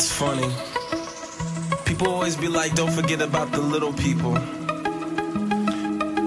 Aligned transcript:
It's 0.00 0.12
funny. 0.12 0.48
People 1.84 2.06
always 2.06 2.36
be 2.36 2.46
like, 2.46 2.72
don't 2.76 2.92
forget 2.92 3.20
about 3.20 3.50
the 3.50 3.60
little 3.60 3.92
people. 3.92 4.32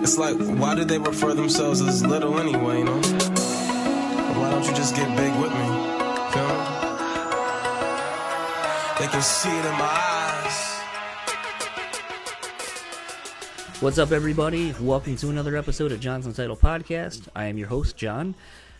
It's 0.03 0.17
like, 0.17 0.35
why 0.59 0.75
do 0.75 0.83
they 0.83 0.97
refer 0.99 1.33
themselves 1.33 1.79
as 1.79 2.05
little 2.05 2.37
anyway, 2.37 2.79
you 2.79 2.83
know? 2.83 2.99
Why 2.99 4.51
don't 4.51 4.65
you 4.65 4.73
just 4.73 4.93
get 4.93 5.07
big 5.15 5.33
with 5.41 5.53
me? 5.53 5.65
Feel 6.33 6.49
me? 6.49 6.65
They 8.99 9.07
can 9.07 9.21
see 9.21 9.47
it 9.47 9.65
in 9.65 9.71
my 9.79 9.87
eyes. 9.87 10.81
What's 13.79 13.97
up, 13.97 14.11
everybody? 14.11 14.75
Welcome 14.81 15.15
to 15.15 15.29
another 15.29 15.55
episode 15.55 15.93
of 15.93 16.01
John's 16.01 16.25
Untitled 16.25 16.59
Podcast. 16.59 17.29
I 17.33 17.45
am 17.45 17.57
your 17.57 17.69
host, 17.69 17.95
John. 17.95 18.35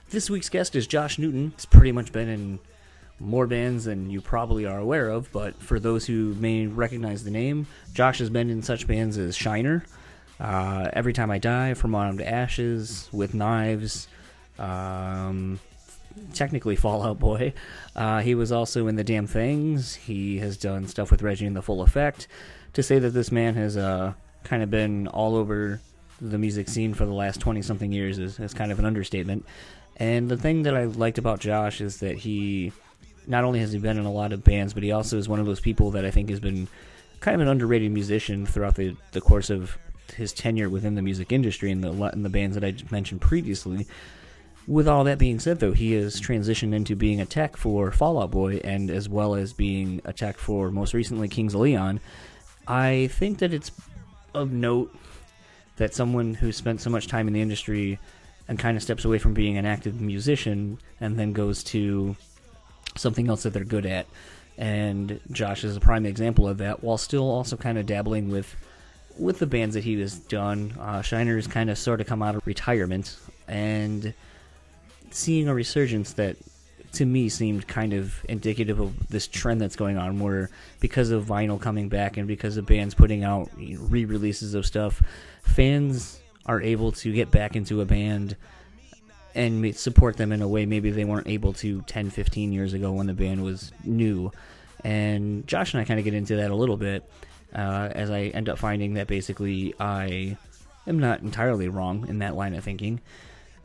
This 0.09 0.29
week's 0.29 0.49
guest 0.49 0.75
is 0.75 0.85
Josh 0.85 1.17
Newton. 1.17 1.53
He's 1.55 1.65
pretty 1.65 1.93
much 1.93 2.11
been 2.11 2.27
in 2.27 2.59
more 3.19 3.47
bands 3.47 3.85
than 3.85 4.09
you 4.09 4.21
probably 4.21 4.65
are 4.65 4.79
aware 4.79 5.09
of, 5.09 5.31
but 5.31 5.55
for 5.61 5.79
those 5.79 6.05
who 6.05 6.33
may 6.35 6.67
recognize 6.67 7.23
the 7.23 7.31
name, 7.31 7.67
Josh 7.93 8.19
has 8.19 8.29
been 8.29 8.49
in 8.49 8.61
such 8.63 8.87
bands 8.87 9.17
as 9.17 9.35
Shiner, 9.35 9.85
uh, 10.39 10.89
Every 10.93 11.13
Time 11.13 11.29
I 11.29 11.37
Die, 11.37 11.73
From 11.75 11.93
Autumn 11.93 12.17
to 12.17 12.27
Ashes, 12.27 13.09
With 13.11 13.33
Knives, 13.33 14.07
um, 14.57 15.59
technically 16.33 16.75
Fall 16.75 17.03
Out 17.03 17.19
Boy. 17.19 17.53
Uh, 17.95 18.21
he 18.21 18.35
was 18.35 18.51
also 18.51 18.87
in 18.87 18.95
The 18.95 19.03
Damn 19.03 19.27
Things. 19.27 19.95
He 19.95 20.39
has 20.39 20.57
done 20.57 20.87
stuff 20.87 21.11
with 21.11 21.21
Reggie 21.21 21.45
and 21.45 21.55
the 21.55 21.61
Full 21.61 21.81
Effect. 21.81 22.27
To 22.73 22.83
say 22.83 22.99
that 22.99 23.09
this 23.09 23.31
man 23.31 23.55
has 23.55 23.77
uh, 23.77 24.13
kind 24.43 24.63
of 24.63 24.71
been 24.71 25.07
all 25.07 25.35
over 25.35 25.81
the 26.19 26.37
music 26.37 26.69
scene 26.69 26.93
for 26.93 27.05
the 27.05 27.13
last 27.13 27.39
20 27.39 27.61
something 27.61 27.91
years 27.91 28.19
is, 28.19 28.39
is 28.39 28.53
kind 28.53 28.71
of 28.71 28.79
an 28.79 28.85
understatement. 28.85 29.45
And 29.97 30.29
the 30.29 30.37
thing 30.37 30.63
that 30.63 30.75
I 30.75 30.85
liked 30.85 31.17
about 31.17 31.39
Josh 31.39 31.81
is 31.81 31.97
that 31.97 32.17
he 32.17 32.71
not 33.27 33.43
only 33.43 33.59
has 33.59 33.71
he 33.71 33.79
been 33.79 33.97
in 33.97 34.05
a 34.05 34.11
lot 34.11 34.33
of 34.33 34.43
bands, 34.43 34.73
but 34.73 34.83
he 34.83 34.91
also 34.91 35.17
is 35.17 35.29
one 35.29 35.39
of 35.39 35.45
those 35.45 35.59
people 35.59 35.91
that 35.91 36.05
I 36.05 36.11
think 36.11 36.29
has 36.29 36.39
been 36.39 36.67
kind 37.19 37.35
of 37.35 37.41
an 37.41 37.47
underrated 37.47 37.91
musician 37.91 38.45
throughout 38.45 38.75
the, 38.75 38.95
the 39.11 39.21
course 39.21 39.49
of 39.49 39.77
his 40.15 40.33
tenure 40.33 40.69
within 40.69 40.95
the 40.95 41.01
music 41.01 41.31
industry 41.31 41.71
and 41.71 41.83
the 41.83 41.91
and 41.91 42.25
the 42.25 42.29
bands 42.29 42.55
that 42.55 42.65
I 42.65 42.75
mentioned 42.91 43.21
previously. 43.21 43.87
With 44.67 44.87
all 44.87 45.03
that 45.05 45.17
being 45.17 45.39
said, 45.39 45.59
though, 45.59 45.71
he 45.71 45.93
has 45.93 46.21
transitioned 46.21 46.73
into 46.73 46.95
being 46.95 47.19
a 47.19 47.25
tech 47.25 47.57
for 47.57 47.91
Fall 47.91 48.21
Out 48.21 48.31
Boy 48.31 48.57
and 48.63 48.91
as 48.91 49.09
well 49.09 49.33
as 49.33 49.53
being 49.53 50.01
a 50.05 50.13
tech 50.13 50.37
for 50.37 50.69
most 50.69 50.93
recently 50.93 51.27
Kings 51.27 51.55
of 51.55 51.61
Leon. 51.61 51.99
I 52.67 53.07
think 53.11 53.39
that 53.39 53.53
it's 53.53 53.71
of 54.33 54.51
note 54.51 54.95
that 55.77 55.95
someone 55.95 56.35
who 56.35 56.51
spent 56.51 56.79
so 56.79 56.89
much 56.89 57.07
time 57.07 57.27
in 57.27 57.33
the 57.33 57.41
industry 57.41 57.97
and 58.47 58.59
kind 58.59 58.77
of 58.77 58.83
steps 58.83 59.03
away 59.03 59.17
from 59.17 59.33
being 59.33 59.57
an 59.57 59.65
active 59.65 59.99
musician 59.99 60.77
and 60.99 61.17
then 61.17 61.33
goes 61.33 61.63
to 61.63 62.15
something 62.95 63.27
else 63.27 63.43
that 63.43 63.53
they're 63.53 63.63
good 63.63 63.85
at. 63.85 64.05
And 64.57 65.19
Josh 65.31 65.63
is 65.63 65.75
a 65.75 65.79
prime 65.79 66.05
example 66.05 66.47
of 66.47 66.57
that, 66.59 66.83
while 66.83 66.97
still 66.97 67.29
also 67.29 67.57
kind 67.57 67.77
of 67.77 67.85
dabbling 67.85 68.29
with 68.29 68.55
with 69.17 69.39
the 69.39 69.45
bands 69.45 69.75
that 69.75 69.83
he 69.83 69.99
has 69.99 70.19
done. 70.19 70.73
Uh, 70.79 71.01
Shiner's 71.01 71.47
kind 71.47 71.69
of 71.69 71.77
sort 71.77 72.01
of 72.01 72.07
come 72.07 72.21
out 72.21 72.35
of 72.35 72.45
retirement 72.47 73.17
and 73.47 74.13
seeing 75.11 75.47
a 75.47 75.53
resurgence 75.53 76.13
that 76.13 76.37
to 76.93 77.05
me 77.05 77.29
seemed 77.29 77.67
kind 77.67 77.93
of 77.93 78.23
indicative 78.27 78.79
of 78.79 79.07
this 79.07 79.27
trend 79.27 79.61
that's 79.61 79.75
going 79.75 79.97
on 79.97 80.19
where 80.19 80.49
because 80.79 81.09
of 81.09 81.25
vinyl 81.25 81.59
coming 81.59 81.87
back 81.89 82.17
and 82.17 82.27
because 82.27 82.57
of 82.57 82.65
bands 82.65 82.93
putting 82.93 83.23
out 83.23 83.49
re-releases 83.57 84.53
of 84.53 84.65
stuff 84.65 85.01
fans 85.41 86.19
are 86.45 86.61
able 86.61 86.91
to 86.91 87.13
get 87.13 87.31
back 87.31 87.55
into 87.55 87.81
a 87.81 87.85
band 87.85 88.35
and 89.35 89.75
support 89.75 90.17
them 90.17 90.31
in 90.31 90.41
a 90.41 90.47
way 90.47 90.65
maybe 90.65 90.91
they 90.91 91.05
weren't 91.05 91.27
able 91.27 91.53
to 91.53 91.81
10 91.83 92.09
15 92.09 92.51
years 92.51 92.73
ago 92.73 92.91
when 92.91 93.07
the 93.07 93.13
band 93.13 93.43
was 93.43 93.71
new. 93.83 94.31
And 94.83 95.45
josh 95.47 95.73
and 95.73 95.81
i 95.81 95.85
kind 95.85 95.99
of 95.99 96.03
get 96.03 96.13
into 96.13 96.37
that 96.37 96.51
a 96.51 96.55
little 96.55 96.77
bit 96.77 97.09
uh, 97.53 97.89
as 97.91 98.09
i 98.09 98.23
end 98.23 98.49
up 98.49 98.57
finding 98.57 98.95
that 98.95 99.07
basically 99.07 99.73
i 99.79 100.37
am 100.87 100.99
not 100.99 101.21
entirely 101.21 101.67
wrong 101.67 102.07
in 102.07 102.19
that 102.19 102.35
line 102.35 102.55
of 102.55 102.63
thinking. 102.63 103.01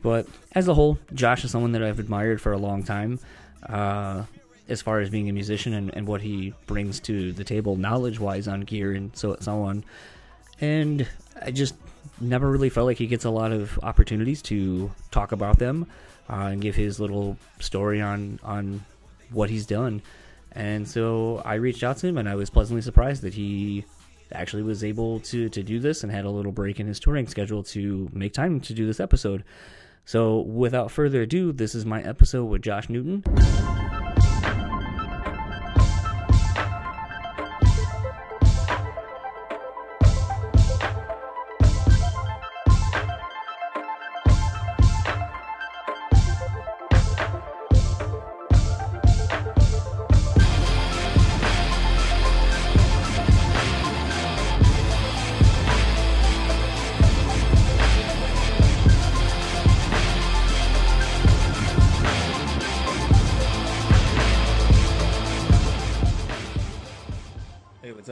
But 0.01 0.27
as 0.53 0.67
a 0.67 0.73
whole 0.73 0.99
josh 1.13 1.43
is 1.43 1.51
someone 1.51 1.71
that 1.73 1.83
i've 1.83 1.99
admired 1.99 2.39
for 2.41 2.51
a 2.51 2.57
long 2.57 2.83
time 2.83 3.19
uh, 3.67 4.23
as 4.69 4.81
far 4.81 4.99
as 4.99 5.09
being 5.09 5.29
a 5.29 5.33
musician 5.33 5.73
and, 5.73 5.93
and 5.95 6.07
what 6.07 6.21
he 6.21 6.53
brings 6.65 6.99
to 7.01 7.31
the 7.33 7.43
table 7.43 7.75
knowledge 7.75 8.19
wise 8.19 8.47
on 8.47 8.61
gear 8.61 8.93
and 8.93 9.15
so 9.15 9.37
so 9.39 9.63
on. 9.63 9.83
And 10.59 11.07
i 11.41 11.51
just 11.51 11.75
never 12.19 12.49
really 12.49 12.69
felt 12.69 12.85
like 12.85 12.97
he 12.97 13.07
gets 13.07 13.25
a 13.25 13.29
lot 13.29 13.51
of 13.51 13.79
opportunities 13.83 14.41
to 14.43 14.91
talk 15.11 15.31
about 15.31 15.59
them 15.59 15.87
uh, 16.29 16.49
and 16.51 16.61
give 16.61 16.75
his 16.75 16.99
little 16.99 17.37
story 17.59 18.01
on 18.01 18.39
on 18.43 18.83
what 19.31 19.49
he's 19.49 19.65
done. 19.65 20.01
And 20.51 20.87
so 20.87 21.41
I 21.45 21.55
reached 21.55 21.83
out 21.83 21.97
to 21.97 22.07
him, 22.07 22.17
and 22.17 22.27
I 22.27 22.35
was 22.35 22.49
pleasantly 22.49 22.81
surprised 22.81 23.21
that 23.21 23.33
he 23.33 23.85
actually 24.31 24.63
was 24.63 24.83
able 24.83 25.19
to 25.21 25.49
to 25.49 25.63
do 25.63 25.79
this 25.79 26.03
and 26.03 26.11
had 26.11 26.25
a 26.25 26.29
little 26.29 26.51
break 26.51 26.79
in 26.79 26.87
his 26.87 26.99
touring 26.99 27.27
schedule 27.27 27.63
to 27.63 28.09
make 28.13 28.33
time 28.33 28.59
to 28.61 28.73
do 28.73 28.85
this 28.85 28.99
episode. 28.99 29.43
So 30.05 30.39
without 30.39 30.89
further 30.89 31.23
ado, 31.23 31.51
this 31.51 31.75
is 31.75 31.85
my 31.85 32.01
episode 32.01 32.45
with 32.45 32.61
Josh 32.61 32.89
Newton. 32.89 33.23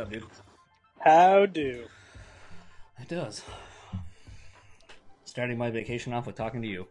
Up, 0.06 0.12
dude? 0.12 0.24
How 1.00 1.46
do? 1.46 1.86
It 3.00 3.08
does. 3.08 3.44
Starting 5.26 5.58
my 5.58 5.70
vacation 5.70 6.14
off 6.14 6.28
with 6.28 6.36
talking 6.36 6.62
to 6.62 6.68
you. 6.68 6.88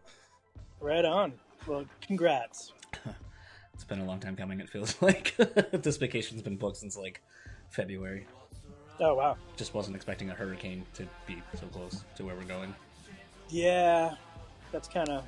Right 0.79 1.05
on. 1.05 1.33
Well, 1.67 1.85
congrats. 2.01 2.73
It's 3.73 3.83
been 3.83 3.99
a 3.99 4.05
long 4.05 4.21
time 4.21 4.37
coming, 4.37 4.61
it 4.61 4.69
feels 4.69 4.95
like. 5.01 5.35
this 5.73 5.97
vacation's 5.97 6.41
been 6.41 6.55
booked 6.55 6.77
since 6.77 6.95
like 6.95 7.21
February. 7.71 8.25
Oh 9.01 9.13
wow. 9.15 9.35
Just 9.57 9.73
wasn't 9.73 9.97
expecting 9.97 10.29
a 10.29 10.33
hurricane 10.33 10.85
to 10.93 11.05
be 11.27 11.43
so 11.59 11.65
close 11.67 12.05
to 12.15 12.23
where 12.23 12.35
we're 12.35 12.43
going. 12.43 12.73
Yeah, 13.49 14.15
that's 14.71 14.87
kind 14.87 15.09
of 15.09 15.25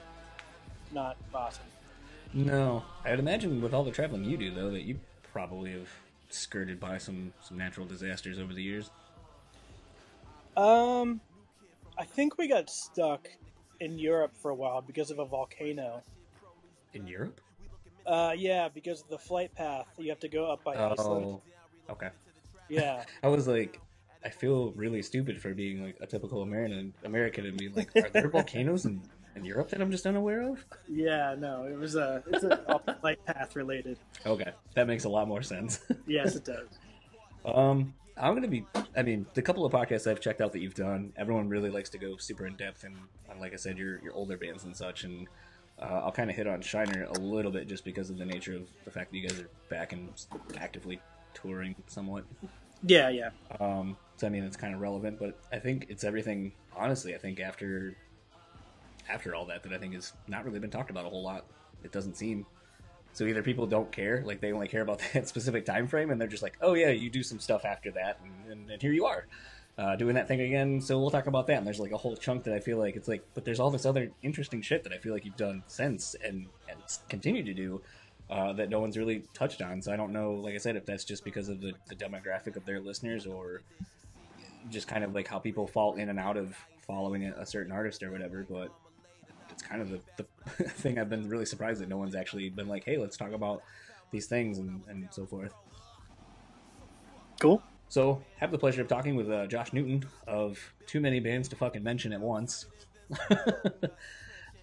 not 0.93 1.17
awesome. 1.35 1.65
No. 2.33 2.83
I'd 3.03 3.19
imagine 3.19 3.61
with 3.61 3.73
all 3.73 3.83
the 3.83 3.91
traveling 3.91 4.23
you 4.23 4.37
do, 4.37 4.49
though, 4.55 4.71
that 4.71 4.83
you 4.83 4.97
probably 5.33 5.73
have 5.73 5.89
skirted 6.29 6.79
by 6.79 6.97
some, 6.97 7.33
some 7.41 7.57
natural 7.57 7.85
disasters 7.85 8.39
over 8.39 8.53
the 8.53 8.63
years. 8.63 8.91
Um, 10.55 11.21
I 11.97 12.05
think 12.05 12.37
we 12.37 12.47
got 12.47 12.69
stuck 12.69 13.27
in 13.79 13.99
Europe 13.99 14.33
for 14.41 14.49
a 14.51 14.55
while 14.55 14.81
because 14.81 15.11
of 15.11 15.19
a 15.19 15.25
volcano. 15.25 16.03
In 16.93 17.07
Europe? 17.07 17.39
Uh, 18.05 18.33
yeah, 18.35 18.69
because 18.69 19.01
of 19.01 19.09
the 19.09 19.17
flight 19.17 19.53
path. 19.53 19.87
You 19.97 20.09
have 20.09 20.19
to 20.21 20.29
go 20.29 20.51
up 20.51 20.63
by 20.63 20.73
Iceland. 20.73 21.25
Oh, 21.25 21.41
okay. 21.91 22.09
Yeah. 22.69 23.03
I 23.23 23.27
was 23.27 23.47
like, 23.47 23.81
I 24.23 24.29
feel 24.29 24.71
really 24.71 25.01
stupid 25.01 25.41
for 25.41 25.53
being 25.53 25.83
like 25.83 25.97
a 26.01 26.07
typical 26.07 26.41
American 26.41 26.93
American 27.03 27.45
and 27.45 27.57
being 27.57 27.73
like, 27.75 27.91
are 27.95 28.09
there 28.09 28.29
volcanoes 28.29 28.85
in, 28.85 29.01
in 29.37 29.45
Europe 29.45 29.69
that 29.69 29.81
I'm 29.81 29.91
just 29.91 30.05
unaware 30.05 30.49
of? 30.51 30.65
Yeah, 30.87 31.35
no, 31.37 31.63
it 31.65 31.77
was 31.77 31.95
a 31.95 32.23
it's 32.27 32.43
a 32.43 32.81
flight 33.01 33.23
path 33.25 33.55
related. 33.55 33.97
Okay, 34.25 34.51
that 34.75 34.87
makes 34.87 35.05
a 35.05 35.09
lot 35.09 35.27
more 35.27 35.41
sense. 35.41 35.79
Yes, 36.07 36.35
it 36.35 36.45
does. 36.45 36.67
um, 37.45 37.93
I'm 38.17 38.33
gonna 38.33 38.47
be. 38.47 38.65
I 38.95 39.03
mean, 39.03 39.25
the 39.33 39.41
couple 39.41 39.65
of 39.65 39.71
podcasts 39.71 40.09
I've 40.09 40.19
checked 40.19 40.41
out 40.41 40.51
that 40.53 40.59
you've 40.59 40.73
done, 40.75 41.13
everyone 41.17 41.49
really 41.49 41.69
likes 41.69 41.89
to 41.91 41.97
go 41.97 42.17
super 42.17 42.47
in 42.47 42.55
depth 42.55 42.83
and, 42.83 42.95
and 43.29 43.39
like 43.39 43.53
I 43.53 43.57
said, 43.57 43.77
your 43.77 43.99
your 44.01 44.13
older 44.13 44.37
bands 44.37 44.63
and 44.63 44.75
such. 44.75 45.03
And 45.03 45.27
uh, 45.79 46.01
I'll 46.03 46.11
kind 46.11 46.29
of 46.29 46.35
hit 46.35 46.47
on 46.47 46.61
Shiner 46.61 47.03
a 47.03 47.19
little 47.19 47.51
bit 47.51 47.67
just 47.67 47.85
because 47.85 48.09
of 48.09 48.17
the 48.17 48.25
nature 48.25 48.55
of 48.55 48.63
the 48.85 48.91
fact 48.91 49.11
that 49.11 49.17
you 49.17 49.27
guys 49.27 49.39
are 49.39 49.49
back 49.69 49.93
and 49.93 50.09
actively 50.57 50.99
touring 51.33 51.75
somewhat. 51.87 52.25
Yeah, 52.83 53.09
yeah. 53.09 53.29
Um, 53.59 53.97
so 54.17 54.27
I 54.27 54.29
mean, 54.29 54.43
it's 54.43 54.57
kind 54.57 54.73
of 54.73 54.81
relevant, 54.81 55.19
but 55.19 55.39
I 55.51 55.59
think 55.59 55.85
it's 55.89 56.03
everything. 56.03 56.53
Honestly, 56.75 57.13
I 57.13 57.17
think 57.17 57.39
after 57.39 57.95
after 59.09 59.35
all 59.35 59.45
that, 59.45 59.63
that 59.63 59.73
I 59.73 59.77
think 59.77 59.93
has 59.93 60.13
not 60.27 60.45
really 60.45 60.59
been 60.59 60.69
talked 60.69 60.89
about 60.89 61.05
a 61.05 61.09
whole 61.09 61.23
lot. 61.23 61.45
It 61.83 61.91
doesn't 61.91 62.15
seem. 62.15 62.45
So 63.13 63.25
either 63.25 63.41
people 63.41 63.65
don't 63.65 63.91
care, 63.91 64.21
like 64.25 64.41
they 64.41 64.51
only 64.51 64.67
care 64.67 64.81
about 64.81 65.01
that 65.13 65.27
specific 65.27 65.65
time 65.65 65.87
frame, 65.87 66.11
and 66.11 66.19
they're 66.19 66.27
just 66.27 66.43
like, 66.43 66.57
"Oh 66.61 66.73
yeah, 66.73 66.89
you 66.89 67.09
do 67.09 67.23
some 67.23 67.39
stuff 67.39 67.65
after 67.65 67.91
that, 67.91 68.19
and, 68.23 68.51
and, 68.51 68.71
and 68.71 68.81
here 68.81 68.93
you 68.93 69.05
are, 69.05 69.25
uh, 69.77 69.95
doing 69.95 70.15
that 70.15 70.27
thing 70.27 70.41
again." 70.41 70.81
So 70.81 70.99
we'll 70.99 71.11
talk 71.11 71.27
about 71.27 71.47
that. 71.47 71.57
And 71.57 71.65
there's 71.65 71.79
like 71.79 71.91
a 71.91 71.97
whole 71.97 72.15
chunk 72.15 72.43
that 72.43 72.53
I 72.53 72.59
feel 72.59 72.77
like 72.77 72.95
it's 72.95 73.07
like, 73.07 73.23
but 73.33 73.45
there's 73.45 73.59
all 73.59 73.71
this 73.71 73.85
other 73.85 74.11
interesting 74.21 74.61
shit 74.61 74.83
that 74.83 74.93
I 74.93 74.97
feel 74.97 75.13
like 75.13 75.25
you've 75.25 75.37
done 75.37 75.63
since 75.67 76.15
and 76.23 76.47
and 76.69 76.79
continue 77.09 77.43
to 77.43 77.53
do 77.53 77.81
uh, 78.29 78.53
that 78.53 78.69
no 78.69 78.79
one's 78.79 78.97
really 78.97 79.23
touched 79.33 79.61
on. 79.61 79.81
So 79.81 79.91
I 79.91 79.95
don't 79.95 80.11
know, 80.11 80.33
like 80.33 80.53
I 80.53 80.57
said, 80.57 80.75
if 80.75 80.85
that's 80.85 81.03
just 81.03 81.23
because 81.23 81.49
of 81.49 81.61
the, 81.61 81.73
the 81.87 81.95
demographic 81.95 82.55
of 82.55 82.65
their 82.65 82.79
listeners 82.79 83.25
or 83.25 83.61
just 84.69 84.87
kind 84.87 85.03
of 85.03 85.15
like 85.15 85.27
how 85.27 85.39
people 85.39 85.65
fall 85.65 85.95
in 85.95 86.09
and 86.09 86.19
out 86.19 86.35
of 86.35 86.55
following 86.85 87.25
a, 87.27 87.33
a 87.37 87.45
certain 87.45 87.71
artist 87.71 88.03
or 88.03 88.11
whatever. 88.11 88.45
But 88.49 88.71
it's 89.57 89.67
kind 89.67 89.81
of 89.81 89.89
the, 89.89 89.99
the 90.17 90.63
thing 90.69 90.99
I've 90.99 91.09
been 91.09 91.27
really 91.27 91.45
surprised 91.45 91.81
that 91.81 91.89
no 91.89 91.97
one's 91.97 92.15
actually 92.15 92.49
been 92.49 92.67
like, 92.67 92.83
hey, 92.83 92.97
let's 92.97 93.17
talk 93.17 93.31
about 93.31 93.63
these 94.11 94.27
things 94.27 94.59
and, 94.59 94.81
and 94.87 95.07
so 95.11 95.25
forth. 95.25 95.53
Cool. 97.39 97.61
So, 97.89 98.21
have 98.37 98.51
the 98.51 98.57
pleasure 98.57 98.81
of 98.81 98.87
talking 98.87 99.15
with 99.15 99.31
uh, 99.31 99.47
Josh 99.47 99.73
Newton 99.73 100.05
of 100.27 100.59
Too 100.85 100.99
Many 100.99 101.19
Bands 101.19 101.47
to 101.49 101.55
Fucking 101.55 101.83
Mention 101.83 102.13
at 102.13 102.21
Once. 102.21 102.65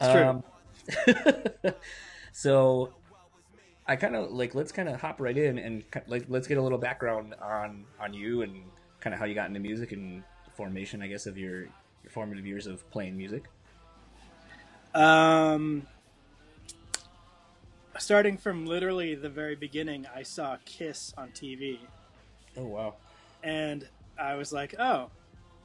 It's 0.00 0.11
true. 0.11 0.25
Um, 0.25 1.75
so, 2.32 2.93
I 3.87 3.94
kind 3.94 4.17
of 4.17 4.32
like 4.32 4.56
let's 4.56 4.73
kind 4.73 4.88
of 4.88 5.00
hop 5.00 5.20
right 5.20 5.37
in 5.37 5.56
and 5.56 5.85
like 6.08 6.25
let's 6.29 6.49
get 6.49 6.58
a 6.58 6.62
little 6.62 6.79
background 6.79 7.37
on 7.41 7.85
on 8.00 8.12
you 8.12 8.43
and 8.43 8.61
kind 8.99 9.14
of 9.14 9.20
how 9.20 9.26
you 9.26 9.37
got 9.37 9.46
into 9.46 9.61
music 9.61 9.93
and 9.93 10.25
formation, 10.56 11.00
I 11.00 11.06
guess, 11.06 11.26
of 11.26 11.38
your 11.38 11.61
your 11.61 12.11
formative 12.11 12.44
years 12.44 12.67
of 12.67 12.91
playing 12.91 13.17
music. 13.17 13.44
Um, 14.94 15.87
starting 17.99 18.37
from 18.38 18.67
literally 18.67 19.14
the 19.14 19.29
very 19.29 19.56
beginning, 19.56 20.06
I 20.14 20.23
saw 20.23 20.56
Kiss 20.64 21.12
on 21.19 21.31
TV, 21.31 21.79
Oh 22.56 22.64
wow! 22.64 22.94
and 23.43 23.88
I 24.19 24.35
was 24.35 24.52
like, 24.52 24.75
"Oh, 24.79 25.11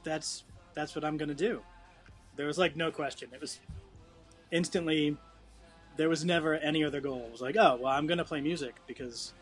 that's 0.02 0.44
that's 0.74 0.94
what 0.94 1.04
I'm 1.04 1.16
gonna 1.16 1.34
do." 1.34 1.62
There 2.36 2.46
was 2.46 2.58
like 2.58 2.76
no 2.76 2.90
question. 2.90 3.28
It 3.32 3.40
was 3.40 3.60
instantly. 4.50 5.16
There 5.96 6.08
was 6.08 6.24
never 6.24 6.54
any 6.54 6.82
other 6.84 7.00
goal. 7.00 7.24
It 7.26 7.32
was 7.32 7.40
like, 7.40 7.56
"Oh, 7.56 7.78
well, 7.80 7.92
I'm 7.92 8.06
gonna 8.06 8.24
play 8.24 8.40
music 8.40 8.76
because 8.86 9.32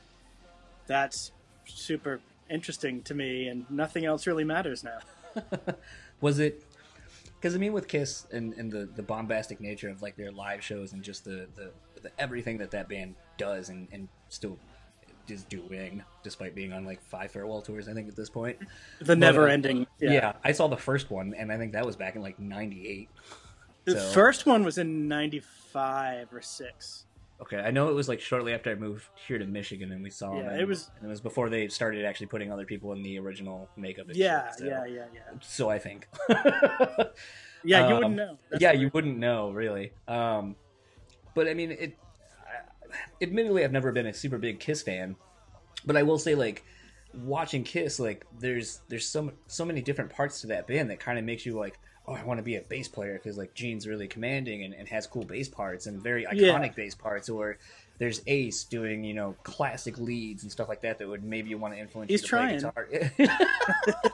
that's 0.87 1.33
super 1.67 2.21
interesting 2.51 3.03
to 3.03 3.15
me, 3.15 3.49
and 3.49 3.71
nothing 3.71 4.05
else 4.05 4.27
really 4.27 4.45
matters 4.45 4.85
now." 4.85 4.99
Was 6.21 6.41
it? 6.41 6.65
Because 7.41 7.55
I 7.55 7.59
mean, 7.59 7.73
with 7.73 7.87
Kiss 7.87 8.27
and, 8.33 8.53
and 8.55 8.71
the, 8.71 8.89
the 8.97 9.03
bombastic 9.03 9.61
nature 9.61 9.89
of 9.89 10.03
like 10.03 10.17
their 10.17 10.33
live 10.33 10.63
shows 10.63 10.93
and 10.93 11.03
just 11.03 11.25
the, 11.25 11.47
the, 11.55 11.71
the 12.03 12.11
everything 12.19 12.59
that 12.59 12.71
that 12.73 12.89
band 12.89 13.15
does 13.37 13.69
and, 13.69 13.87
and 13.93 14.09
still 14.29 14.59
is 15.29 15.45
doing, 15.45 16.03
despite 16.23 16.55
being 16.55 16.73
on 16.73 16.85
like 16.85 17.01
five 17.03 17.31
farewell 17.31 17.61
tours, 17.63 17.87
I 17.89 17.93
think 17.93 18.09
at 18.09 18.17
this 18.17 18.31
point. 18.31 18.59
The 19.01 19.13
uh, 19.13 19.17
never-ending. 19.17 19.87
Yeah. 20.01 20.33
I 20.43 20.53
saw 20.53 20.69
the 20.69 20.77
first 20.77 21.11
one, 21.11 21.35
and 21.37 21.53
I 21.53 21.59
think 21.59 21.73
that 21.75 21.85
was 21.87 21.97
back 21.97 22.17
in 22.17 22.23
like 22.23 22.39
'98. 22.39 23.09
The 23.85 23.93
So- 24.01 24.11
first 24.13 24.47
one 24.47 24.65
was 24.65 24.79
in 24.79 25.07
'95 25.07 26.33
or 26.33 26.43
six. 26.43 27.05
Okay, 27.41 27.59
I 27.59 27.71
know 27.71 27.89
it 27.89 27.95
was 27.95 28.09
like 28.09 28.21
shortly 28.21 28.53
after 28.53 28.71
I 28.71 28.75
moved 28.75 29.05
here 29.15 29.39
to 29.39 29.47
Michigan, 29.47 29.93
and 29.93 30.03
we 30.03 30.11
saw 30.11 30.37
Yeah, 30.37 30.51
them. 30.51 30.61
it 30.61 30.67
was- 30.67 30.91
and 30.97 31.07
it 31.07 31.09
was 31.09 31.21
before 31.21 31.49
they 31.49 31.69
started 31.69 32.05
actually 32.05 32.27
putting 32.27 32.51
other 32.53 32.65
people 32.65 32.93
in 32.93 33.03
the 33.03 33.19
original 33.21 33.69
makeup. 33.77 34.07
Yeah, 34.13 34.49
shit, 34.51 34.59
so- 34.59 34.65
yeah, 34.65 34.85
yeah, 34.87 35.05
yeah. 35.15 35.21
So 35.41 35.69
I 35.71 35.79
think. 35.79 36.09
Yeah, 37.65 37.89
you 37.89 37.95
Um, 37.95 37.95
wouldn't 37.99 38.15
know. 38.17 38.39
That's 38.51 38.63
yeah, 38.63 38.71
you 38.71 38.89
wouldn't 38.95 39.19
know 39.19 39.51
really. 39.51 39.93
Um, 40.07 40.55
but 41.35 41.49
I 41.49 41.55
mean, 41.55 41.73
it. 41.73 41.97
I- 42.01 42.95
Admittedly, 43.21 43.65
I've 43.65 43.73
never 43.73 43.91
been 43.91 44.07
a 44.07 44.15
super 44.15 44.39
big 44.39 44.61
Kiss 44.61 44.81
fan, 44.83 45.17
but 45.85 45.97
I 45.97 46.05
will 46.05 46.19
say, 46.19 46.37
like, 46.37 46.65
watching 47.13 47.65
Kiss, 47.65 47.99
like, 47.99 48.25
there's 48.39 48.81
there's 48.89 49.07
so 49.07 49.33
so 49.49 49.65
many 49.65 49.83
different 49.83 50.11
parts 50.13 50.41
to 50.43 50.47
that 50.47 50.69
band 50.69 50.89
that 50.91 51.01
kind 51.01 51.19
of 51.19 51.25
makes 51.25 51.45
you 51.45 51.59
like, 51.59 51.79
oh, 52.09 52.15
I 52.15 52.25
want 52.25 52.39
to 52.39 52.43
be 52.45 52.57
a 52.57 52.63
bass 52.63 52.89
player 52.89 53.15
because 53.15 53.37
like 53.39 53.55
Gene's 53.55 53.87
really 53.87 54.09
commanding 54.09 54.63
and, 54.65 54.75
and 54.75 54.89
has 54.89 55.07
cool 55.07 55.25
bass 55.25 55.49
parts 55.49 55.87
and 55.87 56.03
very 56.03 56.25
iconic 56.25 56.37
Yeah. 56.41 56.69
bass 56.75 56.95
parts, 56.95 57.29
or 57.29 57.59
there's 57.99 58.23
Ace 58.27 58.65
doing 58.65 59.05
you 59.05 59.15
know 59.15 59.35
classic 59.43 59.99
leads 59.99 60.43
and 60.43 60.51
stuff 60.53 60.69
like 60.69 60.81
that 60.83 60.99
that 60.99 61.09
would 61.09 61.23
maybe 61.25 61.55
want 61.55 61.75
to 61.75 61.81
influence 61.81 62.11
He's 62.11 62.23
you 62.23 62.29
to 62.29 62.37
play 62.37 62.59
trying. 62.59 62.59
guitar. 62.59 62.89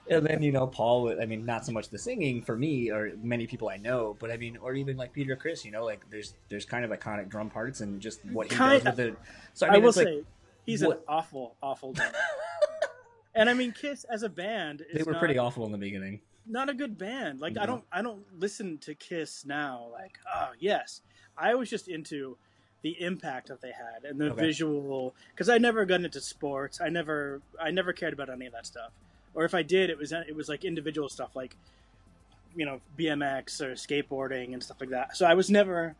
and 0.10 0.26
then 0.26 0.42
you 0.42 0.52
know 0.52 0.66
Paul. 0.66 1.02
would- 1.02 1.20
I 1.20 1.26
mean, 1.26 1.44
not 1.44 1.64
so 1.66 1.72
much 1.72 1.88
the 1.88 1.98
singing 1.98 2.42
for 2.42 2.56
me 2.56 2.90
or 2.90 3.12
many 3.22 3.46
people 3.46 3.68
I 3.68 3.76
know, 3.76 4.16
but 4.18 4.30
I 4.30 4.36
mean, 4.36 4.56
or 4.58 4.74
even 4.74 4.96
like 4.96 5.12
Peter 5.12 5.36
Criss. 5.36 5.64
You 5.64 5.72
know, 5.72 5.84
like 5.84 6.08
there's 6.10 6.34
there's 6.48 6.64
kind 6.64 6.84
of 6.84 6.90
iconic 6.90 7.28
drum 7.28 7.50
parts 7.50 7.80
and 7.80 8.00
just 8.00 8.24
what 8.26 8.50
he 8.50 8.56
Kind- 8.56 8.84
does 8.84 8.96
with 8.96 9.06
it. 9.08 9.18
So 9.54 9.66
I 9.66 9.74
I, 9.74 9.78
will 9.78 9.86
like 9.86 9.94
say 9.94 10.22
he's 10.64 10.82
what- 10.84 10.98
an 10.98 11.02
awful, 11.08 11.56
awful. 11.62 11.92
drummer. 11.92 12.12
and 13.34 13.50
I 13.50 13.54
mean, 13.54 13.72
Kiss 13.72 14.04
as 14.04 14.22
a 14.22 14.28
band 14.28 14.82
is 14.88 14.96
they 14.98 15.02
were 15.02 15.12
not, 15.12 15.18
pretty 15.18 15.38
awful 15.38 15.64
in 15.66 15.72
the 15.72 15.78
beginning. 15.78 16.20
Not 16.48 16.68
a 16.68 16.74
good 16.74 16.96
band. 16.98 17.40
Like 17.40 17.56
I 17.58 17.66
don't, 17.66 17.84
I 17.92 18.02
don't 18.02 18.24
listen 18.38 18.78
to 18.78 18.94
Kiss 18.94 19.44
now. 19.44 19.88
Like, 19.92 20.18
oh 20.34 20.50
yes, 20.58 21.00
I 21.36 21.54
was 21.54 21.68
just 21.70 21.88
into 21.88 22.36
the 22.82 23.00
impact 23.02 23.48
that 23.48 23.60
they 23.60 23.72
had 23.72 24.04
and 24.08 24.20
the 24.20 24.30
Okay. 24.32 24.40
visual. 24.46 25.14
Because 25.32 25.48
I 25.48 25.58
never 25.58 25.84
got 25.84 26.02
into 26.02 26.20
sports. 26.20 26.80
I 26.80 26.88
never, 26.88 27.40
I 27.60 27.70
never 27.70 27.92
cared 27.92 28.12
about 28.12 28.28
any 28.30 28.46
of 28.46 28.52
that 28.52 28.66
stuff. 28.66 28.92
Or 29.34 29.44
if 29.44 29.54
I 29.54 29.62
did, 29.62 29.90
it 29.90 29.98
was 29.98 30.12
it 30.12 30.34
was 30.34 30.48
like 30.48 30.64
individual 30.64 31.08
stuff, 31.08 31.34
like 31.36 31.56
you 32.54 32.64
know 32.64 32.80
BMX 32.98 33.60
or 33.60 33.72
skateboarding 33.72 34.54
and 34.54 34.62
stuff 34.62 34.78
like 34.80 34.90
that. 34.90 35.16
So 35.16 35.26
I 35.26 35.34
was 35.34 35.50
never. 35.50 35.94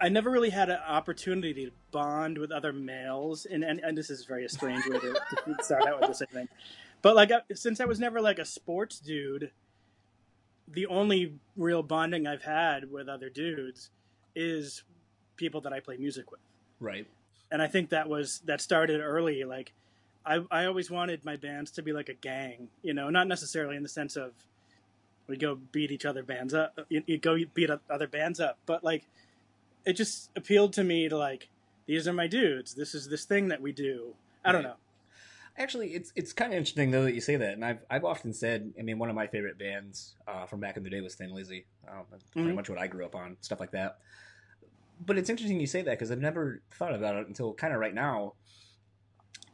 I 0.00 0.08
never 0.08 0.30
really 0.30 0.50
had 0.50 0.68
an 0.68 0.80
opportunity 0.84 1.54
to 1.66 1.70
bond 1.92 2.36
with 2.36 2.50
other 2.50 2.72
males, 2.72 3.46
and 3.46 3.62
and, 3.62 3.78
and 3.80 3.96
this 3.96 4.10
is 4.10 4.24
very 4.24 4.48
strange 4.48 4.84
way 4.86 4.98
to, 4.98 5.12
to 5.12 5.62
start 5.64 5.86
out 5.86 6.00
with 6.00 6.08
this, 6.08 6.22
I 6.22 6.26
think. 6.26 6.50
But 7.02 7.16
like, 7.16 7.30
since 7.54 7.80
I 7.80 7.84
was 7.84 7.98
never 7.98 8.20
like 8.20 8.38
a 8.38 8.44
sports 8.44 9.00
dude, 9.00 9.50
the 10.68 10.86
only 10.86 11.34
real 11.56 11.82
bonding 11.82 12.26
I've 12.26 12.42
had 12.42 12.90
with 12.90 13.08
other 13.08 13.28
dudes 13.28 13.90
is 14.34 14.84
people 15.36 15.60
that 15.62 15.72
I 15.72 15.80
play 15.80 15.96
music 15.96 16.30
with, 16.30 16.40
Right. 16.80 17.06
and 17.50 17.60
I 17.60 17.66
think 17.66 17.90
that 17.90 18.08
was 18.08 18.40
that 18.46 18.60
started 18.60 19.00
early. 19.00 19.42
Like, 19.44 19.72
I 20.24 20.44
I 20.50 20.64
always 20.66 20.90
wanted 20.90 21.24
my 21.24 21.36
bands 21.36 21.70
to 21.72 21.82
be 21.82 21.92
like 21.92 22.08
a 22.08 22.14
gang, 22.14 22.68
you 22.82 22.94
know, 22.94 23.10
not 23.10 23.26
necessarily 23.26 23.76
in 23.76 23.82
the 23.82 23.88
sense 23.88 24.16
of 24.16 24.32
we 25.26 25.36
go 25.36 25.56
beat 25.56 25.90
each 25.90 26.04
other 26.04 26.22
bands 26.22 26.54
up, 26.54 26.78
you, 26.88 27.02
you 27.06 27.18
go 27.18 27.36
beat 27.54 27.70
other 27.90 28.06
bands 28.08 28.40
up, 28.40 28.58
but 28.66 28.82
like 28.84 29.04
it 29.84 29.94
just 29.94 30.30
appealed 30.36 30.72
to 30.74 30.84
me 30.84 31.08
to 31.08 31.16
like 31.16 31.48
these 31.86 32.06
are 32.06 32.12
my 32.12 32.28
dudes. 32.28 32.74
This 32.74 32.94
is 32.94 33.08
this 33.08 33.24
thing 33.24 33.48
that 33.48 33.60
we 33.60 33.72
do. 33.72 34.14
I 34.44 34.52
don't 34.52 34.62
know. 34.62 34.76
Actually, 35.58 35.88
it's 35.94 36.12
it's 36.16 36.32
kind 36.32 36.52
of 36.52 36.56
interesting 36.58 36.90
though 36.90 37.04
that 37.04 37.14
you 37.14 37.20
say 37.20 37.36
that, 37.36 37.52
and 37.52 37.64
I've 37.64 37.80
I've 37.90 38.04
often 38.04 38.32
said, 38.32 38.72
I 38.78 38.82
mean, 38.82 38.98
one 38.98 39.10
of 39.10 39.14
my 39.14 39.26
favorite 39.26 39.58
bands 39.58 40.14
uh, 40.26 40.46
from 40.46 40.60
back 40.60 40.76
in 40.78 40.82
the 40.82 40.88
day 40.90 41.00
was 41.02 41.14
Thin 41.14 41.34
Lizzy. 41.34 41.66
Um, 41.86 42.04
that's 42.10 42.24
pretty 42.24 42.52
much 42.52 42.70
what 42.70 42.78
I 42.78 42.86
grew 42.86 43.04
up 43.04 43.14
on, 43.14 43.36
stuff 43.42 43.60
like 43.60 43.72
that. 43.72 43.98
But 45.04 45.18
it's 45.18 45.28
interesting 45.28 45.60
you 45.60 45.66
say 45.66 45.82
that 45.82 45.90
because 45.90 46.10
I've 46.10 46.20
never 46.20 46.62
thought 46.72 46.94
about 46.94 47.16
it 47.16 47.26
until 47.28 47.52
kind 47.52 47.74
of 47.74 47.80
right 47.80 47.94
now. 47.94 48.34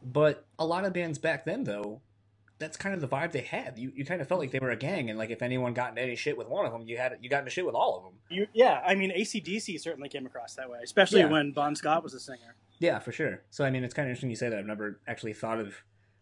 But 0.03 0.47
a 0.59 0.65
lot 0.65 0.85
of 0.85 0.93
bands 0.93 1.19
back 1.19 1.45
then, 1.45 1.65
though, 1.65 2.01
that's 2.61 2.77
kind 2.77 2.95
of 2.95 3.01
the 3.01 3.09
vibe 3.09 3.33
they 3.33 3.41
had. 3.41 3.77
You 3.79 3.93
you 3.95 4.05
kind 4.05 4.21
of 4.21 4.29
felt 4.29 4.41
like 4.41 4.53
they 4.53 4.61
were 4.61 4.71
a 4.71 4.77
gang, 4.77 5.11
and 5.11 5.19
like 5.19 5.31
if 5.31 5.43
anyone 5.43 5.75
got 5.75 5.91
into 5.91 6.03
any 6.03 6.15
shit 6.15 6.37
with 6.39 6.47
one 6.49 6.65
of 6.65 6.73
them, 6.73 6.83
you 6.87 6.97
had 6.97 7.17
you 7.21 7.29
got 7.29 7.41
into 7.41 7.51
shit 7.51 7.67
with 7.67 7.75
all 7.75 7.97
of 7.97 8.05
them. 8.05 8.13
You, 8.31 8.47
yeah, 8.53 8.81
I 8.87 8.95
mean 8.95 9.11
ACDC 9.11 9.81
certainly 9.81 10.09
came 10.09 10.27
across 10.27 10.55
that 10.55 10.71
way, 10.71 10.79
especially 10.85 11.21
Yeah. 11.21 11.27
when 11.31 11.51
Bon 11.53 11.75
Scott 11.75 12.05
was 12.05 12.15
a 12.15 12.21
singer. 12.21 12.55
Yeah, 12.79 12.99
for 12.99 13.13
sure. 13.13 13.43
So 13.51 13.65
I 13.65 13.71
mean, 13.71 13.85
it's 13.85 13.95
kind 13.95 14.07
of 14.07 14.11
interesting 14.11 14.31
you 14.31 14.37
say 14.37 14.49
that. 14.49 14.59
I've 14.59 14.67
never 14.67 15.01
actually 15.07 15.33
thought 15.33 15.59
of 15.61 15.75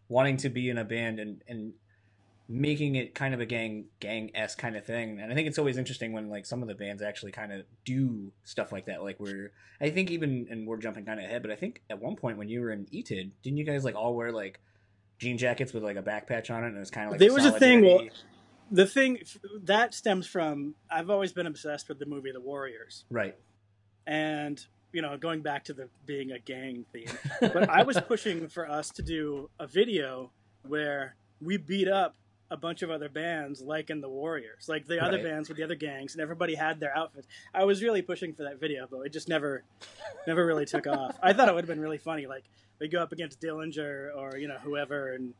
wanting 0.09 0.37
to 0.37 0.49
be 0.49 0.69
in 0.69 0.77
a 0.77 0.83
band 0.85 1.19
and 1.19 1.41
and 1.47 1.73
making 2.49 2.95
it 2.95 3.13
kind 3.13 3.33
of 3.33 3.41
a 3.41 3.45
gang 3.45 3.85
gang 3.99 4.31
s 4.33 4.55
kind 4.55 4.75
of 4.77 4.85
thing. 4.85 5.19
And 5.19 5.31
I 5.31 5.35
think 5.35 5.47
it's 5.47 5.59
always 5.59 5.77
interesting 5.77 6.13
when 6.13 6.29
like 6.29 6.45
some 6.45 6.61
of 6.61 6.67
the 6.69 6.75
bands 6.75 7.01
actually 7.01 7.33
kind 7.33 7.51
of 7.51 7.65
do 7.83 8.31
stuff 8.45 8.71
like 8.71 8.85
that. 8.85 9.03
Like 9.03 9.19
we're 9.19 9.51
I 9.81 9.89
think 9.89 10.11
even 10.11 10.47
and 10.49 10.65
we're 10.65 10.77
jumping 10.77 11.05
kind 11.05 11.19
of 11.19 11.25
ahead, 11.25 11.41
but 11.41 11.51
I 11.51 11.55
think 11.55 11.81
at 11.89 12.01
one 12.01 12.15
point 12.15 12.37
when 12.37 12.47
you 12.47 12.61
were 12.61 12.71
in 12.71 12.85
ETID, 12.85 13.31
didn't 13.43 13.57
you 13.57 13.65
guys 13.65 13.83
like 13.83 13.95
all 13.95 14.15
wear 14.15 14.31
like 14.31 14.59
jean 15.19 15.37
jackets 15.37 15.73
with 15.73 15.83
like 15.83 15.97
a 15.97 16.01
back 16.01 16.27
patch 16.27 16.49
on 16.49 16.63
it, 16.63 16.67
and 16.67 16.77
it 16.77 16.79
was 16.79 16.91
kind 16.91 17.07
of 17.07 17.11
like 17.11 17.19
There 17.19 17.33
was 17.33 17.45
a 17.45 17.51
thing, 17.59 17.83
well- 17.83 18.07
The 18.71 18.85
thing 18.85 19.19
that 19.63 19.93
stems 19.93 20.25
from 20.27 20.75
I've 20.89 21.09
always 21.09 21.33
been 21.33 21.47
obsessed 21.47 21.89
with 21.89 21.99
the 21.99 22.05
movie 22.05 22.31
The 22.31 22.39
Warriors, 22.41 23.03
right? 23.09 23.35
and 24.05 24.65
you 24.93 25.01
know 25.01 25.17
going 25.17 25.41
back 25.41 25.63
to 25.65 25.73
the 25.73 25.89
being 26.05 26.31
a 26.31 26.39
gang 26.39 26.85
theme. 26.93 27.09
But 27.41 27.69
I 27.69 27.83
was 27.83 27.99
pushing 28.01 28.47
for 28.47 28.69
us 28.69 28.89
to 28.91 29.01
do 29.01 29.49
a 29.59 29.67
video 29.67 30.31
where 30.67 31.15
we 31.41 31.57
beat 31.57 31.87
up 31.87 32.15
a 32.49 32.57
bunch 32.57 32.81
of 32.81 32.89
other 32.89 33.09
bands 33.09 33.61
like 33.61 33.89
in 33.89 33.99
the 33.99 34.07
Warriors, 34.09 34.69
like 34.69 34.87
the 34.87 35.03
other 35.03 35.17
Right. 35.17 35.25
bands 35.25 35.49
with 35.49 35.57
the 35.57 35.63
other 35.63 35.75
gangs, 35.75 36.13
and 36.13 36.21
everybody 36.21 36.55
had 36.55 36.79
their 36.79 36.95
outfits. 36.97 37.27
I 37.53 37.65
was 37.65 37.83
really 37.83 38.01
pushing 38.01 38.33
for 38.33 38.43
that 38.43 38.59
video, 38.59 38.87
but 38.89 39.01
it 39.01 39.09
just 39.11 39.27
never, 39.27 39.63
never 40.25 40.45
really 40.45 40.65
took 40.65 40.87
off. 40.97 41.17
I 41.21 41.33
thought 41.33 41.49
it 41.49 41.55
would 41.55 41.65
have 41.65 41.69
been 41.69 41.81
really 41.81 41.97
funny, 41.97 42.25
like 42.25 42.45
we 42.79 42.87
go 42.87 43.01
up 43.01 43.11
against 43.11 43.41
Dillinger 43.41 44.15
or 44.15 44.37
you 44.37 44.47
know 44.47 44.57
whoever, 44.63 45.13
and 45.13 45.33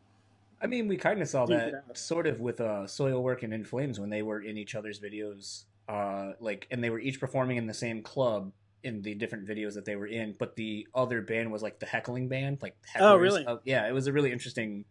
I 0.61 0.67
mean, 0.67 0.87
we 0.87 0.97
kind 0.97 1.21
of 1.21 1.29
saw 1.29 1.45
that 1.45 1.83
sort 1.93 2.25
of 2.27 2.39
with 2.41 2.59
uh, 2.59 2.85
Soilwork 2.85 3.43
and 3.43 3.53
In 3.53 3.63
Flames 3.63 3.99
when 3.99 4.09
they 4.09 4.23
were 4.23 4.41
in 4.41 4.57
each 4.57 4.73
other's 4.75 4.99
videos, 4.99 5.65
uh, 5.87 6.33
like, 6.39 6.65
and 6.71 6.83
they 6.83 6.89
were 6.89 6.99
each 6.99 7.19
performing 7.19 7.57
in 7.57 7.67
the 7.67 7.75
same 7.75 8.01
club 8.01 8.51
in 8.83 9.01
the 9.01 9.15
different 9.15 9.47
videos 9.47 9.73
that 9.73 9.85
they 9.85 9.95
were 9.95 10.07
in, 10.07 10.35
but 10.37 10.55
the 10.55 10.87
other 10.93 11.21
band 11.21 11.51
was 11.51 11.61
like 11.61 11.79
the 11.79 11.85
heckling 11.85 12.27
band, 12.27 12.59
like 12.61 12.75
Oh, 12.99 13.15
really? 13.15 13.45
Uh, 13.45 13.57
yeah, 13.65 13.87
it 13.87 13.91
was 13.91 14.07
a 14.07 14.13
really 14.13 14.31
interesting 14.31 14.85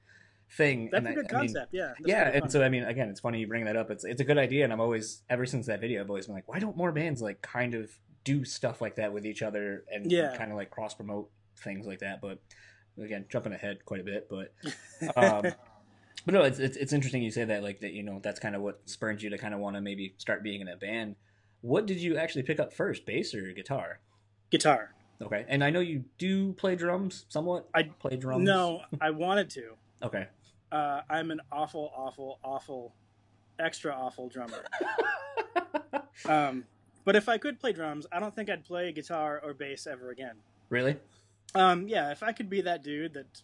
thing. 0.50 0.88
that's 0.92 1.06
and 1.06 1.08
a 1.08 1.10
I- 1.10 1.14
good 1.14 1.26
I 1.26 1.38
concept. 1.40 1.74
yeah, 1.74 1.86
that's 1.88 2.00
yeah, 2.06 2.22
pretty 2.24 2.38
and 2.38 2.52
so 2.52 2.62
I 2.62 2.68
mean, 2.68 2.84
again, 2.84 3.08
it's 3.08 3.20
funny 3.20 3.40
you 3.40 3.46
bring 3.46 3.64
that 3.64 3.76
up. 3.76 3.90
It's 3.90 4.04
it's 4.04 4.20
a 4.20 4.24
good 4.24 4.38
idea, 4.38 4.64
and 4.64 4.72
I'm 4.72 4.80
always 4.80 5.22
ever 5.30 5.46
since 5.46 5.66
that 5.66 5.80
video, 5.80 6.00
I've 6.02 6.10
always 6.10 6.26
been 6.26 6.34
like, 6.34 6.48
why 6.48 6.58
don't 6.58 6.76
more 6.76 6.92
bands 6.92 7.22
like 7.22 7.40
kind 7.42 7.74
of 7.74 7.90
do 8.24 8.44
stuff 8.44 8.80
like 8.80 8.96
that 8.96 9.12
with 9.12 9.24
each 9.24 9.42
other 9.42 9.84
and 9.92 10.10
Yeah. 10.10 10.36
kind 10.36 10.50
of 10.50 10.56
like 10.56 10.70
cross 10.70 10.94
promote 10.94 11.30
things 11.58 11.86
like 11.86 12.00
that. 12.00 12.20
But 12.20 12.38
again, 12.98 13.24
jumping 13.28 13.52
ahead 13.52 13.84
quite 13.84 14.00
a 14.00 14.04
bit, 14.04 14.28
but 14.28 14.52
um, 15.16 15.42
but 16.24 16.34
no, 16.34 16.42
it's, 16.42 16.58
it's 16.58 16.76
it's 16.76 16.92
interesting 16.92 17.22
you 17.22 17.30
say 17.30 17.44
that 17.44 17.62
like 17.62 17.80
that 17.80 17.92
you 17.92 18.02
know 18.02 18.18
that's 18.22 18.40
kind 18.40 18.56
of 18.56 18.62
what 18.62 18.80
spurred 18.86 19.22
you 19.22 19.30
to 19.30 19.38
kind 19.38 19.54
of 19.54 19.60
want 19.60 19.76
to 19.76 19.80
maybe 19.80 20.14
start 20.18 20.42
being 20.42 20.60
in 20.60 20.68
a 20.68 20.76
band. 20.76 21.14
What 21.66 21.86
did 21.86 22.00
you 22.00 22.16
actually 22.16 22.44
pick 22.44 22.60
up 22.60 22.72
first, 22.72 23.04
bass 23.06 23.34
or 23.34 23.50
guitar? 23.50 23.98
Guitar. 24.50 24.94
Okay, 25.20 25.44
and 25.48 25.64
I 25.64 25.70
know 25.70 25.80
you 25.80 26.04
do 26.16 26.52
play 26.52 26.76
drums 26.76 27.26
somewhat. 27.28 27.68
I- 27.74 27.90
play 27.98 28.16
drums. 28.16 28.44
No, 28.44 28.82
I 29.00 29.10
wanted 29.10 29.50
to. 29.50 29.72
Okay. 30.00 30.28
Uh, 30.70 31.00
I'm 31.10 31.32
an 31.32 31.40
awful, 31.50 31.90
awful, 31.96 32.38
awful, 32.44 32.94
extra 33.58 33.92
awful 33.92 34.28
drummer. 34.28 34.64
Um, 36.24 36.64
but 37.04 37.14
if 37.14 37.28
I 37.28 37.36
could 37.36 37.60
play 37.60 37.72
drums, 37.72 38.06
I 38.10 38.20
don't 38.20 38.34
think 38.34 38.48
I'd 38.48 38.64
play 38.64 38.90
guitar 38.90 39.40
or 39.44 39.52
bass 39.52 39.86
ever 39.86 40.10
again. 40.10 40.36
Really? 40.70 40.96
Um, 41.54 41.86
yeah, 41.88 42.10
if 42.10 42.22
I 42.22 42.32
could 42.32 42.48
be 42.48 42.62
that 42.62 42.82
dude 42.82 43.12
that's 43.14 43.42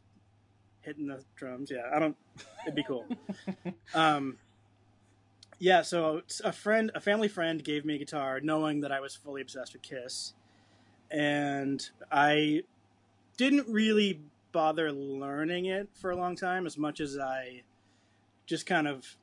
hitting 0.81 1.07
the 1.07 1.23
drums, 1.37 1.71
yeah, 1.71 1.91
I 1.95 1.99
don't. 1.99 2.17
It'd 2.64 2.75
be 2.75 2.83
cool. 2.83 3.07
um, 3.95 4.38
yeah, 5.62 5.83
so 5.83 6.23
a 6.42 6.50
friend, 6.50 6.90
a 6.92 6.99
family 6.99 7.28
friend, 7.28 7.62
gave 7.62 7.85
me 7.85 7.95
a 7.95 7.99
guitar, 7.99 8.40
knowing 8.40 8.81
that 8.81 8.90
I 8.90 8.99
was 8.99 9.14
fully 9.14 9.40
obsessed 9.40 9.75
with 9.75 9.83
Kiss, 9.83 10.35
and 11.09 11.88
I 12.11 12.64
didn't 13.37 13.69
really 13.69 14.23
bother 14.50 14.90
learning 14.90 15.66
it 15.66 15.88
for 15.95 16.11
a 16.11 16.16
long 16.16 16.35
time, 16.35 16.66
as 16.66 16.76
much 16.76 16.99
as 16.99 17.16
I 17.16 17.62
just 18.45 18.66
kind 18.66 18.88
of 18.88 19.14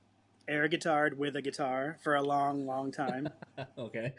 air 0.47 0.69
guitared 0.69 1.15
with 1.15 1.35
a 1.35 1.41
guitar 1.41 1.97
for 2.01 2.15
a 2.15 2.21
long, 2.21 2.65
long 2.65 2.93
time 2.93 3.27
okay. 3.77 4.13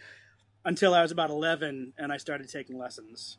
until 0.67 0.93
I 0.93 1.01
was 1.01 1.13
about 1.13 1.31
11 1.31 1.95
and 1.97 2.13
I 2.13 2.19
started 2.19 2.51
taking 2.51 2.77
lessons. 2.77 3.39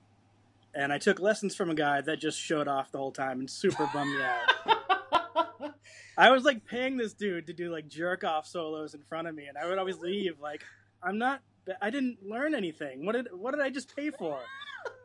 And 0.73 0.91
I 0.91 0.97
took 0.97 1.19
lessons 1.19 1.55
from 1.55 1.69
a 1.69 1.75
guy 1.75 2.01
that 2.01 2.19
just 2.19 2.39
showed 2.39 2.67
off 2.67 2.91
the 2.91 2.97
whole 2.97 3.11
time 3.11 3.41
and 3.41 3.47
super 3.47 3.87
bummed 3.93 4.15
me 4.15 4.23
out. 4.23 4.77
I 6.17 6.31
was 6.31 6.43
like 6.43 6.65
paying 6.65 6.97
this 6.97 7.13
dude 7.13 7.47
to 7.47 7.53
do 7.53 7.71
like 7.71 7.87
jerk 7.87 8.23
off 8.23 8.45
solos 8.45 8.93
in 8.93 9.01
front 9.03 9.27
of 9.27 9.35
me, 9.35 9.45
and 9.45 9.57
I 9.57 9.67
would 9.67 9.77
always 9.77 9.99
leave 9.99 10.39
like, 10.39 10.63
I'm 11.01 11.17
not. 11.17 11.41
I 11.81 11.91
didn't 11.91 12.27
learn 12.27 12.55
anything. 12.55 13.05
What 13.05 13.13
did 13.13 13.27
what 13.31 13.51
did 13.51 13.61
I 13.61 13.69
just 13.69 13.95
pay 13.95 14.09
for? 14.09 14.39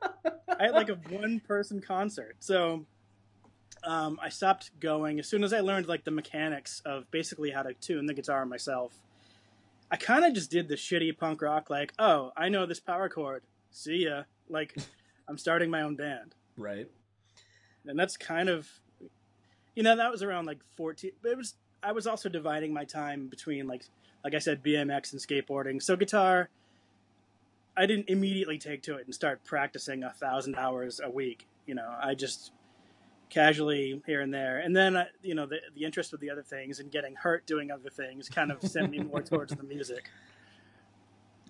I 0.02 0.64
had 0.64 0.72
like 0.72 0.88
a 0.88 0.94
one 1.10 1.40
person 1.40 1.80
concert, 1.80 2.36
so 2.40 2.86
um, 3.84 4.18
I 4.22 4.30
stopped 4.30 4.78
going 4.80 5.18
as 5.18 5.28
soon 5.28 5.44
as 5.44 5.52
I 5.52 5.60
learned 5.60 5.86
like 5.86 6.04
the 6.04 6.10
mechanics 6.10 6.82
of 6.84 7.10
basically 7.10 7.50
how 7.50 7.62
to 7.62 7.74
tune 7.74 8.06
the 8.06 8.14
guitar 8.14 8.44
myself. 8.46 8.92
I 9.90 9.96
kind 9.96 10.24
of 10.24 10.34
just 10.34 10.50
did 10.50 10.66
the 10.66 10.74
shitty 10.74 11.16
punk 11.16 11.42
rock, 11.42 11.70
like, 11.70 11.92
oh, 11.98 12.32
I 12.36 12.48
know 12.48 12.66
this 12.66 12.80
power 12.80 13.08
chord. 13.08 13.44
See 13.70 14.06
ya. 14.06 14.24
Like, 14.48 14.74
I'm 15.28 15.38
starting 15.38 15.70
my 15.70 15.82
own 15.82 15.94
band 15.94 16.34
right. 16.56 16.88
and 17.84 17.98
that's 17.98 18.16
kind 18.16 18.48
of 18.48 18.68
you 19.76 19.84
know 19.84 19.94
that 19.94 20.10
was 20.10 20.22
around 20.22 20.46
like 20.46 20.58
14 20.76 21.12
but 21.22 21.30
it 21.30 21.36
was 21.36 21.54
i 21.82 21.92
was 21.92 22.08
also 22.08 22.28
dividing 22.28 22.72
my 22.72 22.84
time 22.84 23.28
between 23.28 23.68
like 23.68 23.84
like 24.24 24.34
i 24.34 24.38
said 24.38 24.64
bmx 24.64 25.12
and 25.12 25.20
skateboarding. 25.20 25.80
So 25.80 25.94
guitar 25.94 26.48
i 27.76 27.86
didn't 27.86 28.08
immediately 28.10 28.58
take 28.58 28.82
to 28.82 28.96
it 28.96 29.04
and 29.04 29.14
start 29.14 29.44
practicing 29.44 30.02
a 30.02 30.10
thousand 30.10 30.56
hours 30.56 31.00
a 31.04 31.10
week 31.10 31.46
you 31.66 31.74
know. 31.74 31.94
I 32.00 32.14
just 32.14 32.52
casually 33.28 34.00
here 34.06 34.20
and 34.20 34.32
there. 34.32 34.58
And 34.58 34.74
then 34.74 34.96
I, 34.96 35.06
you 35.22 35.34
know 35.34 35.46
the, 35.46 35.58
the 35.74 35.84
interest 35.84 36.12
with 36.12 36.20
the 36.20 36.30
other 36.30 36.42
things 36.42 36.80
and 36.80 36.90
getting 36.90 37.14
hurt 37.14 37.46
doing 37.46 37.70
other 37.70 37.90
things 37.90 38.28
kind 38.28 38.50
of 38.50 38.62
sent 38.62 38.90
me 38.90 39.00
more 39.00 39.20
towards 39.20 39.54
the 39.54 39.64
music. 39.64 40.08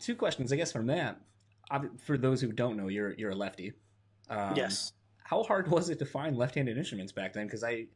Two 0.00 0.16
questions, 0.16 0.52
I 0.52 0.56
guess, 0.56 0.73
from 0.73 0.87
that. 0.87 1.21
For 2.04 2.16
those 2.16 2.40
who 2.40 2.52
don't 2.52 2.76
know, 2.76 2.88
you're 2.88 3.14
you're 3.14 3.30
a 3.30 3.35
lefty. 3.35 3.73
Um, 4.28 4.56
yes 4.56 4.92
How 5.28 5.42
hard 5.42 5.68
was 5.76 5.88
it 5.90 5.99
to 5.99 6.06
find 6.06 6.37
left-handed 6.37 6.78
instruments 6.78 7.12
back 7.12 7.33
then? 7.35 7.47
Because 7.47 7.64
I, 7.64 7.87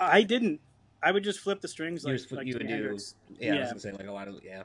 i 0.00 0.22
didn't 0.22 0.60
i 1.02 1.10
would 1.12 1.22
just 1.24 1.38
flip 1.40 1.60
the 1.60 1.68
strings 1.68 2.02
you, 2.04 2.10
like, 2.10 2.18
just- 2.18 2.32
like 2.32 2.46
you 2.46 2.54
would 2.54 2.66
do, 2.66 2.74
Hendrix. 2.74 3.14
yeah, 3.38 3.54
I 3.54 3.60
was 3.60 3.68
gonna 3.68 3.80
say 3.80 3.92
like 3.92 4.08
a 4.08 4.12
lot 4.12 4.28
of 4.28 4.34
yeah, 4.42 4.64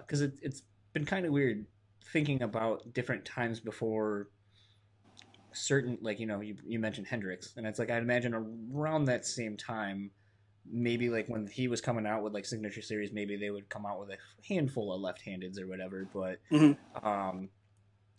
because 0.00 0.20
it, 0.22 0.32
it's 0.42 0.62
been 0.92 1.04
kind 1.04 1.26
of 1.26 1.32
weird 1.32 1.66
thinking 2.12 2.42
about 2.42 2.92
different 2.94 3.24
times 3.24 3.60
before 3.60 4.28
certain 5.52 5.98
like 6.00 6.20
you 6.20 6.26
know 6.26 6.40
you 6.40 6.56
you 6.66 6.78
mentioned 6.78 7.06
Hendrix, 7.06 7.52
and 7.56 7.66
it's 7.66 7.78
like 7.78 7.90
I'd 7.90 8.02
imagine 8.02 8.34
around 8.72 9.06
that 9.06 9.26
same 9.26 9.56
time. 9.56 10.10
Maybe 10.68 11.08
like 11.10 11.28
when 11.28 11.46
he 11.46 11.68
was 11.68 11.80
coming 11.80 12.06
out 12.06 12.24
with 12.24 12.34
like 12.34 12.44
signature 12.44 12.82
series, 12.82 13.12
maybe 13.12 13.36
they 13.36 13.50
would 13.50 13.68
come 13.68 13.86
out 13.86 14.00
with 14.00 14.10
a 14.10 14.16
handful 14.48 14.92
of 14.92 15.00
left-handeds 15.00 15.60
or 15.60 15.68
whatever. 15.68 16.08
But 16.12 16.40
Mhm. 16.50 16.76
um, 17.04 17.50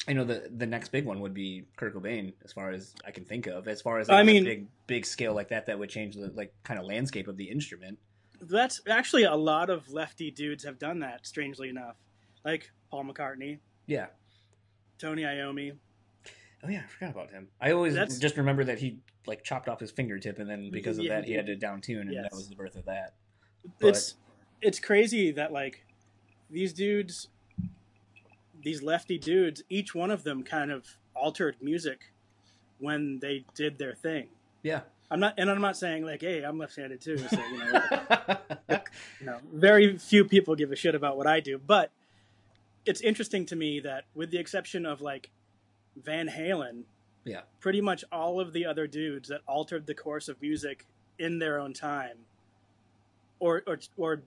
I 0.08 0.14
know 0.14 0.24
the 0.24 0.50
the 0.56 0.66
next 0.66 0.90
big 0.90 1.06
one 1.06 1.20
would 1.22 1.34
be 1.34 1.66
Kurt 1.76 1.94
Cobain, 1.96 2.34
as 2.46 2.52
far 2.54 2.72
as 2.72 2.94
I 3.06 3.12
can 3.12 3.26
think 3.26 3.48
of. 3.48 3.68
As 3.68 3.82
far 3.82 4.00
as 4.00 4.08
like, 4.10 4.18
I 4.18 4.22
a 4.22 4.24
mean- 4.26 4.44
big 4.44 4.68
big 4.88 5.06
scale 5.06 5.34
like 5.34 5.50
that, 5.50 5.66
that 5.68 5.78
would 5.80 5.90
change 5.90 6.16
the 6.16 6.32
like 6.36 6.54
kind 6.64 6.80
of 6.80 6.86
landscape 6.86 7.28
of 7.28 7.38
the 7.38 7.46
instrument. 7.46 7.98
That's 8.40 8.82
actually 8.88 9.24
a 9.24 9.36
lot 9.36 9.70
of 9.70 9.92
lefty 9.92 10.30
dudes 10.32 10.64
have 10.64 10.78
done 10.78 11.00
that. 11.00 11.26
Strangely 11.26 11.70
enough, 11.70 11.96
like 12.46 12.72
Paul 12.92 13.06
McCartney, 13.06 13.60
Yeah. 13.88 14.08
Tony 15.00 15.24
Iommi. 15.24 15.76
Oh 16.64 16.70
yeah, 16.70 16.82
I 16.86 16.88
forgot 16.88 17.10
about 17.12 17.32
him. 17.32 17.48
I 17.62 17.72
always 17.72 17.94
That's- 17.94 18.18
just 18.20 18.38
remember 18.38 18.64
that 18.66 18.80
he 18.80 19.00
like 19.26 19.44
chopped 19.44 19.68
off 19.68 19.80
his 19.80 19.92
fingertip, 19.92 20.40
and 20.40 20.50
then 20.50 20.70
because 20.72 20.98
of 21.00 21.06
Yeah, 21.06 21.16
that, 21.16 21.26
he 21.26 21.32
he 21.32 21.38
had 21.38 21.48
to 21.48 21.56
down 21.56 21.82
tune, 21.82 22.02
and 22.02 22.14
Yes. 22.14 22.24
that 22.30 22.34
was 22.36 22.48
the 22.50 22.56
birth 22.56 22.76
of 22.76 22.86
that. 22.86 23.14
But- 23.80 23.90
It's 23.90 24.16
it's 24.62 24.80
crazy 24.80 25.32
that 25.32 25.52
like 25.52 25.86
these 26.50 26.72
dudes, 26.74 27.28
these 28.68 28.84
lefty 28.84 29.18
dudes, 29.18 29.64
each 29.70 29.96
one 29.96 30.12
of 30.12 30.26
them 30.26 30.44
kind 30.44 30.72
of 30.72 30.86
altered 31.16 31.56
music 31.62 32.12
when 32.80 33.18
they 33.20 33.46
did 33.56 33.78
their 33.78 33.94
thing. 33.94 34.28
Yeah. 34.62 34.82
I'm 35.10 35.22
not, 35.22 35.36
and 35.38 35.50
I'm 35.50 35.62
not 35.62 35.78
saying 35.78 36.04
like, 36.04 36.20
hey, 36.20 36.44
I'm 36.44 36.58
left-handed 36.58 37.00
too. 37.00 37.18
So 37.18 37.40
you 37.50 37.58
know, 37.60 37.82
you 39.22 39.26
know, 39.26 39.38
very 39.54 39.98
few 39.98 40.26
people 40.26 40.54
give 40.56 40.74
a 40.74 40.76
shit 40.76 40.96
about 40.96 41.16
what 41.16 41.28
I 41.28 41.40
do, 41.40 41.58
but 41.66 41.92
it's 42.86 43.00
interesting 43.00 43.46
to 43.46 43.56
me 43.56 43.80
that 43.80 44.04
with 44.14 44.32
the 44.32 44.38
exception 44.38 44.86
of 44.86 45.00
like 45.00 45.30
Van 46.04 46.28
Halen, 46.28 46.84
Yeah. 47.24 47.44
pretty 47.62 47.80
much 47.80 48.04
all 48.12 48.42
of 48.42 48.52
the 48.52 48.66
other 48.66 48.86
dudes 48.86 49.30
that 49.30 49.40
altered 49.48 49.88
the 49.88 49.96
course 49.96 50.28
of 50.28 50.42
music 50.42 50.86
in 51.18 51.40
their 51.40 51.58
own 51.58 51.72
time, 51.72 52.18
or 53.40 53.64
or 53.66 53.80
or 53.96 54.24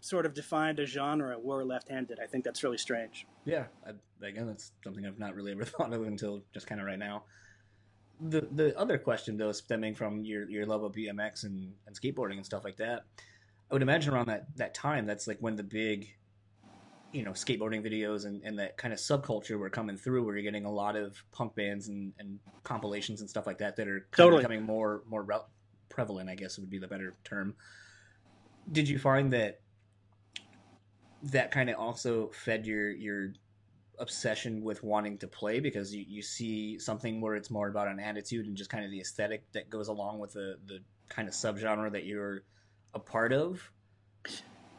sort 0.00 0.26
of 0.26 0.34
defined 0.34 0.78
a 0.78 0.86
genre, 0.86 1.38
were 1.38 1.64
left-handed. 1.64 2.18
I 2.22 2.26
think 2.26 2.44
that's 2.44 2.62
really 2.62 2.78
strange. 2.78 3.26
yeah. 3.44 3.64
I, 3.86 3.90
again, 4.26 4.46
that's 4.46 4.72
something 4.84 5.04
I've 5.06 5.18
not 5.18 5.34
really 5.34 5.52
ever 5.52 5.64
thought 5.74 5.92
of 5.92 6.02
until 6.06 6.42
just 6.54 6.66
kind 6.66 6.80
of 6.80 6.86
right 6.86 6.98
now. 6.98 7.24
The 8.18 8.48
the 8.50 8.78
other 8.78 8.96
question 8.96 9.36
though, 9.36 9.52
stemming 9.52 9.94
from 9.94 10.24
your 10.24 10.48
your 10.48 10.64
love 10.64 10.82
of 10.82 10.92
BMX 10.92 11.44
and, 11.44 11.72
and 11.86 11.94
skateboarding 11.94 12.36
and 12.36 12.46
stuff 12.46 12.64
like 12.64 12.76
that, 12.78 13.04
I 13.70 13.74
would 13.74 13.82
imagine 13.82 14.14
around 14.14 14.28
that 14.28 14.46
that 14.56 14.72
time, 14.74 15.04
that's 15.04 15.26
like 15.26 15.36
when 15.40 15.54
the 15.54 15.62
big, 15.62 16.08
you 17.12 17.24
know, 17.24 17.32
skateboarding 17.32 17.84
videos 17.84 18.24
and, 18.24 18.42
and 18.42 18.58
that 18.58 18.78
kind 18.78 18.94
of 18.94 19.00
subculture 19.00 19.58
were 19.58 19.68
coming 19.68 19.98
through, 19.98 20.24
where 20.24 20.34
you're 20.34 20.42
getting 20.44 20.64
a 20.64 20.72
lot 20.72 20.96
of 20.96 21.22
punk 21.30 21.54
bands 21.56 21.88
and, 21.88 22.14
and 22.18 22.38
compilations 22.62 23.20
and 23.20 23.28
stuff 23.28 23.46
like 23.46 23.58
that 23.58 23.76
that 23.76 23.86
are 23.86 24.00
kind 24.12 24.16
Totally. 24.16 24.38
becoming 24.42 24.62
more 24.62 25.02
more 25.06 25.22
rel- 25.22 25.50
prevalent. 25.90 26.30
I 26.30 26.36
guess 26.36 26.58
would 26.58 26.70
be 26.70 26.78
the 26.78 26.88
better 26.88 27.16
term. 27.22 27.54
Did 28.72 28.88
you 28.88 28.98
find 28.98 29.30
that 29.34 29.60
that 31.24 31.50
kind 31.50 31.70
of 31.70 31.76
also 31.76 32.28
fed 32.28 32.66
your 32.66 32.90
your 32.90 33.32
obsession 33.98 34.62
with 34.62 34.82
wanting 34.82 35.16
to 35.16 35.26
play 35.26 35.58
because 35.58 35.94
you, 35.94 36.04
you 36.06 36.20
see 36.20 36.78
something 36.78 37.20
where 37.20 37.34
it's 37.34 37.50
more 37.50 37.68
about 37.68 37.88
an 37.88 37.98
attitude 37.98 38.46
and 38.46 38.54
just 38.56 38.68
kind 38.68 38.84
of 38.84 38.90
the 38.90 39.00
aesthetic 39.00 39.50
that 39.52 39.70
goes 39.70 39.88
along 39.88 40.18
with 40.18 40.32
the, 40.34 40.58
the 40.66 40.80
kind 41.08 41.26
of 41.28 41.32
subgenre 41.34 41.90
that 41.90 42.04
you're 42.04 42.42
a 42.92 42.98
part 42.98 43.32
of 43.32 43.70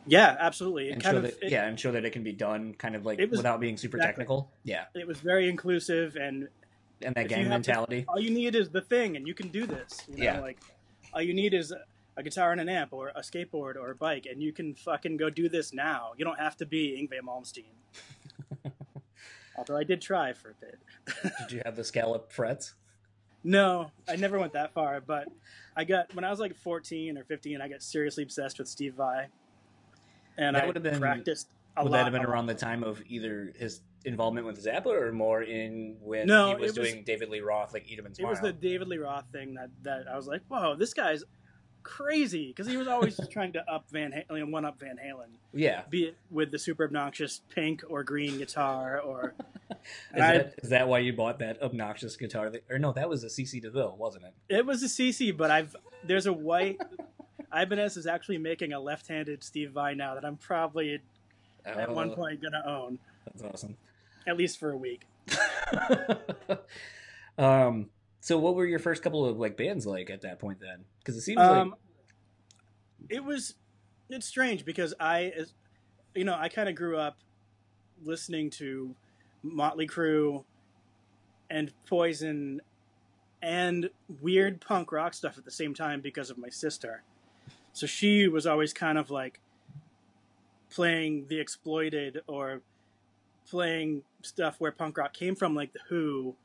Yeah, 0.05 0.37
absolutely. 0.39 0.89
It 0.89 0.93
and 0.93 1.03
kind 1.03 1.13
show 1.13 1.17
of 1.17 1.23
that 1.23 1.41
it, 1.41 1.51
yeah 1.51 1.65
and 1.65 1.79
show 1.79 1.91
that 1.91 2.05
it 2.05 2.11
can 2.11 2.23
be 2.23 2.31
done 2.33 2.75
kind 2.75 2.95
of 2.95 3.05
like 3.05 3.19
was- 3.19 3.37
without 3.37 3.59
being 3.59 3.75
super 3.75 3.97
exactly. 3.97 4.21
technical 4.23 4.51
yeah 4.63 4.85
it 4.93 5.07
was 5.07 5.19
very 5.19 5.49
inclusive 5.49 6.15
and 6.15 6.47
and 7.01 7.15
that 7.15 7.27
gang 7.27 7.49
mentality 7.49 8.05
all 8.07 8.19
you 8.19 8.29
need 8.29 8.55
is 8.55 8.69
the 8.69 8.81
thing 8.81 9.15
and 9.15 9.27
you 9.27 9.33
can 9.33 9.47
do 9.49 9.65
this 9.65 10.01
you 10.07 10.17
know 10.17 10.23
Yeah. 10.23 10.39
like 10.41 10.59
all 11.13 11.21
you 11.21 11.33
need 11.33 11.53
is 11.55 11.73
a, 12.17 12.23
guitar 12.23 12.51
and 12.51 12.59
an 12.59 12.67
amp 12.67 12.91
or 12.91 13.09
a 13.15 13.21
skateboard 13.21 13.75
or 13.75 13.91
a 13.91 13.95
bike 13.95 14.25
and 14.29 14.41
you 14.41 14.51
can 14.51 14.73
fucking 14.75 15.15
go 15.17 15.29
do 15.29 15.47
this 15.47 15.71
now. 15.73 16.11
You 16.17 16.25
don't 16.25 16.39
have 16.39 16.57
to 16.57 16.65
be 16.65 16.97
Yngwie 17.07 17.21
Malmsteen. 17.25 17.73
Although 19.57 19.77
I 19.77 19.83
did 19.83 20.01
try 20.01 20.33
for 20.33 20.51
a 20.51 20.53
bit. 20.59 20.79
Did 21.39 21.51
you 21.51 21.61
have 21.65 21.75
the 21.75 21.83
scallop 21.83 22.31
frets? 22.31 22.73
No 23.43 23.91
I 24.09 24.15
never 24.17 24.37
went 24.39 24.53
that 24.53 24.73
far 24.73 24.99
but 24.99 25.27
I 25.75 25.83
got 25.85 26.13
when 26.15 26.25
I 26.25 26.29
was 26.31 26.39
like 26.39 26.55
14 26.55 27.17
or 27.17 27.23
15 27.23 27.61
I 27.61 27.67
got 27.69 27.81
seriously 27.81 28.23
obsessed 28.23 28.59
with 28.59 28.67
Steve 28.67 28.95
Vai. 28.95 29.27
And 30.37 30.55
That 30.55 30.63
I 30.63 30.67
would've 30.67 30.83
been- 30.83 30.99
practiced 30.99 31.47
a 31.75 31.83
would 31.83 31.91
lot 31.91 31.99
that 31.99 32.03
have 32.05 32.13
been 32.13 32.25
around 32.25 32.47
the 32.47 32.55
time 32.55 32.83
of 32.83 33.01
either 33.07 33.53
his 33.57 33.81
involvement 34.03 34.47
with 34.47 34.63
Zappa 34.63 34.87
or 34.87 35.11
more 35.11 35.43
in 35.43 35.97
when 36.01 36.25
No, 36.27 36.49
he 36.49 36.55
was 36.55 36.75
it 36.75 36.79
was- 36.79 36.89
doing 36.91 37.03
David 37.03 37.29
Lee 37.29 37.39
Roth 37.41 37.73
like 37.73 37.89
Eat 37.89 37.99
'em 37.99 38.05
and 38.07 38.13
It 38.13 38.17
Smile 38.17 38.31
was 38.31 38.39
the 38.41 38.51
David 38.51 38.87
Lee 38.87 38.97
Roth 38.97 39.25
thing 39.31 39.53
that, 39.55 39.69
that 39.83 40.07
I 40.07 40.15
was 40.15 40.27
like, 40.27 40.41
whoa, 40.47 40.75
this 40.75 40.93
guy's 40.93 41.23
crazy 41.87 42.47
because 42.47 42.67
he 42.67 42.77
was 42.77 42.87
always 42.87 43.19
trying 43.31 43.53
to 43.53 43.71
up 43.71 43.85
Van 43.91 44.11
Halen, 44.29 44.51
one 44.51 44.65
up 44.65 44.79
Van 44.79 44.97
Halen, 45.03 45.29
Yeah. 45.53 45.83
be 45.89 46.03
it 46.05 46.17
with 46.29 46.51
the 46.51 46.59
super 46.59 46.83
obnoxious 46.83 47.41
pink 47.49 47.83
or 47.89 48.03
green 48.03 48.37
guitar 48.37 48.99
or. 48.99 49.33
Is 50.15 50.21
I- 50.21 50.37
that, 50.37 50.53
is 50.63 50.69
that 50.69 50.87
why 50.87 50.99
you 50.99 51.13
bought 51.13 51.39
that 51.39 51.61
obnoxious 51.61 52.15
guitar? 52.17 52.49
That, 52.49 52.63
or 52.69 52.79
no, 52.79 52.91
that 52.93 53.09
was 53.09 53.23
a 53.23 53.27
CC 53.27 53.61
DeVille, 53.61 53.95
wasn't 53.97 54.25
it? 54.25 54.33
It 54.49 54.65
was 54.65 54.81
a 54.83 54.87
CC, 54.87 55.35
but 55.35 55.51
I've 55.51 55.75
there's 56.03 56.25
a 56.25 56.33
white. 56.33 56.79
Ibanez 57.53 57.95
is 57.97 58.07
actually 58.07 58.37
making 58.37 58.73
a 58.73 58.79
left-handed 58.79 59.43
Steve 59.43 59.71
Vai 59.71 59.93
now 59.93 60.15
that 60.15 60.25
I'm 60.25 60.37
probably 60.37 60.99
at 61.65 61.91
one 61.91 62.11
Oh, 62.11 62.15
point 62.15 62.41
gonna 62.41 62.63
own, 62.65 62.99
That's 63.25 63.43
awesome. 63.43 63.77
at 64.25 64.37
least 64.37 64.57
for 64.59 64.71
a 64.71 64.77
week. 64.77 65.05
um. 67.37 67.89
So, 68.27 68.37
what 68.37 68.55
were 68.55 68.65
your 68.65 68.79
first 68.79 69.03
couple 69.03 69.25
of 69.25 69.39
like 69.39 69.55
bands 69.55 69.87
like 69.87 70.09
at 70.09 70.19
that 70.23 70.37
point 70.37 70.59
then? 70.59 70.83
Because 70.99 71.15
it 71.15 71.21
seems 71.21 71.39
Um, 71.39 71.69
like 71.69 71.79
it 73.07 73.23
was 73.23 73.55
it's 74.09 74.25
strange 74.25 74.65
because 74.65 74.93
I, 74.99 75.27
as- 75.37 75.53
you 76.13 76.25
know, 76.25 76.35
I 76.37 76.49
kind 76.49 76.67
of 76.67 76.75
grew 76.75 76.97
up 76.97 77.17
listening 78.03 78.49
to 78.49 78.93
Motley 79.43 79.87
Crue 79.87 80.43
and 81.49 81.71
Poison 81.85 82.59
and 83.41 83.89
weird 84.19 84.59
punk 84.59 84.91
rock 84.91 85.13
stuff 85.13 85.37
at 85.37 85.45
the 85.45 85.51
same 85.51 85.73
time 85.73 86.01
because 86.01 86.29
of 86.29 86.37
my 86.37 86.49
sister. 86.49 87.03
So 87.71 87.87
she 87.87 88.27
was 88.27 88.45
always 88.45 88.73
kind 88.73 88.97
of 88.97 89.09
like 89.09 89.39
playing 90.69 91.27
the 91.29 91.39
exploited 91.39 92.23
or 92.27 92.61
playing 93.49 94.03
stuff 94.21 94.59
where 94.59 94.73
punk 94.73 94.97
rock 94.97 95.13
came 95.13 95.33
from, 95.33 95.55
like 95.55 95.71
the 95.71 95.79
Who. 95.87 96.35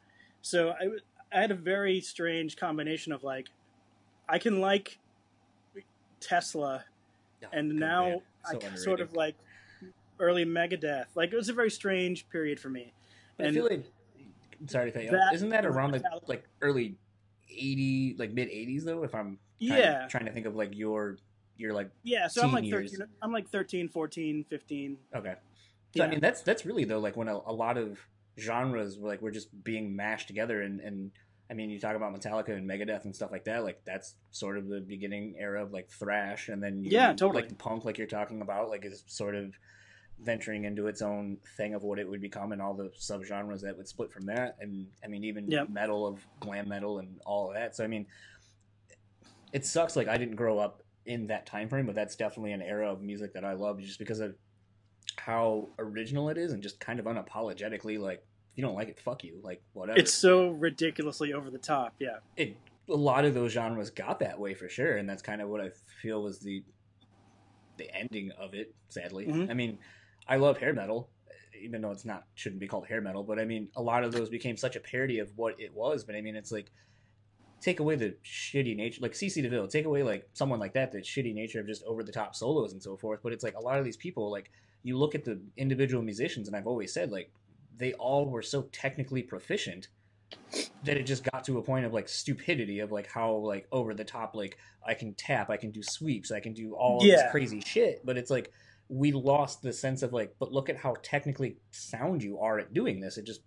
So 0.43 0.71
I, 0.71 0.89
I 1.35 1.41
had 1.41 1.51
a 1.51 1.55
very 1.57 2.01
strange 2.01 2.57
combination 2.57 3.13
of 3.13 3.23
like, 3.25 3.49
I 4.29 4.39
can 4.39 4.61
like 4.61 4.99
Tesla, 6.21 6.85
Oh, 7.45 7.49
and 7.53 7.77
now 7.77 8.05
band. 8.05 8.21
I 8.47 8.53
So 8.53 8.77
sort 8.77 9.01
of 9.01 9.15
like 9.15 9.35
early 10.19 10.45
Megadeth. 10.45 11.07
Like 11.15 11.33
it 11.33 11.37
was 11.37 11.49
a 11.49 11.53
very 11.53 11.71
strange 11.71 12.29
period 12.29 12.61
for 12.61 12.69
me. 12.69 12.93
But 13.37 13.49
I 13.49 13.53
feel 13.53 13.65
like 13.69 13.85
sorry 14.67 14.93
to 14.93 14.97
cut 14.97 15.11
you 15.11 15.17
off. 15.17 15.35
Isn't 15.35 15.49
that 15.51 15.67
around 15.67 15.93
the 15.93 16.01
Metallica. 16.01 16.29
like 16.29 16.45
early 16.61 16.95
eighty, 17.51 18.15
like 18.19 18.33
mid 18.33 18.49
eighties 18.49 18.85
though? 18.85 19.03
If 19.03 19.15
I'm 19.15 19.39
trying, 19.61 19.81
Yeah, 19.81 20.07
trying 20.09 20.27
to 20.27 20.33
think 20.33 20.47
of 20.47 20.55
like 20.55 20.77
your 20.77 21.19
your 21.57 21.73
like 21.73 21.91
yeah. 22.05 22.29
So 22.29 22.43
I'm 22.43 22.53
like 22.53 22.65
years. 22.65 22.93
13. 22.93 23.07
I'm 23.23 23.33
like 23.33 23.49
13, 23.49 23.89
14, 23.89 24.45
15. 24.49 24.97
okay. 25.17 25.35
So 25.97 26.05
I 26.05 26.09
mean 26.09 26.21
that's 26.21 26.43
that's 26.43 26.65
really 26.65 26.85
though 26.85 27.01
like 27.01 27.17
when 27.17 27.29
a, 27.29 27.37
a 27.47 27.53
lot 27.53 27.77
of 27.77 27.99
genres 28.39 28.99
were 28.99 29.09
like 29.09 29.21
were 29.21 29.31
just 29.31 29.49
being 29.63 29.95
mashed 29.95 30.27
together 30.27 30.63
and 30.63 30.81
and 30.81 31.11
I 31.51 31.55
mean 31.55 31.71
you 31.71 31.79
talk 31.79 31.97
about 31.97 32.15
Metallica 32.15 32.51
and 32.57 32.69
Megadeth 32.69 33.05
and 33.05 33.15
stuff 33.15 33.31
like 33.31 33.45
that 33.45 33.63
like 33.63 33.83
that's 33.85 34.15
sort 34.31 34.57
of 34.59 34.69
the 34.69 34.81
beginning 34.81 35.35
era 35.39 35.63
of 35.63 35.73
like 35.73 35.89
thrash 35.91 36.49
and 36.49 36.63
then 36.63 36.85
you, 36.85 36.91
Yeah, 36.91 37.09
totally. 37.13 37.43
like 37.43 37.49
the 37.49 37.55
punk 37.55 37.85
like 37.85 37.99
you're 37.99 38.07
talking 38.07 38.41
about 38.41 38.69
like 38.71 38.85
is 38.85 39.05
sort 39.07 39.35
of 39.35 39.53
venturing 40.21 40.65
into 40.65 40.87
its 40.87 41.03
own 41.03 41.37
thing 41.57 41.75
of 41.75 41.83
what 41.83 41.99
it 41.99 42.09
would 42.09 42.21
become 42.21 42.53
and 42.53 42.63
all 42.63 42.75
the 42.75 42.91
subgenres 42.99 43.61
that 43.63 43.77
would 43.77 43.89
split 43.89 44.13
from 44.13 44.27
that 44.27 44.57
and 44.61 44.87
I 45.05 45.09
mean 45.09 45.25
even 45.25 45.49
Yep. 45.51 45.69
metal 45.71 46.07
of 46.07 46.25
glam 46.41 46.69
metal 46.69 46.99
and 47.01 47.21
all 47.27 47.49
of 47.49 47.55
that 47.55 47.75
so 47.77 47.83
I 47.85 47.87
mean 47.89 48.07
it 49.53 49.67
sucks 49.67 49.97
like 49.97 50.09
I 50.09 50.17
didn't 50.17 50.37
grow 50.37 50.59
up 50.59 50.83
in 51.05 51.27
that 51.27 51.45
time 51.47 51.69
frame 51.69 51.87
but 51.87 51.95
that's 51.95 52.17
definitely 52.17 52.53
an 52.53 52.63
era 52.63 52.91
of 52.91 53.03
music 53.03 53.35
that 53.35 53.45
I 53.45 53.55
love 53.55 53.81
just 53.81 53.99
because 53.99 54.21
of 54.21 54.35
how 55.17 55.69
original 55.79 56.29
it 56.29 56.39
is 56.39 56.53
and 56.53 56.63
just 56.63 56.79
kind 56.81 56.99
of 57.01 57.07
unapologetically 57.07 57.99
like 57.99 58.25
you 58.55 58.63
don't 58.63 58.75
like 58.75 58.89
it 58.89 58.99
fuck 59.01 59.25
you 59.25 59.39
like 59.43 59.63
whatever 59.73 59.99
It's 59.99 60.13
so 60.13 60.51
ridiculously 60.51 61.33
over 61.33 61.51
the 61.51 61.59
top. 61.59 61.95
Yeah. 61.99 62.17
it 62.37 62.57
a 62.89 62.95
lot 62.95 63.25
of 63.25 63.33
those 63.35 63.53
genres 63.53 63.91
got 63.91 64.19
that 64.21 64.39
way 64.39 64.55
for 64.55 64.69
sure 64.69 64.97
and 64.97 65.09
that's 65.09 65.23
kind 65.23 65.41
of 65.41 65.49
what 65.49 65.61
i 65.61 65.71
feel 66.03 66.23
was 66.23 66.41
the 66.41 66.63
the 67.79 67.95
ending 67.97 68.31
of 68.39 68.55
it 68.55 68.75
sadly 68.89 69.27
Mhm. 69.27 69.51
i 69.51 69.55
mean 69.55 69.79
i 70.29 70.37
love 70.37 70.59
hair 70.59 70.73
metal 70.75 71.09
even 71.61 71.81
though 71.81 71.93
it's 71.93 72.05
not 72.05 72.25
shouldn't 72.35 72.61
be 72.61 72.67
called 72.67 72.87
hair 72.87 73.01
metal 73.01 73.23
but 73.23 73.39
i 73.39 73.45
mean 73.45 73.69
a 73.77 73.83
lot 73.83 74.05
of 74.05 74.13
those 74.13 74.29
became 74.29 74.57
such 74.57 74.77
a 74.77 74.81
parody 74.81 75.21
of 75.21 75.31
what 75.37 75.59
it 75.61 75.73
was 75.75 76.05
but 76.05 76.15
i 76.17 76.21
mean 76.21 76.35
it's 76.37 76.51
like 76.53 76.71
take 77.61 77.79
away 77.79 77.95
the 77.95 78.15
shitty 78.25 78.77
nature 78.77 78.99
like 79.01 79.13
cc 79.13 79.41
deville 79.41 79.69
take 79.69 79.85
away 79.87 80.03
like 80.03 80.29
someone 80.35 80.59
like 80.59 80.75
that 80.75 80.91
the 80.91 80.99
shitty 80.99 81.33
nature 81.33 81.61
of 81.61 81.67
just 81.67 81.85
over 81.85 82.03
the 82.03 82.13
top 82.13 82.35
solos 82.35 82.73
and 82.73 82.83
so 82.83 82.97
forth 82.97 83.21
but 83.23 83.33
it's 83.33 83.45
like 83.45 83.55
a 83.55 83.61
lot 83.61 83.79
of 83.79 83.85
these 83.85 83.97
people 83.97 84.31
like 84.31 84.51
you 84.83 84.99
look 84.99 85.15
at 85.15 85.25
the 85.25 85.41
individual 85.57 86.03
musicians 86.03 86.49
and 86.49 86.57
i've 86.57 86.67
always 86.67 86.93
said 86.93 87.13
like 87.13 87.31
they 87.77 87.93
all 87.95 88.29
were 88.29 88.43
so 88.43 88.63
technically 88.73 89.23
proficient 89.23 89.89
that 90.85 90.97
it 90.97 91.05
just 91.05 91.25
got 91.31 91.45
to 91.45 91.59
a 91.59 91.63
point 91.63 91.85
of 91.85 91.93
like 91.93 92.09
stupidity 92.09 92.81
of 92.81 92.91
like 92.91 93.07
how 93.07 93.35
like 93.35 93.67
over 93.73 93.95
the 93.95 94.05
top 94.05 94.35
like 94.35 94.59
I 94.87 94.95
can 94.95 95.15
tap, 95.15 95.51
I 95.51 95.57
can 95.57 95.71
do 95.71 95.83
sweeps, 95.83 96.31
I 96.31 96.41
can 96.41 96.53
do 96.53 96.75
all 96.75 96.99
of 96.99 97.05
this 97.05 97.23
crazy 97.31 97.61
shit, 97.61 98.05
but 98.05 98.17
it's 98.17 98.31
like 98.31 98.53
we 98.89 99.13
lost 99.13 99.63
the 99.63 99.73
sense 99.73 100.03
of 100.03 100.13
like 100.13 100.35
but 100.39 100.53
look 100.53 100.69
at 100.69 100.77
how 100.77 100.97
technically 101.03 101.57
sound 101.71 102.23
you 102.23 102.39
are 102.39 102.59
at 102.59 102.75
doing 102.75 103.01
this. 103.01 103.17
It 103.19 103.25
just 103.25 103.43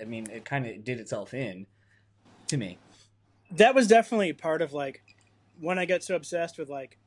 I 0.00 0.04
mean 0.04 0.28
it 0.30 0.44
kind 0.44 0.66
of 0.66 0.84
did 0.84 1.00
itself 1.00 1.34
in 1.34 1.66
to 2.48 2.56
me. 2.56 2.78
That 3.52 3.74
was 3.74 3.86
definitely 3.86 4.32
part 4.32 4.62
of 4.62 4.72
like 4.72 5.02
when 5.58 5.78
I 5.78 5.86
got 5.86 6.02
so 6.02 6.16
obsessed 6.16 6.58
with 6.58 6.68
like 6.68 6.98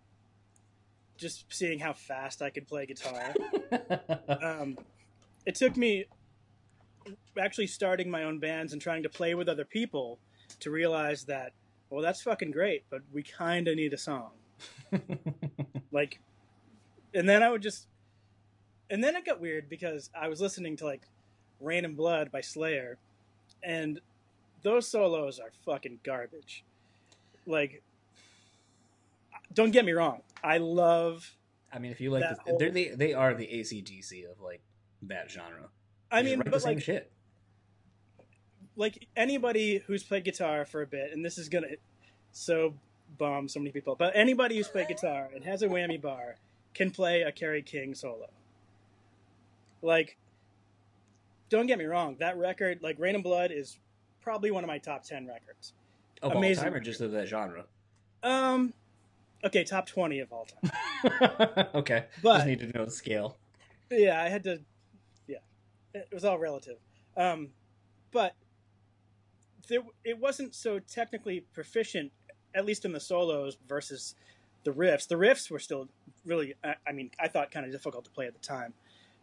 just 1.17 1.45
seeing 1.53 1.79
how 1.79 1.93
fast 1.93 2.41
I 2.41 2.49
could 2.49 2.67
play 2.67 2.85
guitar. 2.85 3.33
um, 4.41 4.77
it 5.45 5.55
took 5.55 5.77
me 5.77 6.05
actually 7.39 7.67
starting 7.67 8.09
my 8.09 8.23
own 8.23 8.39
bands 8.39 8.73
and 8.73 8.81
trying 8.81 9.03
to 9.03 9.09
play 9.09 9.35
with 9.35 9.49
other 9.49 9.65
people 9.65 10.19
to 10.59 10.69
realize 10.71 11.25
that 11.25 11.51
well 11.89 12.01
that's 12.01 12.21
fucking 12.21 12.51
great 12.51 12.83
but 12.89 13.01
we 13.11 13.23
kind 13.23 13.67
of 13.67 13.75
need 13.75 13.93
a 13.93 13.97
song 13.97 14.31
like 15.91 16.19
and 17.13 17.27
then 17.27 17.41
i 17.41 17.49
would 17.49 17.61
just 17.61 17.87
and 18.89 19.03
then 19.03 19.15
it 19.15 19.25
got 19.25 19.39
weird 19.41 19.69
because 19.69 20.09
i 20.19 20.27
was 20.27 20.39
listening 20.41 20.75
to 20.77 20.85
like 20.85 21.01
Reign 21.59 21.85
in 21.85 21.95
Blood 21.95 22.29
by 22.29 22.41
slayer 22.41 22.97
and 23.63 24.01
those 24.63 24.87
solos 24.87 25.39
are 25.39 25.51
fucking 25.65 25.99
garbage 26.03 26.63
like 27.47 27.81
don't 29.53 29.71
get 29.71 29.85
me 29.85 29.91
wrong 29.93 30.21
i 30.43 30.57
love 30.57 31.35
I 31.73 31.79
mean 31.79 31.91
if 31.91 31.99
you 31.99 32.11
like 32.11 32.23
whole- 32.45 32.57
they're 32.59 32.69
the, 32.69 32.91
they 32.95 33.13
are 33.13 33.33
the 33.33 33.47
ACDC 33.47 34.29
of 34.29 34.39
like 34.39 34.61
that 35.03 35.31
genre. 35.31 35.69
I 36.13 36.23
mean 36.23 36.39
write 36.39 36.45
the 36.45 36.51
but 36.51 36.61
same 36.61 36.75
like 36.75 36.83
shit. 36.83 37.11
like 38.75 39.07
anybody 39.15 39.83
who's 39.87 40.03
played 40.03 40.23
guitar 40.23 40.65
for 40.65 40.81
a 40.81 40.87
bit, 40.87 41.11
and 41.11 41.25
this 41.25 41.37
is 41.37 41.49
gonna 41.49 41.67
so 42.31 42.73
bomb 43.17 43.47
so 43.47 43.59
many 43.59 43.71
people, 43.71 43.95
but 43.95 44.11
anybody 44.15 44.57
who's 44.57 44.67
played 44.67 44.87
guitar 44.87 45.29
and 45.35 45.43
has 45.43 45.61
a 45.61 45.67
whammy 45.67 46.01
bar 46.01 46.35
can 46.73 46.91
play 46.91 47.21
a 47.21 47.31
Kerry 47.31 47.61
King 47.61 47.93
solo. 47.93 48.29
Like, 49.81 50.17
don't 51.49 51.67
get 51.67 51.77
me 51.77 51.85
wrong, 51.85 52.15
that 52.19 52.37
record, 52.37 52.79
like 52.81 52.97
Reign 52.99 53.15
in 53.15 53.21
Blood, 53.21 53.51
is 53.51 53.77
probably 54.21 54.49
one 54.49 54.63
of 54.63 54.67
my 54.67 54.77
top 54.77 55.03
ten 55.03 55.27
records. 55.27 55.73
Of 56.21 56.31
all 56.31 56.37
amazing 56.37 56.63
time 56.63 56.73
or 56.73 56.79
just 56.79 57.01
of 57.01 57.11
that 57.11 57.27
genre? 57.27 57.65
Um, 58.23 58.73
okay, 59.43 59.63
top 59.63 59.85
twenty 59.85 60.19
of 60.19 60.31
all 60.31 60.45
time. 60.45 61.67
okay. 61.75 62.05
But- 62.23 62.37
just 62.37 62.47
need 62.47 62.59
to 62.59 62.67
know 62.77 62.85
the 62.85 62.91
scale. 62.91 63.37
yeah, 63.91 64.21
I 64.21 64.29
had 64.29 64.43
to. 64.45 64.59
It 65.93 66.09
was 66.11 66.25
all 66.25 66.37
relative. 66.37 66.77
Um, 67.15 67.49
but 68.11 68.33
there, 69.67 69.81
it 70.03 70.19
wasn't 70.19 70.55
so 70.55 70.79
technically 70.79 71.41
proficient, 71.53 72.11
at 72.55 72.65
least 72.65 72.85
in 72.85 72.91
the 72.91 72.99
solos 72.99 73.57
versus 73.67 74.15
the 74.63 74.71
riffs. 74.71 75.07
The 75.07 75.15
riffs 75.15 75.51
were 75.51 75.59
still 75.59 75.87
really, 76.25 76.55
I, 76.63 76.75
I 76.87 76.91
mean, 76.91 77.11
I 77.19 77.27
thought 77.27 77.51
kind 77.51 77.65
of 77.65 77.71
difficult 77.71 78.05
to 78.05 78.11
play 78.11 78.27
at 78.27 78.33
the 78.33 78.45
time, 78.45 78.73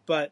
but 0.05 0.31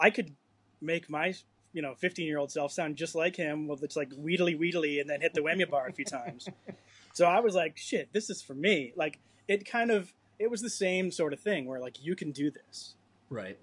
I 0.00 0.10
could 0.10 0.34
make 0.80 1.08
my 1.08 1.34
you 1.72 1.80
know 1.80 1.94
15 1.94 2.26
year 2.26 2.38
old 2.38 2.50
self 2.50 2.72
sound 2.72 2.96
just 2.96 3.14
like 3.14 3.36
him 3.36 3.66
with 3.66 3.82
it's 3.82 3.96
like 3.96 4.10
weedly 4.16 4.54
weedly 4.54 5.00
and 5.00 5.08
then 5.08 5.20
hit 5.20 5.32
the 5.32 5.40
whammy 5.40 5.68
bar 5.68 5.86
a 5.86 5.92
few 5.92 6.04
times 6.04 6.48
so 7.14 7.24
i 7.24 7.40
was 7.40 7.54
like 7.54 7.78
shit 7.78 8.12
this 8.12 8.28
is 8.28 8.42
for 8.42 8.52
me 8.52 8.92
like 8.96 9.20
it 9.48 9.64
kind 9.64 9.90
of 9.90 10.12
it 10.38 10.50
was 10.50 10.60
the 10.60 10.68
same 10.68 11.10
sort 11.10 11.32
of 11.32 11.40
thing 11.40 11.64
where 11.64 11.80
like 11.80 12.04
you 12.04 12.14
can 12.14 12.30
do 12.30 12.50
this 12.50 12.94
Right. 13.32 13.56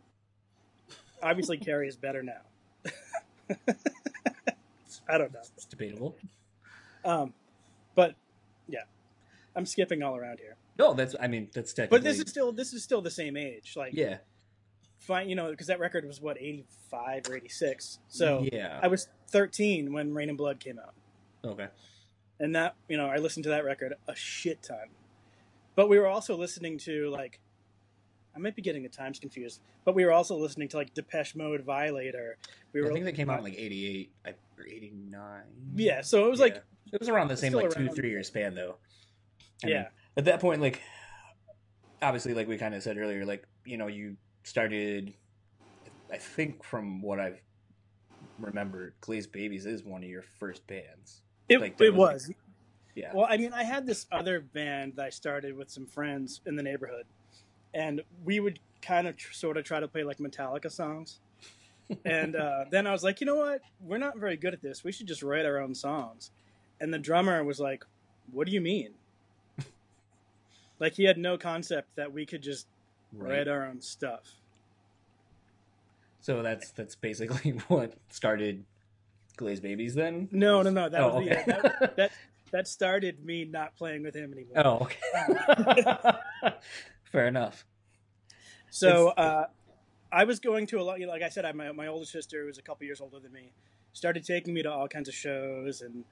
Obviously 1.22 1.58
Kerry 1.58 1.88
is 1.88 1.96
better 1.96 2.24
now. 2.24 2.42
I 5.10 5.18
don't 5.18 5.34
know. 5.34 5.40
It's 5.56 5.66
debatable. 5.66 6.16
Um, 7.04 7.34
but 7.96 8.16
yeah, 8.68 8.84
I'm 9.56 9.66
skipping 9.66 10.04
all 10.04 10.16
around 10.16 10.40
here. 10.40 10.56
No, 10.78 10.94
that's 10.94 11.16
I 11.20 11.28
mean 11.28 11.50
that's 11.54 11.74
technically 11.74 11.98
But 11.98 12.04
this 12.04 12.20
is 12.20 12.30
still 12.30 12.52
this 12.52 12.74
is 12.74 12.84
still 12.84 13.02
the 13.02 13.12
same 13.12 13.36
age. 13.36 13.74
Like, 13.76 13.94
yeah. 13.94 14.18
fine, 15.00 15.30
you 15.30 15.36
know, 15.36 15.50
because 15.50 15.68
that 15.68 15.80
record 15.80 16.06
was 16.06 16.22
what 16.22 16.38
85 16.40 17.30
or 17.30 17.36
86. 17.36 18.00
So 18.08 18.46
yeah. 18.52 18.80
I 18.82 18.88
was 18.88 19.10
13 19.30 19.92
when 19.92 20.14
Reign 20.14 20.30
in 20.30 20.36
Blood 20.36 20.60
came 20.60 20.80
out, 20.80 20.94
okay. 21.44 21.68
and 22.40 22.56
that 22.56 22.76
you 22.88 22.98
know 22.98 23.08
I 23.08 23.18
listened 23.18 23.44
to 23.44 23.50
that 23.50 23.66
record 23.66 23.94
a 24.08 24.16
shit 24.16 24.62
ton. 24.64 24.88
But 25.76 25.90
we 25.90 26.00
were 26.00 26.08
also 26.08 26.38
listening 26.38 26.78
to 26.80 27.10
like. 27.10 27.40
I 28.36 28.40
might 28.40 28.56
be 28.56 28.62
getting 28.62 28.84
the 28.84 28.90
times 28.90 29.20
confused, 29.20 29.62
but 29.86 29.96
we 29.96 30.06
were 30.06 30.12
also 30.12 30.38
listening 30.38 30.68
to 30.70 30.78
like 30.78 30.94
Depeche 30.94 31.36
Mode, 31.36 31.62
Violator. 31.62 32.38
We 32.74 32.82
were 32.82 32.90
I 32.90 32.94
think 32.94 33.06
that 33.06 33.16
came 33.16 33.30
out 33.30 33.40
in 33.40 33.44
like 33.44 33.58
'88 33.58 34.12
or 34.26 34.66
'89. 34.68 35.42
yeah. 35.76 36.02
So 36.02 36.26
it 36.26 36.30
was 36.30 36.40
like 36.40 36.64
it 36.92 37.00
was 37.00 37.10
around 37.10 37.30
the 37.30 37.38
same 37.38 37.54
like 37.54 37.70
two 37.72 37.86
around. 37.86 37.96
three 37.96 38.10
year 38.10 38.24
span 38.24 38.56
though. 38.56 38.76
I 39.64 39.68
yeah. 39.68 39.76
mean, 39.78 39.86
at 40.18 40.26
that 40.26 40.40
point, 40.40 40.62
like 40.62 40.82
obviously, 42.02 42.34
like 42.34 42.48
we 42.48 42.58
kind 42.58 42.74
of 42.74 42.84
said 42.84 42.98
earlier, 42.98 43.26
like 43.26 43.46
you 43.66 43.78
know, 43.78 43.88
you 43.88 44.16
started. 44.44 45.14
I 46.12 46.18
think 46.18 46.64
from 46.64 47.02
what 47.02 47.20
I've 47.20 47.40
remembered, 48.40 48.94
Glazed 49.02 49.32
Babies 49.32 49.66
is 49.66 49.84
one 49.84 50.04
of 50.04 50.10
your 50.10 50.24
first 50.24 50.66
bands. 50.68 51.22
It, 51.48 51.62
Like, 51.62 51.80
it 51.80 51.94
was, 51.94 52.28
was. 52.28 52.32
Yeah. 52.96 53.12
Well, 53.14 53.28
I 53.30 53.38
mean, 53.38 53.54
I 53.54 53.64
had 53.64 53.86
this 53.86 54.06
other 54.12 54.40
band 54.40 54.94
that 54.96 55.06
I 55.06 55.10
started 55.10 55.56
with 55.56 55.70
some 55.70 55.86
friends 55.86 56.42
in 56.46 56.56
the 56.56 56.64
neighborhood, 56.64 57.06
and 57.74 58.02
we 58.24 58.40
would 58.40 58.60
kind 58.82 59.08
of 59.08 59.18
tr- 59.18 59.34
sort 59.34 59.58
of 59.58 59.64
try 59.66 59.80
to 59.80 59.88
play 59.88 60.04
like 60.04 60.18
Metallica 60.18 60.72
songs. 60.72 61.20
and 62.06 62.36
uh, 62.36 62.66
then 62.72 62.88
I 62.88 62.92
was 62.92 63.04
like, 63.04 63.20
you 63.22 63.26
know 63.28 63.36
what? 63.36 63.62
We're 63.82 63.98
not 63.98 64.18
very 64.18 64.38
good 64.38 64.54
at 64.54 64.62
this. 64.62 64.84
We 64.84 64.92
should 64.92 65.08
just 65.08 65.24
write 65.24 65.46
our 65.46 65.60
own 65.60 65.74
songs. 65.76 66.32
And 66.82 66.94
the 66.94 67.00
drummer 67.00 67.44
was 67.44 67.60
like, 67.60 67.84
"What 68.32 68.48
do 68.48 68.54
you 68.54 68.62
mean?" 68.62 68.94
like 70.80 70.94
he 70.94 71.04
had 71.04 71.18
no 71.18 71.38
concept 71.38 71.96
that 71.96 72.12
we 72.14 72.26
could 72.26 72.42
just 72.42 72.68
Right. 73.12 73.38
write 73.40 73.48
our 73.48 73.66
own 73.66 73.82
stuff. 73.82 74.22
So 76.22 76.42
that's 76.44 76.70
that's 76.72 76.96
basically 76.96 77.52
what 77.68 77.94
started 78.10 78.64
Glazed 79.36 79.64
Babies 79.64 79.96
then. 79.96 80.30
No, 80.32 80.62
no, 80.62 80.70
no. 80.70 80.90
That 80.90 81.02
Oh, 81.02 81.16
was 81.20 81.28
okay. 81.28 81.44
yeah, 81.48 81.62
that, 81.62 81.96
that 81.98 82.12
that 82.52 82.68
started 82.68 83.26
me 83.26 83.46
not 83.46 83.76
playing 83.76 84.04
with 84.04 84.16
him 84.16 84.32
anymore. 84.32 84.62
Oh, 84.64 84.80
okay. 84.84 86.54
Fair 87.12 87.28
enough. 87.28 87.66
So 88.70 89.10
uh, 89.10 89.46
I 90.12 90.24
was 90.24 90.40
going 90.40 90.68
to 90.68 90.80
a 90.80 90.84
lot. 90.84 91.00
You 91.00 91.08
know, 91.08 91.12
like 91.12 91.24
I 91.24 91.30
said, 91.30 91.46
I, 91.46 91.52
my 91.52 91.72
my 91.72 91.88
older 91.88 92.06
sister, 92.06 92.46
was 92.46 92.58
a 92.58 92.62
couple 92.62 92.86
years 92.86 93.02
older 93.02 93.20
than 93.20 93.32
me, 93.32 93.52
started 93.94 94.24
taking 94.26 94.54
me 94.54 94.64
to 94.64 94.72
all 94.72 94.88
kinds 94.88 95.10
of 95.10 95.16
shows, 95.16 95.82
and 95.82 96.04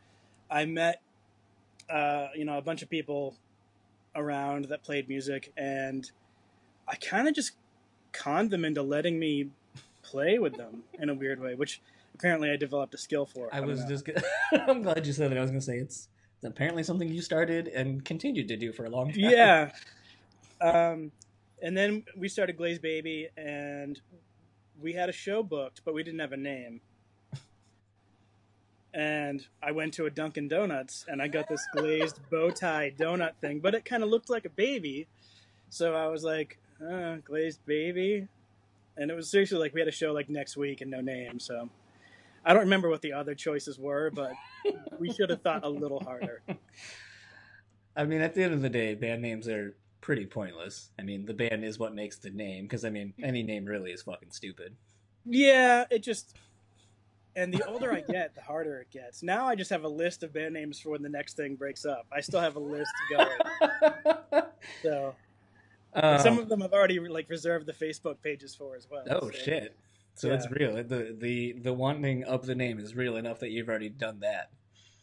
I 0.50 0.66
met, 0.66 1.02
uh, 1.90 2.28
you 2.36 2.46
know, 2.46 2.58
a 2.58 2.62
bunch 2.62 2.82
of 2.82 2.90
people 2.90 3.36
around 4.16 4.66
that 4.66 4.84
played 4.84 5.08
music, 5.08 5.54
and 5.56 6.10
I 6.88 6.96
kind 6.96 7.28
of 7.28 7.36
just 7.36 7.52
conned 8.12 8.50
them 8.50 8.66
into 8.66 8.82
letting 8.82 9.20
me 9.20 9.50
play 10.02 10.40
with 10.40 10.56
them 10.56 10.84
in 11.00 11.10
a 11.10 11.14
weird 11.14 11.40
way, 11.40 11.54
which 11.54 11.82
apparently 12.16 12.50
I 12.50 12.56
developed 12.56 12.94
a 12.94 12.98
skill 12.98 13.26
for. 13.26 13.50
I 13.54 13.60
don't 13.60 13.68
was 13.68 13.82
know. 13.82 13.90
just. 13.90 14.10
I'm 14.68 14.82
glad 14.82 15.06
you 15.06 15.14
said 15.14 15.32
that. 15.32 15.38
I 15.38 15.42
was 15.42 15.52
gonna 15.52 15.62
say 15.62 15.78
it's 15.78 16.08
apparently 16.44 16.84
something 16.84 17.08
you 17.08 17.22
started 17.22 17.68
and 17.68 18.04
continued 18.04 18.48
to 18.48 18.58
do 18.58 18.72
for 18.72 18.86
a 18.86 18.90
long 18.90 19.12
time. 19.12 19.20
yeah. 19.20 19.72
Um, 20.62 21.12
and 21.62 21.76
then 21.76 22.04
we 22.15 22.30
started 22.30 22.58
Glaze 22.58 22.80
Baby, 22.80 23.30
and 23.36 24.00
we 24.82 24.93
had 24.93 25.10
a 25.10 25.13
show 25.13 25.43
booked, 25.43 25.82
but 25.86 25.93
we 25.93 26.04
didn't 26.04 26.20
have 26.20 26.34
a 26.34 26.38
name. 26.38 26.82
And 28.93 29.46
I 29.62 29.72
went 29.72 29.93
to 29.96 30.06
a 30.06 30.10
Dunkin' 30.10 30.48
Donuts, 30.48 31.06
and 31.08 31.22
I 31.22 31.28
got 31.28 31.48
this 31.48 31.63
glazed 31.74 32.20
bow 32.32 32.50
tie 32.50 32.93
donut 32.98 33.36
thing, 33.41 33.60
but 33.60 33.76
it 33.76 33.86
kind 33.86 34.04
of 34.04 34.10
looked 34.10 34.30
like 34.30 34.46
a 34.46 34.50
baby. 34.50 35.08
So 35.70 35.93
I 35.93 36.08
was 36.08 36.24
like, 36.24 36.58
uh, 36.82 37.17
glazed 37.24 37.65
baby, 37.65 38.28
and 38.96 39.12
it 39.12 39.13
was 39.13 39.30
seriously 39.30 39.58
like 39.58 39.74
we 39.74 39.82
had 39.82 39.88
a 39.88 39.91
show 39.91 40.13
like 40.13 40.30
next 40.30 40.58
week 40.58 40.82
and 40.82 40.89
no 40.89 41.02
name. 41.02 41.39
So 41.39 41.70
I 42.46 42.54
don't 42.54 42.63
remember 42.63 42.89
what 42.89 43.02
the 43.02 43.13
other 43.13 43.36
choices 43.36 43.78
were, 43.78 44.10
but 44.10 44.32
we 45.00 45.12
should 45.12 45.30
have 45.30 45.41
thought 45.41 45.63
a 45.63 45.70
little 45.70 46.00
harder. 46.00 46.41
I 47.96 48.06
mean, 48.06 48.22
at 48.22 48.36
the 48.36 48.43
end 48.43 48.54
of 48.54 48.62
the 48.62 48.70
day, 48.70 48.93
band 48.93 49.22
names 49.22 49.48
are 49.48 49.76
pretty 50.02 50.26
pointless. 50.26 50.92
I 51.00 51.04
mean, 51.04 51.26
the 51.26 51.34
band 51.34 51.64
is 51.66 51.80
what 51.80 51.94
makes 51.94 52.18
the 52.18 52.30
name. 52.30 52.66
Because 52.66 52.86
I 52.86 52.90
mean, 52.90 53.14
any 53.22 53.44
name 53.44 53.66
really 53.66 53.92
is 53.92 54.02
fucking 54.04 54.32
stupid. 54.32 54.76
Yeah, 55.26 55.86
it 55.92 56.00
just. 56.04 56.36
And 57.36 57.54
the 57.54 57.64
older 57.68 57.94
I 57.94 58.02
get, 58.02 58.34
the 58.34 58.42
harder 58.42 58.80
it 58.80 58.90
gets. 58.92 59.22
Now 59.22 59.46
I 59.46 59.54
just 59.56 59.70
have 59.70 59.84
a 59.84 59.88
list 59.90 60.24
of 60.24 60.34
band 60.34 60.56
names 60.56 60.80
for 60.80 60.90
when 60.90 61.04
the 61.04 61.10
next 61.10 61.38
thing 61.38 61.56
breaks 61.56 61.86
up. 61.86 62.08
I 62.12 62.22
still 62.22 62.40
have 62.42 62.56
a 62.56 62.60
list 62.60 62.92
going. 63.12 64.44
So 64.84 65.16
Um, 65.94 66.20
some 66.20 66.38
of 66.40 66.50
them 66.50 66.62
I've 66.62 66.74
already 66.74 67.00
like 67.00 67.30
reserved 67.30 67.66
the 67.66 67.74
Facebook 67.74 68.22
pages 68.22 68.54
for 68.54 68.76
as 68.76 68.88
well. 68.90 69.04
oh 69.10 69.30
so. 69.30 69.38
shit! 69.38 69.78
So 70.16 70.32
it's 70.32 70.50
real. 70.52 70.76
The 70.84 71.16
the 71.18 71.54
the 71.54 71.74
wanting 71.74 72.24
of 72.24 72.46
the 72.46 72.56
name 72.56 72.80
is 72.80 72.96
real 72.96 73.16
enough 73.18 73.40
that 73.40 73.50
you've 73.50 73.70
already 73.70 73.90
done 73.90 74.20
that. 74.22 74.52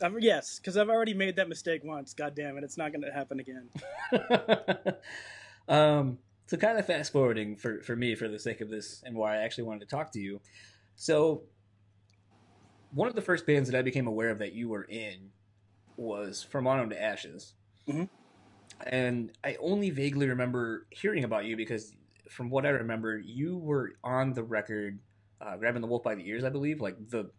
Um, 0.04 0.18
yes, 0.20 0.58
because 0.58 0.76
I've 0.76 0.90
already 0.90 1.14
made 1.14 1.36
that 1.36 1.48
mistake 1.48 1.82
once. 1.82 2.12
God 2.12 2.34
damn 2.34 2.58
it, 2.58 2.64
it's 2.64 2.76
not 2.76 2.92
going 2.92 3.02
to 3.02 3.10
happen 3.10 3.40
again. 3.40 3.70
um, 5.68 6.18
so 6.46 6.58
kind 6.58 6.78
of 6.78 6.86
fast 6.86 7.10
forwarding 7.10 7.56
for, 7.56 7.80
for 7.80 7.96
me 7.96 8.14
for 8.14 8.28
the 8.28 8.38
sake 8.38 8.60
of 8.60 8.68
this 8.68 9.02
and 9.06 9.16
why 9.16 9.36
I 9.36 9.38
actually 9.38 9.64
wanted 9.64 9.80
to 9.80 9.96
talk 9.96 10.12
to 10.12 10.20
you. 10.20 10.40
So 10.94 11.44
one 12.92 13.08
of 13.08 13.14
the 13.14 13.22
first 13.22 13.46
bands 13.46 13.70
that 13.70 13.78
I 13.78 13.80
became 13.80 14.06
aware 14.06 14.28
of 14.28 14.38
that 14.40 14.52
you 14.52 14.68
were 14.68 14.84
in 14.84 15.30
was 15.96 16.42
From 16.42 16.66
Autumn 16.66 16.90
to 16.90 17.02
Ashes. 17.02 17.54
Mhm. 17.88 18.10
And 18.86 19.32
I 19.42 19.56
only 19.58 19.88
vaguely 19.88 20.28
remember 20.28 20.86
hearing 20.90 21.24
about 21.24 21.46
you 21.46 21.56
because 21.56 21.94
from 22.28 22.50
what 22.50 22.66
I 22.66 22.70
remember, 22.70 23.18
you 23.18 23.56
were 23.56 23.92
on 24.04 24.34
the 24.34 24.42
record 24.42 24.98
uh, 25.40 25.56
Grabbing 25.56 25.80
the 25.80 25.88
Wolf 25.88 26.02
by 26.02 26.14
the 26.14 26.28
Ears, 26.28 26.44
I 26.44 26.50
believe, 26.50 26.80
like 26.80 26.96
the 27.08 27.30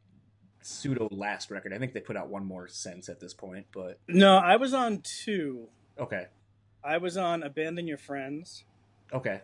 pseudo 0.66 1.08
last 1.12 1.52
record. 1.52 1.74
I 1.74 1.78
think 1.78 1.94
they 1.94 2.00
put 2.00 2.18
out 2.18 2.28
one 2.30 2.46
more 2.46 2.68
since 2.68 3.08
at 3.10 3.20
this 3.20 3.34
point, 3.34 3.68
but 3.72 4.00
No, 4.08 4.38
I 4.38 4.56
was 4.56 4.74
on 4.74 5.02
two. 5.04 5.68
okay. 6.00 6.28
I 6.84 6.98
was 6.98 7.18
on 7.18 7.42
Abandon 7.44 7.88
Your 7.88 7.98
Friends 7.98 8.64
Okay. 9.14 9.42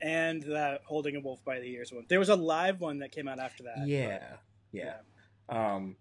and 0.00 0.42
that 0.44 0.82
Holding 0.84 1.14
a 1.16 1.20
Wolf 1.20 1.44
by 1.44 1.60
the 1.60 1.66
Ears 1.72 1.92
one. 1.92 2.04
There 2.08 2.18
was 2.18 2.28
a 2.28 2.34
live 2.36 2.80
one 2.80 2.98
that 3.00 3.12
came 3.12 3.28
out 3.28 3.38
after 3.38 3.62
that. 3.64 3.86
Yeah, 3.86 4.20
yeah. 4.72 4.96
Um, 5.48 5.96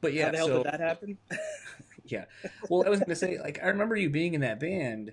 but 0.00 0.12
yeah, 0.12 0.26
How 0.26 0.30
the 0.32 0.36
hell 0.38 0.46
so 0.48 0.62
did 0.62 0.72
that 0.72 0.80
happen? 0.80 1.18
yeah. 2.04 2.24
Well, 2.68 2.84
I 2.84 2.88
was 2.88 2.98
gonna 3.00 3.14
say, 3.16 3.38
like, 3.38 3.60
I 3.62 3.66
remember 3.68 3.94
you 3.96 4.10
being 4.10 4.34
in 4.34 4.40
that 4.42 4.58
band, 4.60 5.12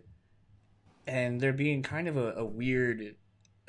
and 1.06 1.40
there 1.42 1.54
being 1.54 1.84
kind 1.84 2.08
of 2.08 2.18
a, 2.18 2.34
a 2.34 2.46
weird 2.46 3.16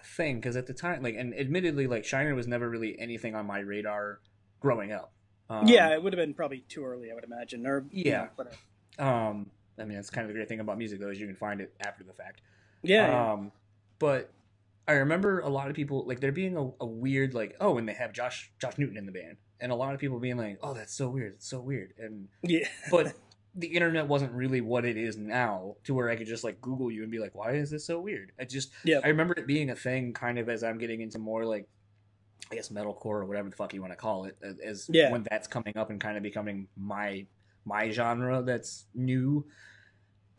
thing 0.03 0.37
because 0.37 0.57
at 0.57 0.67
the 0.67 0.75
time, 0.75 1.03
like, 1.03 1.17
and 1.17 1.35
admittedly, 1.35 1.87
like, 1.87 2.05
Shiner 2.05 2.35
was 2.35 2.47
never 2.47 2.69
really 2.69 2.99
anything 2.99 3.35
on 3.35 3.47
my 3.47 3.59
radar 3.61 4.21
growing 4.61 4.93
up. 4.93 5.13
Um, 5.51 5.67
yeah, 5.67 5.93
it 5.95 6.03
would 6.03 6.13
have 6.13 6.19
been 6.19 6.35
probably 6.35 6.61
too 6.69 6.85
early, 6.85 7.11
I 7.11 7.15
would 7.15 7.25
imagine. 7.25 7.67
Or 7.67 7.85
you 7.91 8.05
Yeah. 8.11 8.23
know, 8.25 8.29
whatever. 8.37 8.57
Um, 8.99 9.51
I 9.79 9.85
mean, 9.85 9.97
that's 9.97 10.11
kind 10.11 10.25
of 10.25 10.29
the 10.29 10.35
great 10.35 10.49
thing 10.49 10.61
about 10.61 10.77
music, 10.77 11.01
though, 11.01 11.09
is 11.11 11.19
you 11.21 11.27
can 11.27 11.37
find 11.37 11.61
it 11.61 11.73
after 11.81 12.05
the 12.05 12.13
fact. 12.13 12.43
yeah, 12.83 13.07
yeah. 13.09 13.33
Um, 13.33 13.53
but 13.99 14.31
I 14.87 14.93
remember 14.93 15.41
a 15.41 15.49
lot 15.49 15.69
of 15.71 15.77
people 15.77 16.05
like 16.07 16.21
there 16.21 16.33
being 16.33 16.57
a, 16.57 16.71
a 16.81 16.87
weird 16.87 17.35
like 17.35 17.57
oh, 17.61 17.79
and 17.79 17.89
they 17.89 17.93
have 17.95 18.13
Josh 18.13 18.51
Josh 18.61 18.79
Newton 18.79 18.97
in 18.97 19.07
the 19.07 19.13
band, 19.13 19.37
and 19.61 19.73
a 19.73 19.75
lot 19.75 19.95
of 19.95 20.01
people 20.01 20.19
being 20.19 20.37
like, 20.37 20.59
oh, 20.63 20.75
that's 20.75 20.95
so 20.95 21.09
weird, 21.09 21.35
it's 21.35 21.49
so 21.49 21.61
weird, 21.61 21.93
and 21.99 22.29
yeah. 22.43 22.67
but 22.91 23.13
the 23.55 23.67
internet 23.69 24.07
wasn't 24.07 24.31
really 24.33 24.61
what 24.61 24.85
it 24.85 24.97
is 24.97 25.17
now 25.17 25.75
to 25.85 25.93
where 25.95 26.09
I 26.11 26.17
could 26.17 26.27
just 26.29 26.45
like 26.45 26.61
Google 26.61 26.91
you 26.91 27.03
and 27.03 27.11
be 27.11 27.19
like, 27.19 27.35
why 27.35 27.53
is 27.53 27.71
this 27.71 27.85
so 27.85 27.99
weird? 27.99 28.31
I 28.39 28.45
just 28.45 28.71
Yeah. 28.85 29.01
I 29.03 29.09
remember 29.09 29.35
it 29.37 29.47
being 29.47 29.71
a 29.71 29.75
thing 29.75 30.13
kind 30.13 30.39
of 30.39 30.49
as 30.49 30.63
I'm 30.63 30.79
getting 30.79 31.01
into 31.01 31.19
more 31.19 31.45
like 31.45 31.67
I 32.51 32.55
guess 32.55 32.69
metalcore 32.71 33.05
or 33.07 33.25
whatever 33.27 33.51
the 33.51 33.57
fuck 33.57 33.75
you 33.75 33.81
want 33.81 33.93
to 33.93 33.97
call 33.97 34.25
it 34.25 34.37
as- 34.43 34.59
as 34.61 34.91
Yeah. 34.93 35.11
when 35.13 35.25
that's 35.31 35.47
coming 35.49 35.77
up 35.77 35.91
and 35.91 36.01
kind 36.01 36.17
of 36.17 36.23
becoming 36.23 36.69
my 36.77 37.27
my 37.65 37.91
genre 37.91 38.43
that's 38.43 38.87
new. 38.95 39.47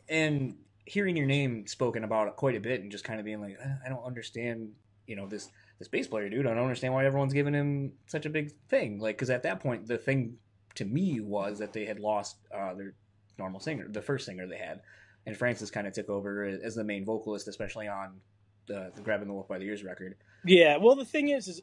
And 0.07 0.57
hearing 0.85 1.15
your 1.15 1.27
name 1.27 1.67
spoken 1.67 2.03
about 2.03 2.35
quite 2.35 2.55
a 2.55 2.59
bit 2.59 2.81
and 2.81 2.91
just 2.91 3.03
kind 3.03 3.19
of 3.19 3.25
being 3.25 3.41
like 3.41 3.57
"Uh, 3.63 3.75
I 3.85 3.89
don't 3.89 4.03
understand 4.03 4.73
you 5.05 5.15
know 5.15 5.27
this 5.27 5.49
this 5.77 5.88
bass 5.88 6.07
player 6.07 6.29
dude. 6.29 6.45
I 6.47 6.53
don't 6.53 6.63
understand 6.63 6.93
why 6.93 7.05
everyone's 7.05 7.33
giving 7.33 7.53
him 7.53 7.93
such 8.07 8.25
a 8.25 8.29
big 8.29 8.51
thing. 8.69 8.99
Like 8.99 9.15
because 9.17 9.29
at 9.29 9.43
that 9.43 9.59
point 9.59 9.88
the 9.88 9.97
thing 9.97 10.38
to 10.75 10.85
me 10.85 11.19
was 11.19 11.59
that 11.59 11.73
they 11.73 11.85
had 11.85 11.99
lost 11.99 12.38
uh, 12.53 12.73
their 12.73 12.93
normal 13.38 13.59
singer 13.59 13.88
the 13.88 14.01
first 14.01 14.25
singer 14.25 14.47
they 14.47 14.57
had. 14.57 14.81
And 15.25 15.38
Francis 15.38 15.69
kind 15.69 15.85
of 15.85 15.93
took 15.93 16.09
over 16.09 16.43
as 16.45 16.73
the 16.75 16.83
main 16.83 17.05
vocalist 17.05 17.47
especially 17.47 17.88
on 17.88 18.19
the, 18.65 18.91
the 18.95 19.01
grabbing 19.01 19.27
the 19.27 19.33
wolf 19.33 19.47
by 19.47 19.57
the 19.59 19.65
ears 19.65 19.83
record. 19.83 20.15
Yeah, 20.45 20.77
well, 20.77 20.95
the 20.95 21.05
thing 21.05 21.29
is, 21.29 21.47
is 21.47 21.62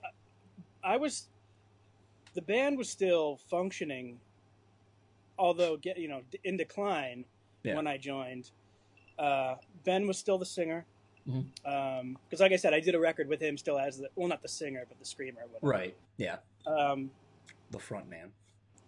I 0.87 0.97
was, 0.97 1.29
the 2.35 2.43
band 2.43 2.79
was 2.79 2.89
still 2.89 3.39
functioning, 3.51 4.21
although 5.39 5.77
get 5.77 5.99
you 5.99 6.09
know 6.09 6.23
in 6.45 6.57
decline 6.57 7.25
Yeah. 7.65 7.75
when 7.77 7.87
I 7.89 7.99
joined. 7.99 8.51
Uh, 9.19 9.57
ben 9.85 10.07
was 10.07 10.17
still 10.19 10.39
the 10.39 10.47
singer, 10.47 10.87
because 11.25 11.35
Mhm. 11.65 12.41
like 12.41 12.53
I 12.53 12.57
said, 12.57 12.73
I 12.75 12.81
did 12.81 12.95
a 12.95 13.01
record 13.01 13.27
with 13.29 13.41
him 13.43 13.59
still 13.59 13.79
as 13.79 13.99
the 13.99 14.09
well, 14.15 14.29
not 14.29 14.43
the 14.43 14.49
singer, 14.49 14.85
but 14.89 14.99
the 14.99 15.05
screamer. 15.05 15.47
Right 15.61 15.97
yeah 16.19 16.39
Um, 16.67 17.11
the 17.71 17.79
front 17.79 18.09
man 18.09 18.33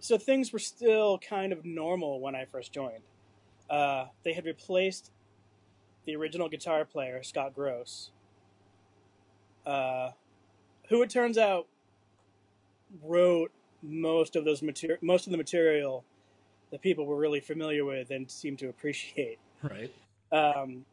so 0.01 0.17
things 0.17 0.53
were 0.53 0.59
still 0.61 1.19
kind 1.19 1.53
of 1.53 1.65
normal 1.65 2.21
when 2.21 2.35
I 2.37 2.45
first 2.45 2.73
joined. 2.73 3.03
Uh, 3.69 4.07
they 4.23 4.33
had 4.33 4.45
replaced 4.45 5.11
the 6.05 6.15
original 6.15 6.49
guitar 6.49 6.85
player, 6.85 7.21
Scott 7.25 7.53
Gross, 7.55 8.13
uh, 9.67 10.13
who 10.89 11.03
it 11.03 11.11
turns 11.11 11.37
out 11.37 11.67
wrote 13.03 13.53
most 13.83 14.37
of 14.37 14.45
those 14.45 14.63
material, 14.63 14.99
most 15.03 15.27
of 15.27 15.31
the 15.31 15.37
material 15.37 16.05
that 16.71 16.83
people 16.83 17.07
were 17.07 17.17
really 17.17 17.41
familiar 17.41 17.85
with 17.85 18.11
and 18.11 18.31
seemed 18.31 18.59
to 18.59 18.69
appreciate. 18.69 19.39
right 19.63 19.93
Um, 20.33 20.85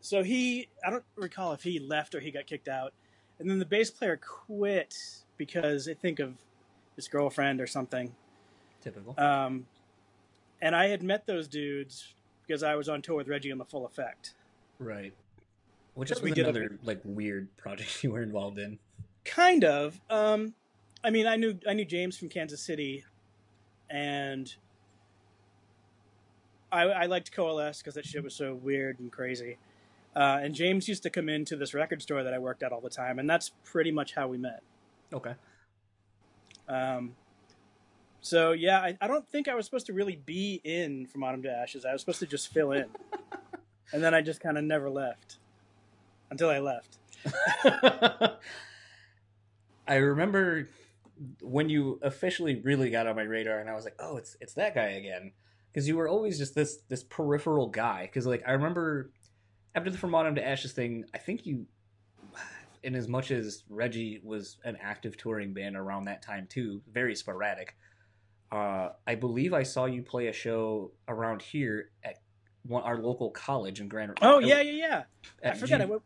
so 0.00 0.22
he, 0.22 0.68
I 0.86 0.90
don't 0.90 1.04
recall 1.16 1.52
if 1.52 1.62
he 1.62 1.78
left 1.78 2.14
or 2.14 2.20
he 2.20 2.30
got 2.30 2.46
kicked 2.46 2.68
out, 2.68 2.92
and 3.38 3.50
then 3.50 3.58
the 3.58 3.64
bass 3.64 3.90
player 3.90 4.16
quit 4.16 4.94
because 5.36 5.88
I 5.88 5.94
think 5.94 6.20
of 6.20 6.34
his 6.94 7.08
girlfriend 7.08 7.60
or 7.60 7.66
something. 7.66 8.14
typical 8.82 9.14
Um, 9.18 9.66
and 10.62 10.74
I 10.74 10.86
had 10.88 11.02
met 11.02 11.26
those 11.26 11.48
dudes 11.48 12.14
because 12.46 12.62
I 12.62 12.76
was 12.76 12.88
on 12.88 13.02
tour 13.02 13.16
with 13.16 13.28
Reggie 13.28 13.50
and 13.50 13.60
the 13.60 13.64
Full 13.64 13.84
Effect. 13.84 14.34
Right. 14.78 15.12
Which 15.94 16.10
is 16.10 16.20
a- 16.20 16.24
another 16.24 16.78
like 16.84 17.00
weird 17.04 17.54
project 17.56 17.98
you 18.04 18.12
were 18.12 18.22
involved 18.22 18.58
in. 18.58 18.78
Kind 19.26 19.64
of. 19.64 20.00
Um, 20.08 20.54
I 21.02 21.10
mean, 21.10 21.26
I 21.26 21.36
knew 21.36 21.58
I 21.68 21.74
knew 21.74 21.84
James 21.84 22.16
from 22.16 22.28
Kansas 22.28 22.60
City, 22.60 23.04
and 23.90 24.54
I, 26.70 26.82
I 26.82 27.06
liked 27.06 27.32
Coalesce 27.32 27.78
because 27.78 27.94
that 27.94 28.06
shit 28.06 28.22
was 28.22 28.34
so 28.34 28.54
weird 28.54 28.98
and 29.00 29.10
crazy. 29.10 29.58
Uh, 30.14 30.38
and 30.42 30.54
James 30.54 30.88
used 30.88 31.02
to 31.02 31.10
come 31.10 31.28
into 31.28 31.56
this 31.56 31.74
record 31.74 32.00
store 32.00 32.22
that 32.22 32.32
I 32.32 32.38
worked 32.38 32.62
at 32.62 32.72
all 32.72 32.80
the 32.80 32.90
time, 32.90 33.18
and 33.18 33.28
that's 33.28 33.50
pretty 33.64 33.90
much 33.90 34.14
how 34.14 34.28
we 34.28 34.38
met. 34.38 34.62
Okay. 35.12 35.34
Um, 36.68 37.14
so 38.20 38.52
yeah, 38.52 38.80
I, 38.80 38.96
I 39.00 39.06
don't 39.06 39.28
think 39.28 39.48
I 39.48 39.54
was 39.54 39.66
supposed 39.66 39.86
to 39.86 39.92
really 39.92 40.16
be 40.24 40.60
in 40.64 41.06
From 41.06 41.22
Autumn 41.22 41.42
to 41.42 41.50
Ashes. 41.50 41.84
I 41.84 41.92
was 41.92 42.00
supposed 42.00 42.20
to 42.20 42.26
just 42.26 42.52
fill 42.52 42.72
in, 42.72 42.86
and 43.92 44.02
then 44.02 44.14
I 44.14 44.22
just 44.22 44.40
kind 44.40 44.56
of 44.56 44.64
never 44.64 44.88
left 44.88 45.36
until 46.30 46.48
I 46.48 46.60
left. 46.60 46.98
I 49.86 49.96
remember 49.96 50.68
when 51.40 51.68
you 51.68 51.98
officially 52.02 52.60
really 52.60 52.90
got 52.90 53.06
on 53.06 53.16
my 53.16 53.22
radar, 53.22 53.58
and 53.58 53.70
I 53.70 53.74
was 53.74 53.84
like, 53.84 53.96
"Oh, 53.98 54.16
it's 54.16 54.36
it's 54.40 54.54
that 54.54 54.74
guy 54.74 54.90
again," 54.90 55.32
because 55.72 55.88
you 55.88 55.96
were 55.96 56.08
always 56.08 56.38
just 56.38 56.54
this 56.54 56.78
this 56.88 57.04
peripheral 57.04 57.68
guy. 57.68 58.02
Because 58.02 58.26
like 58.26 58.42
I 58.46 58.52
remember 58.52 59.10
after 59.74 59.90
the 59.90 59.98
From 59.98 60.14
Autumn 60.14 60.34
to 60.34 60.46
Ashes 60.46 60.72
thing, 60.72 61.04
I 61.14 61.18
think 61.18 61.46
you, 61.46 61.66
in 62.82 62.94
as 62.94 63.08
much 63.08 63.30
as 63.30 63.64
Reggie 63.68 64.20
was 64.24 64.58
an 64.64 64.76
active 64.80 65.16
touring 65.16 65.52
band 65.52 65.76
around 65.76 66.04
that 66.04 66.22
time 66.22 66.46
too, 66.48 66.82
very 66.90 67.14
sporadic. 67.14 67.76
Uh, 68.50 68.90
I 69.06 69.16
believe 69.16 69.52
I 69.52 69.64
saw 69.64 69.86
you 69.86 70.02
play 70.02 70.28
a 70.28 70.32
show 70.32 70.92
around 71.08 71.42
here 71.42 71.90
at 72.04 72.18
one, 72.62 72.82
our 72.84 72.98
local 72.98 73.30
college 73.30 73.80
in 73.80 73.88
Grand. 73.88 74.18
Oh 74.22 74.38
yeah, 74.38 74.60
yeah, 74.60 74.72
yeah. 75.42 75.50
I 75.50 75.54
forgot. 75.54 75.78
G- 75.78 75.82
I 75.82 75.86
went. 75.86 76.02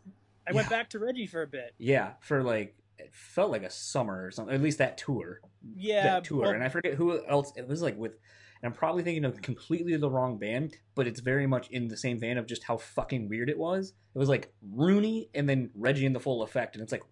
I 0.48 0.52
went 0.52 0.70
back 0.70 0.90
to 0.90 0.98
Reggie 0.98 1.26
for 1.26 1.42
a 1.42 1.46
bit. 1.46 1.74
Yeah, 1.78 2.12
for 2.20 2.42
like 2.42 2.74
it 3.00 3.14
felt 3.14 3.50
like 3.50 3.62
a 3.62 3.70
summer 3.70 4.24
or 4.24 4.30
something. 4.30 4.54
At 4.54 4.62
least 4.62 4.78
that 4.78 4.98
tour. 4.98 5.40
Yeah, 5.76 6.02
that 6.02 6.24
tour, 6.24 6.42
well, 6.42 6.50
and 6.50 6.62
I 6.62 6.68
forget 6.68 6.94
who 6.94 7.24
else 7.26 7.52
it 7.56 7.66
was 7.66 7.82
like 7.82 7.98
with. 7.98 8.12
And 8.62 8.70
I'm 8.70 8.76
probably 8.76 9.02
thinking 9.02 9.24
of 9.24 9.40
completely 9.40 9.96
the 9.96 10.10
wrong 10.10 10.38
band, 10.38 10.76
but 10.94 11.06
it's 11.06 11.20
very 11.20 11.46
much 11.46 11.68
in 11.70 11.88
the 11.88 11.96
same 11.96 12.20
vein 12.20 12.36
of 12.36 12.46
just 12.46 12.62
how 12.64 12.76
fucking 12.76 13.28
weird 13.28 13.48
it 13.48 13.56
was. 13.56 13.94
It 14.14 14.18
was 14.18 14.28
like 14.28 14.52
Rooney 14.74 15.30
and 15.34 15.48
then 15.48 15.70
Reggie 15.74 16.04
and 16.04 16.14
the 16.14 16.20
Full 16.20 16.42
Effect, 16.42 16.76
and 16.76 16.82
it's 16.82 16.92
like, 16.92 17.04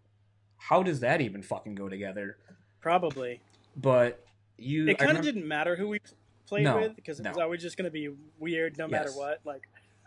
how 0.59 0.83
does 0.83 1.01
that 1.01 1.23
even 1.23 1.43
fucking 1.43 1.75
go 1.75 1.89
together? 1.89 2.37
probably. 2.81 3.41
But 3.77 4.25
you, 4.57 4.89
It 4.89 4.99
kind 4.99 5.17
of 5.17 5.25
didn't 5.25 5.47
matter 5.47 5.77
who 5.77 5.89
we 5.89 6.01
played 6.47 6.65
No, 6.65 6.79
with 6.79 6.97
because 6.97 7.21
it 7.21 7.27
was 7.27 7.39
always 7.39 7.63
just 7.63 7.77
going 7.77 7.85
to 7.85 7.91
be 7.91 8.09
weird 8.39 8.79
no 8.79 8.89
matter 8.89 9.11
what. 9.11 9.41
Like, 9.45 9.63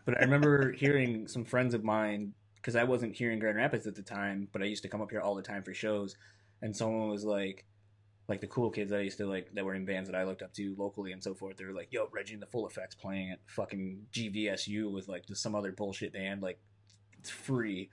But 0.05 0.17
I 0.17 0.21
remember 0.21 0.71
hearing 0.71 1.27
some 1.27 1.45
friends 1.45 1.73
of 1.73 1.83
mine 1.83 2.33
because 2.61 2.75
I 2.75 2.83
wasn't 2.83 3.15
here 3.15 3.31
in 3.31 3.39
Grand 3.39 3.57
Rapids 3.57 3.87
at 3.87 3.95
the 3.95 4.03
time, 4.03 4.47
but 4.51 4.61
I 4.61 4.65
used 4.65 4.83
to 4.83 4.89
come 4.89 5.01
up 5.01 5.09
here 5.09 5.19
all 5.19 5.35
the 5.35 5.41
time 5.41 5.63
for 5.63 5.73
shows, 5.73 6.15
and 6.61 6.75
someone 6.75 7.09
was 7.09 7.25
like, 7.25 7.65
like 8.27 8.39
the 8.39 8.47
cool 8.47 8.69
kids 8.69 8.91
that 8.91 8.99
I 8.99 9.03
used 9.03 9.17
to 9.17 9.25
like 9.25 9.49
that 9.53 9.65
were 9.65 9.73
in 9.73 9.83
bands 9.83 10.09
that 10.09 10.17
I 10.17 10.23
looked 10.23 10.43
up 10.43 10.53
to 10.53 10.75
locally 10.77 11.11
and 11.11 11.23
so 11.23 11.33
forth. 11.33 11.57
They 11.57 11.65
were 11.65 11.73
like, 11.73 11.91
"Yo, 11.91 12.07
Reggie 12.11 12.33
and 12.33 12.41
the 12.41 12.47
Full 12.47 12.67
Effects 12.67 12.95
playing 12.95 13.31
at 13.31 13.39
fucking 13.47 14.05
GVSU 14.13 14.91
with 14.91 15.07
like 15.07 15.25
just 15.25 15.41
some 15.41 15.55
other 15.55 15.71
bullshit 15.71 16.13
band, 16.13 16.41
like 16.41 16.59
it's 17.19 17.29
free." 17.29 17.89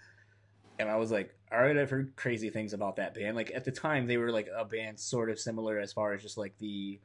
And 0.78 0.88
I 0.88 0.96
was 0.96 1.11
like, 1.11 1.35
"All 1.50 1.61
right, 1.61 1.76
I've 1.76 1.90
heard 1.90 2.14
crazy 2.14 2.50
things 2.50 2.72
about 2.72 2.96
that 2.96 3.14
band." 3.14 3.37
Like 3.37 3.50
at 3.54 3.64
the 3.64 3.72
time, 3.72 4.07
they 4.07 4.18
were 4.18 4.31
like 4.31 4.48
a 4.54 4.64
band 4.64 5.00
sort 5.00 5.31
of 5.31 5.40
similar 5.40 5.78
as 5.78 5.92
far 5.92 6.12
as 6.12 6.22
just 6.22 6.38
like 6.38 6.57
the 6.59 7.00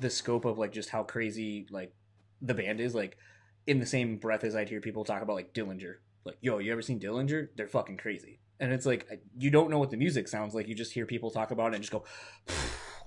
the 0.00 0.10
scope 0.10 0.46
of 0.46 0.58
like 0.58 0.72
just 0.72 0.88
how 0.88 1.02
crazy 1.02 1.66
like 1.70 1.92
the 2.40 2.54
band 2.54 2.80
is 2.80 2.94
like 2.94 3.18
in 3.66 3.78
the 3.78 3.86
same 3.86 4.16
breath 4.16 4.42
as 4.42 4.56
I'd 4.56 4.68
hear 4.68 4.80
people 4.80 5.04
talk 5.04 5.22
about 5.22 5.36
like 5.36 5.52
Dillinger. 5.52 5.96
Like, 6.24 6.38
yo, 6.40 6.58
you 6.58 6.72
ever 6.72 6.82
seen 6.82 7.00
Dillinger? 7.00 7.48
They're 7.56 7.68
fucking 7.68 7.96
crazy. 7.96 8.38
And 8.60 8.72
it's 8.72 8.86
like 8.86 9.08
you 9.36 9.50
don't 9.50 9.70
know 9.70 9.78
what 9.78 9.90
the 9.90 9.96
music 9.96 10.28
sounds 10.28 10.54
like. 10.54 10.68
You 10.68 10.74
just 10.74 10.92
hear 10.92 11.06
people 11.06 11.30
talk 11.30 11.50
about 11.50 11.72
it 11.72 11.76
and 11.76 11.82
just 11.82 11.92
go, 11.92 12.04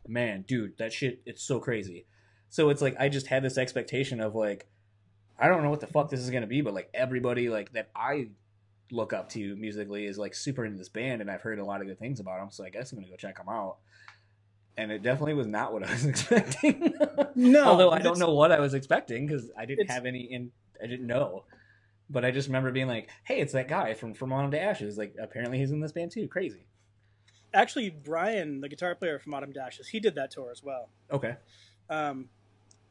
man, 0.08 0.44
dude, 0.48 0.78
that 0.78 0.92
shit, 0.92 1.22
it's 1.26 1.44
so 1.44 1.60
crazy. 1.60 2.06
So 2.50 2.70
it's 2.70 2.82
like 2.82 2.96
I 3.00 3.10
just 3.10 3.28
had 3.28 3.44
this 3.44 3.58
expectation 3.58 4.20
of 4.20 4.36
like, 4.36 4.68
I 5.40 5.48
don't 5.48 5.64
know 5.64 5.70
what 5.70 5.82
the 5.82 5.88
fuck 5.88 6.10
this 6.10 6.20
is 6.20 6.30
gonna 6.30 6.48
be, 6.48 6.62
but 6.62 6.74
like 6.74 6.90
everybody 6.94 7.50
like 7.50 7.74
that 7.74 7.90
I 7.96 8.30
look 8.92 9.14
up 9.14 9.30
to 9.30 9.56
musically 9.56 10.06
is 10.06 10.18
like 10.18 10.36
super 10.36 10.66
into 10.66 10.78
this 10.78 10.90
band, 10.90 11.22
and 11.22 11.32
I've 11.32 11.42
heard 11.42 11.60
a 11.60 11.66
lot 11.66 11.82
of 11.82 11.88
good 11.88 12.00
things 12.00 12.20
about 12.20 12.40
them. 12.40 12.52
So 12.52 12.64
I 12.66 12.70
guess 12.70 12.92
I'm 12.92 12.98
gonna 12.98 13.10
go 13.10 13.16
check 13.16 13.38
them 13.38 13.50
out. 13.50 13.78
And 14.78 14.92
it 14.92 15.04
definitely 15.04 15.36
was 15.36 15.48
not 15.48 15.72
what 15.72 15.88
I 15.88 15.92
was 15.92 16.06
expecting. 16.06 16.94
no. 17.36 17.64
Although 17.64 17.92
I 17.92 18.00
don't 18.00 18.20
know 18.20 18.34
what 18.34 18.52
I 18.52 18.60
was 18.60 18.74
expecting 18.74 19.26
because 19.26 19.50
I 19.58 19.66
didn't 19.66 19.90
have 19.90 20.06
any 20.06 20.22
in. 20.22 20.52
I 20.84 20.88
didn't 20.88 21.08
know, 21.08 21.46
but 22.10 22.24
I 22.24 22.32
just 22.32 22.48
remember 22.48 22.72
being 22.72 22.88
like, 22.88 23.10
"Hey, 23.24 23.40
it's 23.40 23.54
that 23.54 23.68
guy 23.68 23.94
from 23.94 24.14
From 24.14 24.32
Autumn 24.34 24.52
to 24.52 24.62
Ashes." 24.62 24.98
Like, 24.98 25.16
apparently 25.20 25.58
he's 25.58 25.72
in 25.72 25.80
this 25.80 25.92
band 25.92 26.12
too. 26.12 26.28
Crazy. 26.28 26.66
Actually, 27.54 27.90
Brian, 27.90 28.62
the 28.62 28.70
guitar 28.70 28.96
player 28.96 29.18
from 29.18 29.34
Autumn 29.34 29.54
to 29.54 29.62
Ashes, 29.62 29.88
he 29.88 30.00
did 30.00 30.16
that 30.16 30.32
tour 30.32 30.52
as 30.52 30.62
well. 30.62 30.90
Okay. 31.12 31.36
Um, 31.90 32.30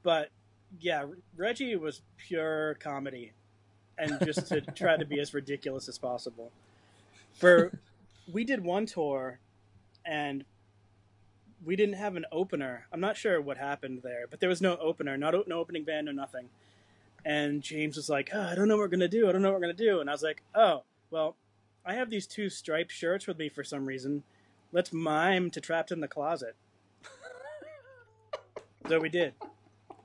but 0.03 0.31
yeah, 0.81 1.07
Reggie 1.37 1.77
was 1.77 2.03
pure 2.17 2.75
comedy, 2.75 3.33
and 3.99 4.19
just 4.25 4.49
to 4.49 4.61
try 4.75 4.97
to 4.97 5.05
be 5.05 5.21
as 5.21 5.35
ridiculous 5.35 5.89
as 5.89 5.99
possible. 5.99 6.51
For 7.35 7.79
we 8.33 8.45
did 8.45 8.65
one 8.65 8.87
tour, 8.87 9.39
and 10.05 10.45
we 11.65 11.77
didn't 11.77 11.97
have 11.97 12.17
an 12.17 12.25
opener. 12.33 12.87
I'm 12.93 13.01
not 13.01 13.17
sure 13.17 13.41
what 13.41 13.57
happened 13.57 14.01
there, 14.03 14.27
but 14.29 14.41
there 14.41 14.49
was 14.49 14.61
no 14.61 14.77
opener, 14.77 15.17
not 15.17 15.35
no 15.49 15.59
opening 15.59 15.85
band, 15.85 16.09
or 16.09 16.13
nothing. 16.13 16.49
And 17.25 17.63
James 17.63 17.97
was 17.97 18.09
like, 18.09 18.31
oh, 18.33 18.41
"I 18.41 18.55
don't 18.55 18.69
know 18.69 18.77
what 18.77 18.83
we're 18.83 18.89
gonna 18.89 19.09
do. 19.09 19.29
I 19.29 19.33
don't 19.33 19.43
know 19.43 19.51
what 19.51 19.61
we're 19.61 19.67
gonna 19.67 19.73
do." 19.75 20.01
And 20.01 20.11
I 20.11 20.13
was 20.13 20.23
like, 20.23 20.43
"Oh, 20.55 20.85
well, 21.11 21.37
I 21.85 21.95
have 21.95 22.11
these 22.11 22.27
two 22.27 22.51
striped 22.51 22.93
shirts 22.93 23.27
with 23.27 23.39
me 23.39 23.49
for 23.49 23.65
some 23.65 23.87
reason. 23.87 24.25
Let's 24.73 24.93
mime 24.93 25.51
to 25.53 25.61
Trapped 25.61 25.91
in 25.91 26.01
the 26.01 26.09
Closet." 26.09 26.55
so 28.89 29.01
we 29.01 29.09
did. 29.09 29.35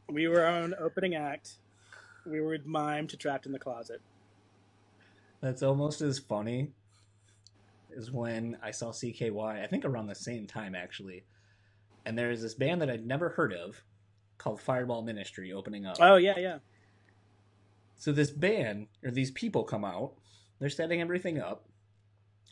We 0.07 0.27
were 0.27 0.41
our 0.41 0.55
own 0.55 0.73
opening 0.79 1.15
act. 1.15 1.55
We 2.25 2.41
would 2.41 2.65
mime 2.65 3.07
to 3.07 3.17
Trapped 3.17 3.45
in 3.45 3.51
the 3.51 3.59
Closet. 3.59 4.01
That's 5.41 5.63
almost 5.63 6.01
as 6.01 6.19
funny 6.19 6.71
as 7.95 8.11
when 8.11 8.57
I 8.61 8.71
saw 8.71 8.91
CKY. 8.91 9.63
I 9.63 9.67
think 9.67 9.85
around 9.85 10.07
the 10.07 10.15
same 10.15 10.47
time 10.47 10.75
actually. 10.75 11.23
And 12.05 12.17
there's 12.17 12.41
this 12.41 12.53
band 12.53 12.81
that 12.81 12.89
I'd 12.89 13.05
never 13.05 13.29
heard 13.29 13.53
of 13.53 13.83
called 14.37 14.61
Fireball 14.61 15.01
Ministry 15.01 15.51
opening 15.53 15.85
up. 15.85 15.97
Oh 15.99 16.15
yeah, 16.15 16.37
yeah. 16.37 16.57
So 17.99 18.13
this 18.13 18.31
band 18.31 18.87
or 19.03 19.11
these 19.11 19.29
people 19.29 19.63
come 19.63 19.85
out. 19.85 20.13
They're 20.59 20.69
setting 20.69 21.01
everything 21.01 21.39
up. 21.39 21.65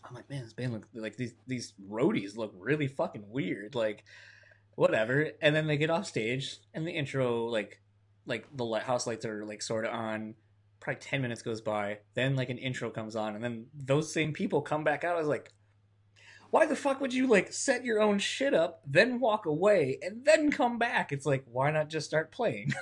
I'm 0.03 0.13
like, 0.13 0.29
man, 0.29 0.43
this 0.43 0.53
band 0.53 0.73
look 0.73 0.88
like 0.93 1.15
these 1.15 1.33
these 1.47 1.73
roadies 1.89 2.38
look 2.38 2.53
really 2.57 2.88
fucking 2.88 3.23
weird. 3.29 3.73
Like, 3.73 4.03
whatever. 4.75 5.31
And 5.41 5.55
then 5.55 5.67
they 5.67 5.77
get 5.77 5.89
off 5.89 6.05
stage, 6.05 6.60
and 6.73 6.86
the 6.86 6.91
intro, 6.91 7.45
like, 7.45 7.81
like 8.25 8.45
the 8.55 8.65
light, 8.65 8.83
house 8.83 9.07
lights 9.07 9.25
are 9.25 9.45
like 9.45 9.62
sort 9.62 9.86
of 9.86 9.93
on. 9.93 10.36
Probably 10.79 10.99
ten 10.99 11.21
minutes 11.21 11.41
goes 11.41 11.62
by. 11.62 11.99
Then 12.13 12.36
like 12.36 12.49
an 12.49 12.57
intro 12.57 12.89
comes 12.89 13.15
on, 13.15 13.33
and 13.36 13.43
then 13.43 13.67
those 13.73 14.13
same 14.13 14.33
people 14.33 14.62
come 14.62 14.83
back 14.83 15.03
out. 15.03 15.15
I 15.15 15.19
was 15.19 15.27
like, 15.27 15.53
why 16.51 16.65
the 16.65 16.75
fuck 16.75 16.99
would 17.01 17.13
you 17.13 17.27
like 17.27 17.51
set 17.51 17.86
your 17.86 18.01
own 18.01 18.19
shit 18.19 18.53
up, 18.53 18.81
then 18.86 19.19
walk 19.21 19.45
away, 19.45 19.97
and 20.01 20.25
then 20.25 20.51
come 20.51 20.77
back? 20.77 21.12
It's 21.12 21.25
like, 21.25 21.45
why 21.49 21.71
not 21.71 21.89
just 21.89 22.07
start 22.07 22.31
playing? 22.31 22.73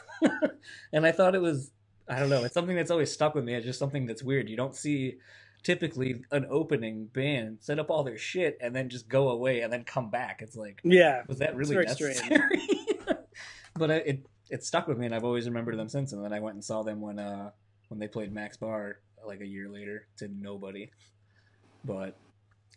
and 0.91 1.05
I 1.05 1.11
thought 1.11 1.35
it 1.35 1.41
was 1.41 1.71
I 2.07 2.19
don't 2.19 2.29
know. 2.29 2.43
It's 2.43 2.53
something 2.53 2.75
that's 2.75 2.91
always 2.91 3.11
stuck 3.11 3.35
with 3.35 3.43
me. 3.43 3.53
It's 3.55 3.65
just 3.65 3.79
something 3.79 4.05
that's 4.05 4.23
weird. 4.23 4.49
You 4.49 4.57
don't 4.57 4.75
see 4.75 5.15
typically 5.63 6.23
an 6.31 6.45
opening 6.49 7.05
band 7.05 7.57
set 7.61 7.79
up 7.79 7.89
all 7.89 8.03
their 8.03 8.17
shit 8.17 8.57
and 8.61 8.75
then 8.75 8.87
just 8.89 9.09
go 9.09 9.29
away 9.29 9.61
and 9.61 9.73
then 9.73 9.83
come 9.83 10.09
back. 10.11 10.41
It's 10.41 10.55
like, 10.55 10.79
Yeah. 10.83 11.23
was 11.27 11.39
that 11.39 11.55
really 11.55 11.75
necessary? 11.75 12.39
but 13.73 13.91
I, 13.91 13.95
it 13.95 14.25
it 14.49 14.63
stuck 14.63 14.87
with 14.87 14.99
me, 14.99 15.07
and 15.07 15.15
I've 15.15 15.23
always 15.23 15.47
remembered 15.47 15.77
them 15.77 15.89
since. 15.89 16.13
And 16.13 16.23
then 16.23 16.31
I 16.31 16.39
went 16.39 16.53
and 16.53 16.63
saw 16.63 16.83
them 16.83 17.01
when 17.01 17.17
uh 17.19 17.49
when 17.89 17.99
they 17.99 18.07
played 18.07 18.31
Mac's 18.31 18.57
Bar 18.57 18.99
like 19.25 19.41
a 19.41 19.47
year 19.47 19.69
later 19.69 20.07
to 20.17 20.27
nobody. 20.27 20.91
But 21.83 22.15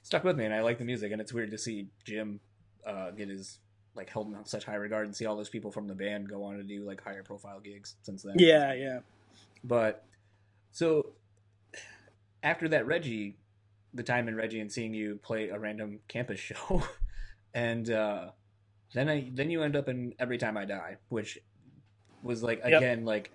stuck 0.02 0.24
with 0.24 0.36
me, 0.36 0.44
and 0.46 0.54
I 0.54 0.62
like 0.62 0.78
the 0.78 0.84
music. 0.84 1.12
And 1.12 1.20
it's 1.20 1.32
weird 1.32 1.50
to 1.50 1.58
see 1.58 1.88
Jim 2.04 2.40
uh, 2.86 3.10
get 3.10 3.28
his 3.28 3.58
like 3.94 4.08
held 4.08 4.28
in 4.32 4.44
such 4.44 4.64
high 4.64 4.76
regard 4.76 5.06
and 5.06 5.14
see 5.14 5.26
all 5.26 5.36
those 5.36 5.48
people 5.48 5.70
from 5.70 5.88
the 5.88 5.94
band 5.94 6.28
go 6.28 6.44
on 6.44 6.56
to 6.56 6.62
do 6.62 6.84
like 6.84 7.02
higher 7.02 7.22
profile 7.22 7.60
gigs 7.60 7.96
since 8.02 8.22
then. 8.22 8.34
Yeah, 8.38 8.72
yeah. 8.72 9.00
But 9.64 10.04
so 10.72 11.12
after 12.42 12.68
that 12.68 12.86
Reggie, 12.86 13.36
the 13.94 14.02
time 14.02 14.28
in 14.28 14.36
Reggie 14.36 14.60
and 14.60 14.70
seeing 14.70 14.94
you 14.94 15.16
play 15.22 15.48
a 15.48 15.58
random 15.58 16.00
campus 16.08 16.38
show, 16.40 16.82
and 17.54 17.90
uh, 17.90 18.30
then 18.94 19.08
I 19.08 19.30
then 19.32 19.50
you 19.50 19.62
end 19.62 19.76
up 19.76 19.88
in 19.88 20.14
Every 20.18 20.38
Time 20.38 20.56
I 20.56 20.64
Die, 20.64 20.96
which 21.08 21.38
was 22.22 22.42
like 22.42 22.58
Yep. 22.66 22.78
again 22.78 23.04
like 23.04 23.30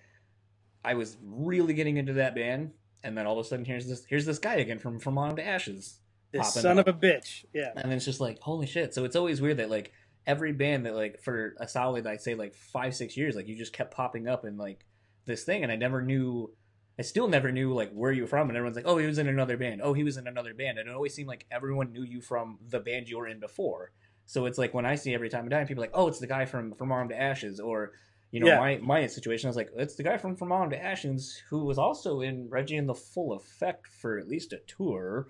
I 0.85 0.95
was 0.95 1.17
really 1.23 1.73
getting 1.73 1.97
into 1.97 2.13
that 2.13 2.35
band, 2.35 2.71
and 3.03 3.17
then 3.17 3.25
all 3.25 3.39
of 3.39 3.45
a 3.45 3.47
sudden 3.47 3.65
here's 3.65 3.87
this 3.87 4.05
here's 4.05 4.25
this 4.25 4.39
guy 4.39 4.55
again 4.55 4.79
from 4.79 4.99
From 4.99 5.17
Autumn 5.17 5.37
to 5.37 5.45
Ashes, 5.45 5.99
This 6.31 6.53
son 6.53 6.79
up. 6.79 6.87
of 6.87 6.95
a 6.95 6.97
bitch. 6.99 7.45
Yeah. 7.53 7.71
and 7.75 7.85
then 7.85 7.93
it's 7.93 8.05
just 8.05 8.19
like 8.21 8.39
holy 8.39 8.67
shit. 8.67 8.93
So 8.93 9.05
it's 9.05 9.15
always 9.15 9.41
weird 9.41 9.57
that 9.57 9.69
like 9.69 9.91
every 10.25 10.53
band 10.53 10.85
that 10.85 10.95
like 10.95 11.21
for 11.21 11.55
a 11.59 11.67
solid 11.67 12.07
I'd 12.07 12.21
say 12.21 12.35
like 12.35 12.55
five 12.55 12.95
six 12.95 13.17
years, 13.17 13.35
like 13.35 13.47
you 13.47 13.55
just 13.55 13.73
kept 13.73 13.93
popping 13.93 14.27
up 14.27 14.43
and 14.45 14.57
like 14.57 14.85
this 15.25 15.43
thing, 15.43 15.63
and 15.63 15.71
I 15.71 15.75
never 15.75 16.01
knew. 16.01 16.53
I 16.99 17.01
still 17.01 17.27
never 17.27 17.51
knew 17.51 17.73
like 17.73 17.91
where 17.91 18.11
you 18.11 18.21
were 18.23 18.27
from, 18.27 18.49
and 18.49 18.57
everyone's 18.57 18.75
like, 18.75 18.85
"Oh, 18.87 18.97
he 18.97 19.07
was 19.07 19.17
in 19.17 19.27
another 19.27 19.57
band. 19.57 19.81
Oh, 19.83 19.93
he 19.93 20.03
was 20.03 20.17
in 20.17 20.27
another 20.27 20.53
band." 20.53 20.77
And 20.77 20.87
it 20.89 20.93
always 20.95 21.13
seemed 21.13 21.27
like 21.27 21.45
everyone 21.51 21.91
knew 21.91 22.03
you 22.03 22.21
from 22.21 22.59
the 22.69 22.79
band 22.79 23.09
you 23.09 23.17
were 23.17 23.27
in 23.27 23.39
before. 23.39 23.91
So 24.25 24.45
it's 24.45 24.57
like 24.57 24.73
when 24.73 24.85
I 24.85 24.95
see 24.95 25.13
every 25.13 25.29
time 25.29 25.45
I 25.45 25.49
die, 25.49 25.65
people 25.65 25.83
are 25.83 25.87
like, 25.87 25.95
"Oh, 25.95 26.07
it's 26.07 26.19
the 26.19 26.27
guy 26.27 26.45
from 26.45 26.73
From 26.73 26.91
Autumn 26.91 27.09
to 27.09 27.19
Ashes," 27.19 27.59
or 27.59 27.93
you 28.31 28.39
know, 28.39 28.47
Yeah. 28.47 28.57
my 28.59 28.77
my 28.77 29.07
situation 29.07 29.47
I 29.47 29.49
was 29.49 29.55
like, 29.57 29.71
"It's 29.75 29.95
the 29.95 30.03
guy 30.03 30.17
from 30.17 30.35
From 30.35 30.51
Arm 30.51 30.69
to 30.69 30.81
Ashes 30.81 31.41
who 31.49 31.65
was 31.65 31.77
also 31.77 32.21
in 32.21 32.49
Reggie 32.49 32.77
and 32.77 32.87
the 32.89 32.95
Full 32.95 33.33
Effect 33.33 33.87
for 33.87 34.17
at 34.19 34.27
least 34.27 34.53
a 34.53 34.59
tour." 34.67 35.27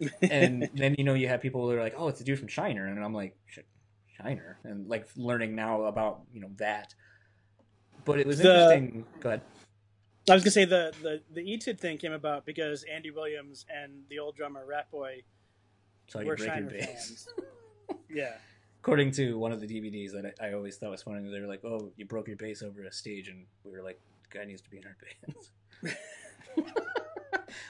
and 0.22 0.70
then 0.74 0.94
you 0.96 1.04
know 1.04 1.14
you 1.14 1.28
have 1.28 1.42
people 1.42 1.66
that 1.66 1.76
are 1.76 1.82
like, 1.82 1.94
"Oh, 1.96 2.08
it's 2.08 2.18
the 2.20 2.24
dude 2.24 2.38
from 2.38 2.48
Shiner," 2.48 2.86
and 2.86 3.04
I'm 3.04 3.12
like, 3.14 3.36
"Shiner," 4.16 4.58
and 4.64 4.88
like 4.88 5.08
learning 5.16 5.54
now 5.54 5.82
about 5.84 6.22
you 6.32 6.40
know 6.40 6.50
that. 6.56 6.94
But 8.04 8.20
it 8.20 8.26
was 8.26 8.38
The- 8.38 8.74
interesting. 8.74 9.06
Go 9.20 9.28
ahead. 9.30 9.42
I 10.28 10.34
was 10.34 10.42
gonna 10.44 10.50
say 10.52 10.64
the 10.64 10.92
the 11.02 11.22
the 11.32 11.40
ETID 11.42 11.78
thing 11.80 11.98
came 11.98 12.12
about 12.12 12.44
because 12.46 12.84
Andy 12.84 13.10
Williams 13.10 13.66
and 13.74 14.04
the 14.08 14.18
old 14.18 14.36
drummer 14.36 14.64
Rat 14.66 14.90
Boy 14.90 15.22
So 16.08 16.22
were 16.22 16.36
Shiner 16.36 16.70
bass. 16.70 16.86
fans. 16.86 17.28
yeah, 18.10 18.34
According 18.80 19.10
to 19.12 19.38
one 19.38 19.50
of 19.50 19.60
the 19.60 19.66
DVDs 19.66 20.12
that 20.12 20.34
I, 20.40 20.48
I 20.48 20.52
always 20.52 20.76
thought 20.76 20.90
was 20.90 21.02
funny, 21.02 21.28
they 21.30 21.40
were 21.40 21.46
like, 21.48 21.64
"Oh, 21.64 21.90
you 21.96 22.04
broke 22.04 22.28
your 22.28 22.36
bass 22.36 22.62
over 22.62 22.82
a 22.84 22.92
stage," 22.92 23.28
and 23.28 23.44
we 23.64 23.72
were 23.72 23.82
like, 23.82 23.98
"The 24.30 24.38
guy 24.38 24.44
needs 24.44 24.60
to 24.62 24.70
be 24.70 24.78
in 24.78 24.84
our 24.84 24.96
band." 25.82 25.96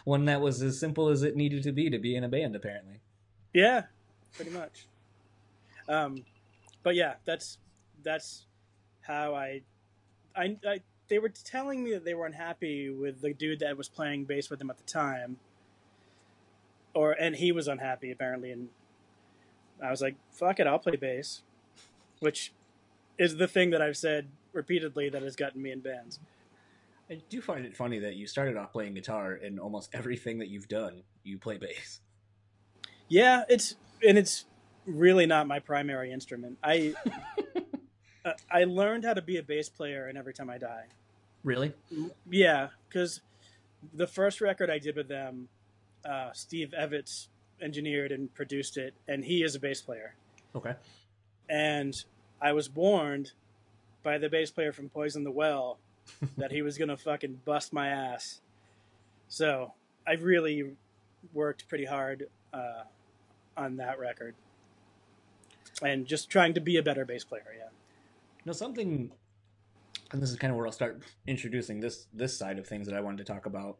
One 0.04 0.24
that 0.26 0.40
was 0.40 0.60
as 0.62 0.78
simple 0.78 1.08
as 1.08 1.22
it 1.22 1.36
needed 1.36 1.62
to 1.62 1.72
be 1.72 1.88
to 1.90 1.98
be 1.98 2.14
in 2.16 2.24
a 2.24 2.28
band, 2.28 2.54
apparently. 2.56 3.00
yeah, 3.54 3.84
pretty 4.34 4.50
much. 4.50 4.86
Um, 5.88 6.24
but 6.82 6.94
yeah, 6.94 7.14
that's 7.24 7.58
that's 8.02 8.46
how 9.00 9.34
I, 9.34 9.62
I, 10.36 10.56
I 10.66 10.80
they 11.08 11.18
were 11.18 11.28
telling 11.28 11.82
me 11.82 11.92
that 11.92 12.04
they 12.04 12.14
were 12.14 12.26
unhappy 12.26 12.88
with 12.88 13.20
the 13.20 13.34
dude 13.34 13.60
that 13.60 13.76
was 13.76 13.88
playing 13.88 14.24
bass 14.24 14.48
with 14.48 14.58
them 14.58 14.70
at 14.70 14.78
the 14.78 14.84
time, 14.84 15.38
or 16.94 17.12
and 17.12 17.36
he 17.36 17.52
was 17.52 17.68
unhappy 17.68 18.10
apparently, 18.10 18.52
and 18.52 18.68
I 19.82 19.90
was 19.90 20.00
like, 20.00 20.16
"Fuck 20.30 20.60
it, 20.60 20.66
I'll 20.66 20.78
play 20.78 20.96
bass," 20.96 21.42
which 22.20 22.52
is 23.18 23.36
the 23.36 23.48
thing 23.48 23.70
that 23.70 23.82
I've 23.82 23.96
said 23.96 24.28
repeatedly 24.52 25.08
that 25.10 25.22
has 25.22 25.36
gotten 25.36 25.60
me 25.62 25.72
in 25.72 25.80
bands. 25.80 26.20
I 27.10 27.20
do 27.28 27.42
find 27.42 27.66
it 27.66 27.76
funny 27.76 27.98
that 27.98 28.14
you 28.14 28.26
started 28.26 28.56
off 28.56 28.72
playing 28.72 28.94
guitar, 28.94 29.32
and 29.32 29.58
almost 29.58 29.90
everything 29.92 30.38
that 30.38 30.48
you've 30.48 30.68
done, 30.68 31.02
you 31.24 31.38
play 31.38 31.58
bass. 31.58 32.00
Yeah, 33.08 33.42
it's 33.48 33.74
and 34.06 34.16
it's 34.16 34.46
really 34.86 35.26
not 35.26 35.48
my 35.48 35.58
primary 35.58 36.12
instrument. 36.12 36.58
I 36.62 36.94
uh, 38.24 38.32
I 38.50 38.64
learned 38.64 39.04
how 39.04 39.14
to 39.14 39.22
be 39.22 39.36
a 39.36 39.42
bass 39.42 39.68
player 39.68 40.08
in 40.08 40.16
Every 40.16 40.34
Time 40.34 40.50
I 40.50 40.58
Die. 40.58 40.84
Really? 41.42 41.72
Yeah, 42.28 42.68
because 42.88 43.20
the 43.94 44.06
first 44.06 44.40
record 44.40 44.70
I 44.70 44.78
did 44.78 44.96
with 44.96 45.08
them, 45.08 45.48
uh, 46.04 46.30
Steve 46.32 46.74
Evans 46.74 47.28
engineered 47.60 48.12
and 48.12 48.32
produced 48.34 48.76
it, 48.76 48.94
and 49.08 49.24
he 49.24 49.42
is 49.42 49.54
a 49.54 49.60
bass 49.60 49.80
player. 49.80 50.14
Okay. 50.54 50.74
And 51.48 52.02
I 52.40 52.52
was 52.52 52.70
warned 52.70 53.32
by 54.02 54.18
the 54.18 54.28
bass 54.28 54.50
player 54.50 54.72
from 54.72 54.88
Poison 54.88 55.24
the 55.24 55.30
Well 55.30 55.78
that 56.36 56.52
he 56.52 56.62
was 56.62 56.78
gonna 56.78 56.96
fucking 56.96 57.40
bust 57.44 57.72
my 57.72 57.88
ass. 57.88 58.40
So 59.28 59.72
I 60.06 60.14
really 60.14 60.72
worked 61.32 61.68
pretty 61.68 61.84
hard 61.84 62.28
uh, 62.52 62.82
on 63.56 63.76
that 63.76 63.98
record, 63.98 64.34
and 65.82 66.06
just 66.06 66.28
trying 66.28 66.54
to 66.54 66.60
be 66.60 66.76
a 66.76 66.82
better 66.82 67.04
bass 67.04 67.24
player. 67.24 67.44
Yeah. 67.56 67.68
No, 68.44 68.52
something, 68.52 69.12
and 70.12 70.22
this 70.22 70.30
is 70.30 70.36
kind 70.36 70.50
of 70.50 70.56
where 70.56 70.66
I'll 70.66 70.72
start 70.72 71.02
introducing 71.26 71.80
this 71.80 72.06
this 72.12 72.36
side 72.36 72.58
of 72.58 72.66
things 72.66 72.86
that 72.86 72.96
I 72.96 73.00
wanted 73.00 73.18
to 73.18 73.32
talk 73.32 73.46
about. 73.46 73.78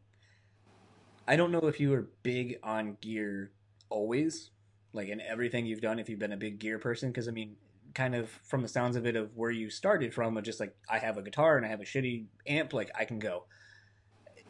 I 1.27 1.37
don't 1.37 1.53
know 1.53 1.67
if 1.67 1.81
you 1.81 1.91
were 1.91 2.09
big 2.23 2.59
on 2.63 2.97
gear 3.01 3.53
always, 3.89 4.51
like 4.93 5.09
in 5.09 5.21
everything 5.21 5.67
you've 5.67 5.81
done. 5.81 5.99
If 5.99 6.09
you've 6.09 6.19
been 6.19 6.33
a 6.33 6.37
big 6.37 6.59
gear 6.59 6.79
person, 6.79 7.11
because 7.11 7.29
I 7.29 7.31
mean, 7.31 7.57
kind 7.95 8.15
of 8.15 8.31
from 8.45 8.63
the 8.63 8.69
sounds 8.69 8.97
of 8.97 9.07
it, 9.07 9.17
of 9.17 9.37
where 9.37 9.51
you 9.51 9.71
started 9.71 10.13
from, 10.13 10.37
of 10.37 10.45
just 10.45 10.61
like 10.61 10.75
I 10.89 10.99
have 10.99 11.17
a 11.17 11.23
guitar 11.23 11.57
and 11.57 11.65
I 11.65 11.69
have 11.69 11.81
a 11.81 11.85
shitty 11.85 12.27
amp, 12.47 12.73
like 12.73 12.91
I 12.99 13.05
can 13.05 13.19
go. 13.19 13.45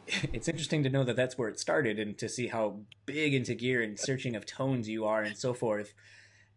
It's 0.33 0.49
interesting 0.49 0.83
to 0.83 0.89
know 0.89 1.03
that 1.05 1.15
that's 1.15 1.37
where 1.37 1.47
it 1.47 1.59
started, 1.59 1.99
and 1.99 2.17
to 2.17 2.27
see 2.27 2.47
how 2.47 2.79
big 3.05 3.33
into 3.33 3.53
gear 3.53 3.81
and 3.81 3.97
searching 3.97 4.35
of 4.35 4.45
tones 4.45 4.89
you 4.89 5.05
are, 5.05 5.21
and 5.21 5.37
so 5.37 5.53
forth. 5.53 5.93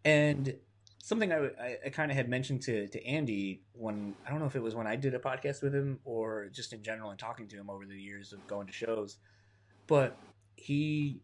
And 0.04 0.56
something 1.04 1.30
I, 1.32 1.36
I, 1.60 1.76
I 1.84 1.88
kind 1.90 2.10
of 2.10 2.16
had 2.16 2.30
mentioned 2.30 2.62
to, 2.62 2.88
to 2.88 3.06
Andy 3.06 3.60
when 3.72 4.14
I 4.26 4.30
don't 4.30 4.40
know 4.40 4.46
if 4.46 4.56
it 4.56 4.62
was 4.62 4.74
when 4.74 4.86
I 4.86 4.96
did 4.96 5.14
a 5.14 5.18
podcast 5.18 5.62
with 5.62 5.74
him 5.74 6.00
or 6.02 6.48
just 6.50 6.72
in 6.72 6.82
general 6.82 7.10
and 7.10 7.18
talking 7.18 7.46
to 7.48 7.56
him 7.56 7.68
over 7.68 7.84
the 7.84 7.94
years 7.94 8.32
of 8.32 8.46
going 8.46 8.66
to 8.68 8.72
shows, 8.72 9.18
but 9.86 10.18
he 10.56 11.20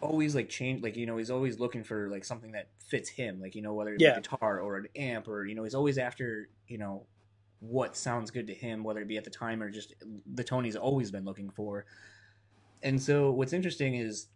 always 0.00 0.34
like 0.34 0.48
changed 0.48 0.82
like 0.82 0.96
you 0.96 1.06
know 1.06 1.16
he's 1.16 1.30
always 1.30 1.60
looking 1.60 1.84
for 1.84 2.08
like 2.08 2.24
something 2.24 2.52
that 2.52 2.68
fits 2.88 3.08
him 3.08 3.40
like 3.40 3.54
you 3.56 3.62
know 3.62 3.74
whether 3.74 3.94
it's 3.94 4.02
Yeah. 4.02 4.16
a 4.16 4.20
guitar 4.20 4.60
or 4.60 4.76
an 4.76 4.86
amp 4.94 5.26
or 5.26 5.44
you 5.44 5.56
know 5.56 5.64
he's 5.64 5.74
always 5.74 5.98
after 5.98 6.48
you 6.68 6.78
know 6.78 7.06
what 7.58 7.96
sounds 7.96 8.30
good 8.30 8.46
to 8.46 8.54
him 8.54 8.84
whether 8.84 9.00
it 9.00 9.08
be 9.08 9.16
at 9.16 9.24
the 9.24 9.30
time 9.30 9.60
or 9.60 9.70
just 9.70 9.94
the 10.34 10.44
tone 10.44 10.62
he's 10.62 10.76
always 10.76 11.10
been 11.10 11.24
looking 11.24 11.50
for 11.50 11.84
and 12.82 13.02
so 13.02 13.32
what's 13.32 13.52
interesting 13.52 13.96
is 13.96 14.28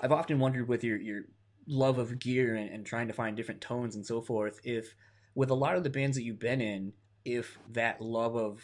I've 0.00 0.12
often 0.12 0.38
wondered 0.38 0.66
with 0.66 0.82
your 0.82 0.96
your 0.98 1.22
love 1.66 1.98
of 1.98 2.18
gear 2.18 2.54
and, 2.54 2.70
and 2.70 2.86
trying 2.86 3.08
to 3.08 3.14
find 3.14 3.36
different 3.36 3.60
tones 3.60 3.96
and 3.96 4.06
so 4.06 4.20
forth 4.20 4.60
if 4.62 4.94
with 5.34 5.50
a 5.50 5.54
lot 5.54 5.76
of 5.76 5.82
the 5.82 5.90
bands 5.90 6.16
that 6.16 6.22
you've 6.22 6.38
been 6.38 6.60
in 6.60 6.92
if 7.24 7.58
that 7.72 8.00
love 8.00 8.36
of 8.36 8.62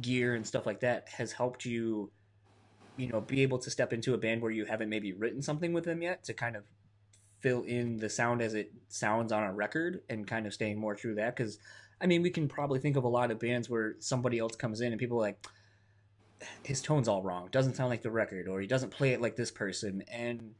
gear 0.00 0.34
and 0.34 0.46
stuff 0.46 0.66
like 0.66 0.80
that 0.80 1.08
has 1.08 1.32
helped 1.32 1.64
you 1.64 2.10
you 2.96 3.08
know 3.08 3.20
be 3.20 3.42
able 3.42 3.58
to 3.58 3.70
step 3.70 3.92
into 3.92 4.14
a 4.14 4.18
band 4.18 4.40
where 4.40 4.50
you 4.50 4.64
haven't 4.64 4.88
maybe 4.88 5.12
written 5.12 5.42
something 5.42 5.72
with 5.72 5.84
them 5.84 6.02
yet 6.02 6.24
to 6.24 6.32
kind 6.32 6.56
of 6.56 6.64
fill 7.40 7.62
in 7.64 7.98
the 7.98 8.08
sound 8.08 8.40
as 8.40 8.54
it 8.54 8.72
sounds 8.88 9.30
on 9.30 9.42
a 9.42 9.52
record 9.52 10.00
and 10.08 10.26
kind 10.26 10.46
of 10.46 10.54
staying 10.54 10.80
more 10.80 10.94
true 10.94 11.10
to 11.10 11.16
that? 11.16 11.36
Because 11.36 11.58
i 12.00 12.06
mean 12.06 12.22
we 12.22 12.30
can 12.30 12.48
probably 12.48 12.80
think 12.80 12.96
of 12.96 13.04
a 13.04 13.08
lot 13.08 13.30
of 13.30 13.38
bands 13.38 13.70
where 13.70 13.94
somebody 14.00 14.38
else 14.38 14.56
comes 14.56 14.80
in 14.80 14.92
and 14.92 14.98
people 14.98 15.18
are 15.18 15.20
like 15.20 15.46
his 16.62 16.82
tone's 16.82 17.08
all 17.08 17.22
wrong. 17.22 17.48
Doesn't 17.50 17.76
sound 17.76 17.90
like 17.90 18.02
the 18.02 18.10
record 18.10 18.48
or 18.48 18.60
he 18.60 18.66
doesn't 18.66 18.90
play 18.90 19.12
it 19.12 19.20
like 19.20 19.36
this 19.36 19.50
person. 19.50 20.02
And 20.10 20.54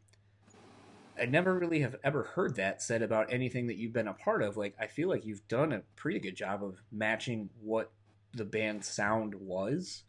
I 1.18 1.27
never 1.27 1.57
really 1.57 1.81
have 1.81 1.96
ever 2.03 2.24
heard 2.24 2.57
that 2.57 2.83
said 2.83 3.03
about 3.03 3.33
anything 3.33 3.68
that 3.68 3.77
you've 3.77 3.92
been 3.92 4.09
a 4.09 4.14
part 4.14 4.42
of. 4.42 4.57
Like, 4.57 4.74
I 4.81 4.87
feel 4.87 5.09
like 5.09 5.24
you've 5.24 5.46
done 5.48 5.72
a 5.72 5.83
pretty 5.96 6.18
good 6.18 6.37
job 6.37 6.64
of 6.64 6.83
matching 6.90 7.50
what 7.62 7.92
the 8.33 8.44
band's 8.44 8.88
sound 8.88 9.35
was. 9.35 10.03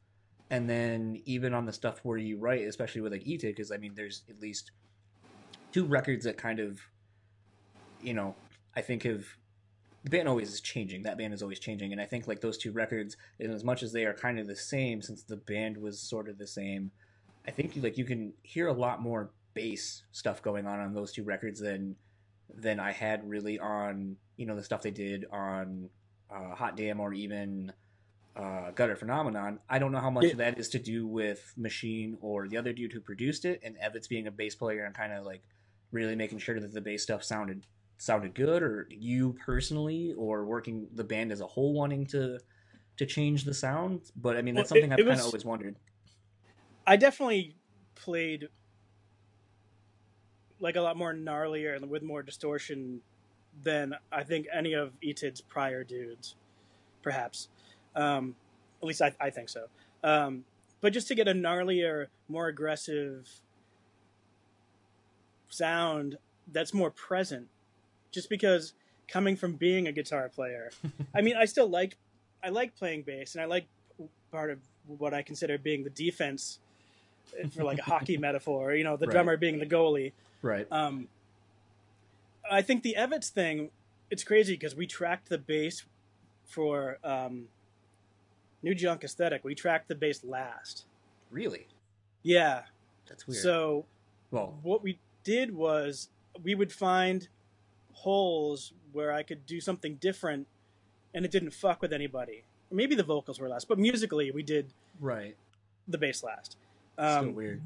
And 0.49 0.69
then 0.69 1.21
even 1.25 1.53
on 1.53 1.65
the 1.65 1.73
stuff 1.73 1.99
where 2.03 2.17
you 2.17 2.37
write, 2.37 2.61
especially 2.61 3.01
with 3.01 3.11
like 3.11 3.27
ETA, 3.27 3.47
because 3.47 3.71
I 3.71 3.77
mean, 3.77 3.93
there's 3.95 4.23
at 4.29 4.39
least 4.39 4.71
two 5.71 5.85
records 5.85 6.25
that 6.25 6.37
kind 6.37 6.59
of, 6.59 6.79
you 8.01 8.13
know, 8.13 8.35
I 8.75 8.81
think 8.81 9.03
have 9.03 9.25
the 10.03 10.11
band 10.11 10.27
always 10.27 10.53
is 10.53 10.61
changing. 10.61 11.03
That 11.03 11.17
band 11.17 11.33
is 11.33 11.41
always 11.41 11.59
changing, 11.59 11.91
and 11.91 11.99
I 11.99 12.05
think 12.05 12.27
like 12.27 12.41
those 12.41 12.59
two 12.59 12.71
records, 12.71 13.17
in 13.39 13.51
as 13.51 13.63
much 13.63 13.81
as 13.81 13.91
they 13.91 14.05
are 14.05 14.13
kind 14.13 14.37
of 14.37 14.45
the 14.45 14.55
same, 14.55 15.01
since 15.01 15.23
the 15.23 15.37
band 15.37 15.77
was 15.77 15.99
sort 15.99 16.29
of 16.29 16.37
the 16.37 16.45
same, 16.45 16.91
I 17.47 17.51
think 17.51 17.73
like 17.77 17.97
you 17.97 18.05
can 18.05 18.33
hear 18.43 18.67
a 18.67 18.73
lot 18.73 19.01
more 19.01 19.31
bass 19.55 20.03
stuff 20.11 20.41
going 20.43 20.67
on 20.67 20.79
on 20.79 20.93
those 20.93 21.11
two 21.11 21.23
records 21.23 21.59
than 21.59 21.95
than 22.53 22.79
I 22.79 22.91
had 22.91 23.27
really 23.27 23.57
on 23.59 24.17
you 24.37 24.45
know 24.45 24.55
the 24.55 24.63
stuff 24.63 24.83
they 24.83 24.91
did 24.91 25.25
on 25.31 25.89
uh, 26.29 26.53
Hot 26.53 26.77
Damn 26.77 26.99
or 26.99 27.13
even 27.13 27.71
uh, 28.35 28.71
Gutter 28.71 28.95
Phenomenon. 28.95 29.59
I 29.69 29.79
don't 29.79 29.91
know 29.91 29.99
how 29.99 30.09
much 30.11 30.25
Yeah. 30.25 30.31
of 30.31 30.37
that 30.37 30.59
is 30.59 30.69
to 30.69 30.79
do 30.79 31.07
with 31.07 31.53
Machine 31.57 32.17
or 32.21 32.47
the 32.47 32.57
other 32.57 32.73
dude 32.73 32.91
who 32.93 32.99
produced 32.99 33.45
it, 33.45 33.61
and 33.63 33.75
Evans 33.77 34.07
being 34.07 34.27
a 34.27 34.31
bass 34.31 34.53
player 34.55 34.83
and 34.85 34.93
kind 34.93 35.13
of 35.13 35.25
like 35.25 35.41
really 35.91 36.15
making 36.15 36.39
sure 36.39 36.59
that 36.59 36.73
the 36.73 36.81
bass 36.81 37.01
stuff 37.03 37.23
sounded 37.23 37.65
sounded 37.97 38.35
good, 38.35 38.61
or 38.61 38.87
you 38.91 39.37
personally, 39.45 40.13
or 40.17 40.45
working 40.45 40.87
the 40.93 41.03
band 41.03 41.31
as 41.31 41.39
a 41.41 41.47
whole 41.47 41.73
wanting 41.73 42.05
to 42.07 42.37
to 42.97 43.05
change 43.05 43.45
the 43.45 43.53
sound. 43.53 44.01
But 44.17 44.35
I 44.37 44.41
mean, 44.41 44.53
that's 44.55 44.69
Well, 44.71 44.77
it- 44.77 44.81
something 44.81 44.93
I've 44.99 45.07
kind 45.07 45.19
of 45.19 45.25
always 45.25 45.45
wondered. 45.45 45.75
I 46.85 46.97
definitely 46.97 47.55
played 47.95 48.49
like 50.59 50.75
a 50.75 50.81
lot 50.81 50.97
more 50.97 51.13
gnarlier 51.13 51.75
and 51.75 51.89
with 51.89 52.03
more 52.03 52.23
distortion 52.23 53.01
than 53.63 53.95
I 54.11 54.23
think 54.23 54.47
any 54.53 54.73
of 54.73 54.91
Etid's 55.01 55.41
prior 55.41 55.83
dudes, 55.83 56.35
perhaps. 57.01 57.47
Um, 57.95 58.35
at 58.81 58.87
least 58.87 59.01
I, 59.01 59.13
I 59.19 59.29
think 59.29 59.49
so. 59.49 59.65
Um, 60.03 60.43
but 60.81 60.93
just 60.93 61.07
to 61.07 61.15
get 61.15 61.27
a 61.27 61.33
gnarlier, 61.33 62.07
more 62.27 62.47
aggressive 62.47 63.29
sound 65.49 66.17
that's 66.51 66.73
more 66.73 66.91
present, 66.91 67.47
just 68.11 68.29
because 68.29 68.73
coming 69.07 69.35
from 69.35 69.53
being 69.53 69.87
a 69.87 69.91
guitar 69.91 70.29
player, 70.29 70.71
I 71.15 71.21
mean, 71.21 71.35
I 71.37 71.45
still 71.45 71.67
like 71.67 71.97
I 72.43 72.49
like 72.49 72.75
playing 72.75 73.03
bass, 73.03 73.35
and 73.35 73.41
I 73.41 73.45
like 73.45 73.65
part 74.31 74.51
of 74.51 74.59
what 74.87 75.13
I 75.13 75.21
consider 75.23 75.57
being 75.57 75.83
the 75.83 75.89
defense 75.89 76.59
for 77.55 77.63
like 77.63 77.79
a 77.79 77.83
hockey 77.83 78.17
metaphor. 78.19 78.73
You 78.75 78.83
know, 78.83 78.97
the 78.97 79.07
Right. 79.07 79.13
drummer 79.13 79.37
being 79.37 79.59
the 79.59 79.65
goalie. 79.65 80.11
Right. 80.45 80.67
Um, 80.71 81.07
I 82.49 82.61
think 82.61 82.83
the 82.83 82.95
Evans 82.95 83.29
thing 83.29 83.71
it's 84.11 84.23
crazy 84.23 84.53
because 84.53 84.75
we 84.75 84.85
tracked 84.85 85.29
the 85.29 85.39
bass 85.39 85.83
for 86.45 86.99
um, 87.03 87.45
New 88.61 88.75
Junk 88.75 89.03
Aesthetic. 89.03 89.43
We 89.43 89.55
tracked 89.55 89.87
the 89.87 89.95
bass 89.95 90.23
last. 90.23 90.85
Really? 91.31 91.65
Yeah. 92.21 92.61
That's 93.07 93.27
weird. 93.27 93.41
So 93.41 93.85
well, 94.29 94.59
what 94.61 94.83
we 94.83 94.99
did 95.23 95.55
was 95.55 96.09
we 96.43 96.53
would 96.53 96.71
find 96.71 97.27
holes 97.93 98.73
where 98.91 99.11
I 99.11 99.23
could 99.23 99.47
do 99.47 99.59
something 99.59 99.95
different, 99.95 100.45
and 101.15 101.25
it 101.25 101.31
didn't 101.31 101.55
fuck 101.55 101.81
with 101.81 101.91
anybody. 101.91 102.43
Maybe 102.71 102.93
the 102.93 103.03
vocals 103.03 103.39
were 103.39 103.49
last, 103.49 103.67
but 103.67 103.79
musically 103.79 104.29
we 104.29 104.43
did 104.43 104.73
right. 104.99 105.35
the 105.87 105.97
bass 105.97 106.23
last. 106.23 106.57
Still 106.93 107.05
Um, 107.05 107.35
weird. 107.35 107.61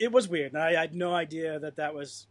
It 0.00 0.10
was 0.10 0.26
weird, 0.26 0.56
I, 0.56 0.70
I 0.70 0.80
had 0.80 0.94
no 0.94 1.14
idea 1.14 1.60
that 1.60 1.76
that 1.76 1.94
was. 1.94 2.26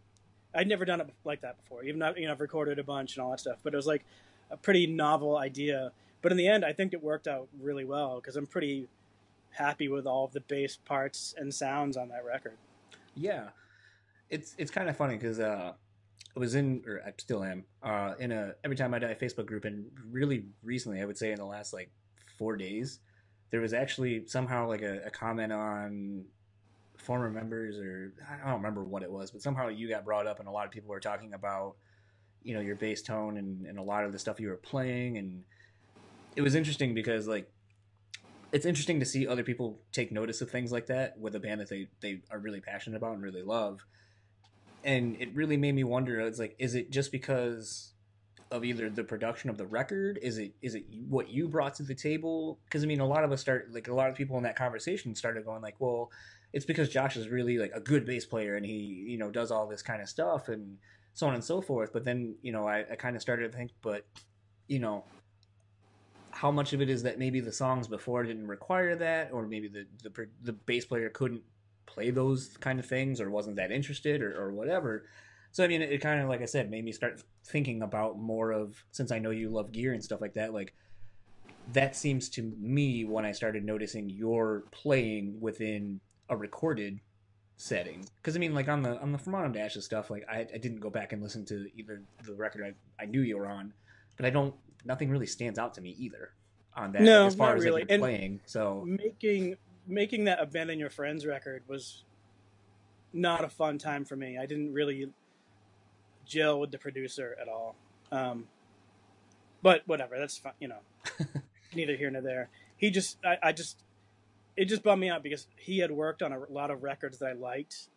I'd 0.53 0.67
never 0.67 0.83
done 0.83 0.99
it 0.99 1.13
like 1.23 1.41
that 1.41 1.57
before. 1.61 1.83
Even 1.83 1.99
though, 1.99 2.13
you 2.17 2.25
know, 2.25 2.31
I've 2.31 2.41
recorded 2.41 2.79
a 2.79 2.83
bunch 2.83 3.15
and 3.15 3.23
all 3.23 3.29
that 3.31 3.39
stuff, 3.39 3.59
but 3.63 3.71
it 3.73 3.77
was 3.77 3.85
like 3.85 4.03
a 4.49 4.57
pretty 4.57 4.87
novel 4.87 5.37
idea. 5.37 5.91
But 6.23 6.31
in 6.31 6.39
the 6.39 6.47
end, 6.47 6.65
I 6.65 6.73
think 6.73 6.91
it 6.93 7.03
worked 7.03 7.27
out 7.27 7.47
really 7.61 7.85
well 7.85 8.15
because 8.15 8.35
I'm 8.35 8.47
pretty 8.47 8.87
happy 9.51 9.87
with 9.87 10.07
all 10.07 10.25
of 10.25 10.31
the 10.31 10.41
bass 10.41 10.75
parts 10.75 11.35
and 11.37 11.53
sounds 11.53 11.97
on 11.97 12.09
that 12.09 12.25
record. 12.25 12.57
Yeah, 13.15 13.49
it's 14.29 14.55
it's 14.57 14.71
kind 14.71 14.89
of 14.89 14.97
funny 14.97 15.17
because 15.17 15.39
uh, 15.39 15.73
I 16.35 16.39
was 16.39 16.55
in, 16.55 16.83
or 16.87 17.01
I 17.05 17.13
still 17.17 17.43
am, 17.43 17.65
uh, 17.83 18.15
in 18.19 18.31
a 18.31 18.55
every 18.63 18.75
time 18.75 18.93
I 18.95 18.99
die 18.99 19.13
Facebook 19.13 19.45
group, 19.45 19.65
and 19.65 19.85
really 20.11 20.45
recently, 20.63 20.99
I 20.99 21.05
would 21.05 21.17
say 21.17 21.31
in 21.31 21.37
the 21.37 21.45
last 21.45 21.73
like 21.73 21.91
four 22.39 22.57
days, 22.57 22.99
there 23.51 23.61
was 23.61 23.73
actually 23.73 24.25
somehow 24.25 24.67
like 24.67 24.81
a, 24.81 25.01
a 25.05 25.11
comment 25.11 25.53
on 25.53 26.25
former 27.09 27.31
members, 27.31 27.79
or 27.79 28.13
I 28.29 28.45
don't 28.45 28.57
remember 28.57 28.83
what 28.83 29.01
it 29.01 29.11
was, 29.11 29.31
but 29.31 29.41
somehow 29.41 29.69
you 29.69 29.89
got 29.89 30.05
brought 30.05 30.27
up, 30.27 30.37
and 30.37 30.47
a 30.47 30.51
lot 30.51 30.67
of 30.67 30.71
people 30.71 30.91
were 30.91 30.99
talking 30.99 31.33
about, 31.33 31.75
you 32.43 32.53
know, 32.53 32.59
your 32.59 32.75
bass 32.75 33.01
tone 33.01 33.37
and, 33.37 33.65
and 33.65 33.79
a 33.79 33.81
lot 33.81 34.05
of 34.05 34.11
the 34.11 34.19
stuff 34.19 34.39
you 34.39 34.47
were 34.47 34.57
playing, 34.57 35.17
and 35.17 35.43
it 36.35 36.43
was 36.43 36.53
interesting 36.53 36.93
because 36.93 37.27
like 37.27 37.51
it's 38.51 38.67
interesting 38.67 38.99
to 38.99 39.07
see 39.07 39.25
other 39.25 39.41
people 39.41 39.79
take 39.91 40.11
notice 40.11 40.39
of 40.41 40.51
things 40.51 40.71
like 40.71 40.85
that 40.85 41.17
with 41.17 41.33
a 41.33 41.39
band 41.39 41.61
that 41.61 41.69
they, 41.69 41.87
they 41.99 42.21
are 42.29 42.37
really 42.37 42.61
passionate 42.61 42.97
about 42.97 43.13
and 43.13 43.23
really 43.23 43.41
love. 43.41 43.83
And 44.83 45.17
it 45.19 45.33
really 45.33 45.57
made 45.57 45.73
me 45.73 45.83
wonder, 45.83 46.19
it's 46.19 46.37
like, 46.37 46.55
is 46.59 46.75
it 46.75 46.91
just 46.91 47.11
because 47.11 47.93
of 48.51 48.63
either 48.63 48.87
the 48.87 49.03
production 49.03 49.49
of 49.49 49.57
the 49.57 49.65
record? 49.65 50.19
Is 50.21 50.37
it 50.37 50.53
is 50.61 50.75
it 50.75 50.85
what 51.07 51.31
you 51.31 51.47
brought 51.47 51.73
to 51.75 51.83
the 51.83 51.95
table? 51.95 52.59
Because 52.65 52.83
I 52.83 52.85
mean, 52.85 52.99
a 52.99 53.07
lot 53.07 53.23
of 53.23 53.31
us 53.31 53.41
start 53.41 53.69
like 53.73 53.87
a 53.87 53.95
lot 53.95 54.11
of 54.11 54.15
people 54.15 54.37
in 54.37 54.43
that 54.43 54.55
conversation 54.55 55.15
started 55.15 55.43
going 55.43 55.63
like, 55.63 55.75
well, 55.79 56.11
it's 56.53 56.65
because 56.65 56.89
Josh 56.89 57.15
is 57.15 57.29
really 57.29 57.57
like 57.57 57.71
a 57.73 57.79
good 57.79 58.05
bass 58.05 58.25
player 58.25 58.55
and 58.55 58.65
he 58.65 59.05
you 59.07 59.17
know 59.17 59.29
does 59.29 59.51
all 59.51 59.67
this 59.67 59.81
kind 59.81 60.01
of 60.01 60.09
stuff 60.09 60.49
and 60.49 60.77
so 61.13 61.27
on 61.27 61.33
and 61.33 61.43
so 61.43 61.61
forth. 61.61 61.91
But 61.93 62.03
then 62.05 62.35
you 62.41 62.51
know 62.51 62.67
I, 62.67 62.85
I 62.91 62.95
kind 62.95 63.15
of 63.15 63.21
started 63.21 63.51
to 63.51 63.57
think, 63.57 63.71
but 63.81 64.05
you 64.67 64.79
know 64.79 65.03
how 66.31 66.51
much 66.51 66.73
of 66.73 66.81
it 66.81 66.89
is 66.89 67.03
that 67.03 67.19
maybe 67.19 67.39
the 67.39 67.51
songs 67.51 67.87
before 67.87 68.23
didn't 68.23 68.47
require 68.47 68.95
that, 68.95 69.31
or 69.31 69.47
maybe 69.47 69.67
the 69.67 69.85
the, 70.03 70.27
the 70.43 70.53
bass 70.53 70.85
player 70.85 71.09
couldn't 71.09 71.41
play 71.85 72.11
those 72.11 72.57
kind 72.57 72.79
of 72.79 72.85
things, 72.85 73.19
or 73.19 73.29
wasn't 73.29 73.55
that 73.57 73.71
interested, 73.71 74.21
or, 74.21 74.39
or 74.39 74.51
whatever. 74.51 75.05
So 75.51 75.63
I 75.63 75.67
mean, 75.67 75.81
it, 75.81 75.91
it 75.91 76.01
kind 76.01 76.21
of 76.21 76.29
like 76.29 76.41
I 76.41 76.45
said, 76.45 76.69
made 76.69 76.85
me 76.85 76.91
start 76.91 77.23
thinking 77.45 77.81
about 77.81 78.19
more 78.19 78.51
of 78.51 78.83
since 78.91 79.11
I 79.11 79.19
know 79.19 79.31
you 79.31 79.49
love 79.49 79.71
gear 79.71 79.93
and 79.93 80.03
stuff 80.03 80.21
like 80.21 80.33
that. 80.35 80.53
Like 80.53 80.73
that 81.73 81.95
seems 81.95 82.29
to 82.29 82.53
me 82.59 83.05
when 83.05 83.25
I 83.25 83.31
started 83.31 83.63
noticing 83.63 84.09
your 84.09 84.63
playing 84.71 85.39
within 85.39 85.99
a 86.29 86.37
recorded 86.37 86.99
setting. 87.57 88.05
Because 88.21 88.35
I 88.35 88.39
mean, 88.39 88.53
like 88.53 88.67
on 88.67 88.81
the 88.81 88.99
on 88.99 89.11
the 89.11 89.17
From 89.17 89.35
Autumn 89.35 89.53
to 89.53 89.59
Ashes 89.59 89.85
stuff, 89.85 90.09
like 90.09 90.25
I, 90.31 90.39
I 90.53 90.57
didn't 90.57 90.79
go 90.79 90.89
back 90.89 91.13
and 91.13 91.21
listen 91.21 91.45
to 91.45 91.67
either 91.75 92.01
the 92.25 92.33
record 92.33 92.75
I, 92.99 93.03
I 93.03 93.05
knew 93.05 93.21
you 93.21 93.37
were 93.37 93.47
on, 93.47 93.73
but 94.17 94.25
I 94.25 94.29
don't. 94.29 94.53
Nothing 94.85 95.09
really 95.09 95.27
stands 95.27 95.59
out 95.59 95.73
to 95.73 95.81
me 95.81 95.95
either 95.99 96.31
on 96.75 96.93
that. 96.93 97.01
No, 97.01 97.25
as 97.25 97.35
far 97.35 97.55
as 97.55 97.63
really. 97.63 97.81
like, 97.81 97.91
And- 97.91 98.01
playing. 98.01 98.39
So 98.45 98.85
Making 98.87 99.57
making 99.87 100.25
that 100.25 100.39
Abandon 100.39 100.79
Your 100.79 100.89
Friends 100.89 101.25
record 101.25 101.63
was 101.67 102.03
not 103.11 103.43
a 103.43 103.49
fun 103.49 103.77
time 103.77 104.05
for 104.05 104.15
me. 104.15 104.37
I 104.37 104.45
didn't 104.45 104.71
really 104.73 105.09
gel 106.25 106.59
with 106.59 106.71
the 106.71 106.77
producer 106.77 107.35
at 107.41 107.47
all. 107.47 107.75
Um, 108.11 108.45
but 109.61 109.81
whatever, 109.87 110.17
that's 110.17 110.37
fine. 110.37 110.53
You 110.59 110.69
know, 110.69 110.79
neither 111.75 111.95
here 111.95 112.09
nor 112.11 112.21
there. 112.21 112.49
He 112.77 112.91
just, 112.91 113.17
I, 113.25 113.37
I 113.43 113.51
just, 113.51 113.83
it 114.59 114.65
just 114.65 114.83
bummed 114.83 114.99
me 114.99 115.09
out 115.09 115.23
because 115.23 115.47
he 115.55 115.79
had 115.79 115.89
worked 115.89 116.21
on 116.21 116.33
a 116.33 116.39
lot 116.49 116.69
of 116.69 116.83
records 116.83 117.19
that 117.19 117.27
I 117.27 117.31
liked, 117.31 117.87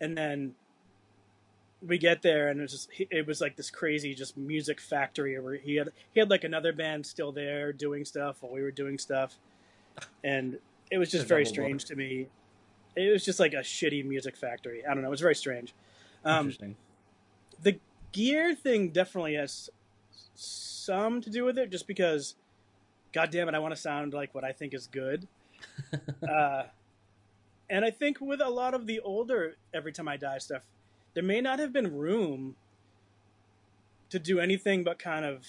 and 0.00 0.16
then 0.16 0.54
we 1.86 1.98
get 1.98 2.22
there 2.22 2.48
and 2.48 2.58
it 2.58 2.62
was 2.62 2.72
just, 2.72 2.90
it 2.98 3.26
was 3.26 3.40
like 3.40 3.56
this 3.56 3.70
crazy 3.70 4.14
just 4.14 4.36
music 4.36 4.80
factory 4.80 5.38
where 5.40 5.56
he 5.56 5.76
had 5.76 5.90
he 6.12 6.20
had 6.20 6.30
like 6.30 6.44
another 6.44 6.72
band 6.72 7.04
still 7.04 7.32
there 7.32 7.70
doing 7.72 8.06
stuff 8.06 8.38
while 8.40 8.50
we 8.50 8.62
were 8.62 8.70
doing 8.70 8.96
stuff, 8.96 9.36
and 10.24 10.58
it 10.90 10.96
was 10.96 11.10
just 11.10 11.26
very 11.26 11.44
strange 11.44 11.84
to 11.84 11.94
me. 11.94 12.28
It 12.96 13.12
was 13.12 13.22
just 13.22 13.38
like 13.38 13.52
a 13.52 13.58
shitty 13.58 14.02
music 14.02 14.38
factory. 14.38 14.82
I 14.86 14.94
don't 14.94 15.02
know. 15.02 15.08
It 15.08 15.10
was 15.10 15.20
very 15.20 15.34
strange. 15.34 15.74
Um, 16.24 16.46
interesting. 16.46 16.76
the 17.62 17.78
gear 18.12 18.54
thing 18.54 18.88
definitely 18.88 19.34
has 19.34 19.68
some 20.34 21.20
to 21.20 21.28
do 21.28 21.44
with 21.44 21.58
it, 21.58 21.70
just 21.70 21.86
because, 21.86 22.36
god 23.12 23.30
damn 23.30 23.50
it, 23.50 23.54
I 23.54 23.58
want 23.58 23.74
to 23.74 23.80
sound 23.80 24.14
like 24.14 24.34
what 24.34 24.44
I 24.44 24.52
think 24.52 24.72
is 24.72 24.86
good. 24.86 25.28
uh, 26.28 26.64
and 27.68 27.84
I 27.84 27.90
think 27.90 28.20
with 28.20 28.40
a 28.40 28.48
lot 28.48 28.74
of 28.74 28.86
the 28.86 29.00
older 29.00 29.56
Every 29.72 29.92
Time 29.92 30.08
I 30.08 30.16
Die 30.16 30.38
stuff, 30.38 30.62
there 31.14 31.22
may 31.22 31.40
not 31.40 31.58
have 31.58 31.72
been 31.72 31.96
room 31.96 32.56
to 34.10 34.18
do 34.18 34.40
anything 34.40 34.82
but 34.82 34.98
kind 34.98 35.24
of 35.24 35.46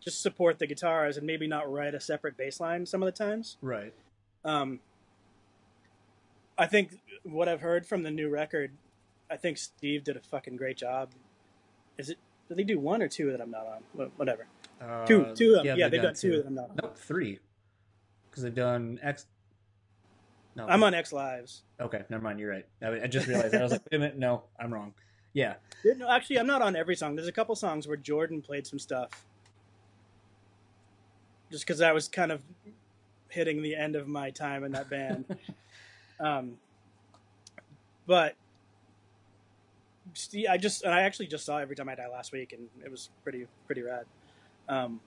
just 0.00 0.22
support 0.22 0.58
the 0.58 0.66
guitars 0.66 1.16
and 1.16 1.26
maybe 1.26 1.46
not 1.46 1.70
write 1.70 1.94
a 1.94 2.00
separate 2.00 2.36
bass 2.36 2.60
line 2.60 2.86
some 2.86 3.02
of 3.02 3.06
the 3.06 3.12
times. 3.12 3.56
Right. 3.60 3.92
Um, 4.44 4.80
I 6.56 6.66
think 6.66 6.98
what 7.22 7.48
I've 7.48 7.60
heard 7.60 7.86
from 7.86 8.02
the 8.02 8.10
new 8.10 8.28
record, 8.28 8.72
I 9.30 9.36
think 9.36 9.58
Steve 9.58 10.04
did 10.04 10.16
a 10.16 10.20
fucking 10.20 10.56
great 10.56 10.76
job. 10.76 11.10
Is 11.98 12.10
it? 12.10 12.18
Did 12.48 12.56
they 12.56 12.64
do 12.64 12.78
one 12.78 13.02
or 13.02 13.08
two 13.08 13.30
that 13.30 13.40
I'm 13.40 13.50
not 13.50 13.66
on? 13.66 14.10
Whatever. 14.16 14.46
Uh, 14.80 15.04
Two, 15.04 15.34
two 15.34 15.56
of 15.56 15.64
them. 15.64 15.78
Yeah, 15.78 15.88
they've 15.88 15.92
they've 15.92 16.02
done 16.02 16.14
two 16.14 16.36
that 16.38 16.46
I'm 16.46 16.54
not 16.54 16.70
on. 16.70 16.76
Nope, 16.82 16.96
three. 16.96 17.40
Because 18.38 18.54
they've 18.54 18.54
done 18.54 19.00
X. 19.02 19.26
No, 20.54 20.64
I'm 20.68 20.84
on 20.84 20.94
Ex 20.94 21.12
Lives. 21.12 21.62
Okay, 21.80 22.04
never 22.08 22.22
mind. 22.22 22.38
You're 22.38 22.50
right. 22.52 22.66
I, 22.80 23.02
I 23.02 23.06
just 23.08 23.26
realized 23.26 23.52
that. 23.52 23.60
I 23.60 23.64
was 23.64 23.72
like, 23.72 23.82
wait 23.90 23.96
a 23.96 23.98
minute. 23.98 24.16
No, 24.16 24.44
I'm 24.60 24.72
wrong. 24.72 24.94
Yeah. 25.32 25.54
No, 25.84 26.08
actually, 26.08 26.38
I'm 26.38 26.46
not 26.46 26.62
on 26.62 26.76
every 26.76 26.94
song. 26.94 27.16
There's 27.16 27.26
a 27.26 27.32
couple 27.32 27.56
songs 27.56 27.88
where 27.88 27.96
Jordan 27.96 28.40
played 28.40 28.64
some 28.64 28.78
stuff. 28.78 29.10
Just 31.50 31.66
because 31.66 31.80
I 31.80 31.90
was 31.90 32.06
kind 32.06 32.30
of 32.30 32.44
hitting 33.28 33.60
the 33.60 33.74
end 33.74 33.96
of 33.96 34.06
my 34.06 34.30
time 34.30 34.62
in 34.62 34.70
that 34.70 34.88
band. 34.88 35.24
um, 36.20 36.58
but 38.06 38.36
I 40.48 40.58
just, 40.58 40.84
and 40.84 40.94
I 40.94 41.00
actually 41.00 41.26
just 41.26 41.44
saw 41.44 41.58
Every 41.58 41.74
Time 41.74 41.88
I 41.88 41.96
Die 41.96 42.08
last 42.08 42.30
week, 42.30 42.52
and 42.52 42.68
it 42.84 42.90
was 42.90 43.10
pretty, 43.24 43.48
pretty 43.66 43.82
rad. 43.82 44.06
Um, 44.68 45.00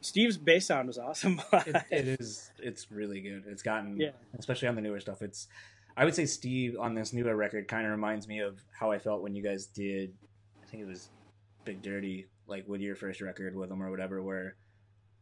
Steve's 0.00 0.36
bass 0.36 0.66
sound 0.66 0.86
was 0.88 0.98
awesome. 0.98 1.40
it, 1.52 1.76
it 1.90 2.20
is. 2.20 2.50
It's 2.58 2.90
really 2.90 3.20
good. 3.20 3.44
It's 3.48 3.62
gotten, 3.62 3.96
Yeah. 4.00 4.10
especially 4.38 4.68
on 4.68 4.74
the 4.76 4.80
newer 4.82 5.00
stuff. 5.00 5.22
It's. 5.22 5.48
I 5.96 6.04
would 6.04 6.14
say 6.14 6.26
Steve 6.26 6.76
on 6.78 6.94
this 6.94 7.12
newer 7.12 7.34
record 7.34 7.66
kind 7.66 7.84
of 7.84 7.90
reminds 7.90 8.28
me 8.28 8.38
of 8.38 8.60
how 8.78 8.92
I 8.92 8.98
felt 9.00 9.22
when 9.22 9.34
you 9.34 9.42
guys 9.42 9.66
did. 9.66 10.14
I 10.62 10.66
think 10.70 10.82
it 10.82 10.86
was 10.86 11.08
Big 11.64 11.82
Dirty, 11.82 12.26
like 12.46 12.68
with 12.68 12.80
your 12.80 12.94
first 12.94 13.20
record 13.20 13.56
with 13.56 13.68
them 13.68 13.82
or 13.82 13.90
whatever, 13.90 14.22
where 14.22 14.54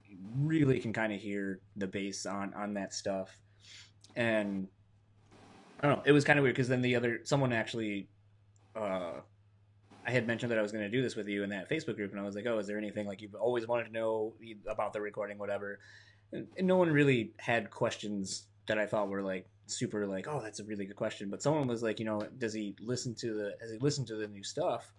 you 0.04 0.18
really 0.38 0.78
can 0.78 0.92
kind 0.92 1.12
of 1.14 1.20
hear 1.20 1.60
the 1.76 1.86
bass 1.86 2.26
on 2.26 2.52
on 2.52 2.74
that 2.74 2.92
stuff, 2.92 3.30
and 4.16 4.68
I 5.80 5.86
don't 5.88 5.96
know. 5.96 6.02
It 6.04 6.12
was 6.12 6.24
kind 6.24 6.38
of 6.38 6.42
weird 6.42 6.54
because 6.54 6.68
then 6.68 6.82
the 6.82 6.96
other 6.96 7.20
someone 7.24 7.52
actually. 7.54 8.08
Uh, 8.74 9.20
I 10.06 10.10
had 10.12 10.26
mentioned 10.26 10.52
that 10.52 10.58
I 10.58 10.62
was 10.62 10.70
going 10.70 10.84
to 10.84 10.90
do 10.90 11.02
this 11.02 11.16
with 11.16 11.26
you 11.26 11.42
in 11.42 11.50
that 11.50 11.68
Facebook 11.68 11.96
group, 11.96 12.12
and 12.12 12.20
I 12.20 12.24
was 12.24 12.36
like, 12.36 12.46
"Oh, 12.46 12.58
is 12.58 12.66
there 12.66 12.78
anything 12.78 13.06
like 13.06 13.20
you've 13.20 13.34
always 13.34 13.66
wanted 13.66 13.86
to 13.86 13.92
know 13.92 14.34
about 14.68 14.92
the 14.92 15.00
recording, 15.00 15.36
whatever?" 15.36 15.80
And, 16.32 16.46
no 16.60 16.76
one 16.76 16.90
really 16.90 17.32
had 17.38 17.70
questions 17.70 18.46
that 18.68 18.78
I 18.78 18.86
thought 18.86 19.08
were 19.08 19.22
like 19.22 19.48
super, 19.66 20.06
like, 20.06 20.28
"Oh, 20.28 20.40
that's 20.40 20.60
a 20.60 20.64
really 20.64 20.86
good 20.86 20.96
question." 20.96 21.28
But 21.28 21.42
someone 21.42 21.66
was 21.66 21.82
like, 21.82 21.98
"You 21.98 22.06
know, 22.06 22.22
does 22.38 22.54
he 22.54 22.76
listen 22.80 23.16
to 23.16 23.34
the? 23.34 23.56
Has 23.60 23.72
he 23.72 23.78
listened 23.78 24.06
to 24.08 24.16
the 24.16 24.28
new 24.28 24.44
stuff?" 24.44 24.92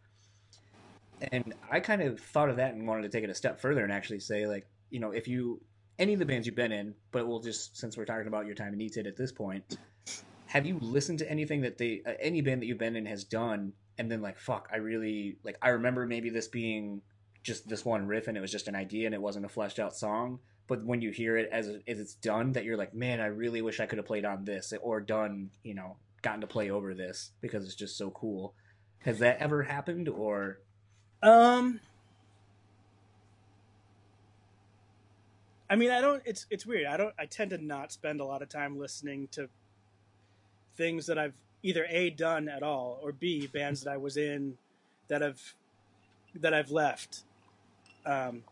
And 1.32 1.53
I 1.72 1.80
kind 1.80 2.01
of 2.01 2.20
thought 2.20 2.49
of 2.49 2.58
that 2.58 2.74
and 2.74 2.86
wanted 2.86 3.03
to 3.03 3.10
take 3.10 3.24
it 3.24 3.30
a 3.30 3.36
step 3.36 3.60
further 3.62 3.84
and 3.84 3.91
actually 3.91 4.20
say, 4.20 4.45
like, 4.45 4.68
you 4.89 4.99
know, 4.99 5.12
if 5.12 5.28
you 5.28 5.62
any 5.99 6.14
of 6.14 6.20
the 6.20 6.26
bands 6.26 6.45
you've 6.45 6.55
been 6.55 6.74
in, 6.74 6.93
but 7.12 7.28
we'll 7.28 7.39
just 7.39 7.78
since 7.78 7.95
we're 7.95 8.05
talking 8.05 8.28
about 8.28 8.45
your 8.45 8.55
time 8.55 8.74
in 8.74 8.80
ETID 8.80 9.08
at 9.08 9.16
this 9.16 9.32
point, 9.32 9.78
have 10.47 10.66
you 10.66 10.78
listened 10.82 11.20
to 11.20 11.32
anything 11.32 11.62
that 11.62 11.78
they 11.78 12.01
uh, 12.05 12.14
any 12.20 12.41
band 12.41 12.62
that 12.62 12.66
you've 12.66 12.78
been 12.78 12.97
in 12.97 13.05
has 13.05 13.24
done 13.24 13.72
and 13.97 14.11
then 14.11 14.21
like 14.21 14.37
fuck 14.39 14.69
i 14.71 14.77
really 14.77 15.37
like 15.43 15.57
i 15.61 15.69
remember 15.69 16.05
maybe 16.05 16.29
this 16.29 16.47
being 16.47 17.01
just 17.43 17.67
this 17.67 17.85
one 17.85 18.07
riff 18.07 18.27
and 18.27 18.37
it 18.37 18.41
was 18.41 18.51
just 18.51 18.67
an 18.67 18.75
idea 18.75 19.05
and 19.05 19.15
it 19.15 19.21
wasn't 19.21 19.45
a 19.45 19.49
fleshed 19.49 19.79
out 19.79 19.95
song 19.95 20.39
but 20.67 20.83
when 20.83 21.01
you 21.01 21.11
hear 21.11 21.37
it 21.37 21.49
as, 21.51 21.67
as 21.67 21.99
it's 21.99 22.15
done 22.15 22.51
that 22.51 22.65
you're 22.65 22.77
like 22.77 22.93
man 22.93 23.19
i 23.21 23.25
really 23.27 23.61
wish 23.61 23.79
i 23.79 23.85
could 23.85 23.97
have 23.97 24.05
played 24.05 24.25
on 24.25 24.43
this 24.45 24.73
or 24.81 24.99
done 24.99 25.49
you 25.63 25.73
know 25.73 25.95
gotten 26.21 26.41
to 26.41 26.47
play 26.47 26.69
over 26.69 26.93
this 26.93 27.31
because 27.41 27.63
it's 27.65 27.75
just 27.75 27.97
so 27.97 28.09
cool 28.11 28.53
has 28.99 29.19
that 29.19 29.37
ever 29.39 29.63
happened 29.63 30.09
or 30.09 30.59
Um, 31.23 31.79
I 35.69 35.75
mean, 35.75 35.91
I 35.91 36.01
don't. 36.01 36.21
It's 36.25 36.45
it's 36.49 36.65
weird. 36.65 36.85
I 36.85 36.97
don't. 36.97 37.13
I 37.19 37.25
tend 37.25 37.51
to 37.51 37.57
not 37.57 37.91
spend 37.91 38.21
a 38.21 38.25
lot 38.25 38.41
of 38.41 38.49
time 38.49 38.77
listening 38.77 39.27
to 39.31 39.49
things 40.77 41.07
that 41.07 41.17
I've 41.17 41.33
either 41.68 41.86
a 41.89 42.09
done 42.09 42.47
at 42.47 42.63
all 42.63 42.97
or 43.03 43.11
b 43.11 43.45
bands 43.47 43.84
that 43.84 43.91
I 43.91 43.97
was 43.97 44.15
in 44.15 44.57
that 45.09 45.22
have 45.22 45.41
that 46.36 46.53
I've 46.53 46.72
left. 46.72 47.24
Um, 48.05 48.43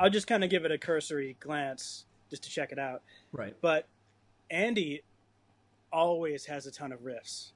I'll 0.00 0.10
just 0.10 0.26
kind 0.26 0.42
of 0.42 0.50
give 0.50 0.64
it 0.64 0.72
a 0.72 0.78
cursory 0.78 1.36
glance 1.38 2.06
just 2.28 2.42
to 2.42 2.50
check 2.50 2.72
it 2.72 2.78
out. 2.78 3.02
Right. 3.32 3.54
But 3.60 3.86
Andy 4.50 5.02
always 5.92 6.46
has 6.46 6.66
a 6.66 6.72
ton 6.72 6.90
of 6.92 7.00
riffs. 7.00 7.52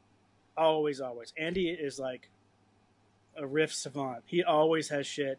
Always, 0.57 1.01
always. 1.01 1.33
Andy 1.37 1.71
is 1.71 1.99
like 1.99 2.29
a 3.37 3.47
riff 3.47 3.75
savant. 3.75 4.23
He 4.27 4.45
always 4.45 4.89
has 4.91 5.07
shit. 5.07 5.39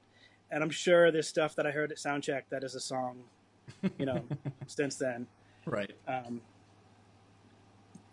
And 0.51 0.61
I'm 0.61 0.69
sure 0.69 1.11
there's 1.11 1.29
stuff 1.29 1.55
that 1.55 1.65
I 1.65 1.71
heard 1.71 1.91
at 1.91 1.97
Soundcheck 1.97 2.43
that 2.49 2.63
is 2.63 2.75
a 2.75 2.79
song, 2.81 3.23
you 3.97 4.05
know, 4.05 4.25
since 4.67 4.95
then. 4.95 5.27
Right. 5.65 5.91
Um, 6.07 6.41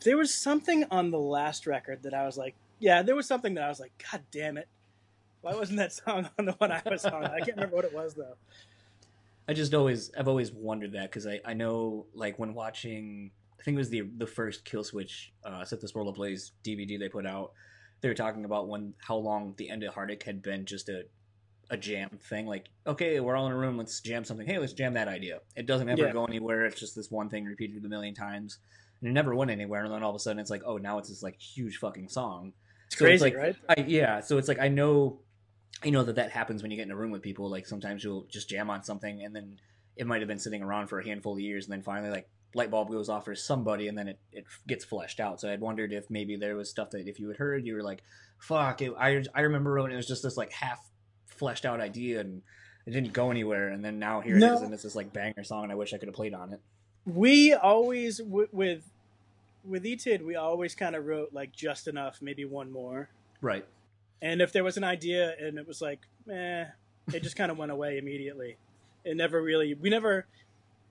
there 0.01 0.17
was 0.17 0.33
something 0.35 0.85
on 0.91 1.11
the 1.11 1.19
last 1.19 1.67
record 1.67 2.03
that 2.03 2.15
I 2.15 2.25
was 2.25 2.37
like, 2.37 2.55
yeah, 2.79 3.03
there 3.03 3.17
was 3.17 3.27
something 3.27 3.55
that 3.55 3.65
I 3.65 3.69
was 3.69 3.81
like, 3.81 3.93
God 4.11 4.23
damn 4.31 4.57
it. 4.57 4.69
Why 5.41 5.55
wasn't 5.55 5.79
that 5.79 5.93
song 5.93 6.29
on 6.39 6.45
the 6.47 6.53
one 6.53 6.73
I 6.73 6.83
was 6.87 7.05
on? 7.05 7.25
I 7.25 7.39
can't 7.41 7.57
remember 7.57 7.77
what 7.77 7.85
it 7.85 7.95
was 7.95 8.15
though. 8.15 8.35
I 9.49 9.55
just 9.55 9.73
always 9.73 10.11
I've 10.19 10.29
always 10.29 10.53
wondered 10.53 10.93
that 10.93 11.11
because 11.11 11.27
I, 11.27 11.41
I 11.45 11.55
know 11.55 12.07
like 12.15 12.39
when 12.39 12.55
watching 12.55 13.31
I 13.59 13.63
think 13.63 13.77
it 13.77 13.79
was 13.79 13.89
the 13.91 14.03
the 14.19 14.27
first 14.27 14.65
Killswitch 14.65 15.29
uh, 15.45 15.65
Set 15.65 15.81
This 15.81 15.95
World 15.95 16.09
Ablaze 16.09 16.53
DVD 16.65 16.99
they 16.99 17.09
put 17.09 17.27
out 17.27 17.53
they 18.01 18.09
were 18.09 18.15
talking 18.15 18.45
about 18.45 18.69
when 18.69 18.95
how 18.99 19.17
long 19.17 19.55
the 19.57 19.71
end 19.71 19.83
of 19.85 19.95
Heartache 19.95 20.23
had 20.23 20.43
been 20.43 20.67
just 20.67 20.89
a 20.89 21.05
a 21.71 21.77
jam 21.77 22.19
thing 22.23 22.47
like 22.47 22.67
okay 22.87 23.21
we're 23.21 23.37
all 23.37 23.47
in 23.47 23.53
a 23.53 23.57
room 23.57 23.77
let's 23.77 24.01
jam 24.01 24.25
something 24.25 24.47
hey 24.47 24.59
let's 24.59 24.73
jam 24.73 24.95
that 24.95 25.07
idea 25.07 25.41
it 25.55 25.67
doesn't 25.67 25.89
ever 25.91 26.07
Yeah. 26.07 26.13
go 26.13 26.25
anywhere 26.25 26.65
it's 26.65 26.81
just 26.81 26.97
this 26.97 27.11
one 27.11 27.29
thing 27.29 27.45
repeated 27.45 27.85
a 27.85 27.89
million 27.89 28.15
times 28.15 28.59
and 29.01 29.09
it 29.11 29.13
never 29.13 29.35
went 29.35 29.51
anywhere 29.51 29.85
and 29.85 29.93
then 29.93 30.03
all 30.03 30.11
of 30.11 30.17
a 30.17 30.19
sudden 30.19 30.39
it's 30.39 30.51
like 30.51 30.63
oh 30.65 30.77
now 30.77 30.99
it's 30.99 31.09
this 31.09 31.23
like 31.23 31.41
huge 31.41 31.77
fucking 31.79 32.09
song 32.09 32.53
It's 32.87 32.97
So 32.97 33.05
crazy, 33.05 33.25
like, 33.25 33.35
right? 33.35 33.57
I, 33.69 33.75
yeah, 33.87 34.21
so 34.21 34.39
it's 34.39 34.49
like 34.49 34.59
I 34.61 34.69
know, 34.69 35.21
I 35.85 35.91
know 35.91 36.03
that 36.05 36.17
that 36.17 36.31
happens 36.33 36.63
when 36.63 36.71
you 36.71 36.77
get 36.77 36.87
in 36.87 36.91
a 36.93 36.97
room 36.97 37.11
with 37.13 37.23
people. 37.23 37.49
Like 37.51 37.67
sometimes 37.67 38.03
you'll 38.03 38.27
just 38.31 38.49
jam 38.49 38.71
on 38.71 38.83
something, 38.83 39.23
and 39.23 39.35
then 39.37 39.59
it 39.97 40.07
might 40.07 40.21
have 40.21 40.29
been 40.29 40.39
sitting 40.39 40.63
around 40.63 40.89
for 40.89 40.99
a 40.99 41.05
handful 41.05 41.35
of 41.35 41.41
years, 41.41 41.67
and 41.67 41.73
then 41.73 41.83
finally 41.83 42.11
like 42.11 42.29
light 42.55 42.71
bulb 42.71 42.89
goes 42.91 43.09
off 43.09 43.25
for 43.27 43.35
somebody, 43.35 43.89
and 43.89 43.97
then 43.97 44.09
it, 44.09 44.19
it 44.33 44.45
gets 44.67 44.85
fleshed 44.85 45.21
out. 45.21 45.41
So 45.41 45.51
I'd 45.51 45.61
wondered 45.61 45.93
if 45.93 46.11
maybe 46.11 46.37
there 46.37 46.57
was 46.57 46.71
stuff 46.71 46.91
that 46.91 47.07
if 47.07 47.21
you 47.21 47.29
had 47.29 47.37
heard, 47.37 47.67
you 47.67 47.75
were 47.75 47.83
like, 47.83 48.03
"Fuck!" 48.41 48.81
It, 48.83 48.93
I 48.99 49.23
I 49.35 49.43
remember 49.43 49.81
when 49.81 49.93
it 49.93 49.97
was 49.97 50.09
just 50.09 50.23
this 50.23 50.37
like 50.37 50.53
half 50.53 50.81
fleshed 51.27 51.65
out 51.67 51.81
idea, 51.81 52.21
and 52.21 52.43
it 52.87 52.93
didn't 52.93 53.13
go 53.13 53.31
anywhere, 53.31 53.69
and 53.69 53.85
then 53.85 53.99
now 53.99 54.21
here 54.21 54.39
it 54.39 54.41
No. 54.41 54.55
is, 54.55 54.63
and 54.63 54.73
it's 54.73 54.83
this 54.83 54.97
like 54.97 55.13
banger 55.13 55.45
song, 55.45 55.65
and 55.65 55.73
I 55.73 55.77
wish 55.77 55.93
I 55.93 55.99
could 55.99 56.09
have 56.09 56.15
played 56.17 56.35
on 56.35 56.53
it. 56.55 56.61
We 57.09 57.55
always 57.55 58.19
w- 58.19 58.49
with 58.53 58.83
with 59.65 59.85
Etid, 59.85 60.23
we 60.23 60.37
always 60.37 60.75
kind 60.75 60.95
of 60.95 61.07
wrote 61.07 61.33
like 61.33 61.53
just 61.53 61.89
enough, 61.89 62.21
maybe 62.23 62.45
one 62.45 62.71
more. 62.71 63.09
Right. 63.41 63.65
And 64.21 64.41
if 64.41 64.53
there 64.53 64.65
was 64.65 64.77
an 64.77 64.85
idea 64.85 65.35
and 65.41 65.59
it 65.59 65.67
was 65.67 65.81
like, 65.81 66.01
eh, 66.31 66.65
it 67.13 67.23
just 67.23 67.37
kind 67.37 67.51
of 67.51 67.59
went 67.59 67.71
away 67.71 67.99
immediately. 67.99 68.57
It 69.05 69.17
never 69.17 69.41
really, 69.41 69.75
we 69.75 69.91
never, 69.91 70.27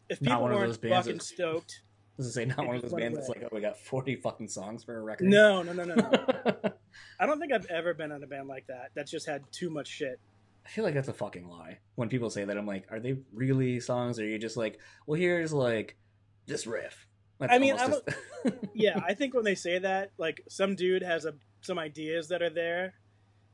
if 0.10 0.20
people 0.20 0.44
weren't 0.44 0.82
fucking 0.82 1.20
stoked, 1.20 1.82
I 2.18 2.24
was 2.24 2.36
gonna 2.36 2.46
say 2.48 2.56
not 2.56 2.66
one 2.66 2.78
of 2.78 2.82
those 2.82 2.94
bands 2.94 3.18
that's 3.18 3.30
like, 3.30 3.44
oh, 3.44 3.50
we 3.52 3.62
got 3.62 3.78
forty 3.78 4.16
fucking 4.16 4.48
songs 4.48 4.84
for 4.84 4.98
a 4.98 5.02
record. 5.02 5.28
no, 5.28 5.62
no, 5.62 5.72
no, 5.74 5.84
no, 5.84 5.96
no. 5.96 6.56
I 7.20 7.26
don't 7.28 7.40
think 7.40 7.54
I've 7.54 7.68
ever 7.68 7.94
been 7.94 8.12
on 8.12 8.24
a 8.24 8.28
band 8.28 8.48
like 8.48 8.66
that 8.68 8.90
that 8.96 9.06
just 9.06 9.28
had 9.28 9.44
too 9.52 9.70
much 9.70 9.88
shit. 9.88 10.20
I 10.66 10.70
feel 10.70 10.84
like 10.84 10.96
that's 10.96 11.08
a 11.10 11.14
fucking 11.14 11.48
lie. 11.48 11.78
When 11.96 12.10
people 12.10 12.30
say 12.32 12.44
that, 12.44 12.58
I'm 12.58 12.66
like, 12.66 12.88
are 12.92 13.00
they 13.00 13.18
really 13.34 13.80
songs? 13.80 14.20
Or 14.20 14.24
are 14.24 14.28
you 14.28 14.40
just 14.40 14.58
like, 14.58 14.80
well, 15.06 15.20
here's 15.20 15.54
like 15.54 15.96
this 16.48 16.66
riff. 16.68 17.08
That's 17.40 17.54
I 17.54 17.60
mean, 17.60 17.78
just- 17.78 18.02
Yeah, 18.74 19.00
I 19.06 19.14
think 19.14 19.34
when 19.34 19.44
they 19.44 19.56
say 19.56 19.80
that, 19.80 20.12
like 20.18 20.42
some 20.50 20.76
dude 20.76 21.04
has 21.04 21.26
a 21.26 21.36
some 21.62 21.78
ideas 21.78 22.30
that 22.30 22.42
are 22.42 22.50
there, 22.50 22.94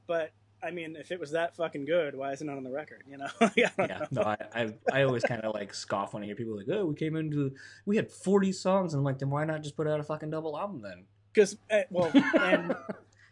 but 0.07 0.31
I 0.63 0.71
mean, 0.71 0.95
if 0.95 1.11
it 1.11 1.19
was 1.19 1.31
that 1.31 1.55
fucking 1.57 1.85
good, 1.85 2.15
why 2.15 2.31
isn't 2.31 2.47
it 2.47 2.55
on 2.55 2.63
the 2.63 2.71
record? 2.71 3.03
You 3.09 3.17
know? 3.17 3.27
I 3.41 3.51
yeah, 3.55 3.69
know. 3.77 4.07
no, 4.11 4.21
I, 4.21 4.37
I, 4.53 4.73
I 4.93 5.03
always 5.03 5.23
kind 5.23 5.41
of 5.41 5.53
like 5.53 5.73
scoff 5.73 6.13
when 6.13 6.23
I 6.23 6.25
hear 6.27 6.35
people 6.35 6.55
like, 6.55 6.67
oh, 6.71 6.85
we 6.85 6.95
came 6.95 7.17
into, 7.17 7.53
we 7.85 7.97
had 7.97 8.09
40 8.09 8.53
songs, 8.53 8.93
and 8.93 9.01
I'm 9.01 9.03
like, 9.03 9.19
then 9.19 9.29
why 9.29 9.43
not 9.43 9.61
just 9.61 9.75
put 9.75 9.87
out 9.87 9.99
a 9.99 10.03
fucking 10.03 10.29
double 10.29 10.57
album 10.57 10.81
then? 10.81 11.05
Because 11.33 11.57
eh, 11.69 11.83
well, 11.89 12.11
and 12.39 12.75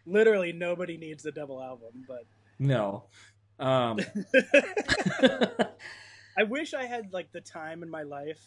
literally 0.05 0.51
nobody 0.51 0.97
needs 0.97 1.23
the 1.23 1.31
double 1.31 1.61
album, 1.63 2.05
but 2.07 2.25
No. 2.59 3.05
Um, 3.59 3.99
I 6.37 6.43
wish 6.43 6.73
I 6.73 6.85
had 6.85 7.13
like 7.13 7.31
the 7.31 7.41
time 7.41 7.83
in 7.83 7.89
my 7.89 8.03
life. 8.03 8.41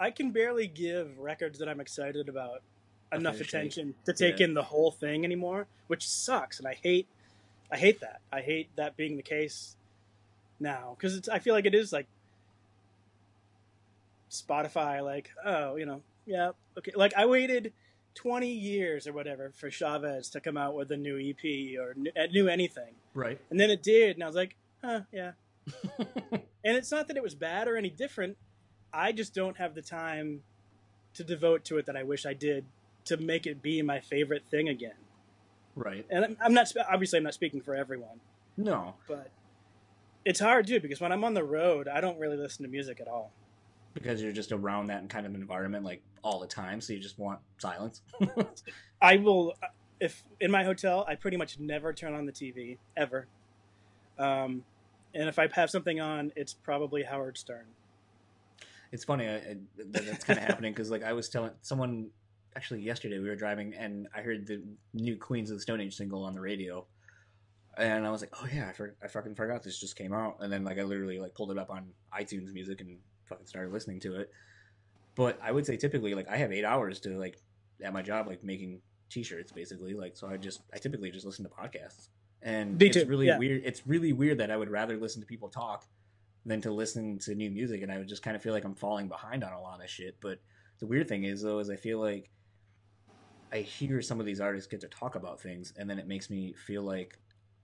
I 0.00 0.10
can 0.10 0.30
barely 0.32 0.66
give 0.66 1.18
records 1.18 1.58
that 1.60 1.68
I'm 1.68 1.78
excited 1.80 2.28
about 2.28 2.62
enough 3.12 3.40
attention 3.40 3.94
to 4.06 4.12
take 4.12 4.38
Yeah. 4.40 4.46
in 4.46 4.54
the 4.54 4.62
whole 4.62 4.90
thing 4.90 5.24
anymore, 5.24 5.66
which 5.88 6.08
sucks, 6.08 6.58
and 6.58 6.66
I 6.66 6.74
hate, 6.74 7.06
I 7.70 7.76
hate 7.76 8.00
that. 8.00 8.20
I 8.32 8.40
hate 8.40 8.70
that 8.76 8.96
being 8.96 9.16
the 9.16 9.22
case 9.22 9.76
now 10.58 10.96
because 10.96 11.16
it's. 11.16 11.28
I 11.28 11.38
feel 11.38 11.54
like 11.54 11.66
it 11.66 11.74
is 11.74 11.92
like 11.92 12.06
Spotify, 14.30 15.04
like 15.04 15.30
oh, 15.44 15.76
you 15.76 15.86
know, 15.86 16.02
yeah, 16.26 16.52
okay. 16.78 16.92
Like 16.94 17.12
I 17.16 17.26
waited 17.26 17.72
twenty 18.14 18.52
years 18.52 19.06
or 19.06 19.12
whatever 19.12 19.52
for 19.54 19.70
Chavez 19.70 20.30
to 20.30 20.40
come 20.40 20.56
out 20.56 20.74
with 20.74 20.90
a 20.92 20.96
new 20.96 21.18
EP 21.18 21.78
or 21.78 21.90
n- 21.96 22.08
a 22.16 22.28
new 22.28 22.48
anything. 22.48 22.94
right. 23.14 23.40
And 23.50 23.58
then 23.58 23.70
it 23.70 23.82
did, 23.82 24.16
and 24.16 24.22
I 24.22 24.26
was 24.26 24.36
like, 24.36 24.56
huh, 24.82 25.00
yeah. 25.12 25.32
and 25.98 26.76
it's 26.76 26.90
not 26.90 27.08
that 27.08 27.16
it 27.16 27.22
was 27.22 27.34
bad 27.34 27.68
or 27.68 27.76
any 27.76 27.90
different. 27.90 28.36
I 28.92 29.12
just 29.12 29.34
don't 29.34 29.56
have 29.56 29.74
the 29.74 29.82
time 29.82 30.42
to 31.14 31.24
devote 31.24 31.64
to 31.66 31.78
it 31.78 31.86
that 31.86 31.96
I 31.96 32.02
wish 32.02 32.24
I 32.26 32.34
did 32.34 32.64
to 33.06 33.16
make 33.16 33.46
it 33.46 33.62
be 33.62 33.82
my 33.82 34.00
favorite 34.00 34.44
thing 34.50 34.68
again. 34.68 34.94
right. 35.76 36.04
And 36.10 36.24
I'm- 36.24 36.36
I'm 36.40 36.54
not 36.54 36.72
obviously 36.88 37.16
I'm 37.18 37.22
not 37.24 37.34
speaking 37.34 37.60
for 37.62 37.74
everyone, 37.74 38.20
No, 38.56 38.94
but 39.08 39.30
it's 40.24 40.40
hard 40.40 40.66
too 40.66 40.80
because 40.80 41.00
when 41.00 41.12
I'm 41.12 41.24
on 41.24 41.34
the 41.34 41.44
road, 41.44 41.88
I 41.88 42.00
don't 42.00 42.18
really 42.18 42.36
listen 42.36 42.64
to 42.64 42.70
music 42.70 43.00
at 43.00 43.08
all. 43.08 43.32
because 43.94 44.22
you're 44.22 44.30
just 44.32 44.52
around 44.52 44.86
that 44.86 45.08
kind 45.08 45.26
of 45.26 45.34
environment 45.34 45.84
like 45.84 46.00
all 46.22 46.38
the 46.38 46.46
time, 46.46 46.80
so 46.80 46.92
you 46.92 46.98
just 47.00 47.18
want 47.18 47.40
silence. 47.58 48.02
I 49.02 49.16
will 49.16 49.54
if 50.00 50.22
in 50.40 50.50
my 50.50 50.62
hotel, 50.64 51.04
I 51.08 51.14
pretty 51.14 51.36
much 51.36 51.58
never 51.58 51.92
turn 51.92 52.14
on 52.14 52.24
the 52.26 52.32
TV 52.32 52.78
ever. 52.96 53.26
Um, 54.18 54.64
and 55.14 55.28
if 55.28 55.38
I 55.38 55.48
have 55.52 55.70
something 55.70 56.00
on, 56.00 56.32
it's 56.36 56.54
probably 56.54 57.02
Howard 57.02 57.36
Stern. 57.38 57.64
It's 58.92 59.04
funny 59.04 59.28
I, 59.28 59.36
I, 59.36 59.56
that 59.90 60.06
that's 60.06 60.24
kind 60.24 60.38
of 60.38 60.44
happening 60.44 60.72
because 60.72 60.90
like 60.90 61.02
I 61.02 61.12
was 61.12 61.28
telling 61.28 61.52
someone 61.62 62.10
actually 62.56 62.80
yesterday 62.80 63.18
we 63.18 63.28
were 63.28 63.36
driving 63.36 63.74
and 63.74 64.08
I 64.14 64.22
heard 64.22 64.46
the 64.46 64.62
new 64.94 65.16
Queens 65.16 65.50
of 65.50 65.56
the 65.56 65.62
Stone 65.62 65.80
Age 65.80 65.94
single 65.94 66.24
on 66.24 66.34
the 66.34 66.40
radio, 66.40 66.86
and 67.76 68.06
I 68.06 68.10
was 68.10 68.20
like, 68.20 68.32
oh 68.42 68.46
yeah, 68.52 68.68
I, 68.68 68.72
for, 68.72 68.96
I 69.02 69.08
fucking 69.08 69.34
forgot 69.34 69.62
this 69.62 69.78
just 69.78 69.96
came 69.96 70.12
out, 70.12 70.38
and 70.40 70.52
then 70.52 70.64
like 70.64 70.78
I 70.78 70.82
literally 70.82 71.18
like 71.18 71.34
pulled 71.34 71.50
it 71.50 71.58
up 71.58 71.70
on 71.70 71.88
iTunes 72.18 72.52
Music 72.52 72.80
and 72.80 72.98
fucking 73.28 73.46
started 73.46 73.72
listening 73.72 74.00
to 74.00 74.16
it. 74.16 74.30
But 75.14 75.38
I 75.42 75.52
would 75.52 75.66
say 75.66 75.76
typically 75.76 76.14
like 76.14 76.28
I 76.28 76.36
have 76.36 76.52
eight 76.52 76.64
hours 76.64 77.00
to 77.00 77.18
like 77.18 77.38
at 77.82 77.92
my 77.92 78.02
job 78.02 78.26
like 78.26 78.44
making 78.44 78.80
t-shirts 79.10 79.52
basically 79.52 79.92
like 79.94 80.16
so 80.16 80.28
I 80.28 80.36
just 80.36 80.60
I 80.72 80.78
typically 80.78 81.10
just 81.10 81.26
listen 81.26 81.44
to 81.44 81.50
podcasts 81.50 82.08
and 82.42 82.78
Me 82.78 82.86
it's 82.86 82.96
too, 82.96 83.06
really 83.06 83.26
yeah. 83.26 83.38
weird 83.38 83.62
it's 83.64 83.86
really 83.86 84.12
weird 84.12 84.38
that 84.38 84.50
I 84.50 84.56
would 84.56 84.70
rather 84.70 84.96
listen 84.96 85.20
to 85.20 85.26
people 85.26 85.48
talk 85.48 85.84
than 86.46 86.60
to 86.62 86.72
listen 86.72 87.18
to 87.18 87.34
new 87.34 87.50
music 87.50 87.82
and 87.82 87.92
I 87.92 87.98
would 87.98 88.08
just 88.08 88.22
kind 88.22 88.36
of 88.36 88.42
feel 88.42 88.52
like 88.52 88.64
I'm 88.64 88.74
falling 88.74 89.08
behind 89.08 89.44
on 89.44 89.52
a 89.52 89.60
lot 89.60 89.82
of 89.82 89.90
shit. 89.90 90.16
But 90.20 90.38
the 90.78 90.86
weird 90.86 91.08
thing 91.08 91.24
is 91.24 91.42
though 91.42 91.58
is 91.58 91.70
I 91.70 91.76
feel 91.76 92.00
like 92.00 92.30
I 93.52 93.58
hear 93.58 94.00
some 94.00 94.20
of 94.20 94.26
these 94.26 94.40
artists 94.40 94.68
get 94.68 94.80
to 94.80 94.88
talk 94.88 95.16
about 95.16 95.40
things 95.40 95.72
and 95.76 95.88
then 95.88 95.98
it 95.98 96.06
makes 96.06 96.30
me 96.30 96.54
feel 96.54 96.82
like 96.82 97.18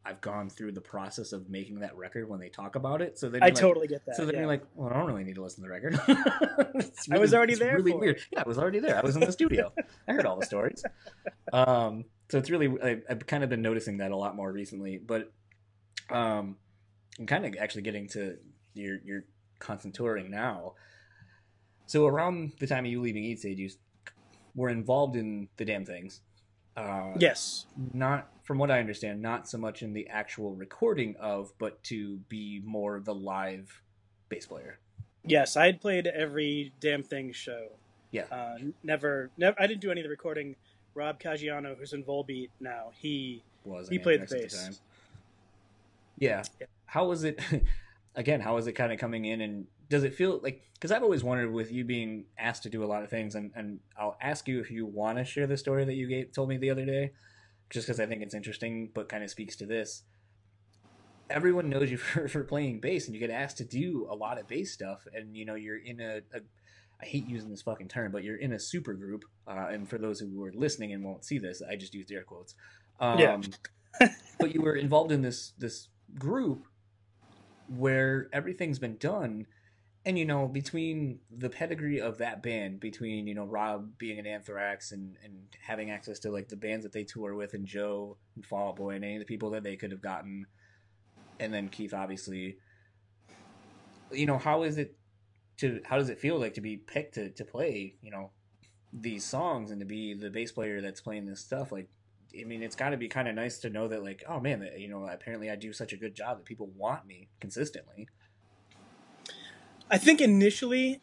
I've 0.05 0.20
gone 0.20 0.49
through 0.49 0.70
the 0.72 0.81
process 0.81 1.33
of 1.33 1.51
making 1.51 1.81
that 1.81 1.97
record 1.97 2.29
when 2.29 2.39
they 2.39 2.49
talk 2.49 2.77
about 2.77 3.03
it. 3.03 3.18
So 3.18 3.29
then 3.29 3.43
I 3.43 3.47
like, 3.47 3.57
totally 3.57 3.89
get 3.89 4.07
that. 4.07 4.14
so 4.14 4.24
then 4.24 4.35
yeah. 4.35 4.41
you're 4.41 4.49
like, 4.49 4.62
well, 4.74 4.89
I 4.89 4.93
don't 4.93 5.07
really 5.07 5.24
need 5.24 5.35
to 5.35 5.43
listen 5.43 5.64
to 5.64 5.68
the 5.68 5.72
record. 5.72 5.99
It's 6.79 7.11
I 7.11 7.18
was 7.18 7.33
already 7.33 7.55
there 7.55 7.77
Really 7.77 7.93
for 7.93 7.97
it. 7.97 8.01
weird. 8.01 8.20
Yeah, 8.31 8.43
I 8.45 8.49
was 8.49 8.59
already 8.59 8.81
there. 8.81 8.99
I 8.99 9.01
was 9.01 9.16
in 9.16 9.20
the 9.20 9.33
studio. 9.33 9.72
I 10.07 10.12
heard 10.12 10.27
all 10.27 10.39
the 10.39 10.45
stories. 10.45 10.85
Um, 11.53 12.05
so 12.31 12.39
it's 12.39 12.51
really 12.51 12.68
I, 12.83 13.01
I've 13.09 13.27
kind 13.27 13.43
of 13.43 13.49
been 13.51 13.62
noticing 13.62 13.99
that 13.99 14.11
a 14.11 14.16
lot 14.16 14.37
more 14.37 14.53
recently. 14.53 14.99
But 14.99 15.33
um, 16.11 16.57
I'm 17.18 17.27
kind 17.27 17.47
of 17.47 17.55
actually 17.59 17.83
getting 17.83 18.09
to 18.11 18.37
your 18.77 18.99
your 19.05 19.24
constant 19.59 19.95
touring 19.95 20.31
now. 20.31 20.74
So 21.87 22.07
around 22.07 22.53
the 22.59 22.66
time 22.66 22.85
of 22.85 22.91
you 22.91 23.01
leaving 23.01 23.24
Eat 23.24 23.41
Stage, 23.41 23.59
you 23.59 23.70
were 24.55 24.70
involved 24.70 25.16
in 25.16 25.49
the 25.57 25.64
Damned 25.64 25.87
Things. 25.87 26.20
Uh, 26.77 27.12
yes, 27.18 27.66
not 27.95 28.29
from 28.43 28.59
what 28.59 28.70
I 28.70 28.81
understand, 28.81 29.22
not 29.22 29.49
so 29.49 29.59
much 29.59 29.83
in 29.83 29.93
the 29.93 30.09
actual 30.09 30.55
recording 30.55 31.16
of, 31.18 31.53
but 31.59 31.83
to 31.85 32.18
be 32.29 32.61
more 32.64 33.01
the 33.01 33.14
live 33.14 33.83
bass 34.29 34.47
player. 34.47 34.79
yes, 35.24 35.57
I 35.57 35.66
had 35.66 35.81
played 35.81 36.07
every 36.07 36.72
damn 36.81 37.03
thing 37.03 37.33
show. 37.33 37.68
Yeah. 38.11 38.24
Uh, 38.31 38.57
never, 38.83 39.31
never. 39.37 39.61
I 39.61 39.66
didn't 39.66 39.81
do 39.81 39.91
any 39.91 40.01
of 40.01 40.05
the 40.05 40.11
recording. 40.11 40.55
Rob 40.95 41.20
Caggiano, 41.20 41.77
who's 41.77 41.93
in 41.93 42.03
Volbeat 42.05 42.49
now, 42.61 42.91
he 42.97 43.43
Was 43.64 43.89
he 43.89 43.99
played 43.99 44.22
the 44.22 44.27
bass. 44.27 44.81
Yeah. 46.18 46.43
Yeah. 46.61 46.66
How 46.87 47.07
was 47.07 47.24
it? 47.24 47.41
Again, 48.17 48.41
how 48.41 48.57
is 48.57 48.67
it 48.67 48.73
kind 48.73 48.93
of 48.93 48.99
coming 48.99 49.27
in, 49.27 49.41
and 49.43 49.67
does 49.89 50.03
it 50.03 50.14
feel 50.14 50.41
like? 50.43 50.62
Because 50.75 50.91
I've 50.91 51.03
always 51.03 51.23
wondered 51.23 51.53
with 51.53 51.71
you 51.71 51.85
being 51.85 52.25
asked 52.39 52.62
to 52.64 52.71
do 52.71 52.83
a 52.83 52.87
lot 52.87 53.03
of 53.03 53.11
things, 53.11 53.35
and 53.35 53.53
and 53.55 53.81
I'll 53.99 54.17
ask 54.21 54.49
you 54.49 54.59
if 54.61 54.71
you 54.71 54.87
want 54.87 55.19
to 55.19 55.25
share 55.25 55.47
the 55.47 55.57
story 55.57 55.85
that 55.85 55.95
you 55.95 56.09
gave, 56.09 56.33
told 56.33 56.49
me 56.49 56.57
the 56.57 56.71
other 56.71 56.87
day, 56.87 57.12
just 57.71 57.87
because 57.87 58.01
I 58.01 58.07
think 58.07 58.23
it's 58.23 58.35
interesting, 58.35 58.91
but 58.95 59.09
kind 59.09 59.23
of 59.23 59.31
speaks 59.31 59.57
to 59.57 59.67
this. 59.67 60.03
Everyone 61.29 61.69
knows 61.69 61.91
you 61.91 61.97
for, 61.99 62.27
for 62.27 62.43
playing 62.45 62.81
bass, 62.81 63.07
and 63.07 63.14
you 63.14 63.21
get 63.21 63.31
asked 63.31 63.59
to 63.59 63.64
do 63.64 64.07
a 64.11 64.14
lot 64.14 64.39
of 64.39 64.49
bass 64.49 64.73
stuff, 64.73 65.07
and 65.14 65.37
you 65.37 65.45
know 65.45 65.55
you're 65.55 65.79
in 65.79 66.01
a, 66.01 66.19
a 66.35 66.41
I 67.01 67.05
hate 67.05 67.27
using 67.29 67.51
this 67.51 67.62
fucking 67.62 67.89
term, 67.89 68.12
but 68.12 68.25
you're 68.25 68.39
in 68.39 68.53
a 68.53 68.59
super 68.59 68.95
group. 68.95 69.25
Uh, 69.47 69.67
and 69.71 69.89
for 69.89 69.99
those 69.99 70.21
who 70.21 70.43
are 70.45 70.53
listening 70.55 70.93
and 70.93 71.05
won't 71.05 71.25
see 71.25 71.39
this, 71.39 71.61
I 71.62 71.77
just 71.77 71.95
used 71.95 72.11
air 72.11 72.25
quotes. 72.25 72.55
Um, 72.99 73.19
Yeah. 73.19 74.09
but 74.39 74.55
you 74.55 74.62
were 74.62 74.77
involved 74.77 75.12
in 75.12 75.23
this 75.23 75.53
this 75.59 75.89
group 76.19 76.67
where 77.69 78.29
everything's 78.33 78.79
been 78.79 78.97
done, 78.97 79.47
and 80.05 80.19
you 80.19 80.25
know 80.25 80.47
between 80.47 81.21
the 81.31 81.51
pedigree 81.51 82.01
of 82.01 82.19
that 82.19 82.43
band, 82.43 82.81
between 82.81 83.27
you 83.27 83.35
know 83.35 83.45
Rob 83.45 83.99
being 83.99 84.19
in 84.19 84.27
Anthrax 84.27 84.93
and 84.93 85.17
and 85.25 85.35
having 85.61 85.91
access 85.91 86.19
to 86.21 86.31
like 86.31 86.49
the 86.49 86.57
bands 86.57 86.85
that 86.85 86.93
they 86.93 87.05
tour 87.05 87.35
with, 87.35 87.55
and 87.55 87.67
Joe 87.67 88.17
and 88.35 88.45
Fall 88.45 88.71
Out 88.71 88.77
Boy 88.77 88.91
and 88.91 89.05
any 89.05 89.17
of 89.17 89.21
the 89.21 89.27
people 89.27 89.51
that 89.51 89.62
they 89.62 89.77
could 89.77 89.91
have 89.91 90.03
gotten, 90.03 90.47
and 91.41 91.53
then 91.53 91.69
Keith 91.69 91.95
obviously. 91.95 92.59
You 94.12 94.27
know 94.27 94.39
how 94.39 94.62
is 94.62 94.79
it 94.79 94.97
to 95.59 95.81
how 95.85 95.97
does 95.99 96.09
it 96.09 96.21
feel 96.21 96.39
like 96.39 96.55
to 96.55 96.61
be 96.61 96.77
picked 96.77 97.14
to, 97.14 97.31
to 97.31 97.45
play 97.45 97.97
you 98.03 98.11
know 98.11 98.31
these 98.93 99.25
songs 99.25 99.71
and 99.71 99.81
to 99.81 99.87
be 99.87 100.14
the 100.14 100.31
bass 100.31 100.53
player 100.53 100.81
that's 100.81 101.01
playing 101.01 101.27
this 101.27 101.41
stuff? 101.41 101.73
Like 101.73 101.89
i 102.41 102.45
mean 102.45 102.62
it's 102.62 102.76
got 102.76 102.91
to 102.91 102.97
be 102.97 103.09
kind 103.09 103.28
of 103.28 103.34
nice 103.34 103.59
to 103.59 103.70
know 103.70 103.89
that 103.89 104.03
like 104.03 104.22
oh 104.28 104.41
man 104.41 104.68
you 104.76 104.89
know 104.89 105.07
apparently 105.07 105.51
i 105.51 105.57
do 105.57 105.72
such 105.72 105.93
a 105.93 105.97
good 105.97 106.14
job 106.14 106.39
that 106.39 106.45
people 106.45 106.68
want 106.76 107.07
me 107.07 107.28
consistently 107.41 108.09
I 109.91 109.99
think 109.99 110.20
initially, 110.20 111.01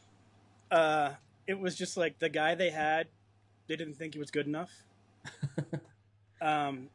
uh, 0.69 1.11
it 1.47 1.59
was 1.59 1.75
just 1.75 1.95
like 1.95 2.19
the 2.19 2.29
guy 2.29 2.55
they 2.55 2.69
had, 2.69 3.07
they 3.67 3.75
didn't 3.75 3.95
think 3.95 4.13
he 4.13 4.19
was 4.19 4.29
good 4.29 4.45
enough. 4.45 4.71
um, 6.41 6.89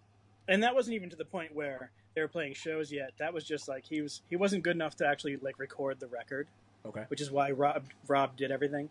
and 0.47 0.63
that 0.63 0.75
wasn't 0.75 0.95
even 0.97 1.09
to 1.11 1.17
the 1.17 1.25
point 1.25 1.55
where 1.55 1.91
they 2.15 2.21
were 2.21 2.29
playing 2.29 2.55
shows 2.55 2.93
yet. 2.93 3.13
That 3.19 3.33
was 3.33 3.45
just 3.45 3.69
like 3.69 3.87
he 3.87 4.03
was 4.03 4.23
he 4.29 4.37
wasn't 4.37 4.65
good 4.65 4.77
enough 4.77 4.97
to 4.97 5.07
actually 5.07 5.37
like 5.37 5.59
record 5.59 5.99
the 5.99 6.09
record, 6.09 6.49
okay 6.85 7.05
which 7.09 7.21
is 7.21 7.31
why 7.31 7.51
Rob 7.53 7.85
Rob 8.07 8.37
did 8.37 8.51
everything. 8.51 8.91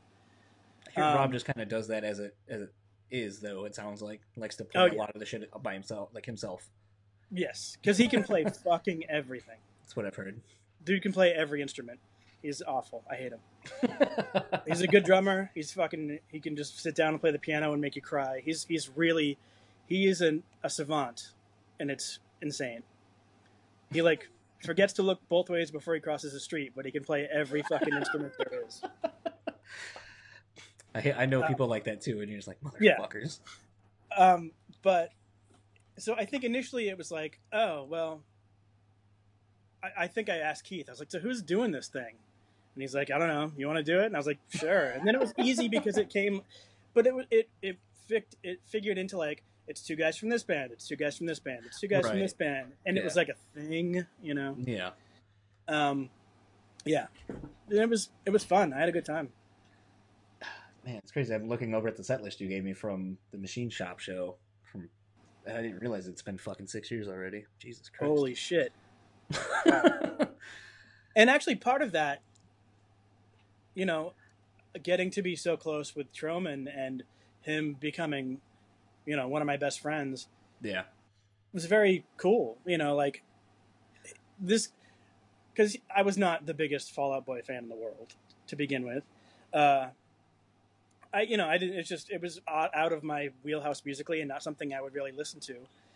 I 0.87 0.91
hear 0.91 1.03
Um, 1.03 1.15
rob 1.17 1.33
just 1.33 1.45
kind 1.45 1.61
of 1.61 1.69
does 1.69 1.87
that 1.89 2.03
as 2.03 2.19
a 2.19 2.31
as 2.49 2.61
it 2.63 2.73
is 3.11 3.39
though 3.39 3.65
it 3.65 3.73
sounds 3.75 4.01
like 4.01 4.21
likes 4.35 4.55
to 4.57 4.65
play 4.65 4.81
Oh, 4.81 4.87
a 4.87 4.95
lot 4.97 5.09
of 5.13 5.19
the 5.19 5.25
shit 5.25 5.49
by 5.63 5.73
himself 5.73 6.09
like 6.13 6.25
himself 6.25 6.69
Yes, 7.31 7.77
because 7.81 7.97
he 7.97 8.07
can 8.07 8.23
play 8.23 8.45
fucking 8.63 9.03
everything. 9.09 9.57
that's 9.83 9.95
what 9.95 10.05
i've 10.05 10.15
heard 10.15 10.39
Dude 10.85 11.01
can 11.01 11.11
play 11.11 11.33
every 11.33 11.61
instrument. 11.61 11.99
He's 12.41 12.61
awful. 12.61 13.03
I 13.11 13.15
hate 13.15 13.33
him. 13.33 13.39
He's 14.67 14.79
a 14.79 14.87
good 14.87 15.03
drummer. 15.03 15.51
He's 15.53 15.73
fucking. 15.73 16.19
He 16.31 16.39
can 16.39 16.55
just 16.55 16.79
sit 16.79 16.95
down 16.95 17.09
and 17.09 17.19
play 17.19 17.31
the 17.31 17.39
piano 17.39 17.73
and 17.73 17.81
make 17.81 17.97
you 17.97 18.01
cry. 18.01 18.41
He's 18.45 18.63
he's 18.63 18.89
really, 18.95 19.37
he 19.87 20.07
is 20.07 20.21
an, 20.21 20.43
a 20.63 20.69
savant, 20.69 21.31
and 21.77 21.91
it's 21.91 22.19
insane. 22.41 22.83
He 23.91 24.01
like 24.01 24.29
forgets 24.65 24.93
to 24.93 25.01
look 25.03 25.19
both 25.27 25.49
ways 25.49 25.71
before 25.71 25.93
he 25.95 25.99
crosses 25.99 26.31
the 26.31 26.39
street, 26.39 26.71
but 26.73 26.85
he 26.85 26.91
can 26.91 27.03
play 27.03 27.27
every 27.29 27.63
fucking 27.63 27.93
instrument 27.93 28.31
there 28.37 28.61
is. 28.65 28.81
I, 30.97 31.23
I 31.23 31.25
know 31.25 31.41
Uh, 31.41 31.47
people 31.47 31.67
like 31.67 31.85
that 31.85 32.01
too 32.01 32.21
and 32.21 32.29
you're 32.29 32.37
just 32.37 32.47
like 32.47 32.57
yeah. 32.79 32.97
motherfuckers 32.97 33.39
Um, 34.17 34.51
but 34.83 35.11
so 35.97 36.15
I 36.15 36.25
think 36.25 36.43
initially 36.43 36.89
it 36.89 36.97
was 36.97 37.11
like, 37.11 37.39
oh 37.51 37.83
well. 37.85 38.21
I, 39.83 40.03
I 40.03 40.07
think 40.07 40.29
I 40.29 40.37
asked 40.37 40.63
Keith. 40.63 40.89
I 40.89 40.91
was 40.91 40.99
like, 40.99 41.11
so 41.11 41.19
who's 41.19 41.41
doing 41.41 41.71
this 41.71 41.87
thing? 41.87 42.15
And 42.75 42.81
he's 42.81 42.93
like, 42.95 43.11
I 43.11 43.17
don't 43.17 43.27
know. 43.27 43.51
You 43.57 43.67
want 43.67 43.77
to 43.77 43.83
do 43.83 43.99
it? 43.99 44.05
And 44.05 44.15
I 44.15 44.19
was 44.19 44.27
like, 44.27 44.39
sure. 44.49 44.85
And 44.85 45.07
then 45.07 45.15
it 45.15 45.21
was 45.21 45.33
easy 45.37 45.67
because 45.67 45.97
it 45.97 46.09
came, 46.09 46.41
but 46.93 47.07
it 47.07 47.13
it 47.31 47.49
it 48.09 48.35
it 48.43 48.59
figured 48.65 48.97
into 48.97 49.17
like 49.17 49.43
it's 49.67 49.81
two 49.81 49.95
guys 49.95 50.15
from 50.17 50.29
this 50.29 50.43
band, 50.43 50.71
it's 50.71 50.87
two 50.87 50.95
guys 50.95 51.17
from 51.17 51.27
this 51.27 51.39
band, 51.39 51.63
it's 51.65 51.79
two 51.79 51.87
guys 51.87 52.07
from 52.07 52.19
this 52.19 52.33
band, 52.33 52.71
and 52.85 52.97
it 52.97 53.03
was 53.03 53.15
like 53.15 53.29
a 53.29 53.35
thing, 53.59 54.05
you 54.21 54.33
know. 54.33 54.55
yeah 54.59 54.91
Um, 55.67 56.09
yeah, 56.85 57.07
And 57.27 57.79
it 57.79 57.89
was 57.89 58.09
it 58.25 58.29
was 58.29 58.43
fun. 58.45 58.71
I 58.73 58.79
had 58.79 58.89
a 58.89 58.93
good 58.93 59.05
time. 59.05 59.29
Man, 60.87 60.95
it's 61.03 61.11
crazy. 61.11 61.35
I'm 61.35 61.47
looking 61.47 61.75
over 61.75 61.87
at 61.87 61.97
the 61.97 62.03
set 62.03 62.23
list 62.23 62.41
you 62.41 62.47
gave 62.47 62.63
me 62.63 62.73
from 62.73 63.17
the 63.31 63.37
Machine 63.37 63.69
Shop 63.69 63.99
show. 63.99 64.37
From 64.71 64.89
I 65.45 65.61
didn't 65.61 65.79
realize 65.79 66.07
it's 66.07 66.21
been 66.21 66.37
fucking 66.37 66.67
six 66.67 66.89
years 66.89 67.07
already. 67.07 67.45
Jesus 67.59 67.89
Christ! 67.89 68.09
Holy 68.09 68.33
shit! 68.33 68.71
And 71.17 71.31
actually, 71.31 71.55
part 71.55 71.81
of 71.81 71.93
that, 71.93 72.21
you 73.73 73.87
know, 73.87 74.13
getting 74.83 75.09
to 75.11 75.23
be 75.23 75.35
so 75.35 75.57
close 75.57 75.95
with 75.95 76.13
Trohman 76.13 76.67
and 76.71 77.01
him 77.41 77.75
becoming, 77.79 78.39
you 79.07 79.15
know, 79.15 79.27
one 79.27 79.41
of 79.41 79.47
my 79.47 79.57
best 79.57 79.79
friends 79.79 80.27
yeah, 80.61 80.83
was 81.53 81.65
very 81.65 82.05
cool. 82.17 82.59
You 82.67 82.77
know, 82.77 82.95
like 82.95 83.23
this, 84.39 84.69
because 85.51 85.75
I 85.93 86.03
was 86.03 86.19
not 86.19 86.45
the 86.45 86.53
biggest 86.53 86.93
Fall 86.93 87.11
Out 87.11 87.25
Boy 87.25 87.41
fan 87.41 87.63
in 87.63 87.69
the 87.69 87.75
world 87.75 88.13
to 88.45 88.55
begin 88.55 88.85
with. 88.85 89.03
Uh, 89.51 89.87
I, 91.17 91.21
you 91.21 91.35
know, 91.37 91.47
I 91.47 91.57
didn't. 91.57 91.79
It's 91.79 91.89
just 91.89 92.11
it 92.11 92.21
was 92.21 92.39
out 92.47 92.93
of 92.93 93.03
my 93.03 93.29
wheelhouse 93.43 93.83
musically, 93.83 94.19
and 94.21 94.29
not 94.29 94.43
something 94.43 94.73
I 94.73 94.81
would 94.81 94.93
really 94.93 95.11
listen 95.11 95.39
to. 95.41 95.55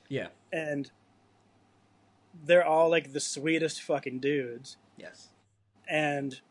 yeah, 0.09 0.27
And 0.51 0.89
they're 2.45 2.65
all 2.65 2.89
like 2.89 3.13
the 3.13 3.19
sweetest 3.19 3.81
fucking 3.83 4.19
dudes. 4.19 4.77
yes, 4.97 5.29
and 5.87 6.41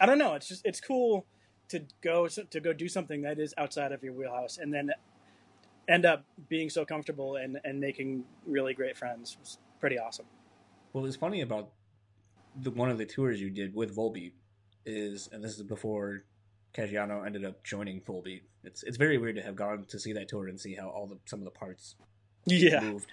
I 0.00 0.06
don't 0.06 0.18
know. 0.18 0.34
It's 0.34 0.48
just 0.48 0.64
it's 0.64 0.80
cool 0.80 1.26
to 1.70 1.82
go 2.02 2.28
to 2.28 2.60
go 2.60 2.72
do 2.72 2.88
something 2.88 3.22
that 3.22 3.38
is 3.38 3.52
outside 3.58 3.90
of 3.90 4.04
your 4.04 4.12
wheelhouse, 4.12 4.58
and 4.58 4.72
then 4.72 4.90
end 5.88 6.06
up 6.06 6.24
being 6.48 6.70
so 6.70 6.84
comfortable 6.84 7.36
and 7.36 7.58
and 7.64 7.80
making 7.80 8.24
really 8.46 8.74
great 8.74 8.96
friends. 8.96 9.36
It's 9.40 9.58
pretty 9.80 9.98
awesome. 9.98 10.26
Well, 10.92 11.04
it's 11.06 11.16
funny 11.16 11.40
about 11.40 11.70
the 12.54 12.70
one 12.70 12.90
of 12.90 12.98
the 12.98 13.06
tours 13.06 13.40
you 13.40 13.50
did 13.50 13.74
with 13.74 13.96
Volbeat 13.96 14.32
is, 14.86 15.28
and 15.32 15.42
this 15.42 15.56
is 15.56 15.62
before 15.64 16.22
Caggiano 16.74 17.24
ended 17.24 17.44
up 17.44 17.62
joining 17.62 18.00
Volbeat. 18.00 18.42
It's 18.64 18.82
it's 18.82 18.96
very 18.96 19.16
weird 19.18 19.36
to 19.36 19.42
have 19.42 19.56
gone 19.56 19.84
to 19.86 19.98
see 19.98 20.12
that 20.14 20.28
tour 20.28 20.48
and 20.48 20.58
see 20.60 20.74
how 20.74 20.88
all 20.88 21.06
the 21.06 21.18
some 21.24 21.38
of 21.40 21.44
the 21.44 21.50
parts 21.50 21.94
Yeah, 22.46 22.80
moved. 22.80 23.06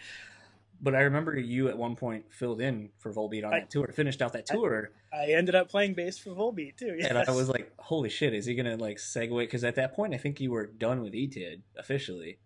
But 0.83 0.95
I 0.95 1.01
remember 1.01 1.37
you 1.37 1.67
at 1.69 1.77
one 1.77 1.95
point 1.95 2.25
filled 2.33 2.59
in 2.59 2.89
for 2.97 3.13
Volbeat 3.13 3.45
on 3.45 3.53
I- 3.53 3.59
that 3.59 3.69
tour, 3.69 3.87
finished 3.93 4.21
out 4.21 4.33
that 4.33 4.47
tour, 4.47 4.89
I 5.13 5.33
ended 5.33 5.53
up 5.53 5.69
playing 5.69 5.93
bass 5.93 6.17
for 6.17 6.31
Volbeat 6.31 6.75
too. 6.77 6.95
Yes. 6.97 7.07
and 7.09 7.17
I 7.19 7.29
was 7.31 7.49
like, 7.49 7.71
"Holy 7.79 8.09
shit! 8.09 8.33
Is 8.33 8.45
he 8.45 8.55
gonna 8.55 8.77
like 8.77 8.97
segue?" 8.97 9.37
Because 9.37 9.63
at 9.63 9.75
that 9.75 9.93
point, 9.93 10.13
I 10.15 10.17
think 10.17 10.41
you 10.41 10.49
were 10.51 10.65
done 10.65 11.01
with 11.03 11.13
ETID 11.13 11.61
officially. 11.77 12.39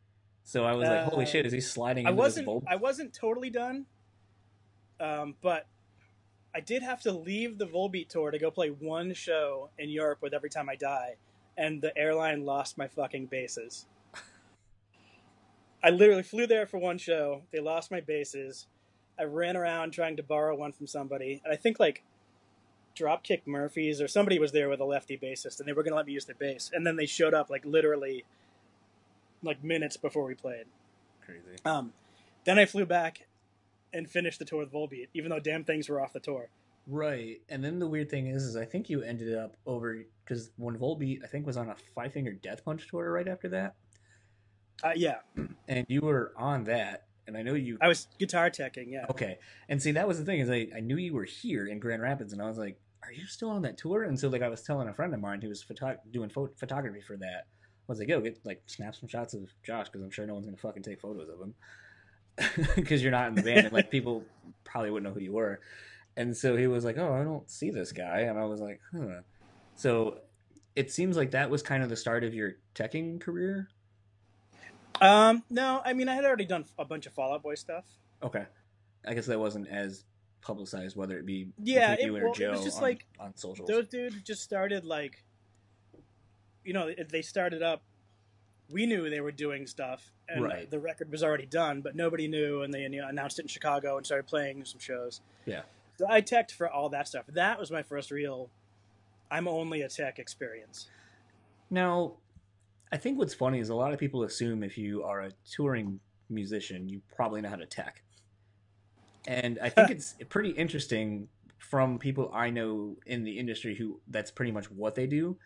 So 0.43 0.65
I 0.65 0.73
was 0.73 0.89
like, 0.89 1.05
"Holy 1.05 1.23
Uh, 1.23 1.27
shit! 1.27 1.45
Is 1.45 1.53
he 1.53 1.61
sliding 1.61 2.05
I 2.07 2.09
into 2.09 2.19
wasn't 2.19 2.45
this 2.47 2.53
Volbeat?" 2.55 2.63
I 2.67 2.75
wasn't 2.75 3.13
totally 3.13 3.49
done, 3.49 3.85
um, 4.99 5.35
but 5.41 5.67
I 6.55 6.61
did 6.61 6.83
have 6.83 7.01
to 7.01 7.11
leave 7.11 7.57
the 7.57 7.67
Volbeat 7.67 8.07
tour 8.07 8.31
to 8.31 8.39
go 8.39 8.49
play 8.49 8.69
one 8.69 9.13
show 9.13 9.69
in 9.77 9.89
Europe 9.89 10.19
with 10.21 10.33
Every 10.33 10.49
Time 10.49 10.69
I 10.69 10.75
Die, 10.75 11.15
and 11.57 11.81
the 11.81 11.95
airline 11.97 12.45
lost 12.45 12.77
my 12.77 12.87
fucking 12.87 13.25
basses. 13.25 13.87
I 15.83 15.89
literally 15.89 16.23
flew 16.23 16.47
there 16.47 16.65
for 16.65 16.77
one 16.77 16.97
show. 16.97 17.41
They 17.51 17.59
lost 17.59 17.91
my 17.91 17.99
basses. 17.99 18.67
I 19.19 19.23
ran 19.23 19.57
around 19.57 19.91
trying 19.91 20.15
to 20.15 20.23
borrow 20.23 20.55
one 20.55 20.71
from 20.71 20.87
somebody, 20.87 21.41
and 21.43 21.53
I 21.53 21.57
think 21.57 21.77
like 21.77 22.03
Dropkick 22.95 23.41
Murphys 23.45 23.99
or 24.01 24.07
somebody 24.07 24.39
was 24.39 24.53
there 24.53 24.69
with 24.69 24.79
a 24.79 24.85
lefty 24.85 25.17
bassist, 25.17 25.59
and 25.59 25.67
they 25.67 25.73
were 25.73 25.83
going 25.83 25.91
to 25.91 25.97
let 25.97 26.05
me 26.05 26.13
use 26.13 26.25
their 26.25 26.35
bass, 26.35 26.71
and 26.73 26.87
then 26.87 26.95
they 26.95 27.05
showed 27.05 27.33
up 27.33 27.49
like 27.49 27.65
literally 27.65 28.23
like 29.43 29.61
minutes 29.61 29.97
before 29.97 30.23
we 30.23 30.35
played. 30.35 30.65
Crazy. 31.25 31.57
Um, 31.65 31.91
then 32.45 32.57
I 32.57 32.65
flew 32.65 32.85
back 32.85 33.27
and 33.95 34.09
finished 34.09 34.39
the 34.39 34.45
tour 34.45 34.59
with 34.59 34.71
Volbeat, 34.71 35.07
even 35.13 35.29
though 35.31 35.39
Damned 35.39 35.65
Things 35.65 35.89
were 35.89 36.01
off 36.01 36.13
the 36.13 36.19
tour. 36.19 36.49
Right, 36.87 37.41
and 37.49 37.63
then 37.63 37.79
the 37.79 37.87
weird 37.87 38.09
thing 38.11 38.27
is, 38.27 38.43
is 38.43 38.55
I 38.55 38.65
think 38.65 38.89
you 38.91 39.01
ended 39.01 39.35
up 39.35 39.57
over 39.65 40.03
because 40.23 40.51
when 40.57 40.77
Volbeat 40.77 41.23
I 41.23 41.27
think 41.27 41.47
was 41.47 41.57
on 41.57 41.69
a 41.69 41.75
Five 41.95 42.13
Finger 42.13 42.33
Death 42.33 42.63
Punch 42.63 42.87
tour 42.87 43.11
right 43.11 43.27
after 43.27 43.49
that, 43.49 43.73
Uh, 44.83 44.91
yeah, 44.95 45.19
and 45.67 45.85
you 45.89 46.01
were 46.01 46.33
on 46.37 46.65
that, 46.65 47.05
and 47.25 47.35
I 47.35 47.41
know 47.41 47.55
you. 47.55 47.77
I 47.81 47.87
was 47.87 48.07
guitar 48.19 48.51
teching. 48.51 48.91
Yeah, 48.91 49.05
Okay, 49.09 49.39
and 49.67 49.81
see 49.81 49.93
that 49.93 50.07
was 50.07 50.19
the 50.19 50.25
thing 50.25 50.39
is 50.41 50.49
I, 50.49 50.67
I 50.75 50.79
knew 50.81 50.97
you 50.97 51.13
were 51.13 51.23
here 51.23 51.65
in 51.65 51.79
Grand 51.79 52.03
Rapids, 52.03 52.33
and 52.33 52.41
I 52.41 52.45
was 52.47 52.57
like, 52.59 52.77
"Are 53.03 53.11
you 53.11 53.25
still 53.25 53.49
on 53.49 53.63
that 53.63 53.77
tour?" 53.79 54.03
And 54.03 54.19
so 54.19 54.27
like 54.29 54.43
I 54.43 54.49
was 54.49 54.61
telling 54.61 54.87
a 54.87 54.93
friend 54.93 55.11
of 55.13 55.19
mine 55.19 55.41
who 55.41 55.49
was 55.49 55.63
photo- 55.63 55.97
doing 56.11 56.29
pho- 56.29 56.51
photography 56.55 57.01
for 57.01 57.17
that, 57.17 57.47
I 57.47 57.87
was 57.87 57.97
like, 57.97 58.09
"Yo, 58.09 58.21
get 58.21 58.37
like 58.45 58.61
snap 58.67 58.93
some 58.93 59.09
shots 59.09 59.33
of 59.33 59.49
Josh 59.63 59.87
because 59.89 60.03
I'm 60.03 60.11
sure 60.11 60.27
no 60.27 60.35
one's 60.35 60.45
gonna 60.45 60.57
fucking 60.57 60.83
take 60.83 61.01
photos 61.01 61.29
of 61.29 61.39
him 61.41 61.55
because 62.75 63.01
you're 63.01 63.11
not 63.11 63.27
in 63.29 63.35
the 63.35 63.41
band, 63.41 63.65
and 63.67 63.73
like 63.73 63.89
people 63.91 64.23
probably 64.63 64.91
wouldn't 64.91 65.09
know 65.11 65.17
who 65.17 65.23
you 65.23 65.33
were." 65.33 65.59
And 66.17 66.35
so 66.35 66.55
he 66.55 66.67
was 66.67 66.85
like, 66.85 66.97
"Oh, 66.97 67.13
I 67.13 67.23
don't 67.23 67.49
see 67.49 67.69
this 67.71 67.91
guy," 67.91 68.21
and 68.21 68.37
I 68.39 68.45
was 68.45 68.59
like, 68.61 68.81
"Huh." 68.95 69.21
So 69.75 70.19
it 70.75 70.91
seems 70.91 71.15
like 71.17 71.31
that 71.31 71.49
was 71.49 71.61
kind 71.61 71.83
of 71.83 71.89
the 71.89 71.95
start 71.95 72.23
of 72.23 72.33
your 72.33 72.53
teching 72.73 73.19
career. 73.19 73.69
Um, 75.01 75.43
no, 75.49 75.81
I 75.83 75.93
mean 75.93 76.07
I 76.07 76.15
had 76.15 76.23
already 76.25 76.45
done 76.45 76.65
a 76.79 76.85
bunch 76.85 77.05
of 77.05 77.13
Fall 77.13 77.33
Out 77.33 77.43
Boy 77.43 77.55
stuff. 77.55 77.85
Okay, 78.23 78.45
I 79.05 79.13
guess 79.13 79.25
that 79.25 79.39
wasn't 79.39 79.67
as 79.67 80.05
publicized, 80.41 80.95
whether 80.95 81.17
it 81.17 81.25
be 81.25 81.49
Yeah, 81.61 81.95
it- 81.99 82.11
well, 82.11 82.31
it 82.31 82.49
was 82.51 82.63
just 82.63 82.77
on, 82.77 82.83
like 82.83 83.05
on 83.19 83.35
socials. 83.35 83.67
those 83.67 83.87
dudes 83.87 84.21
just 84.23 84.41
started 84.43 84.85
like 84.85 85.23
you 86.63 86.73
know 86.73 86.91
they 87.09 87.21
started 87.21 87.61
up 87.61 87.83
we 88.71 88.85
knew 88.85 89.09
they 89.09 89.21
were 89.21 89.31
doing 89.31 89.67
stuff 89.67 90.11
and 90.27 90.43
Right. 90.43 90.69
the 90.69 90.79
record 90.79 91.11
was 91.11 91.23
already 91.23 91.45
done 91.45 91.81
but 91.81 91.95
nobody 91.95 92.27
knew 92.27 92.61
and 92.63 92.73
they 92.73 92.83
announced 92.83 93.39
it 93.39 93.43
in 93.43 93.47
chicago 93.47 93.97
and 93.97 94.05
started 94.05 94.25
playing 94.27 94.65
some 94.65 94.79
shows 94.79 95.21
Yeah. 95.45 95.61
so 95.97 96.05
i 96.09 96.21
teched 96.21 96.51
for 96.51 96.69
all 96.69 96.89
that 96.89 97.07
stuff 97.07 97.25
that 97.27 97.59
was 97.59 97.69
my 97.71 97.83
first 97.83 98.09
real 98.11 98.49
i'm 99.29 99.47
only 99.47 99.81
a 99.81 99.89
tech 99.89 100.17
experience 100.19 100.87
Now, 101.69 102.13
I 102.91 102.97
think 102.97 103.17
what's 103.17 103.33
funny 103.33 103.59
is 103.59 103.69
a 103.69 103.75
lot 103.75 103.91
of 103.93 103.99
people 103.99 104.23
assume 104.23 104.63
if 104.63 104.77
you 104.77 105.03
are 105.03 105.21
a 105.21 105.31
touring 105.51 105.99
musician, 106.29 106.87
you 106.87 107.01
probably 107.15 107.41
know 107.41 107.49
how 107.49 107.55
to 107.55 107.65
tech. 107.65 108.03
And 109.27 109.57
I 109.61 109.69
think 109.69 109.89
it's 109.95 110.15
pretty 110.29 110.51
interesting 110.51 111.27
from 111.57 111.97
people 111.97 112.29
I 112.33 112.51
know 112.51 112.95
in 113.07 113.23
the 113.23 113.37
industry 113.39 113.75
who 113.75 113.99
that's 114.07 114.29
pretty 114.31 114.51
much 114.51 114.69
what 114.71 114.93
they 114.95 115.07
do, 115.07 115.37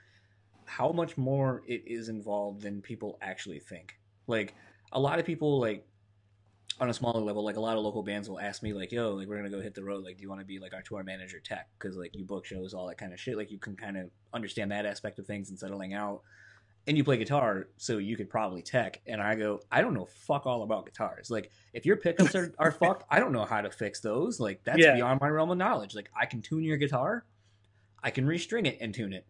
how 0.69 0.91
much 0.91 1.17
more 1.17 1.63
it 1.67 1.83
is 1.87 2.09
involved 2.09 2.61
than 2.61 2.81
people 2.81 3.17
actually 3.21 3.59
think. 3.59 3.99
Like 4.27 4.53
a 4.91 4.99
lot 4.99 5.17
of 5.19 5.25
people 5.25 5.59
like 5.59 5.85
on 6.79 6.89
a 6.89 6.93
smaller 6.93 7.19
level, 7.19 7.43
like 7.43 7.57
a 7.57 7.59
lot 7.59 7.75
of 7.75 7.83
local 7.83 8.03
bands 8.03 8.29
will 8.29 8.39
ask 8.39 8.61
me 8.63 8.71
like, 8.71 8.91
"Yo, 8.91 9.13
like 9.15 9.27
we're 9.27 9.35
gonna 9.35 9.49
go 9.49 9.59
hit 9.59 9.73
the 9.73 9.83
road. 9.83 10.03
Like, 10.05 10.17
do 10.17 10.21
you 10.23 10.29
want 10.29 10.41
to 10.41 10.45
be 10.45 10.59
like 10.59 10.73
our 10.73 10.81
tour 10.83 11.03
manager 11.03 11.39
tech? 11.39 11.67
Because 11.77 11.97
like 11.97 12.15
you 12.15 12.23
book 12.23 12.45
shows, 12.45 12.73
all 12.73 12.87
that 12.87 12.97
kind 12.99 13.11
of 13.11 13.19
shit. 13.19 13.35
Like 13.35 13.51
you 13.51 13.57
can 13.57 13.75
kind 13.75 13.97
of 13.97 14.09
understand 14.33 14.71
that 14.71 14.85
aspect 14.85 15.17
of 15.19 15.25
things 15.25 15.49
and 15.49 15.57
settling 15.59 15.93
out. 15.93 16.21
And 16.87 16.95
you 16.97 17.03
play 17.03 17.17
guitar, 17.17 17.67
so 17.77 17.97
you 17.97 18.15
could 18.15 18.29
probably 18.29 18.61
tech. 18.61 19.01
And 19.05 19.21
I 19.21 19.35
go, 19.35 19.59
I 19.71 19.81
don't 19.81 19.93
know 19.93 20.05
fuck 20.05 20.45
all 20.45 20.63
about 20.63 20.85
guitars. 20.85 21.29
Like 21.29 21.51
if 21.73 21.85
your 21.85 21.97
pickups 21.97 22.33
are, 22.35 22.53
are 22.57 22.71
fucked, 22.83 23.03
I 23.09 23.19
don't 23.19 23.33
know 23.33 23.45
how 23.45 23.61
to 23.61 23.69
fix 23.71 23.99
those. 23.99 24.39
Like 24.39 24.63
that's 24.63 24.79
Yeah. 24.79 24.95
beyond 24.95 25.19
my 25.19 25.27
realm 25.29 25.49
of 25.51 25.57
knowledge. 25.57 25.93
Like 25.95 26.09
I 26.15 26.25
can 26.25 26.41
tune 26.41 26.63
your 26.63 26.77
guitar, 26.77 27.25
I 28.01 28.11
can 28.11 28.25
restring 28.25 28.65
it 28.67 28.77
and 28.79 28.93
tune 28.93 29.13
it. 29.13 29.25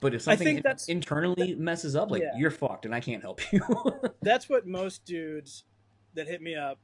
But 0.00 0.14
if 0.14 0.22
I 0.28 0.32
something 0.32 0.46
think 0.46 0.62
that's- 0.62 0.88
internally 0.88 1.54
messes 1.54 1.96
up, 1.96 2.10
like 2.10 2.22
Yeah. 2.22 2.30
you're 2.36 2.50
fucked, 2.50 2.84
and 2.84 2.94
I 2.94 3.00
can't 3.00 3.22
help 3.22 3.40
you. 3.52 3.60
that's 4.22 4.48
what 4.48 4.66
most 4.66 5.04
dudes 5.04 5.64
that 6.14 6.26
hit 6.28 6.40
me 6.42 6.54
up 6.54 6.78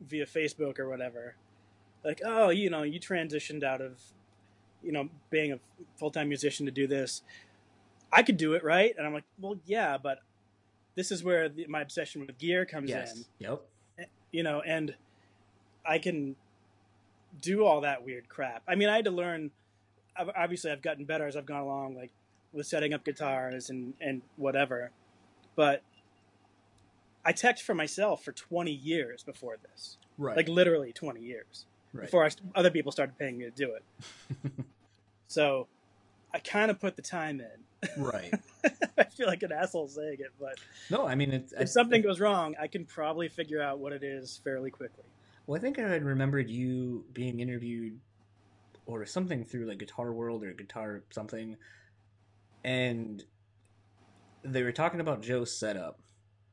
via 0.00 0.26
facebook 0.26 0.78
or 0.78 0.90
whatever 0.90 1.36
like 2.04 2.20
oh 2.26 2.50
you 2.50 2.68
know 2.68 2.82
you 2.82 3.00
transitioned 3.00 3.62
out 3.64 3.80
of 3.80 3.98
you 4.82 4.92
know 4.92 5.08
being 5.30 5.52
a 5.52 5.58
full-time 5.96 6.28
musician 6.28 6.66
to 6.66 6.72
do 6.72 6.86
this 6.86 7.22
i 8.12 8.22
could 8.22 8.36
do 8.36 8.52
it 8.52 8.62
right 8.62 8.94
and 8.98 9.06
i'm 9.06 9.14
like 9.14 9.24
well 9.40 9.56
yeah 9.64 9.96
but 9.96 10.18
this 10.96 11.10
is 11.10 11.24
where 11.24 11.48
the, 11.48 11.66
my 11.66 11.80
obsession 11.80 12.20
with 12.20 12.36
gear 12.36 12.66
comes 12.66 12.90
yes. 12.90 13.24
Yep. 13.38 13.62
in 13.98 14.04
you 14.32 14.42
know 14.42 14.60
and 14.60 14.94
i 15.88 15.96
can 15.98 16.36
do 17.40 17.64
all 17.64 17.80
that 17.80 18.04
weird 18.04 18.28
crap 18.28 18.62
i 18.68 18.74
mean 18.74 18.90
i 18.90 18.96
had 18.96 19.06
to 19.06 19.10
learn 19.10 19.50
obviously 20.36 20.70
i've 20.70 20.82
gotten 20.82 21.04
better 21.04 21.26
as 21.26 21.36
i've 21.36 21.46
gone 21.46 21.60
along 21.60 21.94
like 21.96 22.10
with 22.52 22.66
setting 22.66 22.92
up 22.94 23.04
guitars 23.04 23.70
and 23.70 23.94
and 24.00 24.22
whatever 24.36 24.90
but 25.56 25.82
i 27.24 27.32
teched 27.32 27.60
for 27.60 27.74
myself 27.74 28.24
for 28.24 28.32
20 28.32 28.70
years 28.70 29.22
before 29.22 29.56
this 29.70 29.98
Right. 30.18 30.34
like 30.36 30.48
literally 30.48 30.92
20 30.94 31.20
years 31.20 31.66
right. 31.92 32.04
before 32.06 32.24
I, 32.24 32.30
other 32.54 32.70
people 32.70 32.90
started 32.90 33.18
paying 33.18 33.36
me 33.36 33.44
to 33.44 33.50
do 33.50 33.72
it 33.74 33.84
so 35.26 35.66
i 36.32 36.38
kind 36.38 36.70
of 36.70 36.80
put 36.80 36.96
the 36.96 37.02
time 37.02 37.40
in 37.40 38.02
right. 38.02 38.32
i 38.98 39.04
feel 39.04 39.26
like 39.26 39.42
an 39.42 39.52
asshole 39.52 39.88
saying 39.88 40.16
it 40.20 40.32
but 40.40 40.54
No, 40.90 41.06
I 41.06 41.14
mean 41.14 41.32
it's 41.32 41.52
if 41.52 41.68
something 41.68 42.00
goes 42.00 42.18
wrong 42.18 42.54
i 42.58 42.66
can 42.66 42.86
probably 42.86 43.28
figure 43.28 43.60
out 43.60 43.78
what 43.78 43.92
it 43.92 44.02
is 44.02 44.40
fairly 44.42 44.70
quickly 44.70 45.04
Well, 45.46 45.58
I 45.58 45.60
think 45.60 45.78
I 45.78 45.86
had 45.86 46.02
remembered 46.02 46.48
you 46.48 47.04
being 47.12 47.40
interviewed 47.40 47.98
or 48.86 49.04
something 49.04 49.44
through 49.44 49.66
like 49.66 49.78
Guitar 49.78 50.12
World 50.12 50.42
or 50.44 50.52
Guitar 50.52 51.02
something, 51.10 51.56
and 52.64 53.22
they 54.44 54.62
were 54.62 54.72
talking 54.72 55.00
about 55.00 55.22
Joe's 55.22 55.56
setup, 55.58 56.00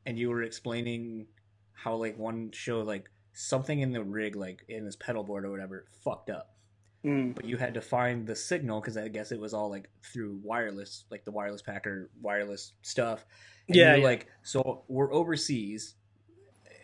and 0.05 0.17
you 0.17 0.29
were 0.29 0.43
explaining 0.43 1.27
how 1.73 1.95
like 1.95 2.17
one 2.17 2.51
show 2.51 2.81
like 2.81 3.09
something 3.33 3.79
in 3.79 3.91
the 3.91 4.03
rig 4.03 4.35
like 4.35 4.63
in 4.69 4.85
his 4.85 4.95
pedal 4.95 5.23
board 5.23 5.45
or 5.45 5.51
whatever 5.51 5.85
fucked 6.03 6.29
up, 6.29 6.49
Mm. 7.03 7.35
but 7.35 7.45
you 7.45 7.57
had 7.57 7.73
to 7.73 7.81
find 7.81 8.25
the 8.25 8.35
signal 8.35 8.79
because 8.79 8.95
I 8.95 9.07
guess 9.09 9.31
it 9.31 9.39
was 9.39 9.53
all 9.53 9.69
like 9.69 9.89
through 10.13 10.39
wireless, 10.43 11.05
like 11.11 11.25
the 11.25 11.31
wireless 11.31 11.61
packer 11.61 12.09
wireless 12.21 12.73
stuff. 12.81 13.25
And 13.67 13.75
Yeah, 13.75 13.89
you're 13.91 13.97
yeah. 13.97 14.03
like 14.05 14.27
so 14.43 14.83
we're 14.87 15.11
overseas 15.13 15.95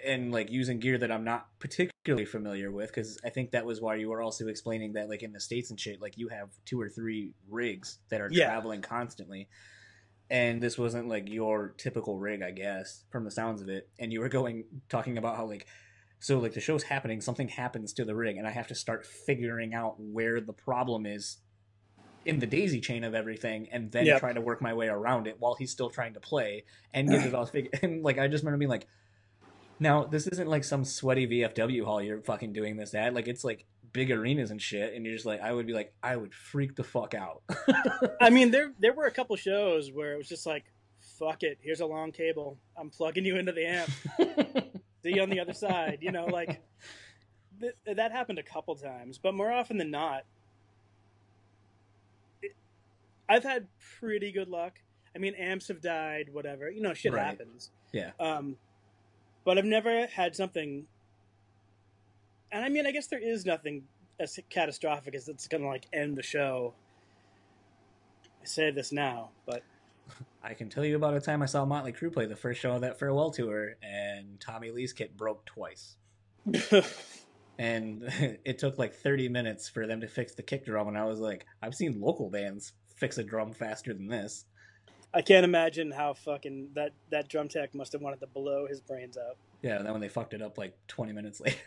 and 0.05 0.31
like 0.31 0.49
using 0.51 0.79
gear 0.79 0.97
that 0.97 1.11
I'm 1.11 1.23
not 1.23 1.47
particularly 1.59 1.93
familiar 2.25 2.71
with 2.71 2.87
because 2.89 3.17
I 3.23 3.29
think 3.29 3.51
that 3.51 3.65
was 3.65 3.81
why 3.81 3.95
you 3.95 4.09
were 4.09 4.21
also 4.21 4.47
explaining 4.47 4.93
that 4.93 5.09
like 5.09 5.23
in 5.23 5.31
the 5.33 5.39
states 5.39 5.69
and 5.69 5.79
shit 5.79 6.01
like 6.01 6.17
you 6.17 6.27
have 6.29 6.49
two 6.65 6.79
or 6.79 6.89
three 6.89 7.33
rigs 7.49 7.99
that 8.09 8.21
are 8.21 8.29
Yeah. 8.29 8.45
traveling 8.45 8.81
constantly 8.81 9.47
and 10.29 10.61
this 10.61 10.77
wasn't 10.77 11.07
like 11.07 11.29
your 11.29 11.69
typical 11.77 12.17
rig 12.17 12.41
I 12.41 12.51
guess 12.51 13.03
from 13.09 13.23
the 13.23 13.31
sounds 13.31 13.61
of 13.61 13.69
it 13.69 13.89
and 13.99 14.11
you 14.13 14.19
were 14.21 14.29
going 14.29 14.65
talking 14.89 15.17
about 15.17 15.37
how 15.37 15.45
like 15.45 15.67
so 16.19 16.39
like 16.39 16.53
the 16.53 16.59
show's 16.61 16.83
happening 16.83 17.21
something 17.21 17.47
happens 17.47 17.93
to 17.93 18.05
the 18.05 18.15
rig 18.15 18.37
and 18.37 18.47
I 18.47 18.51
have 18.51 18.67
to 18.67 18.75
start 18.75 19.05
figuring 19.05 19.73
out 19.73 19.95
where 19.99 20.41
the 20.41 20.53
problem 20.53 21.05
is 21.05 21.37
in 22.25 22.39
the 22.39 22.47
daisy 22.47 22.81
chain 22.81 23.03
of 23.03 23.15
everything 23.15 23.67
and 23.71 23.91
then 23.91 24.05
Yep. 24.05 24.19
try 24.19 24.33
to 24.33 24.41
work 24.41 24.61
my 24.61 24.73
way 24.73 24.87
around 24.87 25.25
it 25.25 25.37
while 25.39 25.55
he's 25.55 25.71
still 25.71 25.89
trying 25.89 26.13
to 26.13 26.19
play 26.19 26.65
and 26.93 27.09
get 27.09 27.25
it 27.25 27.33
all 27.33 27.45
figured 27.45 27.79
and 27.83 28.03
like 28.03 28.19
I 28.19 28.27
just 28.27 28.43
remember 28.43 28.57
being 28.59 28.69
like 28.69 28.87
now, 29.79 30.03
this 30.05 30.27
isn't 30.27 30.47
like 30.49 30.63
some 30.63 30.83
sweaty 30.85 31.27
VFW 31.27 31.83
hall 31.85 32.01
you're 32.01 32.21
fucking 32.21 32.53
doing 32.53 32.77
this 32.77 32.93
at. 32.93 33.13
Like, 33.13 33.27
it's 33.27 33.43
like 33.43 33.65
big 33.91 34.11
arenas 34.11 34.51
and 34.51 34.61
shit. 34.61 34.93
And 34.93 35.05
you're 35.05 35.15
just 35.15 35.25
like, 35.25 35.41
I 35.41 35.51
would 35.51 35.65
be 35.67 35.73
like, 35.73 35.93
I 36.03 36.15
would 36.15 36.33
freak 36.33 36.75
the 36.75 36.83
fuck 36.83 37.13
out. 37.13 37.41
I 38.21 38.29
mean, 38.29 38.51
there 38.51 38.71
there 38.79 38.93
were 38.93 39.05
a 39.05 39.11
couple 39.11 39.35
shows 39.35 39.91
where 39.91 40.13
it 40.13 40.17
was 40.17 40.27
just 40.29 40.45
like, 40.45 40.65
"Fuck 41.17 41.43
it, 41.43 41.57
here's 41.61 41.79
a 41.79 41.85
long 41.85 42.11
cable. 42.11 42.57
I'm 42.77 42.89
plugging 42.89 43.25
you 43.25 43.37
into 43.37 43.51
the 43.51 43.65
amp. 43.65 43.89
See 45.03 45.15
you 45.15 45.21
on 45.21 45.29
the 45.29 45.39
other 45.39 45.53
side." 45.53 45.99
You 46.01 46.11
know, 46.11 46.25
like 46.25 46.61
th- 47.61 47.73
that 47.95 48.11
happened 48.11 48.37
a 48.39 48.43
couple 48.43 48.75
times, 48.75 49.17
but 49.17 49.33
more 49.33 49.51
often 49.51 49.77
than 49.77 49.91
not, 49.91 50.23
it, 52.41 52.55
I've 53.27 53.43
had 53.43 53.67
pretty 53.99 54.31
good 54.31 54.49
luck. 54.49 54.79
I 55.15 55.19
mean, 55.19 55.33
amps 55.35 55.67
have 55.69 55.81
died, 55.81 56.29
whatever. 56.31 56.69
You 56.69 56.81
know, 56.81 56.93
shit 56.93 57.13
Right. 57.13 57.25
happens. 57.25 57.71
yeah. 57.91 58.11
Um, 58.19 58.57
but 59.49 59.57
I've 59.57 59.65
never 59.65 60.05
had 60.05 60.35
something. 60.35 60.85
And 62.51 62.63
I 62.63 62.69
mean, 62.69 62.85
I 62.85 62.91
guess 62.91 63.07
there 63.07 63.17
is 63.17 63.47
nothing 63.47 63.81
as 64.19 64.39
catastrophic 64.51 65.15
as 65.15 65.27
it's 65.27 65.47
going 65.47 65.63
to 65.63 65.67
like 65.67 65.87
end 65.91 66.15
the 66.15 66.21
show. 66.21 66.75
I 68.43 68.45
say 68.45 68.69
this 68.69 68.91
now, 68.91 69.29
but 69.47 69.63
I 70.43 70.53
can 70.53 70.69
tell 70.69 70.85
you 70.85 70.95
about 70.95 71.15
a 71.15 71.19
time 71.19 71.41
I 71.41 71.47
saw 71.47 71.65
Motley 71.65 71.93
Crue 71.93 72.13
play 72.13 72.27
the 72.27 72.35
first 72.35 72.61
show 72.61 72.73
of 72.73 72.81
that 72.81 72.99
farewell 72.99 73.31
tour, 73.31 73.73
and 73.81 74.39
Tommy 74.39 74.69
Lee's 74.69 74.93
kit 74.93 75.17
broke 75.17 75.43
twice. 75.47 75.95
And 77.57 78.03
it 78.45 78.57
took 78.57 78.77
like 78.77 78.93
30 78.93 79.27
minutes 79.29 79.67
for 79.67 79.85
them 79.85 79.99
to 79.99 80.07
fix 80.07 80.33
the 80.33 80.43
kick 80.43 80.63
drum. 80.63 80.87
And 80.87 80.97
I 80.97 81.03
was 81.03 81.19
like, 81.19 81.45
I've 81.61 81.75
seen 81.75 81.99
local 81.99 82.29
bands 82.29 82.71
fix 82.95 83.17
a 83.17 83.23
drum 83.23 83.51
faster 83.51 83.93
than 83.93 84.07
this. 84.07 84.45
I 85.13 85.21
can't 85.21 85.43
imagine 85.43 85.91
how 85.91 86.13
fucking 86.13 86.69
that 86.75 86.91
that 87.09 87.27
drum 87.27 87.47
tech 87.47 87.73
must 87.73 87.93
have 87.93 88.01
wanted 88.01 88.19
to 88.19 88.27
blow 88.27 88.67
his 88.67 88.79
brains 88.81 89.17
out. 89.17 89.37
Yeah, 89.61 89.77
and 89.77 89.85
then 89.85 89.91
when 89.93 90.01
they 90.01 90.09
fucked 90.09 90.33
it 90.33 90.41
up 90.41 90.57
like 90.57 90.75
20 90.87 91.13
minutes 91.13 91.41
later. 91.45 91.57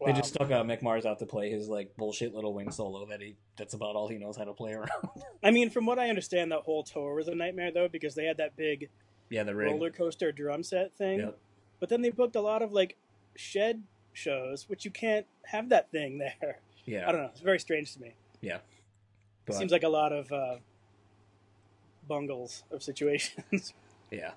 Wow. 0.00 0.12
They 0.12 0.18
just 0.18 0.34
stuck 0.34 0.50
uh, 0.50 0.62
Mick 0.62 0.82
Mars 0.82 1.06
out 1.06 1.18
to 1.20 1.26
play 1.26 1.50
his 1.50 1.68
like 1.68 1.96
bullshit 1.96 2.34
little 2.34 2.52
wing 2.52 2.70
solo 2.70 3.06
that 3.06 3.22
he 3.22 3.36
that's 3.56 3.74
about 3.74 3.96
all 3.96 4.08
he 4.08 4.18
knows 4.18 4.36
how 4.36 4.44
to 4.44 4.52
play 4.52 4.72
around. 4.72 4.90
I 5.42 5.50
mean, 5.50 5.70
from 5.70 5.86
what 5.86 5.98
I 5.98 6.08
understand, 6.08 6.52
that 6.52 6.60
whole 6.60 6.82
tour 6.82 7.14
was 7.14 7.28
a 7.28 7.34
nightmare 7.34 7.70
though 7.72 7.88
because 7.88 8.14
they 8.14 8.24
had 8.24 8.36
that 8.38 8.56
big 8.56 8.90
yeah, 9.30 9.44
the 9.44 9.54
rig. 9.54 9.70
roller 9.70 9.90
coaster 9.90 10.32
drum 10.32 10.62
set 10.62 10.94
thing. 10.96 11.20
Yep. 11.20 11.38
But 11.80 11.88
then 11.88 12.02
they 12.02 12.10
booked 12.10 12.36
a 12.36 12.40
lot 12.40 12.60
of 12.60 12.72
like 12.72 12.96
shed 13.36 13.82
shows, 14.12 14.68
which 14.68 14.84
you 14.84 14.90
can't 14.90 15.26
have 15.46 15.70
that 15.70 15.90
thing 15.90 16.18
there. 16.40 16.58
Yeah. 16.84 17.08
I 17.08 17.12
don't 17.12 17.22
know. 17.22 17.30
It's 17.32 17.40
very 17.40 17.60
strange 17.60 17.94
to 17.94 18.00
me. 18.00 18.14
Yeah, 18.42 18.58
but, 19.46 19.56
Seems 19.56 19.72
like 19.72 19.84
a 19.84 19.88
lot 19.88 20.12
of 20.12 20.30
uh, 20.32 20.56
bungles 22.06 22.64
of 22.70 22.82
situations. 22.82 23.74
yeah. 24.10 24.32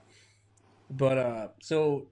But 0.90 1.18
uh 1.18 1.48
so 1.60 2.08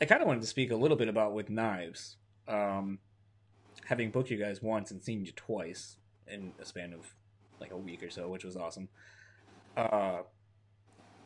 I 0.00 0.04
kind 0.04 0.20
of 0.20 0.26
wanted 0.26 0.42
to 0.42 0.46
speak 0.46 0.70
a 0.70 0.76
little 0.76 0.96
bit 0.96 1.08
about 1.08 1.34
with 1.34 1.50
knives. 1.50 2.16
Um 2.48 2.98
having 3.84 4.10
booked 4.10 4.30
you 4.30 4.36
guys 4.36 4.60
once 4.62 4.90
and 4.90 5.02
seen 5.02 5.24
you 5.24 5.32
twice 5.32 5.96
in 6.26 6.52
a 6.60 6.64
span 6.64 6.92
of 6.92 7.14
like 7.60 7.70
a 7.70 7.76
week 7.76 8.02
or 8.02 8.10
so, 8.10 8.28
which 8.28 8.44
was 8.44 8.56
awesome. 8.56 8.88
Uh 9.76 10.18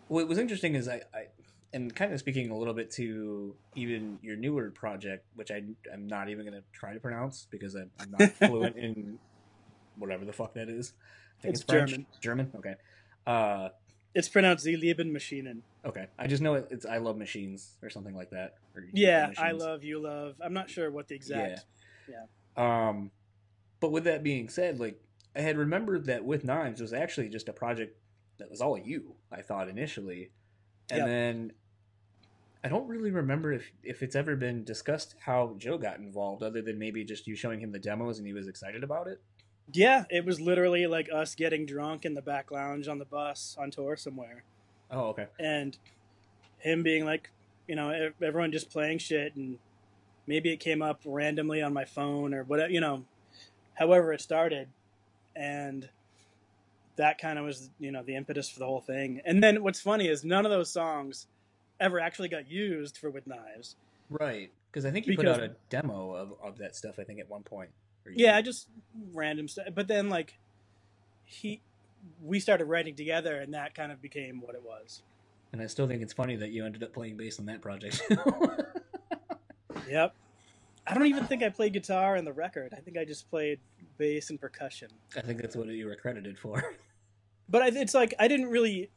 what 0.09 0.26
was 0.26 0.38
interesting 0.38 0.74
is 0.74 0.88
I, 0.88 1.03
I 1.14 1.26
and 1.72 1.95
kind 1.95 2.12
of 2.12 2.18
speaking 2.18 2.51
a 2.51 2.57
little 2.57 2.74
bit 2.74 2.91
to 2.93 3.55
even 3.74 4.18
your 4.22 4.36
newer 4.36 4.70
project, 4.70 5.24
which 5.34 5.51
I 5.51 5.62
I'm 5.93 6.07
not 6.07 6.28
even 6.28 6.45
going 6.45 6.61
to 6.61 6.64
try 6.72 6.93
to 6.93 7.01
pronounce 7.01 7.47
because 7.51 7.76
I, 7.76 7.82
I'm 8.01 8.11
not 8.18 8.30
fluent 8.38 8.76
in 8.76 9.18
whatever 9.97 10.24
the 10.24 10.32
fuck 10.32 10.55
that 10.55 10.68
is. 10.68 10.95
I 11.38 11.43
think 11.43 11.55
It's 11.55 11.62
it's, 11.62 11.70
German. 11.70 12.07
German, 12.20 12.53
okay. 12.57 12.74
Uh, 13.27 13.68
it's 14.14 14.29
pronounced 14.29 14.64
Sie 14.64 14.77
lieben 14.77 15.12
Maschinen. 15.12 15.62
Okay, 15.85 16.07
I 16.18 16.27
just 16.27 16.43
know 16.43 16.55
it, 16.55 16.68
it's 16.71 16.85
I 16.85 16.99
love 16.99 17.16
machines 17.16 17.77
or 17.83 17.91
something 17.91 18.14
like 18.14 18.31
that. 18.31 18.55
Yeah, 18.93 19.31
I 19.39 19.53
love 19.53 19.85
you 19.85 20.01
love. 20.03 20.35
I'm 20.43 20.53
not 20.53 20.68
sure 20.68 20.91
what 20.91 21.09
the 21.09 21.14
exact. 21.14 21.64
Yeah. 22.09 22.25
Um, 22.57 23.11
but 23.79 23.93
with 23.93 24.05
that 24.05 24.23
being 24.23 24.49
said, 24.49 24.81
like 24.81 25.01
I 25.35 25.41
had 25.41 25.57
remembered 25.57 26.07
that 26.07 26.25
with 26.25 26.45
Knives 26.45 26.81
was 26.81 26.93
actually 26.93 27.29
just 27.29 27.49
a 27.49 27.53
project 27.53 27.97
that 28.39 28.51
was 28.51 28.61
all 28.61 28.77
you. 28.77 29.14
I 29.31 29.43
thought 29.43 29.68
initially, 29.68 30.31
and 30.91 30.99
Yep. 30.99 31.07
then 31.07 31.53
I 32.62 32.68
don't 32.68 32.89
really 32.89 33.11
remember 33.11 33.53
if 33.53 33.71
if 33.83 34.03
it's 34.03 34.16
ever 34.16 34.37
been 34.37 34.64
discussed 34.64 35.14
how 35.21 35.55
Joe 35.57 35.79
got 35.79 35.99
involved, 35.99 36.43
other 36.43 36.61
than 36.61 36.79
maybe 36.79 37.05
just 37.05 37.27
you 37.27 37.37
showing 37.37 37.61
him 37.61 37.73
the 37.73 37.79
demos 37.79 38.18
and 38.18 38.27
he 38.27 38.33
was 38.35 38.49
excited 38.49 38.83
about 38.85 39.07
it. 39.07 39.21
Yeah, 39.73 40.05
it 40.11 40.25
was 40.25 40.41
literally 40.41 40.87
like 40.87 41.09
us 41.12 41.35
getting 41.35 41.66
drunk 41.66 42.05
in 42.05 42.14
the 42.14 42.23
back 42.23 42.51
lounge 42.51 42.89
on 42.89 42.99
the 42.99 43.05
bus 43.05 43.57
on 43.59 43.71
tour 43.71 43.97
somewhere, 43.97 44.43
Oh, 44.91 45.09
okay. 45.09 45.27
and 45.39 45.77
him 46.59 46.83
being 46.83 47.05
like, 47.05 47.31
you 47.68 47.77
know, 47.77 48.11
everyone 48.23 48.53
just 48.53 48.71
playing 48.71 48.99
shit, 48.99 49.37
and 49.37 49.59
maybe 50.27 50.51
it 50.53 50.59
came 50.59 50.83
up 50.83 51.01
randomly 51.05 51.62
on 51.62 51.73
my 51.73 51.85
phone 51.85 52.35
or 52.35 52.43
whatever, 52.45 52.71
you 52.71 52.81
know, 52.81 53.05
however 53.75 54.12
it 54.12 54.21
started, 54.21 54.68
and 55.37 55.89
that 56.97 57.18
kind 57.18 57.39
of 57.39 57.45
was, 57.45 57.71
you 57.79 57.93
know, 57.93 58.03
the 58.03 58.14
impetus 58.16 58.51
for 58.51 58.59
the 58.59 58.66
whole 58.66 58.81
thing. 58.81 59.23
And 59.25 59.43
then 59.43 59.62
what's 59.62 59.81
funny 59.81 60.09
is 60.09 60.25
none 60.25 60.45
of 60.45 60.51
those 60.51 60.71
songs 60.71 61.27
ever 61.79 61.99
actually 61.99 62.29
got 62.29 62.51
used 62.51 62.99
for 62.99 63.09
with 63.11 63.27
knives. 63.27 63.77
Right, 64.11 64.51
because 64.71 64.85
I 64.85 64.91
think 64.91 65.07
you 65.07 65.16
put 65.16 65.27
out 65.29 65.43
a 65.43 65.53
demo 65.71 66.12
of, 66.14 66.35
of 66.43 66.59
that 66.59 66.77
stuff. 66.77 66.99
I 66.99 67.05
think 67.05 67.21
at 67.21 67.31
one 67.31 67.43
point. 67.43 67.71
Yeah, 68.16 68.36
I 68.36 68.42
just 68.42 68.68
random 69.12 69.48
stuff. 69.48 69.66
But 69.74 69.88
then 69.88 70.08
like 70.08 70.38
he, 71.24 71.61
we 72.22 72.40
started 72.40 72.64
writing 72.66 72.94
together, 72.94 73.36
and 73.40 73.54
that 73.54 73.74
kind 73.74 73.92
of 73.92 74.00
became 74.02 74.40
what 74.40 74.54
it 74.54 74.62
was. 74.64 75.02
and 75.52 75.61
I 75.62 75.66
still 75.66 75.86
think 75.88 76.02
it's 76.02 76.12
funny 76.12 76.36
that 76.36 76.50
you 76.50 76.64
ended 76.64 76.82
up 76.82 76.92
playing 76.92 77.16
bass 77.16 77.38
on 77.38 77.46
that 77.46 77.61
project. 77.61 78.02
Yep. 79.88 80.14
I 80.86 80.94
don't 80.94 81.06
even 81.06 81.24
think 81.26 81.42
I 81.42 81.48
played 81.48 81.72
guitar 81.72 82.16
in 82.16 82.24
the 82.24 82.32
record. 82.32 82.72
I 82.76 82.80
think 82.80 82.96
I 82.96 83.04
just 83.04 83.28
played 83.28 83.58
bass 83.98 84.30
and 84.30 84.40
percussion. 84.40 84.88
I 85.16 85.20
think 85.20 85.40
that's 85.40 85.56
what 85.56 85.66
you 85.68 85.86
were 85.86 85.96
credited 85.96 86.38
for. 86.38 86.76
But 87.48 87.74
it's 87.74 87.94
like 87.94 88.14
I 88.20 88.28
didn't 88.28 88.46
really 88.50 88.90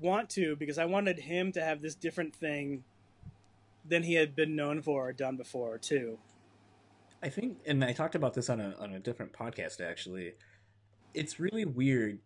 want 0.00 0.28
to 0.30 0.54
because 0.56 0.76
I 0.76 0.84
wanted 0.84 1.20
him 1.20 1.52
to 1.52 1.64
have 1.64 1.80
this 1.80 1.94
different 1.94 2.34
thing 2.34 2.84
than 3.88 4.02
he 4.02 4.14
had 4.14 4.36
been 4.36 4.54
known 4.54 4.82
for 4.82 5.08
or 5.08 5.12
done 5.14 5.36
before 5.38 5.78
too. 5.78 6.18
I 7.22 7.28
think, 7.28 7.58
and 7.66 7.84
I 7.84 7.92
talked 7.92 8.14
about 8.14 8.34
this 8.34 8.50
on 8.50 8.60
a 8.60 8.74
on 8.80 8.92
a 8.94 8.98
different 8.98 9.32
podcast 9.32 9.80
actually. 9.80 10.32
It's 11.14 11.38
really 11.38 11.64
weird. 11.64 12.18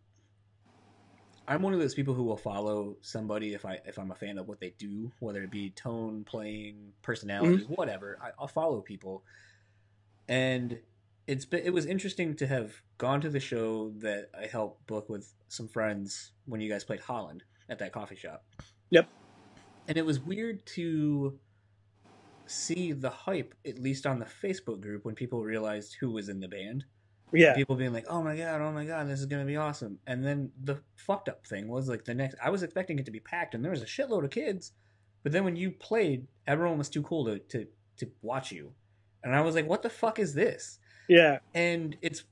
I'm 1.48 1.62
one 1.62 1.72
of 1.74 1.78
those 1.78 1.94
people 1.94 2.14
who 2.14 2.24
will 2.24 2.36
follow 2.36 2.96
somebody 3.02 3.54
if 3.54 3.64
I 3.64 3.78
if 3.84 3.98
I'm 3.98 4.10
a 4.10 4.14
fan 4.14 4.38
of 4.38 4.48
what 4.48 4.60
they 4.60 4.74
do, 4.78 5.12
whether 5.20 5.42
it 5.42 5.50
be 5.50 5.70
tone, 5.70 6.24
playing, 6.24 6.92
personality, 7.02 7.64
mm-hmm. 7.64 7.74
whatever. 7.74 8.18
I, 8.22 8.30
I'll 8.38 8.48
follow 8.48 8.80
people, 8.80 9.22
and 10.28 10.78
it's 11.26 11.44
been, 11.44 11.62
it 11.64 11.72
was 11.72 11.86
interesting 11.86 12.34
to 12.36 12.46
have 12.46 12.72
gone 12.98 13.20
to 13.20 13.28
the 13.28 13.40
show 13.40 13.90
that 13.98 14.30
I 14.38 14.46
helped 14.46 14.86
book 14.86 15.08
with 15.08 15.34
some 15.48 15.68
friends 15.68 16.32
when 16.46 16.60
you 16.60 16.70
guys 16.70 16.84
played 16.84 17.00
Holland 17.00 17.42
at 17.68 17.78
that 17.80 17.92
coffee 17.92 18.16
shop. 18.16 18.44
Yep. 18.90 19.08
And 19.88 19.96
it 19.96 20.06
was 20.06 20.20
weird 20.20 20.64
to 20.66 21.38
see 22.46 22.92
the 22.92 23.10
hype, 23.10 23.54
at 23.66 23.78
least 23.78 24.06
on 24.06 24.18
the 24.18 24.26
Facebook 24.26 24.80
group, 24.80 25.04
when 25.04 25.14
people 25.14 25.42
realized 25.42 25.96
who 26.00 26.10
was 26.10 26.28
in 26.28 26.40
the 26.40 26.48
band. 26.48 26.84
Yeah. 27.32 27.54
People 27.54 27.76
being 27.76 27.92
like, 27.92 28.06
"Oh 28.08 28.22
my 28.22 28.36
god, 28.36 28.60
oh 28.60 28.72
my 28.72 28.84
god, 28.84 29.08
this 29.08 29.20
is 29.20 29.26
gonna 29.26 29.44
be 29.44 29.56
awesome!" 29.56 29.98
And 30.06 30.24
then 30.24 30.52
the 30.62 30.80
fucked 30.94 31.28
up 31.28 31.46
thing 31.46 31.68
was 31.68 31.88
like 31.88 32.04
the 32.04 32.14
next. 32.14 32.36
I 32.42 32.50
was 32.50 32.62
expecting 32.62 32.98
it 32.98 33.04
to 33.06 33.10
be 33.10 33.20
packed, 33.20 33.54
and 33.54 33.64
there 33.64 33.72
was 33.72 33.82
a 33.82 33.86
shitload 33.86 34.24
of 34.24 34.30
kids, 34.30 34.72
but 35.22 35.32
then 35.32 35.44
when 35.44 35.56
you 35.56 35.72
played, 35.72 36.28
everyone 36.46 36.78
was 36.78 36.88
too 36.88 37.02
cool 37.02 37.24
to 37.24 37.38
to 37.38 37.66
to 37.96 38.10
watch 38.22 38.52
you, 38.52 38.72
and 39.24 39.34
I 39.34 39.40
was 39.40 39.56
like, 39.56 39.66
"What 39.68 39.82
the 39.82 39.90
fuck 39.90 40.18
is 40.20 40.34
this?" 40.34 40.78
Yeah. 41.08 41.38
and 41.54 41.96
it's 42.02 42.24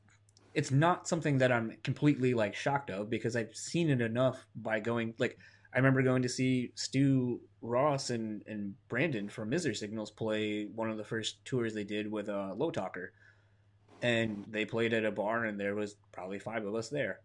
it's 0.55 0.71
not 0.71 1.09
something 1.09 1.39
that 1.39 1.51
I'm 1.51 1.77
completely 1.83 2.33
like 2.35 2.55
shocked 2.55 2.91
of 2.91 3.11
because 3.11 3.35
I've 3.35 3.55
seen 3.55 3.91
it 3.91 4.01
enough 4.01 4.47
by 4.55 4.79
going 4.81 5.15
like 5.19 5.39
I 5.75 5.79
remember 5.79 6.03
going 6.03 6.23
to 6.23 6.29
see 6.29 6.73
Stu 6.77 7.41
Ross 7.61 8.11
and 8.11 8.43
and 8.47 8.75
Brandon 8.89 9.29
from 9.29 9.51
Misery 9.51 9.75
Signals 9.75 10.11
play 10.11 10.67
one 10.75 10.91
of 10.91 10.99
the 10.99 11.05
first 11.05 11.45
tours 11.45 11.75
they 11.75 11.85
did 11.85 12.11
with 12.11 12.29
uh, 12.29 12.55
Low 12.57 12.71
Talker, 12.71 13.13
and 14.03 14.45
they 14.49 14.65
played 14.65 14.93
at 14.95 15.05
a 15.05 15.13
bar 15.13 15.45
and 15.47 15.59
there 15.61 15.75
was 15.75 15.97
probably 16.13 16.39
five 16.39 16.65
of 16.67 16.75
us 16.75 16.89
there, 16.91 17.21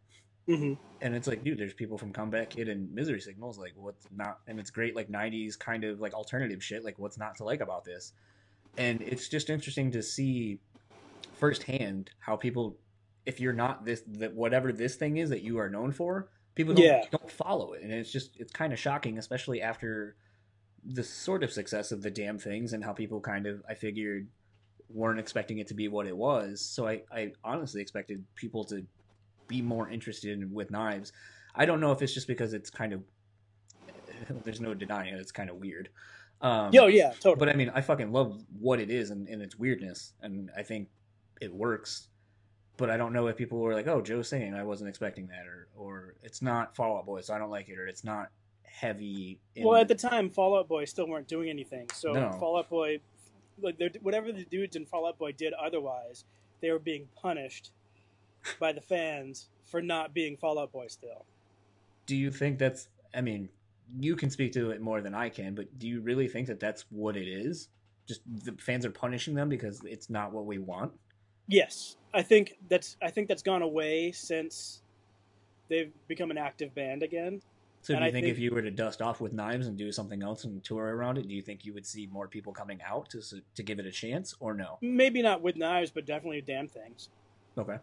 hmm 0.47 0.73
and 1.01 1.15
it's 1.15 1.27
like 1.27 1.43
dude, 1.43 1.59
there's 1.59 1.73
people 1.73 1.97
from 1.97 2.11
Comeback 2.13 2.51
Kid 2.51 2.69
and 2.69 2.93
Misery 2.93 3.21
Signals 3.21 3.57
like 3.59 3.73
what's 3.75 4.07
not 4.11 4.39
and 4.47 4.59
it's 4.59 4.71
great 4.71 4.95
like 4.95 5.09
'90s 5.09 5.57
kind 5.59 5.83
of 5.83 5.99
like 6.01 6.13
alternative 6.13 6.63
shit 6.63 6.83
like 6.83 6.99
what's 6.99 7.17
not 7.17 7.35
to 7.37 7.43
like 7.43 7.61
about 7.61 7.85
this, 7.85 8.13
and 8.77 9.01
it's 9.01 9.29
just 9.29 9.49
interesting 9.49 9.91
to 9.91 10.03
see 10.03 10.59
firsthand 11.33 12.11
how 12.19 12.35
people 12.35 12.77
if 13.25 13.39
you're 13.39 13.53
not 13.53 13.85
this 13.85 14.03
that 14.07 14.33
whatever 14.33 14.71
this 14.71 14.95
thing 14.95 15.17
is 15.17 15.29
that 15.29 15.43
you 15.43 15.59
are 15.59 15.69
known 15.69 15.91
for 15.91 16.29
people 16.59 16.73
don't, 16.73 16.85
Yeah. 16.85 17.03
don't 17.09 17.31
follow 17.31 17.71
it 17.73 17.81
and 17.83 17.91
it's 17.93 18.11
just 18.11 18.31
it's 18.37 18.51
kind 18.51 18.73
of 18.73 18.79
shocking 18.79 19.17
especially 19.17 19.61
after 19.61 20.15
the 20.83 21.03
sort 21.03 21.41
of 21.43 21.51
success 21.53 21.91
of 21.91 22.01
the 22.01 22.11
Damned 22.11 22.41
Things 22.41 22.73
and 22.73 22.83
how 22.83 22.91
people 22.93 23.19
kind 23.21 23.45
of 23.47 23.61
i 23.69 23.73
figured 23.73 24.27
weren't 24.89 25.19
expecting 25.19 25.59
it 25.59 25.67
to 25.67 25.73
be 25.73 25.87
what 25.87 26.05
it 26.07 26.17
was 26.17 26.59
so 26.75 26.87
i 26.87 27.01
i 27.11 27.31
honestly 27.43 27.81
expected 27.81 28.23
people 28.35 28.63
to 28.65 28.85
be 29.47 29.61
more 29.61 29.89
interested 29.89 30.31
in 30.37 30.51
with 30.53 30.69
knives 30.69 31.13
i 31.55 31.65
don't 31.65 31.79
know 31.79 31.91
if 31.91 32.01
it's 32.01 32.13
just 32.13 32.27
because 32.27 32.51
it's 32.53 32.69
kind 32.69 32.91
of 32.93 33.01
there's 34.43 34.59
no 34.61 34.73
denying 34.73 35.13
it 35.13 35.19
it's 35.19 35.31
kind 35.31 35.49
of 35.49 35.55
weird 35.57 35.87
um 36.41 36.69
Yo, 36.73 36.87
yeah, 36.87 37.09
totally. 37.11 37.35
but 37.35 37.49
I 37.49 37.53
mean, 37.53 37.69
I 37.75 37.81
fucking 37.81 38.11
love 38.13 38.41
what 38.59 38.79
it 38.79 38.89
is 38.89 39.09
and, 39.11 39.27
and 39.27 39.41
its 39.41 39.57
weirdness, 39.59 40.13
and 40.21 40.49
I 40.55 40.63
think 40.63 40.87
it 41.41 41.53
works. 41.53 42.07
But 42.79 42.89
I 42.89 42.95
don't 42.95 43.11
know 43.11 43.27
if 43.27 43.35
people 43.35 43.59
were 43.59 43.73
like, 43.73 43.87
"Oh, 43.87 44.01
Joe's 44.01 44.29
singing. 44.29 44.55
I 44.55 44.63
wasn't 44.63 44.89
expecting 44.89 45.27
that," 45.27 45.45
or 45.45 45.67
or 45.75 46.13
it's 46.23 46.41
not 46.41 46.75
Fall 46.75 46.97
Out 46.97 47.05
Boy, 47.05 47.19
so 47.21 47.33
I 47.33 47.37
don't 47.37 47.51
like 47.51 47.67
it, 47.67 47.77
or 47.77 47.85
it's 47.87 48.05
not 48.05 48.29
heavy. 48.63 49.37
In... 49.55 49.65
well, 49.65 49.79
at 49.79 49.89
the 49.89 49.95
time, 49.95 50.29
Fall 50.29 50.57
Out 50.57 50.69
Boy 50.69 50.85
still 50.85 51.07
weren't 51.07 51.27
doing 51.27 51.49
anything. 51.49 51.89
So 51.93 52.13
No. 52.13 52.31
Fall 52.39 52.57
Out 52.57 52.69
Boy, 52.69 53.01
like 53.61 53.79
whatever 54.01 54.31
the 54.31 54.45
dudes 54.45 54.77
in 54.77 54.85
Fall 54.85 55.05
Out 55.05 55.17
Boy 55.17 55.33
did 55.33 55.53
otherwise, 55.53 56.23
they 56.61 56.71
were 56.71 56.79
being 56.79 57.09
punished 57.21 57.71
by 58.59 58.71
the 58.71 58.81
fans 58.81 59.49
for 59.65 59.81
not 59.81 60.13
being 60.13 60.37
Fall 60.37 60.57
Out 60.57 60.71
Boy 60.71 60.87
still. 60.87 61.25
do 62.05 62.15
you 62.15 62.31
think 62.31 62.59
that's? 62.59 62.87
I 63.13 63.21
mean, 63.21 63.49
you 63.99 64.15
can 64.15 64.29
speak 64.29 64.53
to 64.53 64.71
it 64.71 64.81
more 64.81 65.01
than 65.01 65.13
I 65.13 65.29
can, 65.29 65.53
but 65.53 65.77
do 65.77 65.87
you 65.87 65.99
really 65.99 66.27
think 66.27 66.47
that 66.47 66.59
that's 66.59 66.85
what 66.89 67.17
it 67.17 67.27
is? 67.27 67.67
Just 68.07 68.21
the 68.25 68.53
fans 68.53 68.85
are 68.85 68.91
punishing 68.91 69.35
them 69.35 69.49
because 69.49 69.81
it's 69.83 70.09
not 70.09 70.31
what 70.31 70.45
we 70.45 70.57
want. 70.57 70.93
Yes, 71.49 71.97
I 72.13 72.21
think 72.21 72.55
that's 72.69 72.95
I 73.01 73.09
think 73.09 73.27
that's 73.27 73.41
gone 73.41 73.63
away 73.63 74.11
since 74.11 74.83
they've 75.67 75.91
become 76.07 76.31
an 76.31 76.37
active 76.37 76.73
band 76.75 77.03
again. 77.03 77.41
So 77.81 77.95
do 77.95 78.05
you 78.05 78.11
think, 78.11 78.25
think- 78.25 78.31
if 78.31 78.39
you 78.39 78.51
were 78.51 78.61
to 78.61 78.71
dust 78.71 79.01
off 79.01 79.19
with 79.19 79.33
knives 79.33 79.67
and 79.67 79.77
do 79.77 79.91
something 79.91 80.21
else 80.21 80.43
and 80.43 80.63
tour 80.63 80.95
around 80.95 81.17
it, 81.17 81.27
do 81.27 81.33
you 81.33 81.41
think 81.41 81.65
you 81.65 81.73
would 81.73 81.85
see 81.85 82.07
more 82.07 82.27
people 82.27 82.53
coming 82.53 82.79
out 82.87 83.09
to 83.09 83.21
to 83.55 83.63
give 83.63 83.79
it 83.79 83.85
a 83.85 83.91
chance, 83.91 84.35
or 84.39 84.53
no? 84.53 84.77
Maybe 84.81 85.21
not 85.21 85.41
with 85.41 85.55
knives, 85.55 85.89
but 85.89 86.05
definitely 86.05 86.41
Damned 86.41 86.71
Things. 86.71 87.09
Okay. 87.57 87.77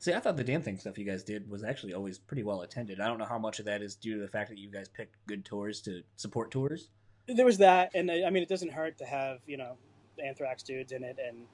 See, 0.00 0.14
I 0.14 0.18
thought 0.18 0.36
the 0.38 0.44
damn 0.44 0.62
thing 0.62 0.78
stuff 0.78 0.98
you 0.98 1.04
guys 1.04 1.22
did 1.22 1.48
was 1.50 1.62
actually 1.62 1.92
always 1.92 2.18
pretty 2.18 2.42
well 2.42 2.62
attended. 2.62 3.00
I 3.00 3.06
don't 3.06 3.18
know 3.18 3.26
how 3.26 3.38
much 3.38 3.58
of 3.58 3.66
that 3.66 3.82
is 3.82 3.94
due 3.94 4.14
to 4.14 4.20
the 4.20 4.28
fact 4.28 4.48
that 4.48 4.56
you 4.58 4.70
guys 4.70 4.88
picked 4.88 5.14
good 5.26 5.44
tours 5.44 5.82
to 5.82 6.02
support 6.16 6.50
tours. 6.50 6.88
There 7.28 7.44
was 7.44 7.58
that, 7.58 7.90
and 7.94 8.10
I 8.10 8.24
I 8.24 8.30
mean, 8.30 8.42
it 8.42 8.48
doesn't 8.48 8.72
hurt 8.72 8.98
to 8.98 9.04
have 9.04 9.38
you 9.46 9.56
know 9.58 9.76
Anthrax 10.22 10.62
dudes 10.62 10.92
in 10.92 11.04
it, 11.04 11.18
and 11.24 11.46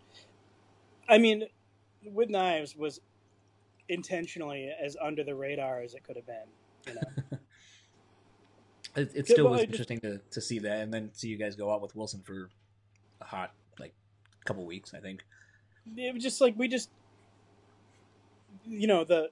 I 1.09 1.19
mean, 1.19 1.45
with 2.05 2.31
knives 2.31 2.77
was 2.77 3.01
intentionally 3.89 4.71
as 4.81 4.97
under 5.01 5.23
the 5.25 5.35
radar 5.35 5.81
as 5.81 5.95
it 5.95 6.03
could 6.05 6.17
have 6.17 6.27
been. 6.27 6.47
You 6.89 6.95
know, 6.95 7.39
It, 8.97 9.13
it 9.15 9.27
still 9.29 9.45
well, 9.45 9.53
was 9.53 9.61
just- 9.63 9.73
interesting 9.73 10.01
to, 10.01 10.21
to 10.31 10.41
see 10.41 10.59
that, 10.61 10.81
and 10.81 10.93
then 10.93 11.11
see 11.13 11.29
you 11.29 11.37
guys 11.37 11.55
go 11.55 11.71
out 11.71 11.83
with 11.83 11.95
Wilson 11.95 12.23
for 12.25 12.49
a 13.21 13.25
hot 13.25 13.53
like 13.79 13.93
couple 14.47 14.65
weeks, 14.65 14.95
I 14.95 15.01
think. 15.01 15.23
it 15.99 16.15
was 16.15 16.23
just 16.23 16.41
like 16.41 16.55
we 16.57 16.67
just, 16.67 16.89
you 18.67 18.87
know, 18.87 19.05
the 19.05 19.29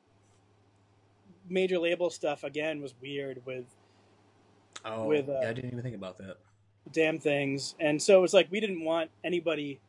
major 1.48 1.78
label 1.78 2.10
stuff 2.10 2.44
again 2.44 2.82
was 2.82 2.94
weird 3.00 3.40
with 3.46 3.64
Oh, 4.84 5.06
With, 5.06 5.30
uh, 5.30 5.38
yeah, 5.40 5.48
I 5.48 5.52
didn't 5.54 5.70
even 5.70 5.82
think 5.82 5.96
about 5.96 6.18
that. 6.18 6.36
Damned 6.92 7.22
Things, 7.22 7.74
and 7.80 8.00
so 8.02 8.18
it 8.18 8.20
was 8.20 8.34
like 8.34 8.48
we 8.50 8.60
didn't 8.60 8.84
want 8.84 9.10
anybody 9.24 9.80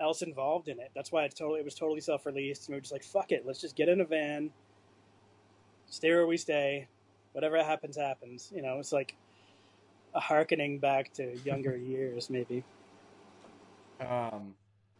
else 0.00 0.22
involved 0.22 0.68
in 0.68 0.78
it. 0.78 0.90
That's 0.94 1.12
why 1.12 1.24
it 1.24 1.34
totally 1.36 1.60
it 1.60 1.64
was 1.64 1.74
totally 1.74 2.00
self 2.00 2.26
released, 2.26 2.68
and 2.68 2.74
we 2.74 2.76
were 2.76 2.80
just 2.80 2.92
like, 2.92 3.04
fuck 3.04 3.32
it, 3.32 3.44
let's 3.46 3.60
just 3.60 3.76
get 3.76 3.88
in 3.88 4.00
a 4.00 4.04
van, 4.04 4.50
stay 5.86 6.10
where 6.10 6.26
we 6.26 6.36
stay, 6.36 6.88
whatever 7.32 7.62
happens 7.62 7.96
happens. 7.96 8.52
You 8.54 8.62
know, 8.62 8.78
it's 8.78 8.92
like 8.92 9.16
a 10.14 10.20
harkening 10.20 10.78
back 10.78 11.12
to 11.14 11.36
younger 11.44 11.76
years, 11.76 12.30
maybe. 12.30 12.64
Um, 14.00 14.54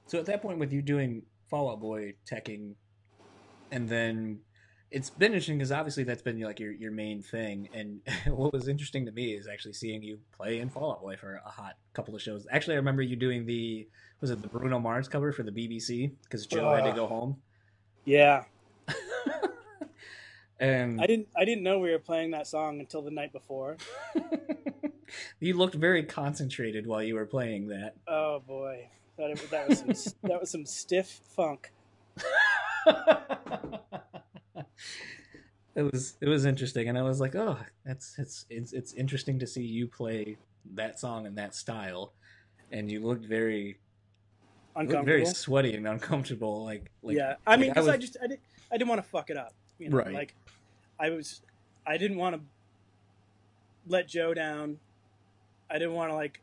so 0.07 0.19
at 0.19 0.27
that 0.27 0.43
point, 0.43 0.59
with 0.59 0.73
you 0.73 0.83
doing 0.83 1.23
Fall 1.49 1.71
Out 1.71 1.81
Boy 1.81 2.15
teching, 2.31 2.75
and 3.71 3.89
then 3.89 4.41
it's 4.91 5.11
been 5.11 5.33
interesting 5.33 5.59
because 5.59 5.73
obviously 5.73 6.05
that's 6.05 6.23
been 6.23 6.41
like 6.41 6.61
your 6.61 6.73
your 6.73 6.93
main 6.93 7.23
thing. 7.23 7.69
And 7.75 8.01
what 8.35 8.53
was 8.53 8.69
interesting 8.69 9.07
to 9.07 9.13
me 9.13 9.35
is 9.35 9.47
actually 9.47 9.75
seeing 9.75 10.03
you 10.03 10.19
play 10.37 10.61
in 10.61 10.69
Fall 10.69 10.93
Out 10.93 11.03
Boy 11.03 11.17
for 11.17 11.41
a 11.45 11.51
hot 11.51 11.77
couple 11.93 12.15
of 12.15 12.23
shows. 12.23 12.47
Actually, 12.51 12.75
I 12.75 12.79
remember 12.79 13.03
you 13.03 13.17
doing 13.17 13.47
the 13.47 13.89
was 14.21 14.31
it 14.31 14.41
the 14.43 14.49
Bruno 14.49 14.79
Mars 14.79 15.09
cover 15.09 15.33
for 15.33 15.43
the 15.43 15.51
BBC 15.51 16.13
because 16.23 16.47
Joe 16.47 16.75
had 16.75 16.85
to 16.85 16.93
go 16.93 17.07
home. 17.07 17.37
Yeah, 18.05 18.45
and 20.61 21.01
I 21.01 21.07
didn't 21.07 21.29
I 21.37 21.45
didn't 21.45 21.65
know 21.65 21.79
we 21.79 21.91
were 21.91 21.99
playing 21.99 22.31
that 22.31 22.47
song 22.47 22.81
until 22.81 23.03
the 23.03 23.11
night 23.11 23.33
before. 23.33 23.77
you 25.41 25.55
looked 25.55 25.75
very 25.75 26.05
concentrated 26.05 26.87
while 26.87 27.03
you 27.03 27.17
were 27.17 27.27
playing 27.27 27.69
that. 27.69 27.95
Oh 28.07 28.41
boy, 28.47 28.89
that, 29.19 29.37
that 29.51 29.69
was 29.69 29.79
some, 29.81 30.13
that 30.23 30.41
was 30.41 30.51
some 30.51 30.65
stiff 30.65 31.21
funk. 31.35 31.73
It 35.75 35.83
was 35.83 36.17
it 36.21 36.29
was 36.29 36.45
interesting, 36.45 36.89
and 36.89 36.97
I 36.97 37.03
was 37.03 37.21
like, 37.21 37.35
oh, 37.35 37.59
that's 37.85 38.19
it's 38.19 38.47
it's 38.51 38.73
it's 38.73 38.93
interesting 38.95 39.39
to 39.39 39.47
see 39.47 39.63
you 39.63 39.87
play 39.87 40.37
that 40.75 40.99
song 40.99 41.27
in 41.27 41.35
that 41.37 41.55
style, 41.55 42.13
and 42.73 42.91
you 42.91 43.07
looked 43.07 43.25
very 43.25 43.79
uncomfortable, 44.75 44.99
looked 44.99 45.07
very 45.07 45.27
sweaty 45.27 45.75
and 45.75 45.87
uncomfortable. 45.87 46.65
Like, 46.65 46.91
like 47.03 47.17
yeah, 47.17 47.35
I 47.47 47.57
mean, 47.57 47.69
like 47.69 47.75
because 47.75 47.89
I, 47.89 47.97
was- 47.97 48.01
just 48.01 48.17
I, 48.23 48.27
did, 48.27 48.41
I 48.73 48.77
didn't 48.77 48.89
want 48.89 49.03
to 49.03 49.09
fuck 49.09 49.31
it 49.31 49.37
up, 49.37 49.53
you 49.79 49.91
know? 49.91 49.99
Right. 49.99 50.13
Like, 50.13 50.35
I 50.99 51.11
was, 51.11 51.43
I 51.87 51.99
didn't 51.99 52.17
want 52.17 52.37
to 52.37 52.43
let 53.87 54.09
Joe 54.09 54.35
down. 54.35 54.79
I 55.71 55.75
didn't 55.79 55.95
want 55.95 56.11
to 56.11 56.17
like 56.17 56.41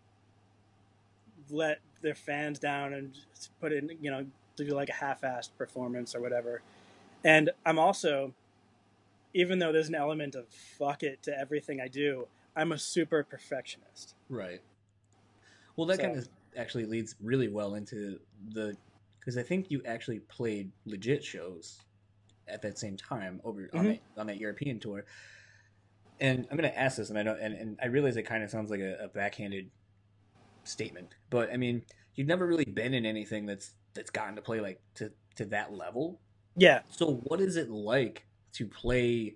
let 1.49 1.79
their 2.01 2.15
fans 2.15 2.59
down 2.59 2.93
and 2.93 3.17
put 3.59 3.71
in, 3.73 3.89
you 4.01 4.11
know, 4.11 4.25
do 4.55 4.65
like 4.65 4.89
a 4.89 4.93
half-assed 4.93 5.49
performance 5.57 6.13
or 6.13 6.21
whatever. 6.21 6.61
And 7.23 7.51
I'm 7.65 7.79
also, 7.79 8.33
even 9.33 9.59
though 9.59 9.71
there's 9.71 9.89
an 9.89 9.95
element 9.95 10.35
of 10.35 10.47
fuck 10.49 11.03
it 11.03 11.23
to 11.23 11.37
everything 11.37 11.79
I 11.81 11.87
do, 11.87 12.27
I'm 12.55 12.71
a 12.71 12.77
super 12.77 13.23
perfectionist. 13.23 14.15
Right. 14.29 14.61
Well, 15.75 15.87
that 15.87 15.97
So- 15.97 16.03
kind 16.03 16.17
of 16.17 16.27
actually 16.55 16.85
leads 16.85 17.15
really 17.21 17.47
well 17.47 17.75
into 17.75 18.19
the 18.49 18.77
because 19.19 19.37
I 19.37 19.43
think 19.43 19.71
you 19.71 19.81
actually 19.85 20.19
played 20.19 20.69
legit 20.85 21.23
shows 21.23 21.79
at 22.47 22.61
that 22.61 22.77
same 22.77 22.97
time 22.97 23.39
over 23.45 23.69
on 23.73 23.85
Mhm. 23.85 23.99
that 24.15 24.19
on 24.19 24.27
that 24.27 24.37
European 24.37 24.79
tour. 24.79 25.05
And 26.19 26.45
I'm 26.51 26.57
going 26.57 26.69
to 26.69 26.77
ask 26.77 26.97
this, 26.97 27.09
and 27.09 27.17
I 27.17 27.23
know, 27.23 27.35
and, 27.39 27.53
and 27.53 27.79
I 27.81 27.87
realize 27.87 28.17
it 28.17 28.23
kind 28.23 28.43
of 28.43 28.49
sounds 28.51 28.69
like 28.69 28.81
a, 28.81 29.05
a 29.05 29.07
backhanded 29.07 29.71
statement, 30.63 31.15
but 31.29 31.51
I 31.51 31.57
mean, 31.57 31.83
you've 32.15 32.27
never 32.27 32.45
really 32.45 32.65
been 32.65 32.93
in 32.93 33.05
anything 33.05 33.45
that's 33.45 33.73
that's 33.93 34.09
gotten 34.11 34.35
to 34.35 34.41
play 34.41 34.59
like 34.59 34.81
to 34.95 35.11
to 35.35 35.45
that 35.45 35.73
level. 35.73 36.19
Yeah, 36.55 36.81
So 36.89 37.21
what 37.23 37.41
is 37.41 37.55
it 37.57 37.69
like 37.69 38.27
to 38.53 38.67
play? 38.67 39.35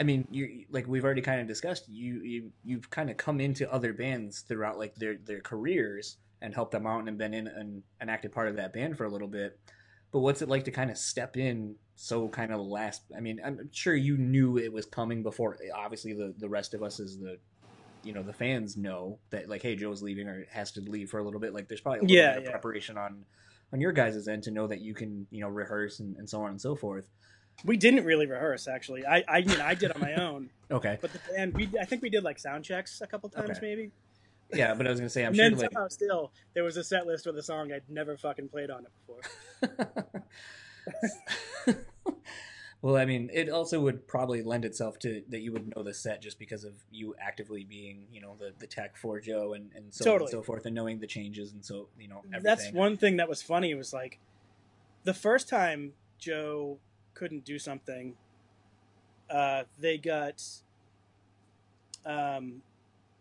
I 0.00 0.04
mean, 0.04 0.26
you 0.30 0.66
like 0.70 0.86
we've 0.88 1.04
already 1.04 1.22
kind 1.22 1.40
of 1.40 1.46
discussed. 1.46 1.88
You 1.88 2.22
you 2.22 2.50
you've 2.64 2.90
kind 2.90 3.10
of 3.10 3.16
come 3.16 3.40
into 3.40 3.70
other 3.72 3.92
bands 3.92 4.40
throughout 4.42 4.78
like 4.78 4.94
their 4.96 5.16
their 5.18 5.40
careers 5.40 6.18
and 6.40 6.54
helped 6.54 6.72
them 6.72 6.86
out 6.86 7.06
and 7.06 7.18
been 7.18 7.34
in 7.34 7.46
an, 7.46 7.82
an 8.00 8.08
active 8.08 8.32
part 8.32 8.48
of 8.48 8.56
that 8.56 8.72
band 8.72 8.96
for 8.96 9.04
a 9.04 9.10
little 9.10 9.28
bit. 9.28 9.58
But 10.12 10.20
what's 10.20 10.42
it 10.42 10.48
like 10.48 10.64
to 10.64 10.70
kind 10.72 10.90
of 10.90 10.98
step 10.98 11.36
in 11.36 11.76
so 11.96 12.28
kind 12.28 12.52
of 12.52 12.60
last? 12.60 13.02
I 13.16 13.20
mean, 13.20 13.40
I'm 13.44 13.70
sure 13.72 13.94
you 13.94 14.16
knew 14.18 14.58
it 14.58 14.72
was 14.72 14.86
coming 14.86 15.22
before. 15.22 15.56
Eh, 15.62 15.70
obviously, 15.74 16.14
the 16.14 16.34
the 16.38 16.48
rest 16.48 16.74
of 16.74 16.82
us 16.82 17.00
as 17.00 17.18
the 17.18 17.38
you 18.02 18.12
know 18.12 18.22
the 18.22 18.32
fans 18.32 18.76
know 18.76 19.18
that 19.30 19.48
like, 19.48 19.62
hey, 19.62 19.76
Joe's 19.76 20.02
leaving 20.02 20.28
or 20.28 20.46
has 20.52 20.72
to 20.72 20.80
leave 20.80 21.10
for 21.10 21.18
a 21.20 21.24
little 21.24 21.40
bit. 21.40 21.54
Like, 21.54 21.68
there's 21.68 21.80
probably 21.80 22.00
a 22.00 22.04
little 22.06 22.16
Yeah, 22.16 22.24
bit 22.24 22.38
of 22.38 22.44
yeah. 22.44 22.50
preparation 22.50 22.98
on 22.98 23.24
on 23.72 23.80
your 23.80 23.92
guys' 23.92 24.28
end 24.28 24.42
to 24.44 24.50
know 24.50 24.66
that 24.66 24.80
you 24.80 24.94
can 24.94 25.26
you 25.30 25.40
know 25.40 25.48
rehearse 25.48 26.00
and, 26.00 26.16
and 26.16 26.28
so 26.28 26.42
on 26.42 26.50
and 26.50 26.60
so 26.60 26.74
forth. 26.76 27.08
we 27.64 27.76
didn't 27.76 28.04
really 28.04 28.26
rehearse 28.26 28.66
actually. 28.68 29.04
I 29.06 29.24
I 29.28 29.40
mean 29.42 29.60
I 29.60 29.74
did 29.74 29.92
on 29.92 30.00
my 30.00 30.14
own. 30.14 30.50
Okay, 30.72 30.96
But 31.02 31.12
the 31.12 31.20
band, 31.36 31.52
we 31.52 31.68
I 31.78 31.84
think 31.84 32.00
we 32.00 32.08
did 32.08 32.24
like 32.24 32.38
sound 32.38 32.64
checks 32.64 33.02
a 33.02 33.06
couple 33.06 33.28
times 33.28 33.50
Okay. 33.50 33.60
maybe. 33.60 33.90
yeah, 34.54 34.72
but 34.74 34.86
I 34.86 34.90
was 34.90 35.00
gonna 35.00 35.10
say 35.10 35.22
I'm 35.22 35.28
and 35.28 35.36
sure 35.36 35.50
then 35.50 35.58
like 35.58 35.70
somehow 35.72 35.88
still 35.88 36.32
there 36.54 36.64
was 36.64 36.78
a 36.78 36.84
set 36.84 37.06
list 37.06 37.26
with 37.26 37.36
a 37.36 37.42
song 37.42 37.70
I'd 37.72 37.82
never 37.90 38.16
fucking 38.16 38.48
played 38.48 38.70
on 38.70 38.86
it 38.86 38.92
before. 39.06 40.24
well, 42.82 42.96
I 42.96 43.04
mean, 43.04 43.30
it 43.32 43.48
also 43.48 43.80
would 43.80 44.08
probably 44.08 44.42
lend 44.42 44.64
itself 44.64 44.98
to 45.00 45.22
that 45.28 45.40
you 45.40 45.52
would 45.52 45.74
know 45.74 45.84
the 45.84 45.94
set 45.94 46.20
just 46.20 46.38
because 46.38 46.64
of 46.64 46.74
you 46.90 47.14
actively 47.20 47.62
being, 47.62 48.06
you 48.12 48.20
know, 48.20 48.34
the, 48.38 48.52
the 48.58 48.66
tech 48.66 48.96
for 48.96 49.20
Joe 49.20 49.54
and, 49.54 49.70
and 49.76 49.94
so 49.94 50.14
on 50.14 50.20
and 50.20 50.28
so 50.28 50.42
forth, 50.42 50.66
and 50.66 50.74
knowing 50.74 50.98
the 50.98 51.06
changes 51.06 51.52
and 51.52 51.64
so 51.64 51.88
you 51.98 52.08
know 52.08 52.22
everything. 52.34 52.42
That's 52.42 52.72
one 52.72 52.96
thing 52.96 53.18
that 53.18 53.28
was 53.28 53.40
funny 53.40 53.72
was 53.74 53.92
like 53.92 54.18
the 55.04 55.14
first 55.14 55.48
time 55.48 55.92
Joe 56.18 56.78
couldn't 57.14 57.44
do 57.44 57.56
something, 57.58 58.14
uh, 59.30 59.62
they 59.78 59.96
got 59.96 60.42
um, 62.04 62.62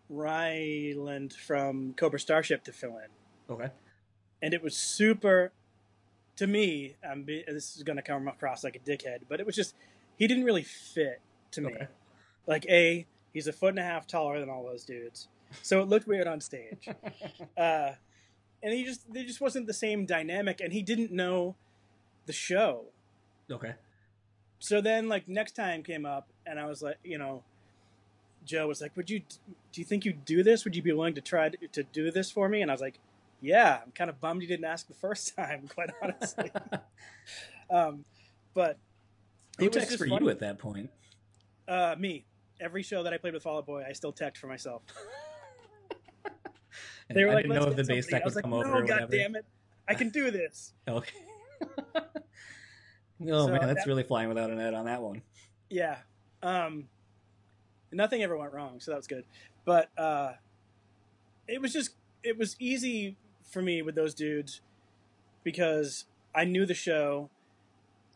Ryland 0.09 1.33
from 1.33 1.93
Cobra 1.93 2.19
Starship 2.19 2.63
to 2.63 2.73
fill 2.73 2.97
in. 2.97 3.53
Okay. 3.53 3.69
and 4.41 4.53
it 4.53 4.63
was 4.63 4.75
super 4.75 5.51
to 6.41 6.47
me 6.47 6.95
um, 7.07 7.21
be- 7.21 7.43
this 7.47 7.75
is 7.75 7.83
going 7.83 7.97
to 7.97 8.01
come 8.01 8.27
across 8.27 8.63
like 8.63 8.75
a 8.75 8.79
dickhead 8.79 9.19
but 9.29 9.39
it 9.39 9.45
was 9.45 9.55
just 9.55 9.75
he 10.17 10.25
didn't 10.25 10.43
really 10.43 10.63
fit 10.63 11.21
to 11.51 11.61
me. 11.61 11.73
Okay. 11.73 11.87
like 12.47 12.65
a 12.67 13.05
he's 13.31 13.45
a 13.45 13.53
foot 13.53 13.69
and 13.69 13.79
a 13.79 13.83
half 13.83 14.07
taller 14.07 14.39
than 14.39 14.49
all 14.49 14.63
those 14.63 14.83
dudes. 14.83 15.27
So 15.61 15.81
it 15.81 15.87
looked 15.87 16.07
weird 16.07 16.27
on 16.27 16.41
stage. 16.41 16.89
Uh, 17.57 17.93
and 18.63 18.73
he 18.73 18.83
just 18.83 19.11
there 19.13 19.23
just 19.23 19.39
wasn't 19.41 19.67
the 19.67 19.73
same 19.73 20.05
dynamic 20.05 20.61
and 20.61 20.73
he 20.73 20.81
didn't 20.81 21.11
know 21.11 21.55
the 22.25 22.33
show. 22.33 22.85
Okay. 23.51 23.73
so 24.57 24.81
then 24.81 25.09
like 25.09 25.27
next 25.27 25.51
time 25.55 25.83
came 25.83 26.05
up 26.05 26.29
and 26.47 26.59
i 26.59 26.65
was 26.65 26.81
like 26.81 26.97
you 27.03 27.17
know 27.17 27.43
joe 28.45 28.67
was 28.67 28.79
like 28.79 28.95
would 28.95 29.09
you 29.09 29.19
do 29.73 29.81
you 29.81 29.85
think 29.85 30.05
you'd 30.05 30.25
do 30.25 30.41
this? 30.41 30.63
Would 30.63 30.75
you 30.75 30.81
be 30.81 30.91
willing 30.91 31.15
to 31.15 31.21
try 31.21 31.49
to, 31.49 31.57
to 31.67 31.83
do 31.83 32.09
this 32.11 32.31
for 32.31 32.49
me? 32.49 32.61
And 32.61 32.71
i 32.71 32.73
was 32.73 32.81
like 32.81 32.99
yeah 33.41 33.79
i'm 33.83 33.91
kind 33.91 34.09
of 34.09 34.19
bummed 34.21 34.41
you 34.41 34.47
didn't 34.47 34.65
ask 34.65 34.87
the 34.87 34.93
first 34.93 35.35
time 35.35 35.67
quite 35.73 35.89
honestly 36.01 36.51
um, 37.69 38.05
but 38.53 38.77
Who 39.57 39.65
it 39.65 39.73
was 39.73 39.83
texts 39.83 39.97
for 39.97 40.07
funny. 40.07 40.25
you 40.25 40.29
at 40.31 40.39
that 40.39 40.59
point? 40.59 40.89
uh, 41.67 41.95
me 41.97 42.25
every 42.59 42.83
show 42.83 43.03
that 43.03 43.13
i 43.13 43.17
played 43.17 43.33
with 43.33 43.43
fall 43.43 43.57
out 43.57 43.65
boy 43.65 43.83
i 43.87 43.93
still 43.93 44.11
text 44.11 44.41
for 44.41 44.47
myself 44.47 44.81
they 47.09 47.23
were 47.25 47.31
I 47.31 47.35
like 47.35 47.43
didn't 47.45 47.55
Let's 47.55 47.65
know 47.65 47.71
if 47.71 47.77
the 47.87 47.93
bass 47.93 48.07
tech 48.07 48.25
would 48.25 48.35
like 48.35 48.43
come 48.43 48.51
no 48.51 48.57
over 48.63 48.77
or 48.77 48.81
god 48.83 48.91
whatever. 49.01 49.11
damn 49.11 49.35
it 49.35 49.45
i 49.87 49.93
can 49.93 50.09
do 50.09 50.31
this 50.31 50.73
Okay. 50.87 51.11
oh 51.95 52.01
So 53.21 53.47
man, 53.47 53.61
that's 53.61 53.83
that- 53.83 53.87
really 53.87 54.03
flying 54.03 54.29
without 54.29 54.49
a 54.49 54.55
net 54.55 54.73
on 54.73 54.85
that 54.85 55.01
one. 55.01 55.21
Yeah. 55.69 55.97
Um, 56.43 56.87
nothing 57.91 58.23
ever 58.23 58.35
went 58.35 58.51
wrong, 58.53 58.79
so 58.79 58.91
that 58.91 58.97
was 58.97 59.07
good. 59.07 59.25
But 59.63 59.89
uh, 59.97 60.33
it 61.47 61.61
was 61.61 61.71
just 61.71 61.91
it 62.23 62.37
was 62.37 62.55
easy 62.59 63.15
for 63.51 63.61
me 63.61 63.81
with 63.81 63.95
those 63.95 64.13
dudes 64.13 64.61
because 65.43 66.05
I 66.33 66.45
knew 66.45 66.65
the 66.65 66.73
show. 66.73 67.29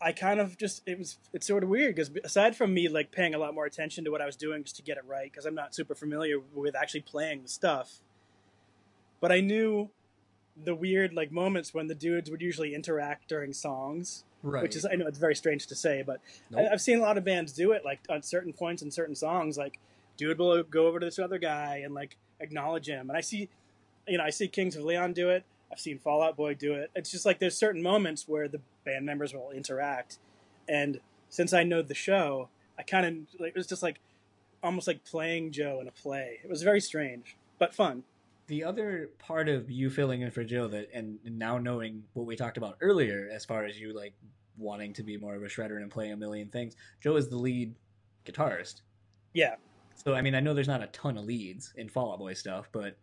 I 0.01 0.11
kind 0.11 0.39
of 0.39 0.57
just 0.57 0.81
it 0.85 0.97
was 0.99 1.17
it's 1.33 1.47
sort 1.47 1.63
of 1.63 1.69
weird 1.69 1.95
because 1.95 2.11
aside 2.23 2.55
from 2.55 2.73
me 2.73 2.89
like 2.89 3.11
paying 3.11 3.33
a 3.33 3.37
lot 3.37 3.53
more 3.53 3.65
attention 3.65 4.03
to 4.05 4.11
what 4.11 4.21
I 4.21 4.25
was 4.25 4.35
doing 4.35 4.63
just 4.63 4.75
to 4.75 4.81
get 4.81 4.97
it 4.97 5.03
right 5.07 5.31
because 5.31 5.45
I'm 5.45 5.55
not 5.55 5.73
super 5.73 5.95
familiar 5.95 6.39
with 6.53 6.75
actually 6.75 7.01
playing 7.01 7.43
the 7.43 7.47
stuff, 7.49 8.01
but 9.21 9.31
I 9.31 9.39
knew 9.39 9.89
the 10.61 10.75
weird 10.75 11.13
like 11.13 11.31
moments 11.31 11.73
when 11.73 11.87
the 11.87 11.95
dudes 11.95 12.29
would 12.29 12.41
usually 12.41 12.73
interact 12.75 13.27
during 13.29 13.53
songs 13.53 14.23
Right. 14.43 14.61
which 14.61 14.75
is 14.75 14.85
I 14.85 14.93
know 14.93 15.07
it's 15.07 15.17
very 15.17 15.33
strange 15.33 15.65
to 15.67 15.75
say, 15.75 16.03
but 16.05 16.21
Nope. 16.51 16.67
I, 16.69 16.73
I've 16.73 16.81
seen 16.81 16.99
a 16.99 17.01
lot 17.01 17.17
of 17.17 17.23
bands 17.23 17.51
do 17.51 17.71
it. 17.71 17.83
Like 17.83 17.99
on 18.09 18.21
certain 18.21 18.53
points 18.53 18.83
in 18.83 18.91
certain 18.91 19.15
songs, 19.15 19.57
like 19.57 19.79
dude 20.17 20.37
will 20.37 20.61
go 20.61 20.85
over 20.85 20.99
to 20.99 21.05
this 21.05 21.17
other 21.17 21.39
guy 21.39 21.81
and 21.83 21.95
like 21.95 22.15
acknowledge 22.39 22.87
him. 22.87 23.09
And 23.09 23.17
I 23.17 23.21
see, 23.21 23.49
you 24.07 24.17
know, 24.17 24.23
I 24.23 24.29
see 24.29 24.47
Kings 24.47 24.75
of 24.75 24.83
Leon 24.83 25.13
do 25.13 25.29
it. 25.29 25.43
I've 25.71 25.79
seen 25.79 25.99
Fall 25.99 26.21
Out 26.21 26.37
Boy 26.37 26.53
do 26.53 26.73
it. 26.73 26.91
It's 26.95 27.11
just 27.11 27.25
like 27.25 27.39
there's 27.39 27.57
certain 27.57 27.81
moments 27.81 28.27
where 28.27 28.47
the 28.47 28.61
band 28.85 29.05
members 29.05 29.33
will 29.33 29.51
interact, 29.51 30.19
and 30.69 30.99
since 31.29 31.53
I 31.53 31.63
know 31.63 31.81
the 31.81 31.95
show, 31.95 32.49
I 32.77 32.83
kind 32.83 33.05
of 33.05 33.39
like 33.39 33.49
it 33.49 33.57
was 33.57 33.67
just 33.67 33.83
like 33.83 33.99
almost 34.63 34.87
like 34.87 35.03
playing 35.05 35.51
Joe 35.51 35.79
in 35.81 35.87
a 35.87 35.91
play. 35.91 36.39
It 36.43 36.49
was 36.49 36.63
very 36.63 36.81
strange 36.81 37.35
but 37.57 37.73
fun. 37.73 38.03
the 38.47 38.63
other 38.63 39.09
part 39.19 39.49
of 39.49 39.69
you 39.71 39.89
filling 39.89 40.21
in 40.21 40.31
for 40.31 40.43
Joe 40.43 40.67
that 40.67 40.89
and 40.93 41.17
now 41.25 41.57
knowing 41.57 42.03
what 42.13 42.25
we 42.25 42.35
talked 42.35 42.57
about 42.57 42.77
earlier 42.81 43.29
as 43.31 43.45
far 43.45 43.65
as 43.65 43.79
you 43.79 43.95
like 43.95 44.13
wanting 44.57 44.93
to 44.93 45.03
be 45.03 45.17
more 45.17 45.35
of 45.35 45.43
a 45.43 45.47
shredder 45.47 45.81
and 45.81 45.91
playing 45.91 46.13
a 46.13 46.17
million 46.17 46.47
things, 46.49 46.75
Joe 47.01 47.15
is 47.15 47.27
the 47.27 47.37
lead 47.37 47.75
guitarist. 48.25 48.81
Yeah. 49.33 49.55
So 49.95 50.13
I 50.13 50.21
mean, 50.21 50.35
I 50.35 50.39
know 50.39 50.53
there's 50.53 50.67
not 50.67 50.83
a 50.83 50.87
ton 50.87 51.17
of 51.17 51.25
leads 51.25 51.73
in 51.77 51.89
Fall 51.89 52.13
Out 52.13 52.19
Boy 52.19 52.33
stuff, 52.33 52.69
but 52.71 52.97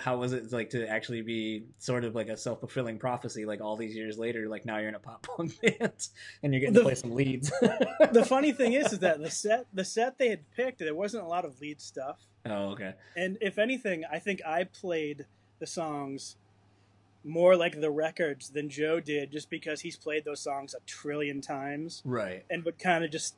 how 0.00 0.16
was 0.16 0.32
it 0.32 0.52
like 0.52 0.70
to 0.70 0.88
actually 0.88 1.22
be 1.22 1.64
sort 1.78 2.04
of 2.04 2.14
like 2.14 2.28
a 2.28 2.36
self 2.36 2.60
fulfilling 2.60 2.98
prophecy? 2.98 3.44
Like 3.44 3.60
all 3.60 3.76
these 3.76 3.94
years 3.94 4.18
later, 4.18 4.48
like 4.48 4.64
now 4.64 4.78
you're 4.78 4.88
in 4.88 4.94
a 4.94 4.98
pop 4.98 5.26
punk 5.36 5.60
band 5.78 6.08
and 6.42 6.52
you're 6.52 6.60
getting 6.60 6.74
to 6.74 6.82
play 6.82 6.94
some 6.94 7.12
leads. 7.12 7.52
The 8.12 8.24
funny 8.24 8.52
thing 8.52 8.72
is, 8.72 8.92
is 8.92 8.98
that 9.00 9.20
the 9.20 9.30
set 9.30 9.66
the 9.72 9.84
set 9.84 10.18
they 10.18 10.28
had 10.28 10.50
picked, 10.56 10.78
there 10.80 10.94
wasn't 10.94 11.24
a 11.24 11.26
lot 11.28 11.44
of 11.44 11.60
lead 11.60 11.80
stuff. 11.80 12.18
oh, 12.46 12.70
okay. 12.72 12.94
And 13.16 13.38
if 13.40 13.58
anything, 13.58 14.04
I 14.10 14.18
think 14.18 14.40
I 14.44 14.64
played 14.64 15.26
the 15.60 15.66
songs 15.66 16.36
more 17.24 17.54
like 17.56 17.80
the 17.80 17.90
records 17.90 18.50
than 18.50 18.68
Joe 18.68 18.98
did, 18.98 19.30
just 19.30 19.48
because 19.48 19.82
he's 19.82 19.96
played 19.96 20.24
those 20.24 20.40
songs 20.40 20.74
a 20.74 20.80
trillion 20.86 21.40
times 21.40 22.02
Right. 22.04 22.44
and 22.50 22.64
would 22.64 22.80
kind 22.80 23.04
of 23.04 23.12
just, 23.12 23.36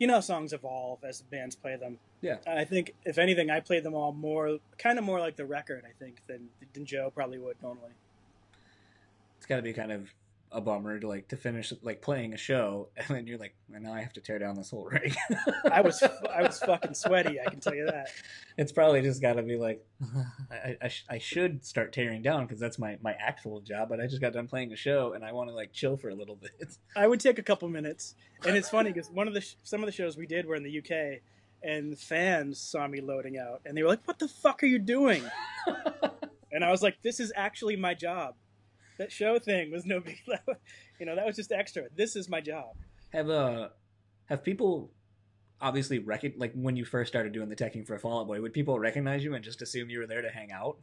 you 0.00 0.06
know, 0.06 0.20
songs 0.20 0.52
evolve 0.52 1.04
as 1.04 1.20
bands 1.20 1.54
play 1.54 1.76
them. 1.76 1.98
Yeah. 2.22 2.38
I 2.46 2.64
think 2.64 2.94
if 3.04 3.18
anything, 3.18 3.50
I 3.50 3.60
played 3.60 3.84
them 3.84 3.94
all 3.94 4.12
more, 4.12 4.58
kind 4.78 4.98
of 4.98 5.04
more 5.04 5.20
like 5.20 5.36
the 5.36 5.44
record. 5.44 5.84
I 5.86 5.92
think 6.02 6.22
than 6.26 6.48
than 6.72 6.86
Joe 6.86 7.12
probably 7.14 7.38
would 7.38 7.62
normally. 7.62 7.92
It's 9.36 9.46
got 9.46 9.56
to 9.56 9.62
be 9.62 9.72
kind 9.72 9.92
of 9.92 10.12
a 10.52 10.60
bummer 10.60 10.98
to 10.98 11.06
like 11.06 11.28
to 11.28 11.36
finish 11.36 11.72
like 11.82 12.02
playing 12.02 12.34
a 12.34 12.36
show 12.36 12.88
and 12.96 13.06
then 13.08 13.26
you're 13.26 13.38
like, 13.38 13.54
well, 13.68 13.80
now 13.80 13.92
I 13.94 14.00
have 14.00 14.12
to 14.14 14.20
tear 14.20 14.38
down 14.38 14.56
this 14.56 14.70
whole 14.70 14.86
rig. 14.86 15.14
I 15.70 15.80
was 15.80 16.02
I 16.34 16.42
was 16.42 16.58
fucking 16.58 16.94
sweaty. 16.94 17.38
I 17.40 17.48
can 17.50 17.60
tell 17.60 17.74
you 17.74 17.86
that. 17.86 18.08
it's 18.56 18.72
probably 18.72 19.00
just 19.02 19.22
got 19.22 19.34
to 19.34 19.42
be 19.42 19.56
like 19.56 19.84
I, 20.50 20.76
I, 20.82 20.88
sh- 20.88 21.04
I 21.08 21.18
should 21.18 21.64
start 21.64 21.92
tearing 21.92 22.22
down 22.22 22.46
because 22.46 22.58
that's 22.58 22.78
my 22.78 22.98
my 23.00 23.12
actual 23.20 23.60
job 23.60 23.88
but 23.90 24.00
i 24.00 24.06
just 24.06 24.20
got 24.20 24.32
done 24.32 24.48
playing 24.48 24.72
a 24.72 24.76
show 24.76 25.12
and 25.12 25.24
i 25.24 25.32
want 25.32 25.50
to 25.50 25.54
like 25.54 25.72
chill 25.72 25.96
for 25.96 26.08
a 26.08 26.14
little 26.14 26.36
bit 26.36 26.50
I 26.96 27.06
would 27.06 27.20
take 27.20 27.38
a 27.38 27.42
couple 27.42 27.68
minutes, 27.68 28.14
and 28.46 28.56
it's 28.56 28.68
funny 28.68 28.92
because 28.92 29.10
one 29.10 29.28
of 29.28 29.34
the 29.34 29.40
sh- 29.42 29.54
some 29.62 29.82
of 29.82 29.86
the 29.86 29.92
shows 29.92 30.16
we 30.16 30.26
did 30.26 30.46
were 30.46 30.56
in 30.56 30.62
the 30.62 30.78
UK, 30.78 31.20
and 31.62 31.96
fans 31.98 32.58
saw 32.58 32.86
me 32.88 33.00
loading 33.00 33.38
out, 33.38 33.60
and 33.64 33.76
they 33.76 33.82
were 33.82 33.88
like, 33.88 34.06
"What 34.06 34.18
the 34.18 34.28
fuck 34.28 34.62
are 34.62 34.66
you 34.66 34.78
doing?" 34.78 35.22
And 36.52 36.64
I 36.64 36.70
was 36.70 36.82
like, 36.82 37.00
"This 37.02 37.20
is 37.20 37.32
actually 37.36 37.76
my 37.76 37.94
job. 37.94 38.34
That 39.00 39.10
show 39.10 39.38
thing 39.38 39.72
was 39.72 39.84
no 39.86 39.98
big, 40.00 40.18
deal. 40.26 40.36
you 41.00 41.06
know, 41.06 41.16
that 41.16 41.26
was 41.26 41.34
just 41.34 41.50
extra. 41.50 41.84
This 41.96 42.14
is 42.14 42.28
my 42.28 42.40
job." 42.40 42.76
have 43.12 43.28
uh 43.28 43.68
have 44.26 44.42
people 44.42 44.90
obviously 45.60 45.98
recon 45.98 46.32
like 46.36 46.52
when 46.54 46.76
you 46.76 46.84
first 46.84 47.10
started 47.12 47.32
doing 47.32 47.48
the 47.48 47.56
teching 47.56 47.86
for 47.86 47.98
Fall 47.98 48.20
Out 48.20 48.26
Boy 48.26 48.40
would 48.40 48.52
people 48.52 48.78
recognize 48.78 49.22
you 49.22 49.34
and 49.34 49.44
just 49.44 49.60
assume 49.62 49.90
you 49.90 49.98
were 49.98 50.06
there 50.06 50.22
to 50.22 50.30
hang 50.30 50.52
out 50.52 50.78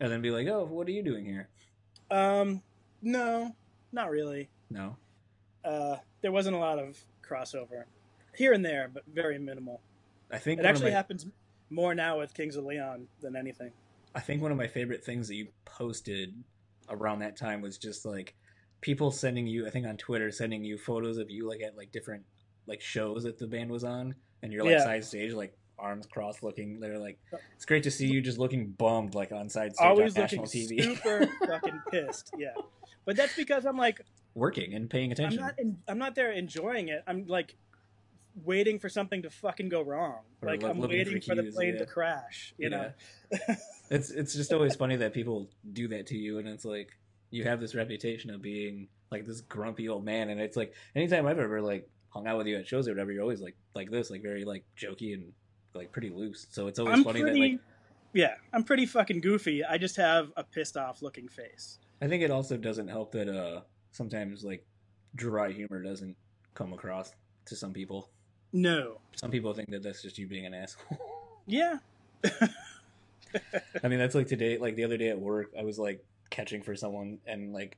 and 0.00 0.10
then 0.10 0.20
be 0.22 0.30
like 0.30 0.48
oh 0.48 0.64
what 0.64 0.88
are 0.88 0.90
you 0.90 1.02
doing 1.02 1.24
here 1.24 1.48
Um, 2.10 2.62
no, 3.02 3.54
not 3.92 4.10
really. 4.10 4.48
no 4.70 4.96
Uh, 5.64 5.96
there 6.22 6.32
wasn't 6.32 6.56
a 6.56 6.58
lot 6.58 6.78
of 6.78 6.98
crossover 7.22 7.84
here 8.36 8.52
and 8.52 8.64
there, 8.64 8.90
but 8.92 9.04
very 9.06 9.38
minimal. 9.38 9.80
I 10.30 10.38
think 10.38 10.58
It 10.58 10.66
actually 10.66 10.90
my, 10.90 10.96
happens 10.96 11.26
more 11.70 11.94
now 11.94 12.18
with 12.18 12.34
Kings 12.34 12.56
of 12.56 12.64
Leon 12.64 13.06
than 13.20 13.36
anything. 13.36 13.70
I 14.14 14.20
think 14.20 14.42
one 14.42 14.50
of 14.50 14.58
my 14.58 14.66
favorite 14.66 15.04
things 15.04 15.28
that 15.28 15.36
you 15.36 15.48
posted 15.64 16.34
around 16.90 17.20
that 17.20 17.36
time 17.36 17.60
was 17.60 17.78
just 17.78 18.04
like 18.04 18.34
people 18.80 19.10
sending 19.10 19.46
you 19.46 19.66
I 19.66 19.70
think 19.70 19.86
on 19.86 19.96
Twitter 19.96 20.30
sending 20.30 20.62
you 20.64 20.76
photos 20.78 21.18
of 21.18 21.30
you 21.30 21.48
like 21.48 21.62
at 21.62 21.76
like 21.76 21.90
different 21.92 22.22
like 22.66 22.80
shows 22.80 23.24
that 23.24 23.38
the 23.38 23.46
band 23.46 23.70
was 23.70 23.84
on 23.84 24.14
and 24.42 24.52
you're 24.52 24.62
like 24.64 24.72
Yeah. 24.72 24.84
side 24.84 25.04
stage 25.04 25.32
like 25.32 25.56
arms 25.78 26.06
crossed 26.06 26.42
looking 26.42 26.78
they're 26.78 26.98
like 26.98 27.18
it's 27.56 27.64
great 27.64 27.82
to 27.82 27.90
see 27.90 28.06
you 28.06 28.20
just 28.20 28.38
looking 28.38 28.68
bummed 28.78 29.14
like 29.14 29.32
on 29.32 29.48
side 29.48 29.74
stage 29.74 29.86
Always 29.86 30.14
on 30.16 30.22
national 30.22 30.44
TV 30.46 30.82
super 30.82 31.26
fucking 31.46 31.80
pissed. 31.90 32.30
Yeah, 32.38 32.50
but 33.04 33.16
that's 33.16 33.34
because 33.34 33.64
I'm 33.64 33.76
like 33.76 34.00
working 34.34 34.74
and 34.74 34.88
paying 34.88 35.06
I'm 35.10 35.12
attention 35.12 35.40
not 35.40 35.58
in, 35.58 35.76
I'm 35.88 35.98
not 35.98 36.14
there 36.14 36.30
enjoying 36.32 36.88
it. 36.88 37.02
I'm 37.06 37.26
like 37.26 37.56
waiting 38.42 38.78
for 38.78 38.88
something 38.88 39.22
to 39.22 39.30
fucking 39.30 39.68
go 39.68 39.82
wrong. 39.82 40.20
Or 40.42 40.50
like 40.50 40.62
I'm 40.62 40.78
waiting 40.78 41.20
for 41.20 41.34
for, 41.34 41.42
the 41.42 41.50
plane 41.52 41.74
yeah. 41.74 41.78
to 41.80 41.86
crash. 41.86 42.54
You 42.58 42.70
know. 42.70 42.92
it's 43.90 44.10
it's 44.10 44.34
just 44.34 44.52
always 44.52 44.74
funny 44.74 44.96
that 44.96 45.12
people 45.12 45.48
do 45.72 45.88
that 45.88 46.06
to 46.06 46.16
you 46.16 46.38
and 46.38 46.48
it's 46.48 46.64
like 46.64 46.90
you 47.30 47.44
have 47.44 47.60
this 47.60 47.74
reputation 47.74 48.30
of 48.30 48.40
being 48.40 48.88
like 49.10 49.26
this 49.26 49.40
grumpy 49.42 49.88
old 49.88 50.04
man 50.04 50.30
and 50.30 50.40
it's 50.40 50.56
like 50.56 50.72
anytime 50.94 51.26
I've 51.26 51.38
ever 51.38 51.60
like 51.60 51.88
hung 52.08 52.26
out 52.26 52.38
with 52.38 52.46
you 52.46 52.56
at 52.56 52.66
shows 52.66 52.86
or 52.88 52.92
whatever 52.92 53.12
you're 53.12 53.22
always 53.22 53.40
like 53.40 53.56
like 53.74 53.90
this 53.90 54.10
like 54.10 54.22
very 54.22 54.44
like 54.44 54.64
jokey 54.78 55.14
and 55.14 55.32
like 55.74 55.90
pretty 55.90 56.10
loose 56.10 56.46
so 56.50 56.68
it's 56.68 56.78
always 56.78 56.94
I'm 56.98 57.04
funny 57.04 57.20
pretty. 57.20 57.40
that 57.40 57.52
like 57.52 57.60
yeah, 58.14 58.34
I'm 58.52 58.62
pretty 58.62 58.86
fucking 58.86 59.20
goofy. 59.20 59.64
I 59.64 59.76
just 59.76 59.96
have 59.96 60.30
a 60.36 60.44
pissed 60.44 60.76
off 60.76 61.02
looking 61.02 61.26
face. 61.26 61.80
I 62.00 62.06
think 62.06 62.22
it 62.22 62.30
also 62.30 62.56
doesn't 62.56 62.88
help 62.88 63.12
that 63.12 63.28
uh 63.28 63.62
sometimes 63.90 64.44
like 64.44 64.64
dry 65.14 65.50
humor 65.50 65.82
doesn't 65.82 66.16
come 66.54 66.72
across 66.72 67.12
to 67.46 67.56
some 67.56 67.72
people 67.72 68.10
No. 68.54 69.00
some 69.16 69.30
people 69.32 69.52
think 69.52 69.68
that 69.70 69.82
that's 69.82 70.00
just 70.00 70.16
you 70.16 70.26
being 70.28 70.46
an 70.46 70.54
asshole 70.54 70.98
Yeah. 71.46 71.78
I 73.82 73.88
mean, 73.88 73.98
that's 73.98 74.14
like 74.14 74.28
today, 74.28 74.56
like 74.58 74.76
the 74.76 74.84
other 74.84 74.96
day 74.96 75.08
at 75.08 75.18
work, 75.18 75.50
I 75.58 75.62
was 75.62 75.78
like 75.78 76.02
catching 76.30 76.62
for 76.62 76.74
someone 76.74 77.18
and 77.26 77.52
like 77.52 77.76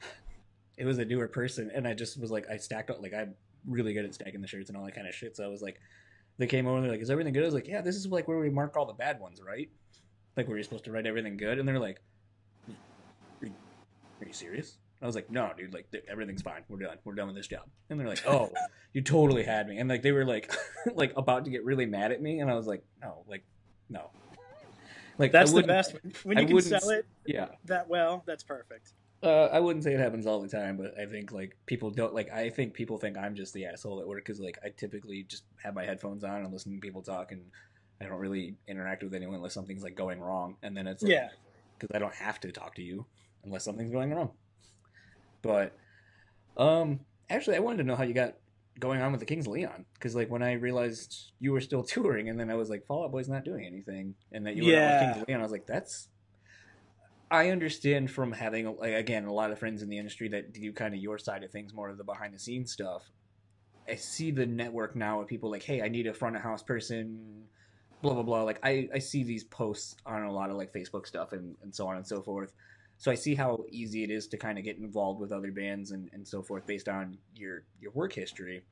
it 0.78 0.84
was 0.84 0.98
a 0.98 1.04
newer 1.04 1.28
person. 1.28 1.70
And 1.72 1.86
I 1.86 1.94
just 1.94 2.18
was 2.18 2.30
like, 2.30 2.48
I 2.50 2.56
stacked 2.56 2.90
up, 2.90 3.00
like, 3.00 3.14
I'm 3.14 3.34
really 3.68 3.92
good 3.92 4.04
at 4.04 4.14
stacking 4.14 4.40
the 4.40 4.48
shirts 4.48 4.70
and 4.70 4.76
all 4.76 4.84
that 4.84 4.94
kind 4.94 5.06
of 5.06 5.14
shit. 5.14 5.36
So 5.36 5.44
I 5.44 5.48
was 5.48 5.62
like, 5.62 5.80
they 6.38 6.46
came 6.46 6.66
over 6.66 6.76
and 6.76 6.84
they're 6.84 6.92
like, 6.92 7.02
is 7.02 7.10
everything 7.10 7.32
good? 7.32 7.42
I 7.42 7.46
was 7.46 7.54
like, 7.54 7.68
yeah, 7.68 7.80
this 7.80 7.94
is 7.94 8.06
like 8.06 8.26
where 8.26 8.38
we 8.38 8.50
mark 8.50 8.76
all 8.76 8.86
the 8.86 8.92
bad 8.92 9.20
ones, 9.20 9.40
right? 9.40 9.68
Like, 10.36 10.48
where 10.48 10.56
you're 10.56 10.64
supposed 10.64 10.84
to 10.86 10.92
write 10.92 11.06
everything 11.06 11.36
good. 11.36 11.58
And 11.58 11.68
they're 11.68 11.78
like, 11.78 12.00
are 12.68 13.46
you, 13.46 13.52
are 14.20 14.26
you 14.26 14.32
serious? 14.32 14.78
I 15.02 15.06
was 15.06 15.14
like, 15.14 15.30
no, 15.30 15.50
dude, 15.56 15.74
like 15.74 15.86
everything's 16.08 16.42
fine. 16.42 16.62
We're 16.68 16.78
done. 16.78 16.96
We're 17.04 17.14
done 17.14 17.26
with 17.26 17.36
this 17.36 17.46
job. 17.46 17.64
And 17.90 18.00
they're 18.00 18.08
like, 18.08 18.26
oh, 18.26 18.50
you 18.92 19.02
totally 19.02 19.42
had 19.42 19.68
me. 19.68 19.78
And 19.78 19.88
like 19.88 20.02
they 20.02 20.12
were 20.12 20.24
like, 20.24 20.52
like 20.94 21.12
about 21.16 21.44
to 21.44 21.50
get 21.50 21.64
really 21.64 21.86
mad 21.86 22.10
at 22.12 22.22
me. 22.22 22.40
And 22.40 22.50
I 22.50 22.54
was 22.54 22.66
like, 22.66 22.84
no, 23.02 23.24
like, 23.28 23.44
no. 23.90 24.10
Like 25.18 25.30
That's 25.30 25.52
the 25.52 25.62
best. 25.62 25.94
When 26.24 26.38
I 26.38 26.40
you 26.42 26.46
can 26.48 26.60
sell 26.62 26.90
it 26.90 27.06
Yeah, 27.26 27.48
that 27.66 27.88
well, 27.88 28.22
that's 28.26 28.42
perfect. 28.42 28.94
uh, 29.22 29.44
I 29.52 29.60
wouldn't 29.60 29.84
say 29.84 29.94
it 29.94 30.00
happens 30.00 30.26
all 30.26 30.40
the 30.40 30.48
time, 30.48 30.76
but 30.76 30.98
I 30.98 31.06
think 31.06 31.30
like 31.30 31.56
people 31.66 31.90
don't 31.90 32.12
like. 32.14 32.32
I 32.32 32.50
think 32.50 32.74
people 32.74 32.98
think 32.98 33.16
I'm 33.16 33.34
just 33.36 33.54
the 33.54 33.66
asshole 33.66 34.00
at 34.00 34.08
work 34.08 34.24
because 34.24 34.40
like 34.40 34.58
I 34.64 34.70
typically 34.70 35.22
just 35.22 35.44
have 35.62 35.74
my 35.74 35.84
headphones 35.84 36.24
on 36.24 36.42
and 36.42 36.52
listen 36.52 36.72
to 36.74 36.80
people 36.80 37.00
talk, 37.00 37.30
and 37.30 37.42
I 38.00 38.06
don't 38.06 38.18
really 38.18 38.56
interact 38.66 39.04
with 39.04 39.14
anyone 39.14 39.36
unless 39.36 39.54
something's 39.54 39.84
like 39.84 39.94
going 39.94 40.18
wrong, 40.20 40.56
and 40.64 40.76
then 40.76 40.88
it's 40.88 41.02
like, 41.04 41.12
Yeah. 41.12 41.28
because 41.78 41.94
I 41.94 42.00
don't 42.00 42.14
have 42.14 42.40
to 42.40 42.50
talk 42.50 42.74
to 42.74 42.82
you 42.82 43.06
unless 43.44 43.62
something's 43.64 43.92
going 43.92 44.12
wrong. 44.12 44.30
But 45.44 45.76
um, 46.56 47.00
actually, 47.30 47.56
I 47.56 47.60
wanted 47.60 47.78
to 47.78 47.84
know 47.84 47.96
how 47.96 48.02
you 48.02 48.14
got 48.14 48.34
going 48.80 49.00
on 49.00 49.12
with 49.12 49.20
the 49.20 49.26
Kings 49.26 49.46
of 49.46 49.52
Leon 49.52 49.84
because 49.94 50.16
like 50.16 50.30
when 50.30 50.42
I 50.42 50.54
realized 50.54 51.30
you 51.38 51.52
were 51.52 51.60
still 51.60 51.82
touring, 51.94 52.28
and 52.28 52.40
then 52.40 52.50
I 52.50 52.54
was 52.54 52.70
like, 52.70 52.86
Fall 52.86 53.04
Out 53.04 53.12
Boy's 53.12 53.28
not 53.28 53.44
doing 53.44 53.64
anything, 53.66 54.14
and 54.32 54.46
that 54.46 54.56
you 54.56 54.64
were 54.64 54.76
out 54.76 54.86
with 54.86 54.98
Yeah. 54.98 55.04
Kings 55.12 55.22
of 55.22 55.28
Leon, 55.28 55.40
I 55.40 55.42
was 55.42 55.52
like, 55.52 55.66
that's. 55.66 56.08
I 57.30 57.50
understand 57.50 58.10
from 58.10 58.32
having 58.32 58.76
like 58.76 58.94
again 58.94 59.24
a 59.24 59.32
lot 59.32 59.50
of 59.50 59.58
friends 59.58 59.82
in 59.82 59.88
the 59.88 59.98
industry 59.98 60.28
that 60.28 60.52
do 60.52 60.72
kind 60.72 60.94
of 60.94 61.00
your 61.00 61.18
side 61.18 61.42
of 61.42 61.50
things, 61.50 61.74
more 61.74 61.88
of 61.90 61.98
the 61.98 62.04
behind 62.04 62.34
the 62.34 62.38
scenes 62.38 62.72
stuff. 62.72 63.10
I 63.88 63.96
see 63.96 64.30
the 64.30 64.46
network 64.46 64.96
now 64.96 65.20
of 65.20 65.26
people 65.28 65.50
like, 65.50 65.62
hey, 65.62 65.82
I 65.82 65.88
need 65.88 66.06
a 66.06 66.14
front 66.14 66.36
of 66.36 66.42
house 66.42 66.62
person, 66.62 67.44
blah 68.02 68.14
blah 68.14 68.22
blah. 68.22 68.42
Like 68.42 68.60
I, 68.62 68.88
I 68.94 68.98
see 68.98 69.24
these 69.24 69.44
posts 69.44 69.96
on 70.06 70.22
a 70.22 70.32
lot 70.32 70.50
of 70.50 70.56
like 70.56 70.72
Facebook 70.72 71.06
stuff 71.06 71.32
and, 71.32 71.56
and 71.62 71.74
so 71.74 71.86
on 71.88 71.96
and 71.96 72.06
so 72.06 72.22
forth. 72.22 72.52
So 72.98 73.10
I 73.10 73.14
see 73.16 73.34
how 73.34 73.64
easy 73.70 74.04
it 74.04 74.10
is 74.10 74.28
to 74.28 74.36
kind 74.38 74.58
of 74.58 74.64
get 74.64 74.78
involved 74.78 75.20
with 75.20 75.32
other 75.32 75.52
bands 75.52 75.90
and, 75.90 76.08
and 76.12 76.26
so 76.26 76.42
forth 76.42 76.66
based 76.66 76.88
on 76.88 77.18
your 77.34 77.64
your 77.80 77.92
work 77.92 78.12
history. 78.12 78.64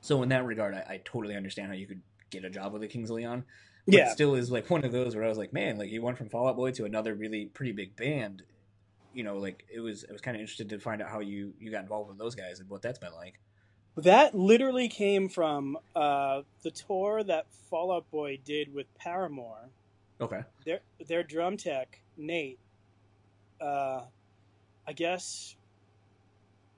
So 0.00 0.22
in 0.22 0.28
that 0.30 0.44
regard, 0.44 0.74
I, 0.74 0.80
I 0.94 1.00
totally 1.04 1.36
understand 1.36 1.68
how 1.68 1.74
you 1.74 1.86
could 1.86 2.02
get 2.30 2.44
a 2.44 2.50
job 2.50 2.72
with 2.72 2.82
the 2.82 2.88
Kings 2.88 3.10
of 3.10 3.16
Leon. 3.16 3.44
But 3.90 3.94
Yeah. 3.94 4.08
it 4.08 4.12
still 4.12 4.34
is 4.34 4.50
like 4.50 4.68
one 4.70 4.84
of 4.84 4.92
those 4.92 5.14
where 5.14 5.24
I 5.24 5.28
was 5.28 5.38
like, 5.38 5.52
man, 5.52 5.78
like 5.78 5.90
you 5.90 6.02
went 6.02 6.18
from 6.18 6.28
Fall 6.28 6.48
Out 6.48 6.56
Boy 6.56 6.72
to 6.72 6.84
another 6.84 7.14
really 7.14 7.46
pretty 7.46 7.72
big 7.72 7.96
band. 7.96 8.42
You 9.12 9.24
know, 9.24 9.36
like 9.38 9.64
it 9.72 9.80
was 9.80 10.04
I 10.08 10.12
was 10.12 10.20
kind 10.20 10.36
of 10.36 10.40
interested 10.40 10.68
to 10.70 10.78
find 10.80 11.00
out 11.02 11.08
how 11.10 11.20
you 11.20 11.54
you 11.58 11.70
got 11.70 11.82
involved 11.82 12.08
with 12.08 12.18
those 12.18 12.34
guys 12.34 12.60
and 12.60 12.68
what 12.68 12.82
that's 12.82 12.98
been 12.98 13.14
like. 13.14 13.40
That 13.96 14.34
literally 14.34 14.88
came 14.88 15.28
from 15.28 15.78
uh, 15.94 16.42
the 16.62 16.72
tour 16.72 17.22
that 17.22 17.46
Fall 17.70 17.92
Out 17.92 18.10
Boy 18.10 18.38
did 18.44 18.74
with 18.74 18.86
Paramore. 18.98 19.70
Okay. 20.20 20.40
Their 20.64 20.80
their 21.06 21.22
drum 21.22 21.56
tech 21.56 22.00
Nate, 22.16 22.58
uh, 23.64 24.02
I 24.86 24.92
guess 24.92 25.56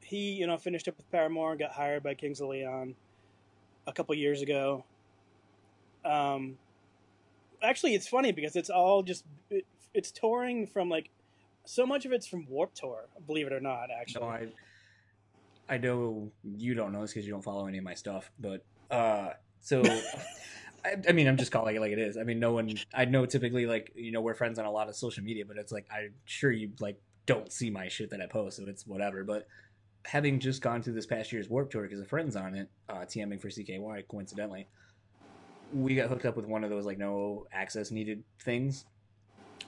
he 0.02 0.32
you 0.32 0.46
know 0.46 0.56
finished 0.56 0.86
up 0.86 0.96
with 0.96 1.10
Paramore 1.10 1.50
and 1.50 1.58
got 1.58 1.72
hired 1.72 2.02
by 2.02 2.14
Kings 2.14 2.40
of 2.40 2.48
Leon 2.48 2.94
a 3.86 3.92
couple 3.92 4.14
years 4.14 4.42
ago. 4.42 4.84
Um, 6.04 6.58
actually, 7.62 7.94
it's 7.94 8.06
funny 8.06 8.32
because 8.32 8.54
it's 8.56 8.70
all 8.70 9.02
just 9.02 9.24
it, 9.50 9.66
it's 9.92 10.10
touring 10.10 10.66
from 10.66 10.88
like 10.88 11.10
so 11.64 11.84
much 11.84 12.06
of 12.06 12.12
it's 12.12 12.26
from 12.26 12.46
Warp 12.48 12.74
Tour. 12.74 13.06
Believe 13.26 13.46
it 13.48 13.52
or 13.52 13.60
not, 13.60 13.88
actually. 13.90 14.24
No, 14.24 14.30
I 14.30 14.46
I 15.68 15.78
know 15.78 16.30
you 16.44 16.74
don't 16.74 16.92
know 16.92 17.02
this 17.02 17.12
because 17.12 17.26
you 17.26 17.32
don't 17.32 17.42
follow 17.42 17.66
any 17.66 17.78
of 17.78 17.84
my 17.84 17.94
stuff, 17.94 18.30
but 18.38 18.64
uh, 18.90 19.30
so 19.60 19.82
I, 20.86 20.96
I 21.08 21.12
mean, 21.12 21.26
I'm 21.26 21.36
just 21.36 21.50
calling 21.50 21.76
it 21.76 21.80
like 21.80 21.92
it 21.92 21.98
is. 21.98 22.16
I 22.16 22.22
mean, 22.22 22.38
no 22.38 22.52
one 22.52 22.72
I 22.94 23.04
know 23.04 23.26
typically 23.26 23.66
like 23.66 23.92
you 23.94 24.12
know 24.12 24.20
we're 24.20 24.34
friends 24.34 24.58
on 24.58 24.64
a 24.64 24.70
lot 24.70 24.88
of 24.88 24.96
social 24.96 25.24
media, 25.24 25.44
but 25.46 25.56
it's 25.56 25.72
like 25.72 25.86
I'm 25.90 26.12
sure 26.24 26.52
you 26.52 26.70
like 26.80 27.00
don't 27.26 27.52
see 27.52 27.70
my 27.70 27.88
shit 27.88 28.10
that 28.10 28.20
I 28.20 28.26
post, 28.26 28.58
so 28.58 28.64
it's 28.66 28.86
whatever. 28.86 29.24
But 29.24 29.46
having 30.04 30.38
just 30.38 30.62
gone 30.62 30.82
through 30.82 30.94
this 30.94 31.06
past 31.06 31.32
year's 31.32 31.48
Warp 31.48 31.70
Tour 31.70 31.82
because 31.82 32.00
a 32.00 32.04
friend's 32.04 32.36
on 32.36 32.54
it, 32.54 32.68
uh, 32.88 32.98
TMing 32.98 33.40
for 33.40 33.48
CKY, 33.48 34.06
coincidentally, 34.08 34.68
we 35.72 35.96
got 35.96 36.08
hooked 36.08 36.24
up 36.24 36.36
with 36.36 36.46
one 36.46 36.62
of 36.62 36.70
those 36.70 36.86
like 36.86 36.98
no 36.98 37.46
access 37.52 37.90
needed 37.90 38.22
things. 38.42 38.84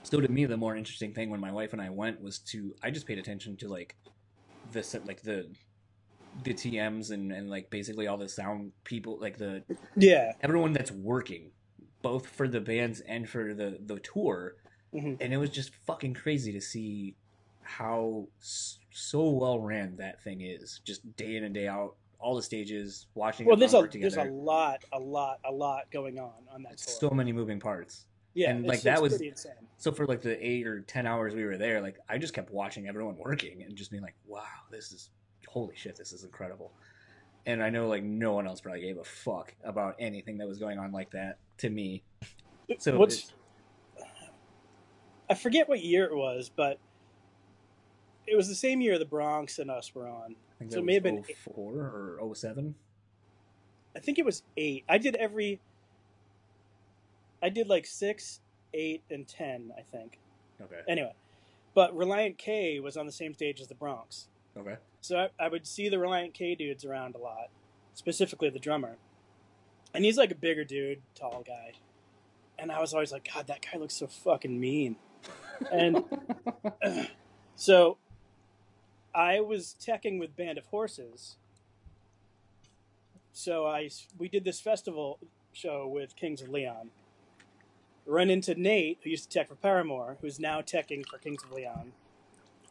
So 0.03 0.21
to 0.21 0.27
me, 0.29 0.45
the 0.45 0.57
more 0.57 0.77
interesting 0.77 1.13
thing 1.13 1.29
when 1.29 1.41
my 1.41 1.51
wife 1.51 1.73
and 1.73 1.81
I 1.81 1.89
went 1.89 2.21
was 2.21 2.39
to 2.39 2.73
I 2.81 2.91
just 2.91 3.05
paid 3.05 3.19
attention 3.19 3.57
to 3.57 3.67
like 3.67 3.95
the 4.71 5.01
like 5.05 5.21
the 5.21 5.49
the 6.43 6.53
TMs 6.53 7.11
and 7.11 7.31
and 7.31 7.49
like 7.49 7.69
basically 7.69 8.07
all 8.07 8.17
the 8.17 8.29
sound 8.29 8.71
people 8.83 9.17
like 9.19 9.37
the 9.37 9.63
Yeah, 9.95 10.33
everyone 10.41 10.73
that's 10.73 10.91
working 10.91 11.51
both 12.01 12.27
for 12.27 12.47
the 12.47 12.61
bands 12.61 13.01
and 13.01 13.27
for 13.29 13.53
the 13.53 13.77
the 13.85 13.99
tour 13.99 14.55
Mhm. 14.93 15.17
and 15.21 15.33
it 15.33 15.37
was 15.37 15.49
just 15.51 15.73
fucking 15.85 16.13
crazy 16.15 16.51
to 16.53 16.61
see 16.61 17.15
how 17.61 18.27
so 18.39 19.29
well 19.29 19.59
ran 19.59 19.95
that 19.97 20.21
thing 20.23 20.41
is, 20.41 20.81
just 20.83 21.15
day 21.15 21.35
in 21.35 21.43
and 21.43 21.53
day 21.53 21.67
out, 21.67 21.95
all 22.19 22.35
the 22.35 22.41
stages, 22.41 23.05
watching. 23.13 23.45
Well, 23.45 23.55
there's 23.55 23.73
a 23.75 23.79
work 23.81 23.91
there's 23.91 24.17
a 24.17 24.23
lot, 24.23 24.83
a 24.91 24.99
lot, 24.99 25.39
a 25.45 25.51
lot 25.51 25.91
going 25.91 26.17
on 26.19 26.33
on 26.51 26.63
that 26.63 26.77
tour. 26.79 27.09
so 27.09 27.09
many 27.11 27.31
moving 27.31 27.59
parts. 27.59 28.07
yeah, 28.33 28.49
and, 28.51 28.65
like, 28.65 28.81
that 28.81 28.99
was-. 29.01 29.21
So 29.77 29.91
for 29.91 30.05
like 30.07 30.21
the 30.21 30.43
eight 30.45 30.65
or 30.65 30.81
ten 30.81 31.05
hours 31.05 31.35
we 31.35 31.45
were 31.45 31.57
there, 31.57 31.81
like 31.81 31.99
I 32.09 32.17
just 32.17 32.33
kept 32.33 32.51
watching 32.51 32.87
everyone 32.87 33.17
working 33.17 33.61
and 33.63 33.75
just 33.75 33.91
being 33.91 34.03
like, 34.03 34.15
"Wow, 34.25 34.43
this 34.71 34.91
is 34.91 35.09
holy 35.49 35.75
shit, 35.75 35.95
this 35.95 36.13
is 36.13 36.23
incredible." 36.23 36.71
And 37.45 37.63
I 37.63 37.69
know 37.69 37.87
like 37.87 38.03
no 38.03 38.33
one 38.33 38.47
else 38.47 38.61
probably 38.61 38.81
gave 38.81 38.97
a 38.97 39.03
fuck 39.03 39.55
about 39.63 39.95
anything 39.99 40.37
that 40.37 40.47
was 40.47 40.59
going 40.59 40.77
on 40.77 40.91
like 40.91 41.11
that 41.11 41.37
to 41.59 41.69
me. 41.69 42.03
So 42.77 42.97
What's 42.97 43.33
I 45.29 45.35
forget 45.35 45.69
what 45.69 45.81
year 45.83 46.05
it 46.05 46.15
was, 46.15 46.49
but 46.55 46.79
it 48.25 48.35
was 48.35 48.47
the 48.47 48.55
same 48.55 48.81
year 48.81 48.97
the 48.97 49.05
Bronx 49.05 49.59
and 49.59 49.69
us 49.69 49.93
were 49.93 50.07
on. 50.07 50.35
I 50.55 50.59
think 50.59 50.71
so 50.71 50.75
that 50.75 50.81
it 50.81 50.85
may 50.85 50.93
have 50.95 51.03
been- 51.03 51.23
04 51.23 52.17
or 52.19 52.35
07. 52.35 52.75
I 53.95 53.99
think 53.99 54.19
it 54.19 54.25
was 54.25 54.43
eight. 54.57 54.83
I 54.87 54.97
did 54.97 55.15
every. 55.15 55.59
I 57.41 57.49
did 57.49 57.67
like 57.67 57.85
six, 57.85 58.41
eight, 58.73 59.01
and 59.09 59.27
ten. 59.27 59.73
I 59.77 59.81
think. 59.81 60.19
Okay. 60.61 60.81
Anyway, 60.87 61.13
but 61.73 61.95
Relient 61.95 62.37
K 62.37 62.79
was 62.79 62.97
on 62.97 63.05
the 63.05 63.11
same 63.11 63.33
stage 63.33 63.59
as 63.61 63.67
the 63.67 63.75
Bronx, 63.75 64.27
Okay. 64.57 64.75
so 65.01 65.17
I, 65.17 65.29
I 65.39 65.47
would 65.47 65.65
see 65.65 65.89
the 65.89 65.97
Relient 65.97 66.33
K 66.33 66.55
dudes 66.55 66.83
around 66.83 67.15
a 67.15 67.19
lot, 67.19 67.49
specifically 67.93 68.49
the 68.49 68.59
drummer, 68.59 68.97
and 69.93 70.03
he's 70.03 70.17
like 70.17 70.31
a 70.31 70.35
bigger 70.35 70.63
dude, 70.63 71.01
tall 71.15 71.43
guy, 71.45 71.73
and 72.57 72.71
I 72.71 72.79
was 72.81 72.93
always 72.93 73.11
like, 73.11 73.29
God, 73.33 73.47
that 73.47 73.61
guy 73.61 73.79
looks 73.79 73.95
so 73.95 74.07
fucking 74.07 74.59
mean, 74.59 74.97
and 75.71 76.03
so 77.55 77.97
I 79.13 79.39
was 79.39 79.75
teching 79.79 80.19
with 80.19 80.35
Band 80.35 80.57
of 80.57 80.65
Horses. 80.67 81.37
So 83.31 83.65
I 83.65 83.89
we 84.17 84.27
did 84.27 84.43
this 84.43 84.59
festival 84.59 85.19
show 85.53 85.87
with 85.87 86.15
Kings 86.15 86.41
of 86.41 86.49
Leon. 86.49 86.89
Run 88.05 88.29
into 88.29 88.55
Nate, 88.55 88.99
who 89.03 89.09
used 89.11 89.29
to 89.31 89.39
tech 89.39 89.49
for 89.49 89.55
Paramore, 89.55 90.17
who's 90.21 90.39
now 90.39 90.61
teching 90.61 91.05
for 91.05 91.17
Kings 91.19 91.43
of 91.43 91.51
Leon, 91.51 91.93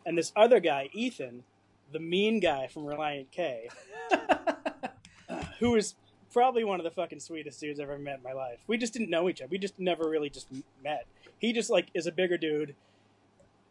and 0.05 0.19
this 0.19 0.33
other 0.35 0.59
guy, 0.59 0.91
Ethan, 0.93 1.45
the 1.93 1.99
mean 1.99 2.41
guy 2.41 2.67
from 2.67 2.85
Relient 2.85 3.31
K, 3.31 3.69
who 5.59 5.75
is 5.77 5.95
probably 6.33 6.65
one 6.65 6.81
of 6.81 6.85
the 6.85 6.91
fucking 6.91 7.21
sweetest 7.21 7.61
dudes 7.61 7.81
I've 7.81 7.89
ever 7.89 7.99
met 7.99 8.19
in 8.19 8.23
my 8.23 8.33
life. 8.33 8.59
We 8.67 8.79
just 8.79 8.93
didn't 8.93 9.11
know 9.11 9.29
each 9.29 9.41
other. 9.41 9.49
We 9.51 9.59
just 9.59 9.79
never 9.79 10.09
really 10.09 10.31
just 10.31 10.49
met. 10.83 11.07
He 11.39 11.53
just 11.53 11.71
like 11.71 11.89
is 11.95 12.07
a 12.07 12.13
bigger 12.13 12.37
dude. 12.37 12.75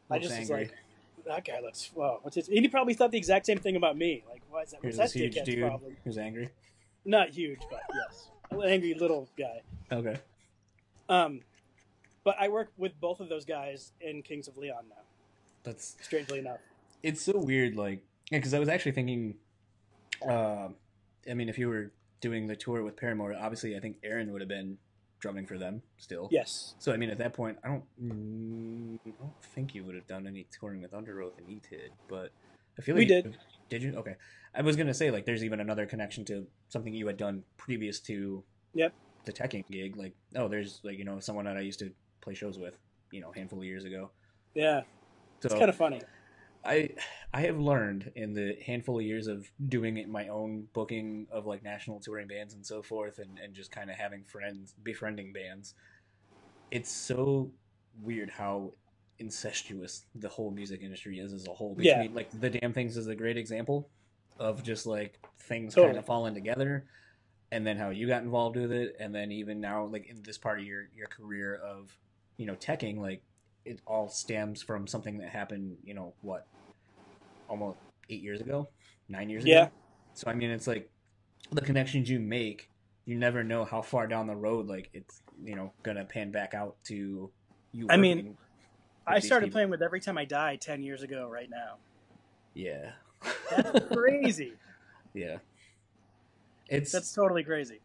I 0.10 0.15
Looks 0.15 0.27
just 0.27 0.39
was 0.39 0.49
like, 0.49 0.73
that 1.26 1.45
guy 1.45 1.60
looks 1.61 1.91
whoa. 1.94 2.19
What's 2.22 2.35
his? 2.35 2.48
And 2.48 2.60
he 2.60 2.68
probably 2.68 2.94
thought 2.94 3.11
the 3.11 3.18
exact 3.18 3.45
same 3.45 3.60
thing 3.60 3.76
about 3.76 3.98
me. 3.98 4.23
Like, 4.30 4.41
why 4.49 4.64
is 4.64 4.72
that? 4.72 4.80
Here's 4.81 4.98
this 4.98 5.14
that 5.14 5.19
huge 5.19 5.44
dude 5.44 5.60
problem? 5.60 5.98
who's 6.03 6.18
angry. 6.18 6.49
Not 7.06 7.30
huge, 7.30 7.60
but 7.69 7.81
yes, 7.94 8.30
angry 8.65 8.94
little 8.94 9.30
guy. 9.38 9.61
Okay. 9.91 10.18
Um, 11.10 11.41
but 12.23 12.35
I 12.39 12.49
work 12.49 12.72
with 12.77 12.99
both 12.99 13.22
of 13.22 13.30
those 13.30 13.45
guys 13.45 13.94
in 14.02 14.22
Kings 14.22 14.49
of 14.49 14.57
Leon 14.57 14.84
now. 14.89 14.95
That's 15.64 15.95
Strangely 16.02 16.39
enough, 16.39 16.60
it's 17.03 17.22
so 17.22 17.38
weird 17.38 17.76
like 17.76 18.02
because 18.31 18.53
i 18.53 18.59
was 18.59 18.69
actually 18.69 18.91
thinking 18.91 19.35
uh, 20.27 20.67
i 21.29 21.33
mean 21.33 21.49
if 21.49 21.57
you 21.57 21.67
were 21.69 21.91
doing 22.21 22.47
the 22.47 22.55
tour 22.55 22.83
with 22.83 22.95
paramore 22.97 23.33
obviously 23.39 23.75
i 23.75 23.79
think 23.79 23.97
aaron 24.03 24.31
would 24.31 24.41
have 24.41 24.49
been 24.49 24.77
drumming 25.19 25.45
for 25.47 25.57
them 25.57 25.81
still 25.97 26.27
yes. 26.31 26.75
so 26.79 26.91
i 26.93 26.97
mean 26.97 27.09
at 27.09 27.17
that 27.17 27.33
point 27.33 27.57
i 27.63 27.67
don't 27.67 27.83
mm, 28.01 28.99
i 29.07 29.09
don't 29.19 29.33
think 29.41 29.73
you 29.73 29.83
would 29.83 29.95
have 29.95 30.07
done 30.07 30.27
any 30.27 30.45
touring 30.51 30.81
with 30.81 30.91
Underoath 30.91 31.37
and 31.37 31.47
etid 31.47 31.89
but 32.07 32.31
i 32.77 32.81
feel 32.81 32.95
like 32.95 33.07
We 33.09 33.15
you- 33.15 33.21
did. 33.23 33.37
did 33.69 33.83
you 33.83 33.95
okay 33.95 34.15
i 34.55 34.61
was 34.61 34.75
gonna 34.75 34.93
say 34.93 35.09
like 35.11 35.25
there's 35.25 35.43
even 35.43 35.59
another 35.59 35.85
connection 35.85 36.23
to 36.25 36.45
something 36.69 36.93
you 36.93 37.07
had 37.07 37.17
done 37.17 37.43
previous 37.57 37.99
to 38.01 38.43
Yep. 38.73 38.93
the 39.25 39.33
teching 39.33 39.63
gig 39.71 39.95
like 39.97 40.13
oh 40.35 40.47
there's 40.47 40.81
like 40.83 40.99
you 40.99 41.03
know 41.05 41.19
someone 41.19 41.45
that 41.45 41.57
i 41.57 41.61
used 41.61 41.79
to 41.79 41.91
play 42.21 42.35
shows 42.35 42.59
with 42.59 42.75
you 43.11 43.19
know 43.21 43.31
a 43.31 43.35
handful 43.35 43.59
of 43.59 43.65
years 43.65 43.85
ago 43.85 44.11
Yeah, 44.53 44.81
so 45.41 45.45
it's 45.47 45.55
kind 45.55 45.69
of 45.69 45.75
funny. 45.75 46.01
I 46.68 46.89
I 47.34 47.41
have 47.41 47.60
learned 47.60 48.11
in 48.15 48.34
the 48.34 48.57
handful 48.65 48.99
of 48.99 49.06
years 49.06 49.27
of 49.27 49.49
doing 49.68 49.98
it 49.98 50.10
my 50.10 50.27
own 50.27 50.68
booking 50.73 51.27
of 51.31 51.45
like 51.45 51.64
national 51.64 51.99
touring 51.99 52.27
bands 52.27 52.53
and 52.53 52.65
so 52.65 52.81
forth 52.81 53.19
and, 53.19 53.39
and 53.39 53.53
just 53.53 53.72
kind 53.72 53.89
of 53.89 53.95
having 53.95 54.23
friends 54.23 54.76
befriending 54.84 55.34
bands. 55.34 55.73
It's 56.69 56.91
so 56.91 57.52
weird 58.02 58.30
how 58.30 58.73
incestuous 59.19 60.06
the 60.14 60.30
whole 60.30 60.52
music 60.52 60.81
industry 60.81 61.19
is 61.19 61.34
as 61.34 61.48
a 61.48 61.52
whole. 61.53 61.76
Yeah. 61.80 61.99
Between 61.99 62.15
like 62.15 62.30
the 62.39 62.49
Damned 62.49 62.76
Things 62.76 62.98
is 62.98 63.07
a 63.07 63.15
great 63.15 63.38
example 63.38 63.89
of 64.39 64.64
just 64.64 64.85
like 64.85 65.19
things 65.39 65.73
Totally. 65.73 65.94
kind 65.94 65.99
of 65.99 66.06
falling 66.06 66.34
together 66.34 66.85
and 67.52 67.65
then 67.65 67.77
how 67.77 67.89
you 67.89 68.07
got 68.07 68.23
involved 68.23 68.57
with 68.57 68.72
it 68.72 68.95
and 68.99 69.15
then 69.15 69.31
even 69.31 69.60
now 69.60 69.85
like 69.85 70.06
in 70.07 70.22
this 70.23 70.38
part 70.38 70.60
of 70.60 70.65
your 70.65 70.89
your 70.95 71.07
career 71.07 71.56
of 71.56 71.98
you 72.35 72.45
know 72.45 72.56
teching 72.56 72.99
like 72.99 73.23
it 73.68 73.80
all 73.85 74.07
stems 74.10 74.61
from 74.61 74.88
something 74.88 75.18
that 75.19 75.30
happened 75.30 75.77
you 75.84 75.94
know 75.94 76.14
what 76.22 76.45
almost 77.49 77.77
eight 78.10 78.22
years 78.22 78.41
ago 78.41 78.68
nine 79.10 79.30
years 79.30 79.44
ago? 79.44 79.52
Yeah. 79.52 79.64
ago 79.64 79.72
so 80.14 80.30
i 80.30 80.34
mean 80.34 80.49
it's 80.49 80.68
like 80.68 80.89
the 81.52 81.61
connections 81.61 82.10
you 82.10 82.19
make 82.19 82.69
you 83.06 83.15
never 83.18 83.44
know 83.44 83.64
how 83.65 83.81
far 83.81 84.07
down 84.07 84.27
the 84.27 84.35
road 84.35 84.68
like 84.68 84.89
it's 84.94 85.22
you 85.44 85.56
know 85.56 85.72
gonna 85.84 86.03
pan 86.06 86.31
back 86.31 86.53
out 86.53 86.76
to 86.85 87.30
you 87.73 87.88
I 87.89 87.98
mean, 87.98 88.38
I 89.06 89.19
started 89.19 89.48
people. 89.48 89.57
playing 89.57 89.69
with 89.69 89.81
Every 89.81 89.99
Time 89.99 90.18
I 90.18 90.26
Die 90.26 90.56
ten 90.57 90.81
years 90.81 91.03
ago. 91.03 91.30
Right 91.30 91.49
now, 91.49 91.76
yeah 92.53 92.91
that's 93.52 93.85
crazy. 93.94 94.53
yeah 95.14 95.38
it's 96.69 96.91
That's 96.91 97.14
totally 97.14 97.44
crazy. 97.44 97.80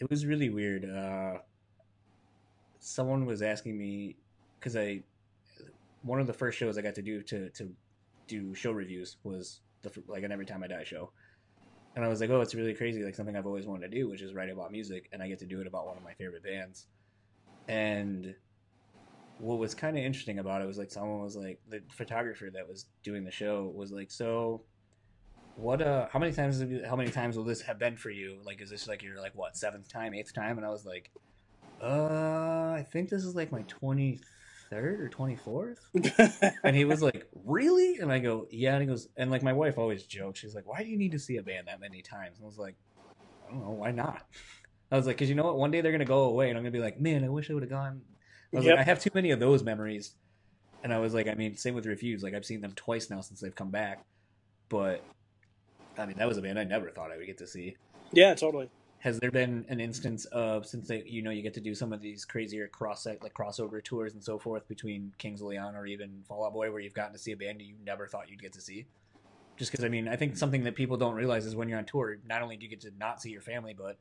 it 0.00 0.08
was 0.10 0.24
really 0.26 0.50
weird. 0.50 0.84
Uh, 0.88 1.38
someone 2.80 3.26
was 3.26 3.42
asking 3.42 3.76
me 3.78 4.16
because 4.62 4.76
I 4.76 5.02
one 6.02 6.20
of 6.20 6.26
the 6.26 6.32
first 6.32 6.56
shows 6.56 6.78
I 6.78 6.82
got 6.82 6.94
to 6.94 7.02
do 7.02 7.22
to 7.22 7.50
to 7.50 7.70
do 8.28 8.54
show 8.54 8.70
reviews 8.70 9.16
was 9.24 9.60
the 9.82 9.90
like 10.06 10.22
an 10.22 10.30
Every 10.30 10.46
Time 10.46 10.62
I 10.62 10.68
Die 10.68 10.84
show, 10.84 11.10
and 11.96 12.04
I 12.04 12.08
was 12.08 12.20
like, 12.20 12.30
oh, 12.30 12.40
it's 12.40 12.54
really 12.54 12.74
crazy, 12.74 13.02
like 13.02 13.16
something 13.16 13.36
I've 13.36 13.46
always 13.46 13.66
wanted 13.66 13.90
to 13.90 13.96
do, 13.96 14.08
which 14.08 14.22
is 14.22 14.34
write 14.34 14.50
about 14.50 14.70
music, 14.70 15.08
and 15.12 15.22
I 15.22 15.28
get 15.28 15.40
to 15.40 15.46
do 15.46 15.60
it 15.60 15.66
about 15.66 15.86
one 15.86 15.96
of 15.96 16.04
my 16.04 16.14
favorite 16.14 16.44
bands. 16.44 16.86
And 17.68 18.34
what 19.38 19.58
was 19.58 19.74
kind 19.74 19.98
of 19.98 20.04
interesting 20.04 20.38
about 20.38 20.62
it 20.62 20.66
was 20.66 20.78
like 20.78 20.90
someone 20.90 21.22
was 21.22 21.36
like 21.36 21.60
the 21.68 21.82
photographer 21.90 22.48
that 22.52 22.68
was 22.68 22.86
doing 23.02 23.24
the 23.24 23.30
show 23.30 23.72
was 23.74 23.90
like, 23.90 24.10
so 24.10 24.62
what 25.56 25.82
uh 25.82 26.08
how 26.10 26.18
many 26.18 26.32
times 26.32 26.62
you, 26.62 26.82
how 26.88 26.96
many 26.96 27.10
times 27.10 27.36
will 27.36 27.44
this 27.44 27.60
have 27.60 27.78
been 27.78 27.96
for 27.96 28.10
you? 28.10 28.38
Like 28.44 28.62
is 28.62 28.70
this 28.70 28.86
like 28.86 29.02
your 29.02 29.18
like 29.18 29.34
what 29.34 29.56
seventh 29.56 29.88
time 29.88 30.14
eighth 30.14 30.32
time? 30.32 30.56
And 30.56 30.66
i 30.66 30.70
was 30.70 30.86
like 30.86 31.10
uh 31.82 32.72
i 32.74 32.86
think 32.90 33.10
this 33.10 33.24
is 33.24 33.34
like 33.34 33.50
my 33.50 33.62
23rd 33.64 34.20
or 34.78 35.10
24th 35.10 35.76
and 36.64 36.74
he 36.76 36.84
was 36.84 37.02
like 37.02 37.26
really? 37.44 37.96
And 37.98 38.10
i 38.12 38.18
go 38.18 38.46
yeah. 38.50 38.72
And 38.74 38.82
he 38.82 38.86
goes 38.86 39.08
and 39.16 39.30
like 39.30 39.42
my 39.42 39.52
wife 39.52 39.78
always 39.78 40.04
jokes. 40.04 40.40
She's 40.40 40.54
like 40.54 40.66
why 40.66 40.82
do 40.82 40.88
you 40.88 40.96
need 40.96 41.12
to 41.12 41.18
see 41.18 41.36
a 41.36 41.42
band 41.42 41.68
that 41.68 41.80
many 41.80 42.02
times? 42.02 42.38
And 42.38 42.44
i 42.44 42.46
was 42.46 42.58
like 42.58 42.76
i 43.48 43.52
don't 43.52 43.60
know. 43.62 43.70
Why 43.70 43.90
not? 43.90 44.22
I 44.90 44.96
was 44.96 45.06
like 45.06 45.16
because 45.16 45.28
you 45.28 45.34
know 45.34 45.44
what? 45.44 45.56
One 45.58 45.70
day 45.70 45.80
they're 45.80 45.92
gonna 45.92 46.04
go 46.04 46.24
away 46.24 46.48
and 46.48 46.56
i'm 46.58 46.64
gonna 46.64 46.70
be 46.72 46.78
like 46.80 47.00
man 47.00 47.24
i 47.24 47.28
wish 47.28 47.50
i 47.50 47.54
would 47.54 47.62
have 47.62 47.70
gone. 47.70 48.02
I 48.52 48.56
was 48.56 48.66
Yep. 48.66 48.76
like 48.76 48.86
i 48.86 48.88
have 48.88 49.00
too 49.00 49.10
many 49.14 49.30
of 49.30 49.40
those 49.40 49.62
memories. 49.62 50.14
And 50.82 50.92
i 50.92 50.98
was 50.98 51.14
like 51.14 51.28
i 51.28 51.34
mean 51.34 51.56
same 51.56 51.74
with 51.74 51.86
Refused. 51.86 52.24
Like 52.24 52.34
i've 52.34 52.44
seen 52.46 52.60
them 52.60 52.72
twice 52.74 53.10
now 53.10 53.20
since 53.20 53.40
they've 53.40 53.54
come 53.54 53.70
back. 53.70 54.04
But 54.68 55.04
I 55.98 56.06
mean, 56.06 56.16
that 56.16 56.26
was 56.26 56.38
a 56.38 56.42
band 56.42 56.58
I 56.58 56.64
never 56.64 56.90
thought 56.90 57.12
I 57.12 57.18
would 57.18 57.26
get 57.26 57.36
to 57.38 57.46
see. 57.46 57.76
yeah, 58.12 58.34
totally. 58.34 58.70
Has 59.02 59.18
there 59.18 59.32
been 59.32 59.64
an 59.68 59.80
instance 59.80 60.26
of 60.26 60.64
since 60.64 60.86
they, 60.86 61.02
you 61.04 61.22
know, 61.22 61.32
you 61.32 61.42
get 61.42 61.54
to 61.54 61.60
do 61.60 61.74
some 61.74 61.92
of 61.92 62.00
these 62.00 62.24
crazier 62.24 62.68
cross 62.68 63.04
like 63.04 63.34
crossover 63.34 63.82
tours 63.82 64.14
and 64.14 64.22
so 64.22 64.38
forth 64.38 64.68
between 64.68 65.12
Kings 65.18 65.40
of 65.40 65.48
Leon 65.48 65.74
or 65.74 65.86
even 65.86 66.22
Fall 66.28 66.46
Out 66.46 66.52
Boy, 66.52 66.70
where 66.70 66.80
you've 66.80 66.94
gotten 66.94 67.12
to 67.12 67.18
see 67.18 67.32
a 67.32 67.36
band 67.36 67.60
you 67.60 67.74
never 67.84 68.06
thought 68.06 68.30
you'd 68.30 68.40
get 68.40 68.52
to 68.52 68.60
see? 68.60 68.86
Just 69.56 69.72
because 69.72 69.84
I 69.84 69.88
mean, 69.88 70.06
I 70.06 70.14
think 70.14 70.36
something 70.36 70.62
that 70.62 70.76
people 70.76 70.96
don't 70.96 71.16
realize 71.16 71.46
is 71.46 71.56
when 71.56 71.68
you're 71.68 71.78
on 71.78 71.84
tour, 71.84 72.18
not 72.28 72.42
only 72.42 72.56
do 72.56 72.62
you 72.62 72.70
get 72.70 72.80
to 72.82 72.92
not 72.96 73.20
see 73.20 73.30
your 73.30 73.40
family, 73.40 73.74
but 73.76 73.96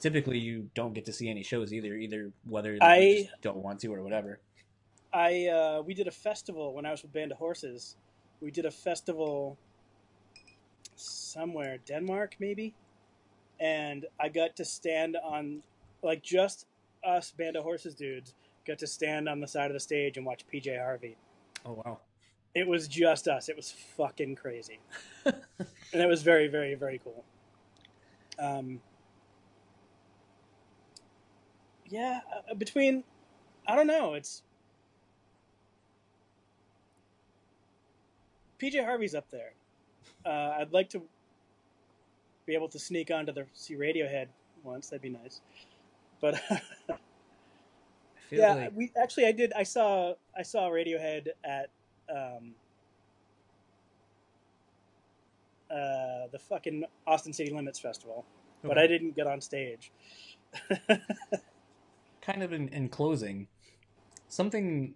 typically 0.00 0.38
you 0.38 0.70
don't 0.74 0.94
get 0.94 1.04
to 1.04 1.12
see 1.12 1.28
any 1.28 1.42
shows 1.42 1.74
either. 1.74 1.94
Either 1.94 2.32
whether 2.48 2.78
I- 2.80 2.96
you 2.96 3.24
just 3.24 3.42
don't 3.42 3.58
want 3.58 3.80
to 3.80 3.92
or 3.92 4.02
whatever. 4.02 4.40
I 5.12 5.48
uh, 5.48 5.82
we 5.82 5.92
did 5.92 6.08
a 6.08 6.10
festival 6.10 6.72
when 6.72 6.86
I 6.86 6.92
was 6.92 7.02
with 7.02 7.12
Band 7.12 7.30
of 7.30 7.36
Horses. 7.36 7.96
We 8.40 8.50
did 8.50 8.64
a 8.64 8.70
festival 8.70 9.58
somewhere, 10.96 11.78
Denmark 11.86 12.36
maybe, 12.38 12.74
and 13.60 14.06
I 14.20 14.28
got 14.28 14.56
to 14.56 14.64
stand 14.64 15.16
on 15.22 15.62
like 16.02 16.22
just 16.22 16.66
us 17.04 17.30
band 17.30 17.56
of 17.56 17.64
horses 17.64 17.94
dudes 17.94 18.34
got 18.66 18.78
to 18.80 18.86
stand 18.86 19.28
on 19.28 19.40
the 19.40 19.46
side 19.46 19.66
of 19.66 19.74
the 19.74 19.80
stage 19.80 20.16
and 20.16 20.26
watch 20.26 20.44
PJ 20.52 20.78
Harvey. 20.78 21.16
Oh 21.64 21.82
wow. 21.84 22.00
It 22.54 22.66
was 22.66 22.88
just 22.88 23.28
us. 23.28 23.48
It 23.48 23.56
was 23.56 23.70
fucking 23.96 24.36
crazy. 24.36 24.80
and 25.24 25.34
it 25.92 26.06
was 26.08 26.22
very 26.22 26.48
very 26.48 26.74
very 26.74 27.00
cool. 27.02 27.24
Um 28.38 28.80
Yeah, 31.88 32.20
uh, 32.50 32.54
between 32.54 33.04
I 33.66 33.76
don't 33.76 33.86
know, 33.86 34.14
it's 34.14 34.42
PJ 38.60 38.84
Harvey's 38.84 39.14
up 39.14 39.30
there. 39.30 39.52
Uh, 40.24 40.56
I'd 40.58 40.72
like 40.72 40.88
to 40.90 41.02
be 42.46 42.54
able 42.54 42.68
to 42.68 42.78
sneak 42.78 43.10
onto 43.10 43.32
the 43.32 43.46
see 43.52 43.74
Radiohead 43.74 44.28
once. 44.62 44.88
That'd 44.88 45.02
be 45.02 45.10
nice. 45.10 45.40
But 46.20 46.40
yeah, 48.30 48.54
like 48.54 48.72
we 48.74 48.92
actually 49.00 49.26
I 49.26 49.32
did. 49.32 49.52
I 49.54 49.64
saw 49.64 50.14
I 50.36 50.42
saw 50.42 50.68
Radiohead 50.68 51.28
at 51.44 51.70
um, 52.08 52.54
uh, 55.70 56.28
the 56.32 56.38
fucking 56.38 56.84
Austin 57.06 57.32
City 57.32 57.52
Limits 57.52 57.78
Festival, 57.78 58.24
but 58.62 58.78
I 58.78 58.86
didn't 58.86 59.16
get 59.16 59.26
on 59.26 59.40
stage. 59.40 59.90
kind 62.20 62.42
of 62.42 62.52
in, 62.52 62.68
in 62.68 62.88
closing, 62.88 63.46
something 64.28 64.94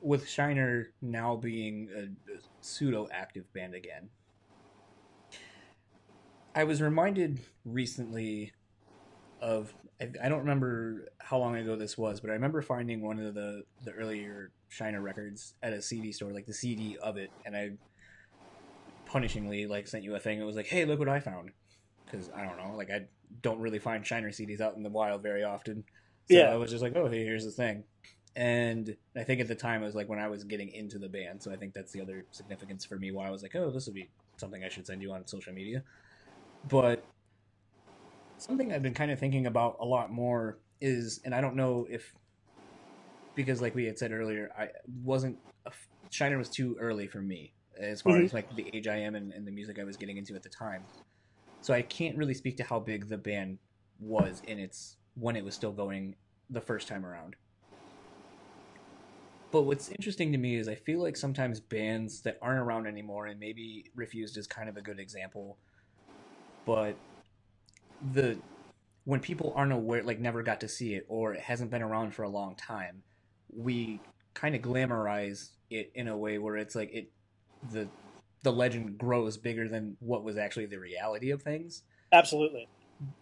with 0.00 0.28
Shiner 0.28 0.90
now 1.02 1.36
being 1.36 1.88
a, 1.94 2.02
a 2.02 2.38
pseudo 2.60 3.08
active 3.12 3.52
band 3.52 3.74
again. 3.74 4.08
I 6.54 6.64
was 6.64 6.82
reminded 6.82 7.40
recently 7.64 8.52
of 9.40 9.74
I, 10.00 10.10
I 10.22 10.28
don't 10.28 10.40
remember 10.40 11.06
how 11.20 11.38
long 11.38 11.56
ago 11.56 11.76
this 11.76 11.96
was, 11.96 12.20
but 12.20 12.30
I 12.30 12.34
remember 12.34 12.62
finding 12.62 13.02
one 13.02 13.18
of 13.20 13.34
the 13.34 13.62
the 13.82 13.92
earlier 13.92 14.50
Shiner 14.68 15.00
records 15.00 15.54
at 15.62 15.72
a 15.72 15.82
CD 15.82 16.12
store, 16.12 16.32
like 16.32 16.46
the 16.46 16.54
CD 16.54 16.96
of 17.02 17.16
it, 17.16 17.32
and 17.44 17.56
I 17.56 17.70
punishingly 19.08 19.68
like 19.68 19.88
sent 19.88 20.04
you 20.04 20.14
a 20.14 20.20
thing. 20.20 20.40
It 20.40 20.44
was 20.44 20.56
like, 20.56 20.66
"Hey, 20.66 20.84
look 20.84 20.98
what 20.98 21.08
I 21.08 21.20
found," 21.20 21.50
because 22.06 22.30
I 22.36 22.44
don't 22.44 22.58
know, 22.58 22.74
like 22.76 22.90
I 22.90 23.06
don't 23.42 23.60
really 23.60 23.78
find 23.78 24.04
Shiner 24.06 24.30
CDs 24.30 24.60
out 24.60 24.76
in 24.76 24.82
the 24.82 24.90
wild 24.90 25.22
very 25.22 25.44
often. 25.44 25.84
So 26.26 26.36
Yeah. 26.36 26.52
I 26.52 26.56
was 26.56 26.70
just 26.70 26.82
like, 26.82 26.96
"Oh, 26.96 27.08
hey, 27.08 27.24
here's 27.24 27.44
the 27.44 27.50
thing," 27.52 27.84
and 28.36 28.96
I 29.16 29.24
think 29.24 29.40
at 29.40 29.48
the 29.48 29.54
time 29.54 29.82
it 29.82 29.86
was 29.86 29.94
like 29.94 30.08
when 30.08 30.18
I 30.18 30.28
was 30.28 30.44
getting 30.44 30.68
into 30.70 30.98
the 30.98 31.08
band, 31.08 31.42
so 31.42 31.52
I 31.52 31.56
think 31.56 31.74
that's 31.74 31.92
the 31.92 32.00
other 32.00 32.26
significance 32.32 32.84
for 32.84 32.96
me. 32.98 33.10
Why 33.12 33.26
I 33.28 33.30
was 33.30 33.42
like, 33.42 33.54
"Oh, 33.56 33.70
this 33.70 33.86
would 33.86 33.94
be 33.94 34.10
something 34.38 34.62
I 34.64 34.68
should 34.68 34.86
send 34.86 35.02
you 35.02 35.12
on 35.12 35.26
social 35.26 35.52
media," 35.54 35.84
but 36.68 37.04
something 38.38 38.72
I've 38.72 38.82
been 38.82 38.94
kind 38.94 39.10
of 39.10 39.18
thinking 39.18 39.46
about 39.46 39.76
a 39.80 39.84
lot 39.84 40.10
more 40.10 40.58
is, 40.80 41.20
and 41.24 41.34
I 41.34 41.40
don't 41.40 41.56
know 41.56 41.86
if 41.90 42.14
because 43.34 43.60
like 43.62 43.74
we 43.74 43.84
had 43.84 43.98
said 43.98 44.12
earlier, 44.12 44.50
I 44.58 44.68
wasn't 45.04 45.38
a, 45.66 45.72
Shiner 46.10 46.38
was 46.38 46.50
too 46.50 46.76
early 46.80 47.06
for 47.06 47.20
me 47.20 47.54
as 47.80 48.02
far 48.02 48.18
Mhm. 48.18 48.24
as 48.24 48.32
like 48.32 48.48
the 48.50 48.68
age 48.74 48.88
I 48.88 48.96
am 48.96 49.14
and, 49.14 49.32
and 49.32 49.46
the 49.46 49.52
music 49.52 49.78
I 49.78 49.84
was 49.84 49.96
getting 49.96 50.16
into 50.16 50.34
at 50.34 50.42
the 50.42 50.48
time. 50.48 50.88
So 51.60 51.74
I 51.74 51.82
can't 51.82 52.16
really 52.16 52.34
speak 52.34 52.56
to 52.58 52.64
how 52.64 52.80
big 52.80 53.08
the 53.08 53.18
band 53.18 53.58
was 53.98 54.40
in 54.40 54.58
its 54.58 54.96
when 55.14 55.36
it 55.36 55.44
was 55.44 55.54
still 55.54 55.72
going 55.72 56.16
the 56.50 56.60
first 56.60 56.88
time 56.88 57.04
around. 57.06 57.36
But 59.50 59.62
what's 59.62 59.88
interesting 59.88 60.32
to 60.32 60.38
me 60.38 60.56
is 60.56 60.68
I 60.68 60.74
feel 60.74 61.00
like 61.02 61.16
sometimes 61.16 61.60
bands 61.60 62.22
that 62.22 62.38
aren't 62.42 62.60
around 62.60 62.86
anymore, 62.86 63.26
and 63.26 63.40
maybe 63.40 63.90
Refused 63.94 64.36
is 64.36 64.46
kind 64.46 64.68
of 64.68 64.76
a 64.76 64.82
good 64.82 65.00
example, 65.00 65.58
but 66.68 67.00
the 68.02 68.42
when 69.04 69.20
people 69.20 69.54
aren't 69.56 69.72
aware, 69.72 70.04
like 70.04 70.20
never 70.20 70.42
got 70.44 70.60
to 70.62 70.68
see 70.68 70.94
it, 70.94 71.06
or 71.08 71.34
it 71.34 71.40
hasn't 71.40 71.70
been 71.70 71.82
around 71.82 72.14
for 72.14 72.24
a 72.24 72.30
long 72.30 72.56
time, 72.56 73.04
we 73.50 74.04
kind 74.34 74.54
of 74.54 74.62
glamorize 74.62 75.50
it 75.70 75.92
in 75.94 76.08
a 76.08 76.18
way 76.18 76.38
where 76.38 76.56
it's 76.56 76.74
like 76.76 76.90
it 76.94 77.12
the 77.62 77.90
the 78.44 78.52
legend 78.52 78.98
grows 78.98 79.38
bigger 79.38 79.68
than 79.68 79.96
what 80.00 80.24
was 80.24 80.38
actually 80.38 80.66
the 80.66 80.78
reality 80.78 81.30
of 81.32 81.42
things. 81.42 81.84
Absolutely. 82.12 82.68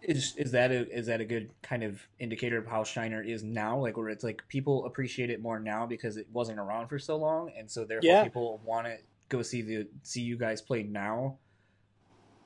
Is 0.03 0.35
is 0.37 0.53
that 0.53 0.71
a 0.73 0.91
is 0.97 1.07
that 1.07 1.21
a 1.21 1.27
good 1.27 1.51
kind 1.63 1.83
of 1.85 2.01
indicator 2.19 2.59
of 2.59 2.67
how 2.67 2.85
Shiner 2.85 3.23
is 3.23 3.43
now? 3.43 3.79
Like 3.81 3.97
where 3.97 4.09
it's 4.11 4.25
like 4.25 4.43
people 4.49 4.87
appreciate 4.87 5.31
it 5.31 5.43
more 5.43 5.61
now 5.61 5.87
because 5.87 6.17
it 6.17 6.29
wasn't 6.33 6.61
around 6.61 6.89
for 6.89 6.99
so 6.99 7.17
long, 7.17 7.53
and 7.59 7.71
so 7.71 7.85
therefore 7.85 8.17
Yeah. 8.17 8.19
people 8.19 8.63
want 8.65 8.87
to 8.87 8.97
go 9.29 9.43
see 9.43 9.63
the 9.63 9.89
see 10.03 10.23
you 10.23 10.39
guys 10.39 10.63
play 10.63 10.83
now. 10.85 11.39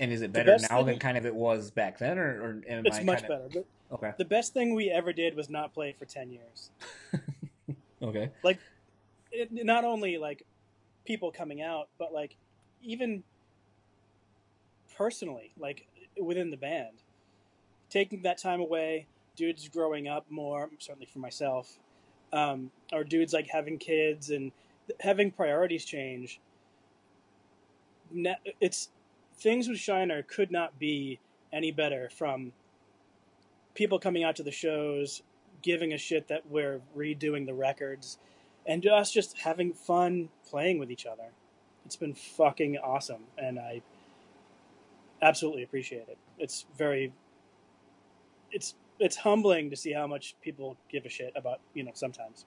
And 0.01 0.13
is 0.13 0.23
it 0.23 0.33
better 0.33 0.57
now 0.71 0.83
than 0.83 0.99
kind 0.99 1.17
of 1.19 1.27
it 1.27 1.35
was 1.35 1.71
back 1.71 1.99
then, 1.99 2.19
or, 2.19 2.41
or 2.41 2.63
It's 2.67 3.05
much 3.05 3.21
kind 3.21 3.29
better. 3.29 3.49
But 3.91 3.95
okay? 3.97 4.13
the 4.17 4.25
best 4.25 4.55
thing 4.55 4.75
we 4.75 4.91
ever 4.91 5.13
did 5.13 5.37
was 5.37 5.51
not 5.51 5.75
play 5.75 5.93
for 5.93 6.07
ten 6.07 6.31
years. 6.31 6.71
Okay, 8.03 8.31
it, 9.31 9.49
not 9.53 9.85
only 9.85 10.17
like 10.17 10.47
people 11.05 11.31
coming 11.31 11.61
out, 11.61 11.89
but 11.99 12.15
like 12.15 12.35
even 12.83 13.23
personally, 14.97 15.53
like 15.59 15.87
within 16.21 16.51
the 16.51 16.57
band, 16.57 17.03
taking 17.91 18.23
that 18.23 18.39
time 18.39 18.61
away, 18.61 19.07
dudes 19.37 19.69
growing 19.69 20.09
up 20.09 20.25
more, 20.31 20.71
certainly 20.79 21.07
for 21.07 21.19
myself, 21.19 21.79
um, 22.33 22.71
or 22.93 23.05
dudes 23.05 23.33
like 23.33 23.49
having 23.49 23.77
kids 23.77 24.31
and 24.31 24.51
having 25.01 25.31
priorities 25.31 25.85
change. 25.85 26.41
It's 28.61 28.89
things 29.41 29.69
with 29.69 29.79
Shiner 29.79 30.23
could 30.23 30.51
not 30.51 30.79
be 30.79 31.19
any 31.53 31.73
better 31.73 32.11
from 32.11 32.53
people 33.75 33.99
coming 33.99 34.23
out 34.23 34.37
to 34.37 34.43
the 34.43 34.51
shows, 34.51 35.23
giving 35.63 35.93
a 35.93 35.99
shit 35.99 36.29
that 36.29 36.49
we're 36.49 36.81
redoing 36.97 37.47
the 37.47 37.55
records, 37.55 38.19
and 38.67 38.87
us 38.87 39.11
just 39.11 39.39
having 39.39 39.73
fun 39.73 40.29
playing 40.49 40.79
with 40.79 40.91
each 40.91 41.07
other. 41.07 41.31
It's 41.87 41.97
been 41.97 42.15
fucking 42.15 42.79
awesome, 42.79 43.25
and 43.39 43.59
I 43.59 43.83
absolutely 45.23 45.63
appreciate 45.63 46.09
it. 46.09 46.19
It's 46.39 46.67
very, 46.77 47.13
it's 48.53 48.75
it's 48.99 49.17
humbling 49.17 49.71
to 49.71 49.77
see 49.77 49.93
how 49.93 50.07
much 50.07 50.37
people 50.43 50.77
give 50.91 51.07
a 51.07 51.09
shit 51.09 51.33
about 51.35 51.61
you 51.75 51.83
know 51.83 51.93
sometimes. 51.95 52.45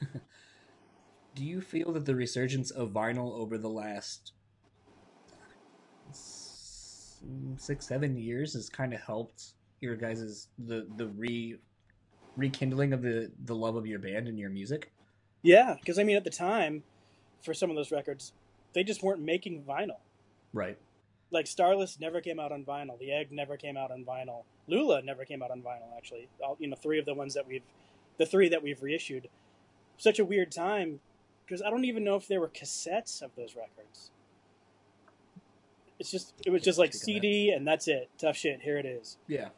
do 1.34 1.44
you 1.44 1.60
feel 1.60 1.92
that 1.92 2.06
the 2.06 2.14
resurgence 2.14 2.70
of 2.70 2.90
vinyl 2.90 3.32
over 3.32 3.58
the 3.58 3.68
last 3.68 4.32
six 7.56 7.86
seven 7.86 8.16
years 8.16 8.54
has 8.54 8.68
kind 8.68 8.92
of 8.94 9.00
helped 9.00 9.54
your 9.80 9.96
guys' 9.96 10.48
the 10.58 10.86
the 10.96 11.08
re 11.08 11.56
rekindling 12.36 12.92
of 12.92 13.02
the 13.02 13.30
the 13.44 13.54
love 13.54 13.76
of 13.76 13.86
your 13.86 13.98
band 13.98 14.28
and 14.28 14.38
your 14.38 14.50
music 14.50 14.92
Yeah, 15.42 15.76
because 15.80 15.98
I 15.98 16.04
mean 16.04 16.16
at 16.16 16.24
the 16.24 16.30
time, 16.30 16.84
for 17.42 17.54
some 17.54 17.70
of 17.70 17.76
those 17.76 17.90
records, 17.90 18.32
they 18.72 18.84
just 18.84 19.02
weren't 19.02 19.20
making 19.22 19.62
vinyl. 19.62 20.00
right 20.52 20.78
Like 21.30 21.46
Starless 21.46 21.98
never 22.00 22.20
came 22.20 22.38
out 22.38 22.52
on 22.52 22.64
vinyl. 22.64 22.98
The 22.98 23.12
Egg 23.12 23.32
never 23.32 23.56
came 23.56 23.76
out 23.76 23.90
on 23.90 24.04
vinyl. 24.04 24.44
Lula 24.66 25.02
never 25.02 25.24
came 25.24 25.42
out 25.42 25.50
on 25.50 25.62
vinyl. 25.62 25.96
Actually, 25.96 26.28
All, 26.44 26.56
you 26.60 26.68
know, 26.68 26.76
three 26.76 26.98
of 26.98 27.06
the 27.06 27.14
ones 27.14 27.34
that 27.34 27.46
we've, 27.46 27.62
the 28.18 28.26
three 28.26 28.48
that 28.48 28.62
we've 28.62 28.82
reissued. 28.82 29.28
Such 29.96 30.18
a 30.18 30.24
weird 30.24 30.52
time, 30.52 31.00
because 31.44 31.60
I 31.60 31.68
don't 31.70 31.84
even 31.84 32.04
know 32.04 32.16
if 32.16 32.28
there 32.28 32.40
were 32.40 32.48
cassettes 32.48 33.20
of 33.20 33.34
those 33.36 33.56
records. 33.56 34.10
It's 36.00 36.10
just 36.10 36.34
it 36.44 36.50
was 36.50 36.62
just 36.62 36.78
like 36.78 36.92
Speak 36.92 37.16
of 37.18 37.22
that. 37.22 37.28
CD 37.28 37.50
and 37.50 37.66
that's 37.66 37.86
it. 37.86 38.10
Tough 38.18 38.36
shit. 38.36 38.60
Here 38.62 38.78
it 38.78 38.86
is. 38.86 39.18
yeah 39.28 39.50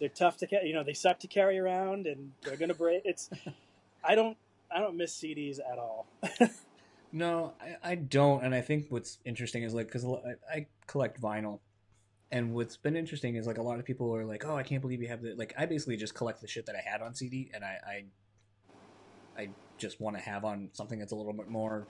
They're 0.00 0.08
tough 0.08 0.38
to 0.38 0.46
carry. 0.48 0.66
you 0.66 0.74
know 0.74 0.82
they 0.82 0.94
suck 0.94 1.20
to 1.20 1.28
carry 1.28 1.58
around 1.58 2.06
and 2.06 2.32
they're 2.42 2.56
gonna 2.56 2.74
break. 2.74 3.02
It's 3.04 3.30
I 4.04 4.14
don't 4.16 4.36
I 4.74 4.80
don't 4.80 4.96
miss 4.96 5.14
CDs 5.14 5.58
at 5.60 5.78
all. 5.78 6.06
no 7.12 7.52
I, 7.60 7.92
I 7.92 7.94
don't 7.94 8.42
and 8.42 8.52
i 8.52 8.60
think 8.60 8.86
what's 8.88 9.18
interesting 9.24 9.62
is 9.62 9.72
like 9.72 9.86
because 9.86 10.04
I, 10.04 10.34
I 10.52 10.66
collect 10.88 11.20
vinyl 11.20 11.60
and 12.32 12.52
what's 12.52 12.76
been 12.76 12.96
interesting 12.96 13.36
is 13.36 13.46
like 13.46 13.58
a 13.58 13.62
lot 13.62 13.78
of 13.78 13.84
people 13.84 14.12
are 14.16 14.24
like 14.24 14.44
oh 14.44 14.56
i 14.56 14.64
can't 14.64 14.80
believe 14.82 15.00
you 15.00 15.06
have 15.06 15.22
the 15.22 15.34
like 15.36 15.54
i 15.56 15.64
basically 15.64 15.96
just 15.96 16.16
collect 16.16 16.40
the 16.40 16.48
shit 16.48 16.66
that 16.66 16.74
i 16.74 16.80
had 16.80 17.02
on 17.02 17.14
cd 17.14 17.52
and 17.54 17.62
i 17.64 17.78
i, 19.36 19.42
I 19.42 19.48
just 19.78 20.00
want 20.00 20.16
to 20.16 20.22
have 20.22 20.44
on 20.44 20.70
something 20.72 20.98
that's 20.98 21.12
a 21.12 21.14
little 21.14 21.32
bit 21.32 21.48
more 21.48 21.86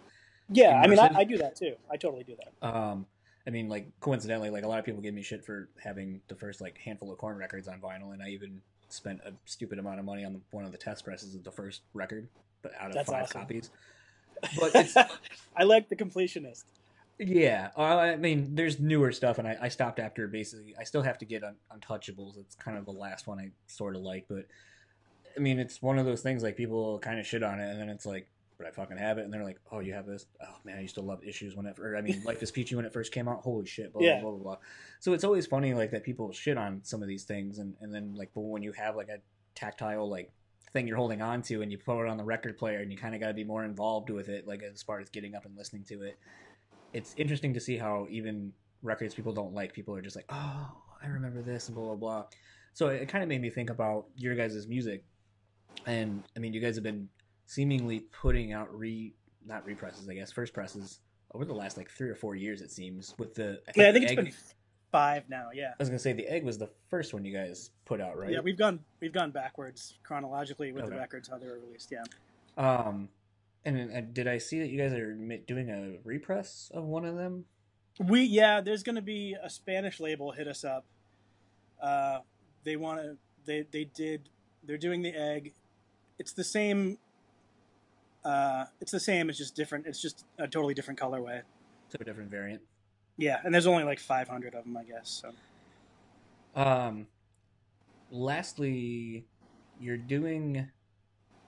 Yeah, 0.50 0.78
I 0.78 0.88
mean 0.88 0.98
I, 0.98 1.10
I 1.20 1.24
do 1.24 1.38
that 1.38 1.56
too. 1.56 1.74
I 1.90 1.96
totally 1.96 2.24
do 2.24 2.36
that. 2.36 2.66
Um, 2.68 3.06
I 3.46 3.50
mean, 3.50 3.68
like 3.68 3.88
coincidentally, 4.00 4.50
like 4.50 4.64
a 4.64 4.68
lot 4.68 4.78
of 4.78 4.84
people 4.84 5.02
give 5.02 5.14
me 5.14 5.22
shit 5.22 5.44
for 5.44 5.68
having 5.82 6.20
the 6.28 6.34
first 6.34 6.60
like 6.60 6.78
handful 6.78 7.12
of 7.12 7.18
Korn 7.18 7.36
records 7.36 7.68
on 7.68 7.80
vinyl, 7.80 8.12
and 8.12 8.22
I 8.22 8.28
even 8.28 8.62
spent 8.88 9.20
a 9.26 9.32
stupid 9.44 9.78
amount 9.78 9.98
of 9.98 10.04
money 10.04 10.24
on 10.24 10.32
the, 10.34 10.40
one 10.50 10.64
of 10.64 10.72
the 10.72 10.78
test 10.78 11.04
presses 11.04 11.34
of 11.34 11.44
the 11.44 11.50
first 11.50 11.82
record, 11.92 12.28
but 12.62 12.72
out 12.80 12.88
of 12.88 12.94
That's 12.94 13.10
five 13.10 13.24
awesome. 13.24 13.40
copies. 13.42 13.70
But 14.60 14.74
it's 14.74 14.96
I 15.56 15.62
like 15.62 15.88
the 15.88 15.96
completionist. 15.96 16.64
yeah, 17.18 17.70
uh, 17.78 17.82
I 17.82 18.16
mean, 18.16 18.54
there's 18.54 18.78
newer 18.78 19.10
stuff, 19.12 19.38
and 19.38 19.48
I, 19.48 19.56
I 19.62 19.68
stopped 19.68 19.98
after 19.98 20.26
basically. 20.26 20.74
I 20.78 20.84
still 20.84 21.02
have 21.02 21.16
to 21.18 21.24
get 21.24 21.42
un- 21.44 21.56
Untouchables. 21.74 22.36
It's 22.36 22.54
kind 22.56 22.76
of 22.76 22.84
the 22.84 22.90
last 22.92 23.26
one 23.26 23.38
I 23.38 23.50
sort 23.68 23.96
of 23.96 24.02
like, 24.02 24.26
but 24.28 24.46
I 25.36 25.40
mean, 25.40 25.58
it's 25.58 25.80
one 25.80 25.98
of 25.98 26.04
those 26.04 26.20
things 26.20 26.42
like 26.42 26.56
people 26.56 26.98
kind 26.98 27.18
of 27.18 27.26
shit 27.26 27.42
on 27.42 27.58
it, 27.60 27.70
and 27.70 27.80
then 27.80 27.88
it's 27.88 28.04
like, 28.04 28.26
but 28.58 28.66
I 28.66 28.70
fucking 28.70 28.96
have 28.96 29.18
it, 29.18 29.24
and 29.24 29.32
they're 29.32 29.44
like, 29.44 29.58
oh, 29.72 29.80
you 29.80 29.92
have 29.94 30.06
this? 30.06 30.26
Oh 30.42 30.56
man, 30.64 30.78
I 30.78 30.80
used 30.80 30.94
to 30.96 31.00
love 31.02 31.22
Issues 31.24 31.56
when 31.56 31.66
it, 31.66 31.78
or 31.78 31.96
I 31.96 32.00
mean, 32.00 32.22
Life 32.24 32.42
is 32.42 32.50
Peachy 32.50 32.74
when 32.76 32.84
it 32.84 32.92
first 32.92 33.12
came 33.12 33.28
out. 33.28 33.40
Holy 33.42 33.66
shit, 33.66 33.92
blah 33.92 34.02
Yeah. 34.02 34.20
blah 34.20 34.30
blah 34.30 34.42
blah. 34.42 34.56
So 35.00 35.12
it's 35.12 35.24
always 35.24 35.46
funny 35.46 35.74
like 35.74 35.90
that 35.90 36.04
people 36.04 36.30
shit 36.32 36.56
on 36.56 36.80
some 36.84 37.02
of 37.02 37.08
these 37.08 37.24
things, 37.24 37.58
and 37.58 37.74
and 37.80 37.92
then 37.94 38.14
like, 38.14 38.30
but 38.34 38.42
when 38.42 38.62
you 38.62 38.72
have 38.72 38.96
like 38.96 39.08
a 39.08 39.18
tactile 39.54 40.08
like 40.08 40.32
thing 40.72 40.88
you're 40.88 40.96
holding 40.96 41.22
on 41.22 41.40
to 41.40 41.62
and 41.62 41.70
you 41.70 41.78
put 41.78 42.02
it 42.04 42.08
on 42.08 42.16
the 42.16 42.24
record 42.24 42.58
player 42.58 42.80
and 42.80 42.90
you 42.90 42.98
kind 42.98 43.14
of 43.14 43.20
got 43.20 43.28
to 43.28 43.34
be 43.34 43.44
more 43.44 43.64
involved 43.64 44.10
with 44.10 44.28
it 44.28 44.44
like 44.48 44.60
as 44.64 44.82
far 44.82 44.98
as 44.98 45.08
getting 45.08 45.36
up 45.36 45.44
and 45.44 45.56
listening 45.56 45.84
to 45.84 46.02
it 46.02 46.18
it's 46.92 47.14
interesting 47.16 47.54
to 47.54 47.60
see 47.60 47.76
how 47.76 48.08
even 48.10 48.52
records 48.82 49.14
people 49.14 49.32
don't 49.32 49.54
like 49.54 49.72
people 49.72 49.94
are 49.94 50.02
just 50.02 50.16
like 50.16 50.24
oh 50.30 50.72
i 51.00 51.06
remember 51.06 51.42
this 51.42 51.68
and 51.68 51.76
blah 51.76 51.84
blah 51.84 51.94
blah 51.94 52.24
so 52.72 52.88
it 52.88 53.08
kind 53.08 53.22
of 53.22 53.28
made 53.28 53.40
me 53.40 53.50
think 53.50 53.70
about 53.70 54.06
your 54.16 54.34
guys' 54.34 54.66
music 54.66 55.04
and 55.86 56.24
i 56.36 56.40
mean 56.40 56.52
you 56.52 56.60
guys 56.60 56.74
have 56.74 56.82
been 56.82 57.08
seemingly 57.46 58.00
putting 58.00 58.52
out 58.52 58.72
re 58.76 59.12
not 59.46 59.64
represses 59.66 60.08
i 60.08 60.14
guess 60.14 60.32
first 60.32 60.52
presses 60.52 61.00
over 61.34 61.44
the 61.44 61.52
last 61.52 61.76
like 61.76 61.90
three 61.90 62.08
or 62.08 62.14
four 62.14 62.36
years. 62.36 62.62
It 62.62 62.70
seems 62.70 63.14
with 63.18 63.34
the 63.34 63.60
I 63.68 63.72
Yeah, 63.74 63.88
I 63.88 63.92
think 63.92 64.04
it's 64.04 64.12
egg, 64.12 64.16
been 64.16 64.32
five 64.92 65.28
now. 65.28 65.48
Yeah. 65.52 65.70
I 65.70 65.74
was 65.78 65.88
gonna 65.88 65.98
say 65.98 66.12
the 66.12 66.26
egg 66.28 66.44
was 66.44 66.56
the 66.56 66.70
first 66.88 67.12
one 67.12 67.24
you 67.24 67.36
guys 67.36 67.70
put 67.84 68.00
out, 68.00 68.16
right? 68.16 68.30
Yeah, 68.30 68.40
we've 68.40 68.56
gone 68.56 68.80
we've 69.00 69.12
gone 69.12 69.32
backwards 69.32 69.98
chronologically 70.04 70.72
with 70.72 70.86
the 70.86 70.96
records 70.96 71.28
how 71.28 71.38
they 71.38 71.46
were 71.46 71.58
released. 71.58 71.92
Yeah. 71.92 72.04
Um, 72.56 73.08
and 73.64 73.92
uh, 73.92 74.00
did 74.12 74.28
I 74.28 74.38
see 74.38 74.60
that 74.60 74.68
you 74.68 74.78
guys 74.78 74.92
are 74.92 75.14
doing 75.46 75.70
a 75.70 75.98
repress 76.04 76.70
of 76.72 76.84
one 76.84 77.04
of 77.04 77.16
them? 77.16 77.44
We 77.98 78.22
yeah, 78.22 78.60
there's 78.60 78.82
to 78.84 79.02
be 79.02 79.36
a 79.42 79.50
Spanish 79.50 80.00
label 80.00 80.32
hit 80.32 80.46
us 80.46 80.64
up. 80.64 80.84
Uh, 81.82 82.20
they 82.62 82.76
want 82.76 83.00
to. 83.00 83.16
They 83.44 83.66
they 83.70 83.84
did. 83.84 84.28
They're 84.62 84.78
doing 84.78 85.02
the 85.02 85.14
egg. 85.14 85.52
It's 86.18 86.32
the 86.32 86.44
same. 86.44 86.98
Uh, 88.24 88.64
it's 88.80 88.92
the 88.92 89.00
same. 89.00 89.28
It's 89.28 89.38
just 89.38 89.54
different. 89.54 89.86
It's 89.86 90.00
just 90.00 90.24
a 90.38 90.48
totally 90.48 90.74
different 90.74 90.98
colorway. 90.98 91.42
So 91.88 91.98
a 92.00 92.04
different 92.04 92.30
variant. 92.30 92.62
Yeah, 93.16 93.40
and 93.44 93.54
there's 93.54 93.66
only 93.66 93.84
like 93.84 94.00
500 94.00 94.54
of 94.54 94.64
them, 94.64 94.76
I 94.76 94.84
guess. 94.84 95.22
So 95.22 96.60
Um, 96.60 97.06
lastly, 98.10 99.26
you're 99.78 99.96
doing. 99.96 100.68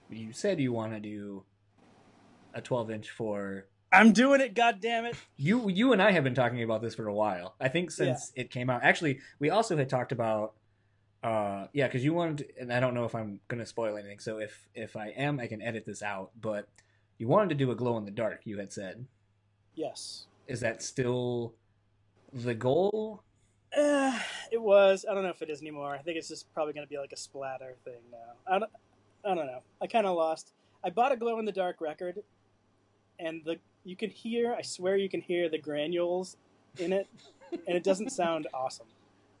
You 0.09 0.31
said 0.31 0.59
you 0.59 0.71
want 0.71 0.93
to 0.93 0.99
do 0.99 1.43
a 2.53 2.61
12 2.61 2.91
inch 2.91 3.09
for 3.09 3.65
I'm 3.91 4.11
doing 4.11 4.41
it. 4.41 4.53
God 4.53 4.79
damn 4.81 5.05
it! 5.05 5.15
you. 5.37 5.69
You 5.69 5.93
and 5.93 6.01
I 6.01 6.11
have 6.11 6.23
been 6.23 6.35
talking 6.35 6.61
about 6.63 6.81
this 6.81 6.95
for 6.95 7.07
a 7.07 7.13
while. 7.13 7.55
I 7.59 7.69
think 7.69 7.91
since 7.91 8.31
it 8.35 8.51
came 8.51 8.69
out. 8.69 8.83
Actually, 8.83 9.19
we 9.39 9.49
also 9.49 9.77
had 9.77 9.89
talked 9.89 10.11
about. 10.11 10.53
Uh, 11.23 11.67
yeah, 11.73 11.87
because 11.87 12.03
you 12.03 12.13
wanted, 12.13 12.37
to, 12.37 12.61
and 12.61 12.71
I 12.71 12.79
don't 12.79 12.93
know 12.93 13.05
if 13.05 13.15
I'm 13.15 13.39
gonna 13.47 13.65
spoil 13.65 13.97
anything. 13.97 14.19
So 14.19 14.39
if 14.39 14.67
if 14.75 14.95
I 14.95 15.07
am, 15.09 15.39
I 15.39 15.47
can 15.47 15.61
edit 15.61 15.85
this 15.85 16.03
out. 16.03 16.31
But 16.39 16.67
you 17.17 17.27
wanted 17.27 17.49
to 17.49 17.55
do 17.55 17.71
a 17.71 17.75
glow 17.75 17.97
in 17.97 18.05
the 18.05 18.11
dark. 18.11 18.41
You 18.45 18.59
had 18.59 18.71
said. 18.71 19.05
Yes. 19.75 20.27
Is 20.47 20.59
that 20.61 20.81
still 20.81 21.53
the 22.33 22.55
goal? 22.55 23.23
Uh, 23.77 24.17
it 24.51 24.61
was. 24.61 25.05
I 25.09 25.13
don't 25.13 25.23
know 25.23 25.29
if 25.29 25.41
it 25.41 25.49
is 25.49 25.61
anymore. 25.61 25.93
I 25.93 25.99
think 25.99 26.17
it's 26.17 26.29
just 26.29 26.51
probably 26.53 26.73
going 26.73 26.85
to 26.85 26.89
be 26.89 26.97
like 26.97 27.11
a 27.11 27.17
splatter 27.17 27.75
thing 27.83 28.01
now. 28.11 28.33
I 28.47 28.59
don't. 28.59 28.71
I 29.25 29.35
don't 29.35 29.47
know. 29.47 29.61
I 29.81 29.87
kind 29.87 30.05
of 30.05 30.15
lost. 30.15 30.53
I 30.83 30.89
bought 30.89 31.11
a 31.11 31.17
glow 31.17 31.39
in 31.39 31.45
the 31.45 31.51
dark 31.51 31.81
record, 31.81 32.23
and 33.19 33.41
the 33.43 33.57
you 33.83 33.95
can 33.95 34.09
hear. 34.09 34.53
I 34.53 34.61
swear 34.61 34.95
you 34.95 35.09
can 35.09 35.21
hear 35.21 35.49
the 35.49 35.57
granules 35.57 36.37
in 36.77 36.93
it, 36.93 37.07
and 37.51 37.75
it 37.75 37.83
doesn't 37.83 38.11
sound 38.11 38.47
awesome. 38.53 38.87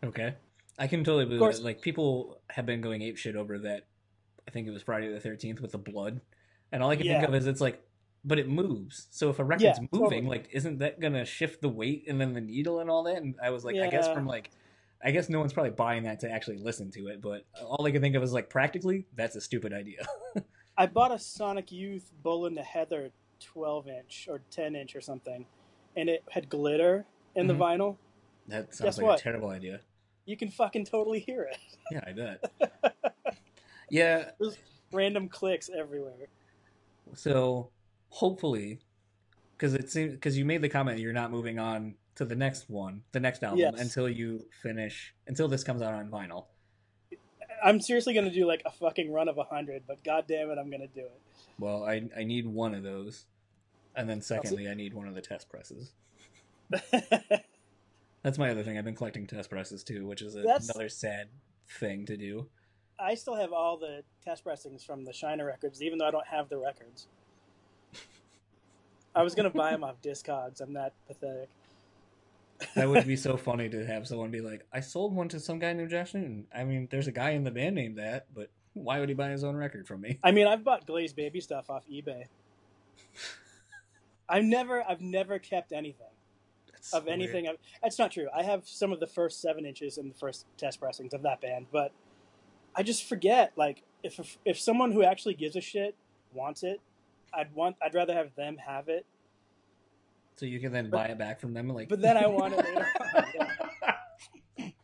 Okay. 0.03 0.33
I 0.77 0.87
can 0.87 1.03
totally 1.03 1.25
believe 1.25 1.55
it. 1.55 1.63
Like 1.63 1.81
people 1.81 2.39
have 2.49 2.65
been 2.65 2.81
going 2.81 3.01
ape 3.01 3.17
shit 3.17 3.35
over 3.35 3.57
that. 3.59 3.85
I 4.47 4.51
think 4.51 4.67
it 4.67 4.71
was 4.71 4.83
Friday 4.83 5.11
the 5.11 5.19
Thirteenth 5.19 5.59
with 5.61 5.71
the 5.71 5.77
blood, 5.77 6.21
and 6.71 6.81
all 6.83 6.89
I 6.89 6.95
can 6.95 7.05
think 7.07 7.23
of 7.23 7.33
is 7.35 7.47
it's 7.47 7.59
like, 7.61 7.81
but 8.23 8.39
it 8.39 8.47
moves. 8.47 9.07
So 9.11 9.29
if 9.29 9.39
a 9.39 9.43
record's 9.43 9.63
Yeah, 9.63 9.87
moving, 9.91 10.23
totally. 10.23 10.37
like, 10.37 10.49
isn't 10.53 10.77
that 10.79 10.99
gonna 10.99 11.25
shift 11.25 11.61
the 11.61 11.69
weight 11.69 12.05
and 12.07 12.19
then 12.21 12.33
the 12.33 12.41
needle 12.41 12.79
and 12.79 12.89
all 12.89 13.03
that? 13.03 13.17
And 13.17 13.35
I 13.43 13.49
was 13.49 13.65
like, 13.65 13.75
I 13.77 13.87
guess 13.89 14.07
from 14.07 14.25
like, 14.27 14.51
I 15.03 15.11
guess 15.11 15.27
no 15.29 15.39
one's 15.39 15.53
probably 15.53 15.71
buying 15.71 16.03
that 16.03 16.19
to 16.21 16.31
actually 16.31 16.57
listen 16.57 16.91
to 16.91 17.07
it. 17.07 17.21
But 17.21 17.45
all 17.61 17.85
I 17.85 17.91
can 17.91 18.01
think 18.01 18.15
of 18.15 18.23
is 18.23 18.31
like, 18.33 18.49
practically, 18.49 19.05
that's 19.15 19.35
a 19.35 19.41
stupid 19.41 19.73
idea. 19.73 20.05
I 20.77 20.85
bought 20.85 21.11
a 21.11 21.19
Sonic 21.19 21.71
Youth 21.71 22.11
Bull 22.23 22.45
in 22.45 22.53
the 22.53 22.63
Heather 22.63 23.09
12 23.39 23.87
inch 23.87 24.27
or 24.29 24.41
10 24.51 24.75
inch 24.75 24.95
or 24.95 25.01
something, 25.01 25.45
and 25.95 26.07
it 26.09 26.23
had 26.29 26.49
glitter 26.49 27.05
in 27.35 27.45
Mhm. 27.45 27.49
the 27.49 27.53
vinyl. 27.55 27.97
that 28.47 28.73
sounds 28.73 28.95
Guess 28.95 28.97
like 28.99 29.05
what? 29.07 29.19
a 29.19 29.23
terrible 29.23 29.49
idea. 29.49 29.81
You 30.27 30.35
can 30.37 30.51
fucking 30.51 30.85
totally 30.85 31.19
hear 31.21 31.43
it. 31.43 31.57
Yeah, 31.89 32.01
I 32.05 32.11
bet. 32.11 32.51
yeah, 33.89 34.31
There's 34.39 34.57
Random 34.91 35.29
clicks 35.29 35.69
everywhere. 35.69 36.27
So 37.15 37.69
hopefully, 38.09 38.79
because 39.53 39.73
it 39.73 39.89
seems 39.89 40.11
because 40.11 40.37
you 40.37 40.43
made 40.43 40.61
the 40.61 40.67
comment 40.67 40.99
you're 40.99 41.13
not 41.13 41.31
moving 41.31 41.59
on 41.59 41.95
to 42.15 42.25
the 42.25 42.35
next 42.35 42.69
one, 42.69 43.03
the 43.13 43.21
next 43.21 43.41
album 43.41 43.59
Yes. 43.59 43.79
until 43.79 44.09
you 44.09 44.45
finish 44.61 45.13
until 45.27 45.47
this 45.47 45.63
comes 45.63 45.81
out 45.81 45.93
on 45.93 46.09
vinyl. 46.09 46.47
I'm 47.63 47.79
seriously 47.79 48.13
gonna 48.13 48.29
do 48.29 48.45
like 48.45 48.63
a 48.65 48.71
fucking 48.71 49.09
run 49.09 49.29
of 49.29 49.37
a 49.37 49.45
hundred, 49.45 49.83
but 49.87 50.03
god 50.03 50.25
damn 50.27 50.51
it, 50.51 50.57
I'm 50.57 50.69
gonna 50.69 50.87
do 50.87 51.01
it. 51.01 51.21
Well, 51.57 51.85
I 51.85 52.09
I 52.17 52.25
need 52.25 52.45
one 52.45 52.75
of 52.75 52.83
those, 52.83 53.27
and 53.95 54.09
then 54.09 54.21
secondly, 54.21 54.67
I 54.67 54.73
need 54.73 54.93
one 54.93 55.07
of 55.07 55.15
the 55.15 55.21
test 55.21 55.47
presses. 55.49 55.93
That's 58.27 58.37
my 58.37 58.49
other 58.51 58.61
thing. 58.61 58.77
I've 58.77 58.83
been 58.83 58.93
collecting 58.93 59.25
test 59.25 59.49
presses 59.49 59.85
too, 59.85 60.05
which 60.05 60.21
is 60.21 60.35
a, 60.35 60.41
another 60.41 60.89
sad 60.89 61.29
thing 61.79 62.05
to 62.07 62.17
do. 62.17 62.49
I 62.99 63.15
still 63.15 63.35
have 63.35 63.53
all 63.53 63.77
the 63.77 64.03
test 64.21 64.43
pressings 64.43 64.83
from 64.83 65.05
the 65.05 65.13
Shiner 65.13 65.45
records, 65.45 65.81
even 65.81 65.97
though 65.97 66.09
I 66.09 66.11
don't 66.11 66.27
have 66.27 66.49
the 66.49 66.57
records. 66.57 67.07
I 69.15 69.23
was 69.23 69.33
gonna 69.33 69.49
buy 69.49 69.71
them 69.71 69.85
off 69.85 70.01
Discogs. 70.01 70.59
I'm 70.59 70.73
that 70.73 70.91
pathetic. 71.07 71.47
That 72.75 72.89
would 72.89 73.07
be 73.07 73.15
so 73.15 73.37
funny 73.47 73.69
to 73.69 73.85
have 73.85 74.05
someone 74.05 74.29
be 74.29 74.41
like, 74.41 74.65
"I 74.73 74.81
sold 74.81 75.15
one 75.15 75.29
to 75.29 75.39
some 75.39 75.57
guy 75.57 75.71
named 75.71 75.91
Josh 75.91 76.13
Newton." 76.13 76.47
I 76.53 76.65
mean, 76.65 76.89
there's 76.91 77.07
a 77.07 77.13
guy 77.13 77.29
in 77.29 77.45
the 77.45 77.51
band 77.51 77.75
named 77.75 77.97
that, 77.97 78.25
but 78.35 78.49
why 78.73 78.99
would 78.99 79.07
he 79.07 79.15
buy 79.15 79.29
his 79.29 79.45
own 79.45 79.55
record 79.55 79.87
from 79.87 80.01
me? 80.01 80.19
I 80.21 80.33
mean, 80.33 80.47
I've 80.47 80.65
bought 80.65 80.85
Glazed 80.85 81.15
Baby 81.15 81.39
stuff 81.39 81.69
off 81.69 81.85
eBay. 81.89 82.25
I've 84.27 84.43
never, 84.43 84.83
I've 84.85 84.99
never 84.99 85.39
kept 85.39 85.71
anything 85.71 86.07
of 86.93 87.05
weird. 87.05 87.13
anything. 87.19 87.47
I've, 87.47 87.57
that's 87.81 87.99
not 87.99 88.11
true. 88.11 88.27
I 88.35 88.43
have 88.43 88.67
some 88.67 88.91
of 88.91 88.99
the 88.99 89.07
first 89.07 89.41
seven 89.41 89.65
inches 89.65 89.97
and 89.97 90.09
the 90.09 90.15
first 90.17 90.45
test 90.57 90.79
pressings 90.79 91.13
of 91.13 91.21
that 91.23 91.41
band, 91.41 91.67
but 91.71 91.91
I 92.75 92.83
just 92.83 93.03
forget. 93.05 93.53
Like, 93.55 93.83
if 94.03 94.37
if 94.45 94.59
someone 94.59 94.91
who 94.91 95.03
actually 95.03 95.33
gives 95.33 95.55
a 95.55 95.61
shit 95.61 95.95
wants 96.33 96.63
it, 96.63 96.79
I'd 97.33 97.53
want, 97.53 97.75
I'd 97.81 97.93
rather 97.93 98.13
have 98.13 98.35
them 98.35 98.57
have 98.57 98.87
it. 98.89 99.05
So 100.35 100.45
you 100.45 100.59
can 100.59 100.71
then 100.71 100.89
But- 100.89 100.97
buy 100.97 101.05
it 101.05 101.17
back 101.17 101.39
from 101.39 101.53
them, 101.53 101.67
like. 101.69 101.89
But 101.89 102.01
then 102.01 102.15
I 102.17 102.27
want 102.27 102.53
it 102.53 102.65
later. 102.65 102.87
on. 103.15 103.53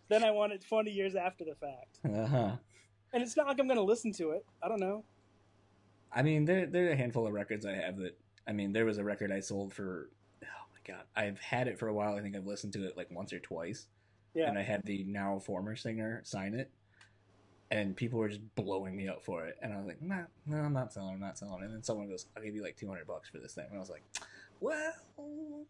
Then 0.09 0.23
I 0.23 0.31
want 0.31 0.53
it 0.53 0.63
twenty 0.67 0.91
years 0.91 1.15
after 1.15 1.43
the 1.43 1.55
fact, 1.55 1.99
uh 2.05 2.27
huh. 2.27 2.51
and 3.13 3.23
it's 3.23 3.35
not 3.35 3.47
like 3.47 3.59
I'm 3.59 3.67
going 3.67 3.77
to 3.79 3.83
listen 3.83 4.11
to 4.13 4.31
it. 4.31 4.45
I 4.61 4.67
don't 4.67 4.79
know. 4.79 5.03
I 6.11 6.21
mean, 6.21 6.45
there 6.45 6.67
there 6.67 6.87
are 6.89 6.91
a 6.91 6.95
handful 6.95 7.25
of 7.25 7.33
records 7.33 7.65
I 7.65 7.73
have 7.73 7.97
that. 7.97 8.15
I 8.47 8.51
mean, 8.51 8.73
there 8.73 8.85
was 8.85 8.97
a 8.99 9.03
record 9.03 9.31
I 9.31 9.39
sold 9.39 9.73
for. 9.73 10.09
God, 10.85 11.03
I've 11.15 11.39
had 11.39 11.67
it 11.67 11.79
for 11.79 11.87
a 11.87 11.93
while. 11.93 12.15
I 12.15 12.21
think 12.21 12.35
I've 12.35 12.45
listened 12.45 12.73
to 12.73 12.85
it 12.85 12.97
like 12.97 13.09
once 13.11 13.31
or 13.33 13.39
twice, 13.39 13.87
Yeah. 14.33 14.49
and 14.49 14.57
I 14.57 14.61
had 14.63 14.83
the 14.83 15.03
now 15.05 15.39
former 15.39 15.75
singer 15.75 16.21
sign 16.25 16.53
it, 16.53 16.69
and 17.71 17.95
people 17.95 18.19
were 18.19 18.27
just 18.29 18.41
blowing 18.55 18.95
me 18.95 19.07
up 19.07 19.23
for 19.23 19.45
it, 19.45 19.57
and 19.61 19.73
I 19.73 19.77
was 19.77 19.85
like, 19.87 20.01
nah, 20.01 20.23
no, 20.45 20.57
I'm 20.57 20.73
not 20.73 20.91
selling, 20.93 21.13
I'm 21.15 21.19
not 21.21 21.37
selling. 21.37 21.63
And 21.63 21.73
then 21.73 21.83
someone 21.83 22.09
goes, 22.09 22.25
I'll 22.35 22.43
give 22.43 22.55
you 22.55 22.61
like 22.63 22.75
200 22.77 23.07
bucks 23.07 23.29
for 23.29 23.37
this 23.39 23.53
thing, 23.53 23.65
and 23.69 23.77
I 23.77 23.79
was 23.79 23.89
like, 23.89 24.03
well, 24.59 24.93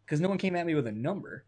because 0.06 0.20
no 0.20 0.30
one 0.30 0.38
came 0.38 0.56
at 0.56 0.66
me 0.66 0.76
with 0.76 0.88
a 0.88 0.92
number. 0.92 1.44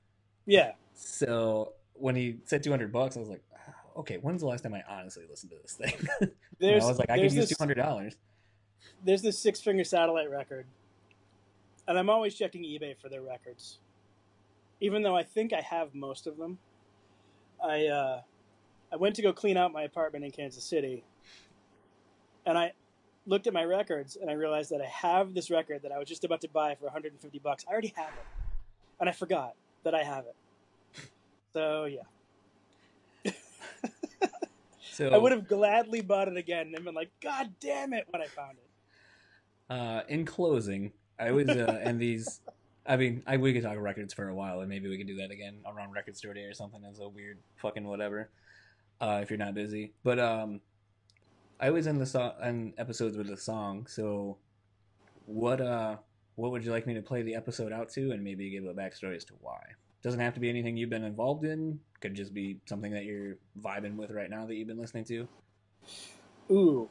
Yeah. 0.45 0.73
So 0.93 1.73
when 1.93 2.15
he 2.15 2.37
said 2.45 2.63
200 2.63 2.91
bucks, 2.91 3.17
I 3.17 3.19
was 3.19 3.29
like, 3.29 3.43
"Ah, 3.55 3.73
okay, 3.99 4.17
when's 4.17 4.41
the 4.41 4.47
last 4.47 4.61
time 4.63 4.73
I 4.73 4.83
honestly 4.87 5.23
listened 5.29 5.51
to 5.51 5.57
this 5.61 5.73
thing? 5.73 5.93
There's, 6.59 6.83
I 6.83 6.87
was 6.87 6.99
like, 6.99 7.09
I 7.09 7.17
can 7.17 7.33
use 7.33 7.51
$200. 7.51 8.15
there's 9.03 9.21
this 9.21 9.37
six 9.39 9.59
finger 9.61 9.83
satellite 9.83 10.29
record 10.29 10.65
and 11.87 11.97
i'm 11.97 12.09
always 12.09 12.35
checking 12.35 12.63
ebay 12.63 12.97
for 12.97 13.09
their 13.09 13.21
records. 13.21 13.79
Even 14.81 15.01
though 15.03 15.15
i 15.15 15.23
think 15.23 15.53
i 15.53 15.61
have 15.61 15.95
most 15.95 16.27
of 16.27 16.37
them 16.37 16.57
i 17.63 17.85
uh, 17.87 18.21
i 18.91 18.95
went 18.95 19.15
to 19.15 19.21
go 19.21 19.31
clean 19.31 19.57
out 19.57 19.71
my 19.71 19.83
apartment 19.83 20.25
in 20.25 20.31
kansas 20.31 20.63
city 20.63 21.03
and 22.45 22.57
i 22.57 22.71
looked 23.25 23.47
at 23.47 23.53
my 23.53 23.63
records 23.63 24.17
and 24.19 24.29
i 24.29 24.33
realized 24.33 24.69
that 24.69 24.81
i 24.81 24.85
have 24.85 25.33
this 25.33 25.49
record 25.49 25.81
that 25.81 25.91
i 25.91 25.97
was 25.97 26.07
just 26.07 26.23
about 26.23 26.41
to 26.41 26.49
buy 26.49 26.75
for 26.75 26.85
150 26.85 27.39
bucks. 27.39 27.65
I 27.67 27.71
already 27.71 27.93
have 27.95 28.09
it. 28.09 28.25
And 28.99 29.09
i 29.09 29.11
forgot 29.11 29.53
that 29.83 29.95
i 29.95 30.03
have 30.03 30.25
it. 30.25 30.35
So 31.53 31.85
yeah. 31.85 33.31
So 34.91 35.09
i 35.13 35.17
would 35.17 35.31
have 35.31 35.47
gladly 35.47 36.01
bought 36.01 36.27
it 36.27 36.37
again 36.37 36.73
and 36.75 36.83
been 36.83 36.93
like 36.93 37.11
god 37.21 37.53
damn 37.59 37.93
it 37.93 38.05
when 38.09 38.21
i 38.21 38.27
found 38.27 38.57
it. 38.57 39.73
Uh, 39.73 40.03
in 40.09 40.25
closing, 40.25 40.91
I 41.19 41.29
always 41.29 41.49
uh, 41.49 41.93
these. 41.95 42.41
I 42.85 42.97
mean, 42.97 43.23
I 43.25 43.37
we 43.37 43.53
could 43.53 43.63
talk 43.63 43.77
records 43.77 44.13
for 44.13 44.27
a 44.27 44.35
while, 44.35 44.59
and 44.59 44.69
maybe 44.69 44.89
we 44.89 44.97
could 44.97 45.07
do 45.07 45.17
that 45.17 45.31
again 45.31 45.57
around 45.65 45.93
Record 45.93 46.15
Store 46.15 46.33
Day 46.33 46.43
or 46.43 46.53
something 46.53 46.83
as 46.89 46.99
a 46.99 47.07
weird 47.07 47.39
fucking 47.57 47.87
whatever. 47.87 48.29
Uh, 49.01 49.19
if 49.21 49.29
you're 49.29 49.39
not 49.39 49.53
busy, 49.53 49.91
but 50.03 50.19
um, 50.19 50.61
I 51.59 51.67
always 51.67 51.87
end 51.87 51.99
the 51.99 52.05
song 52.05 52.33
end 52.41 52.73
episodes 52.77 53.17
with 53.17 53.29
a 53.29 53.37
song. 53.37 53.87
So, 53.87 54.37
what 55.25 55.61
uh, 55.61 55.97
what 56.35 56.51
would 56.51 56.63
you 56.63 56.71
like 56.71 56.85
me 56.85 56.93
to 56.93 57.01
play 57.01 57.21
the 57.21 57.35
episode 57.35 57.71
out 57.73 57.89
to, 57.91 58.11
and 58.11 58.23
maybe 58.23 58.49
give 58.49 58.65
a 58.65 58.73
backstory 58.73 59.15
as 59.15 59.25
to 59.25 59.33
why? 59.41 59.59
Doesn't 60.03 60.19
have 60.19 60.33
to 60.35 60.39
be 60.39 60.49
anything 60.49 60.77
you've 60.77 60.89
been 60.89 61.03
involved 61.03 61.45
in. 61.45 61.79
Could 61.99 62.13
just 62.13 62.33
be 62.33 62.59
something 62.67 62.91
that 62.91 63.05
you're 63.05 63.37
vibing 63.59 63.95
with 63.95 64.11
right 64.11 64.29
now 64.29 64.45
that 64.45 64.55
you've 64.55 64.67
been 64.67 64.79
listening 64.79 65.05
to. 65.05 65.27
Ooh. 66.51 66.89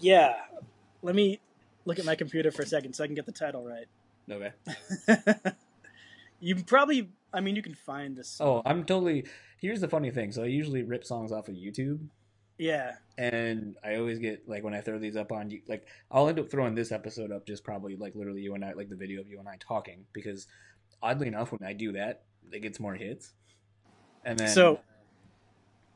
Yeah. 0.00 0.34
Let 1.02 1.14
me 1.14 1.40
look 1.86 1.98
at 1.98 2.04
my 2.04 2.14
computer 2.14 2.50
for 2.50 2.62
a 2.62 2.66
second 2.66 2.92
so 2.92 3.02
I 3.02 3.06
can 3.06 3.14
get 3.16 3.24
the 3.26 3.32
title 3.32 3.64
right. 3.64 3.86
Okay. 4.30 4.52
you 6.40 6.56
probably, 6.64 7.08
I 7.32 7.40
mean, 7.40 7.56
you 7.56 7.62
can 7.62 7.74
find 7.74 8.16
this. 8.16 8.38
Oh, 8.40 8.62
I'm 8.66 8.84
totally. 8.84 9.24
Here's 9.60 9.80
the 9.80 9.88
funny 9.88 10.10
thing. 10.10 10.32
So 10.32 10.42
I 10.42 10.46
usually 10.46 10.82
rip 10.82 11.04
songs 11.04 11.32
off 11.32 11.48
of 11.48 11.54
YouTube, 11.54 12.00
Yeah. 12.58 12.96
and 13.16 13.76
I 13.82 13.96
always 13.96 14.18
get 14.18 14.48
like 14.48 14.62
when 14.64 14.74
I 14.74 14.80
throw 14.80 14.98
these 14.98 15.16
up 15.16 15.32
on 15.32 15.50
you, 15.50 15.62
like 15.68 15.86
I'll 16.10 16.28
end 16.28 16.38
up 16.38 16.50
throwing 16.50 16.74
this 16.74 16.92
episode 16.92 17.32
up 17.32 17.46
just 17.46 17.64
probably 17.64 17.96
like 17.96 18.14
literally 18.14 18.42
you 18.42 18.54
and 18.54 18.64
I, 18.64 18.72
like 18.74 18.88
the 18.90 18.96
video 18.96 19.20
of 19.20 19.28
you 19.28 19.38
and 19.38 19.48
I 19.48 19.56
talking 19.60 20.04
because 20.12 20.46
oddly 21.02 21.28
enough, 21.28 21.52
when 21.52 21.64
I 21.66 21.72
do 21.72 21.92
that, 21.92 22.24
it 22.52 22.60
gets 22.60 22.78
more 22.80 22.94
hits. 22.94 23.32
And 24.24 24.38
then 24.38 24.48
So 24.48 24.80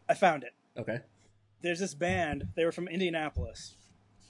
I 0.08 0.14
found 0.14 0.44
it. 0.44 0.52
okay, 0.78 1.00
There's 1.62 1.80
this 1.80 1.94
band. 1.94 2.44
They 2.54 2.64
were 2.64 2.72
from 2.72 2.86
Indianapolis 2.88 3.76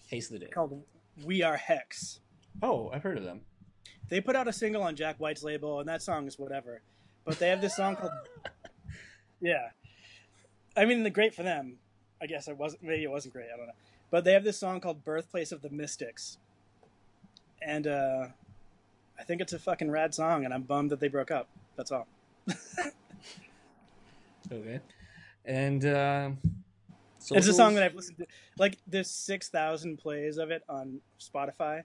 Haste 0.09 0.31
the 0.33 0.39
Day. 0.39 0.49
called 0.49 0.83
We 1.25 1.43
Are 1.43 1.57
Hex. 1.57 2.21
Oh, 2.63 2.91
I've 2.93 3.03
heard 3.03 3.19
of 3.19 3.25
them. 3.25 3.43
They 4.09 4.21
put 4.21 4.37
out 4.37 4.49
a 4.49 4.53
single 4.53 4.83
on 4.83 4.97
Jack 4.97 5.17
White's 5.19 5.43
label, 5.43 5.81
and 5.81 5.89
that 5.89 6.03
song 6.03 6.27
is 6.27 6.39
whatever. 6.39 6.83
But 7.25 7.39
they 7.39 7.49
have 7.49 7.61
this 7.61 7.77
song 7.77 7.97
called 7.97 8.13
Yeah. 9.41 9.69
I 10.77 10.85
mean, 10.85 11.03
the 11.03 11.11
great 11.11 11.35
for 11.35 11.43
them. 11.43 11.79
I 12.23 12.27
guess 12.27 12.49
it 12.49 12.57
wasn't. 12.57 12.83
Maybe 12.83 13.05
it 13.05 13.11
wasn't 13.11 13.35
great. 13.35 13.47
I 13.53 13.57
don't 13.57 13.67
know. 13.67 13.73
But 14.11 14.25
they 14.25 14.33
have 14.33 14.45
this 14.45 14.59
song 14.59 14.81
called 14.81 15.05
"Birthplace 15.05 15.53
of 15.53 15.63
the 15.63 15.71
Mystics," 15.71 16.37
and 17.63 17.87
uh, 17.87 18.27
I 19.19 19.23
think 19.23 19.41
it's 19.41 19.53
a 19.53 19.59
fucking 19.59 19.91
rad 19.91 20.15
song. 20.15 20.45
And 20.45 20.53
I'm 20.53 20.63
bummed 20.63 20.91
that 20.91 21.01
they 21.01 21.09
broke 21.09 21.31
up. 21.31 21.49
That's 21.77 21.93
all. 21.93 22.07
Okay, 24.53 24.81
and 25.45 25.85
uh, 25.85 26.31
It's 27.31 27.47
a 27.47 27.53
song 27.53 27.75
that 27.75 27.85
I've 27.85 27.95
listened 27.95 28.19
to. 28.19 28.27
Like, 28.59 28.79
there's 28.87 29.11
six 29.11 29.49
thousand 29.49 29.99
plays 29.99 30.37
of 30.39 30.51
it 30.51 30.63
on 30.69 31.01
Spotify. 31.21 31.83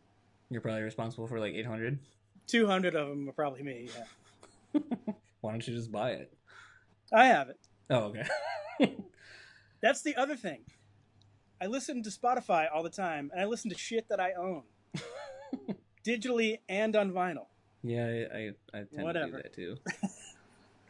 you're 0.49 0.61
probably 0.61 0.81
responsible 0.83 1.27
for 1.27 1.39
like 1.39 1.53
800. 1.53 1.99
Two 2.47 2.67
hundred 2.67 2.95
of 2.95 3.07
them 3.09 3.27
are 3.27 3.33
probably 3.33 3.63
me. 3.63 3.89
Yeah, 4.73 4.81
Why 5.41 5.51
don't 5.51 5.67
you 5.67 5.73
just 5.73 5.91
buy 5.91 6.11
it? 6.11 6.33
I 7.13 7.25
have 7.27 7.49
it. 7.49 7.59
Oh, 7.89 8.13
okay. 8.13 8.25
That's 9.81 10.01
the 10.01 10.15
other 10.15 10.35
thing. 10.35 10.61
I 11.61 11.67
listen 11.67 12.01
to 12.03 12.09
Spotify 12.09 12.67
all 12.73 12.83
the 12.83 12.89
time, 12.89 13.29
and 13.31 13.41
I 13.41 13.45
listen 13.45 13.69
to 13.71 13.77
shit 13.77 14.07
that 14.09 14.19
I 14.19 14.33
own, 14.33 14.63
digitally 16.05 16.59
and 16.69 16.95
on 16.95 17.11
vinyl. 17.11 17.45
yeah, 17.83 18.05
I, 18.05 18.37
I, 18.37 18.51
I 18.73 18.77
tend 18.77 18.89
to 18.97 19.03
Whatever. 19.03 19.37
do 19.37 19.43
that 19.43 19.53
too. 19.53 19.75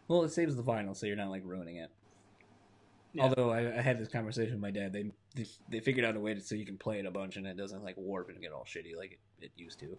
well, 0.07 0.23
it 0.23 0.30
saves 0.31 0.55
the 0.55 0.63
vinyl, 0.63 0.95
so 0.95 1.05
you're 1.05 1.15
not 1.15 1.30
like 1.30 1.43
ruining 1.45 1.77
it. 1.77 1.91
Yeah. 3.15 3.23
Although 3.23 3.49
I, 3.51 3.77
I 3.77 3.81
had 3.81 3.97
this 3.97 4.09
conversation 4.09 4.51
with 4.53 4.61
my 4.61 4.71
dad, 4.71 4.91
they, 4.91 5.09
they 5.35 5.45
they 5.69 5.79
figured 5.79 6.05
out 6.05 6.15
a 6.17 6.19
way 6.19 6.33
to, 6.33 6.41
so 6.41 6.53
you 6.53 6.65
can 6.65 6.77
play 6.77 6.99
it 6.99 7.05
a 7.05 7.11
bunch 7.11 7.37
and 7.37 7.47
it 7.47 7.55
doesn't 7.55 7.81
like 7.83 7.95
warp 7.97 8.29
and 8.29 8.41
get 8.41 8.51
all 8.51 8.65
shitty 8.65 8.95
like 8.97 9.13
it, 9.13 9.45
it 9.45 9.51
used 9.55 9.79
to. 9.79 9.97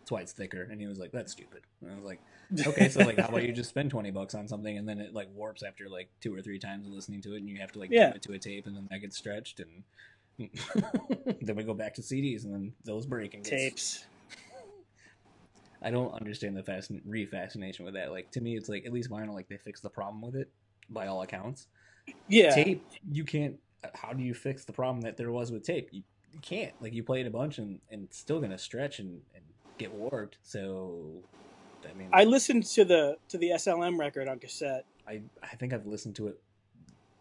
That's 0.00 0.10
why 0.10 0.20
it's 0.20 0.32
thicker. 0.32 0.62
And 0.70 0.80
he 0.80 0.86
was 0.88 0.98
like, 0.98 1.12
"That's 1.12 1.32
stupid." 1.32 1.62
And 1.80 1.90
I 1.92 1.94
was 1.96 2.04
like, 2.04 2.20
"Okay, 2.66 2.88
so 2.88 3.00
like, 3.04 3.18
how 3.18 3.28
about 3.28 3.44
you 3.44 3.52
just 3.52 3.70
spend 3.70 3.90
twenty 3.90 4.10
bucks 4.10 4.34
on 4.34 4.46
something 4.48 4.76
and 4.76 4.88
then 4.88 4.98
it 5.00 5.14
like 5.14 5.28
warps 5.34 5.62
after 5.62 5.88
like 5.88 6.08
two 6.20 6.34
or 6.34 6.42
three 6.42 6.58
times 6.58 6.86
of 6.86 6.92
listening 6.92 7.22
to 7.22 7.34
it, 7.34 7.38
and 7.38 7.48
you 7.48 7.58
have 7.60 7.70
to 7.72 7.78
like 7.78 7.90
Yeah. 7.92 8.08
give 8.08 8.16
it 8.16 8.22
to 8.22 8.32
a 8.32 8.38
tape, 8.38 8.66
and 8.66 8.76
then 8.76 8.88
that 8.90 8.98
gets 9.00 9.16
stretched, 9.16 9.60
and 9.60 9.82
then 11.40 11.56
we 11.56 11.62
go 11.62 11.74
back 11.74 11.94
to 11.94 12.02
CDs, 12.02 12.44
and 12.44 12.52
then 12.54 12.72
those 12.84 13.06
break 13.06 13.34
and 13.34 13.44
gets 13.44 13.50
Tapes. 13.62 14.04
I 15.82 15.90
don't 15.90 16.12
understand 16.14 16.56
the 16.56 16.62
fascin- 16.62 17.02
re-fascination 17.04 17.84
with 17.84 17.94
that. 17.94 18.10
Like 18.10 18.30
to 18.32 18.40
me, 18.40 18.56
it's 18.56 18.68
like 18.68 18.86
at 18.86 18.92
least 18.92 19.10
vinyl, 19.10 19.34
like 19.34 19.48
they 19.48 19.56
fixed 19.58 19.82
the 19.82 19.90
problem 19.90 20.20
with 20.22 20.34
it 20.34 20.50
by 20.88 21.06
all 21.06 21.22
accounts. 21.22 21.66
Yeah. 22.28 22.54
Tape, 22.54 22.84
you 23.10 23.24
can't. 23.24 23.58
How 23.94 24.12
do 24.12 24.22
you 24.22 24.34
fix 24.34 24.64
the 24.64 24.72
problem 24.72 25.02
that 25.02 25.16
there 25.16 25.30
was 25.30 25.52
with 25.52 25.62
tape? 25.64 25.88
You, 25.92 26.02
you 26.32 26.40
can't. 26.40 26.72
Like 26.80 26.92
you 26.92 27.02
play 27.02 27.20
it 27.20 27.26
a 27.26 27.30
bunch 27.30 27.58
and 27.58 27.80
and 27.90 28.04
it's 28.04 28.18
still 28.18 28.40
gonna 28.40 28.58
stretch 28.58 28.98
and, 28.98 29.20
and 29.34 29.44
get 29.78 29.92
warped. 29.92 30.38
So, 30.42 31.22
I 31.88 31.92
mean, 31.94 32.08
I 32.12 32.24
listened 32.24 32.64
to 32.66 32.84
the 32.84 33.16
to 33.28 33.38
the 33.38 33.50
SLM 33.50 33.98
record 33.98 34.28
on 34.28 34.38
cassette. 34.38 34.84
I 35.06 35.22
I 35.42 35.54
think 35.56 35.72
I've 35.72 35.86
listened 35.86 36.16
to 36.16 36.26
it 36.28 36.40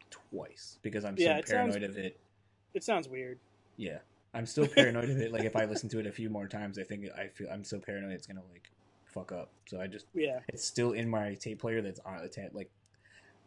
twice 0.10 0.78
because 0.82 1.06
I'm 1.06 1.16
Yeah, 1.18 1.34
so 1.36 1.40
it 1.40 1.48
sounds- 1.48 1.76
paranoid 1.76 1.90
of 1.90 1.98
it. 1.98 2.20
It 2.74 2.84
sounds 2.84 3.08
weird. 3.08 3.40
Yeah, 3.78 4.00
I'm 4.34 4.46
still 4.46 4.68
paranoid 4.68 5.10
of 5.10 5.18
it. 5.20 5.32
Like 5.32 5.44
if 5.44 5.56
I 5.56 5.66
listen 5.66 5.90
to 5.90 6.00
it 6.00 6.08
a 6.08 6.12
few 6.12 6.30
more 6.30 6.48
times, 6.48 6.78
I 6.80 6.84
think 6.84 7.08
I 7.18 7.28
feel 7.28 7.48
I'm 7.52 7.64
so 7.64 7.80
paranoid 7.80 8.12
it's 8.14 8.28
gonna 8.28 8.44
like 8.52 8.70
fuck 9.06 9.32
up. 9.32 9.50
So 9.68 9.80
I 9.80 9.88
just 9.88 10.08
Yeah. 10.14 10.40
it's 10.50 10.66
still 10.66 10.92
in 10.94 11.10
my 11.10 11.36
tape 11.36 11.60
player 11.60 11.82
that's 11.82 12.00
on 12.02 12.22
the 12.22 12.28
tape. 12.30 12.54
Like 12.54 12.70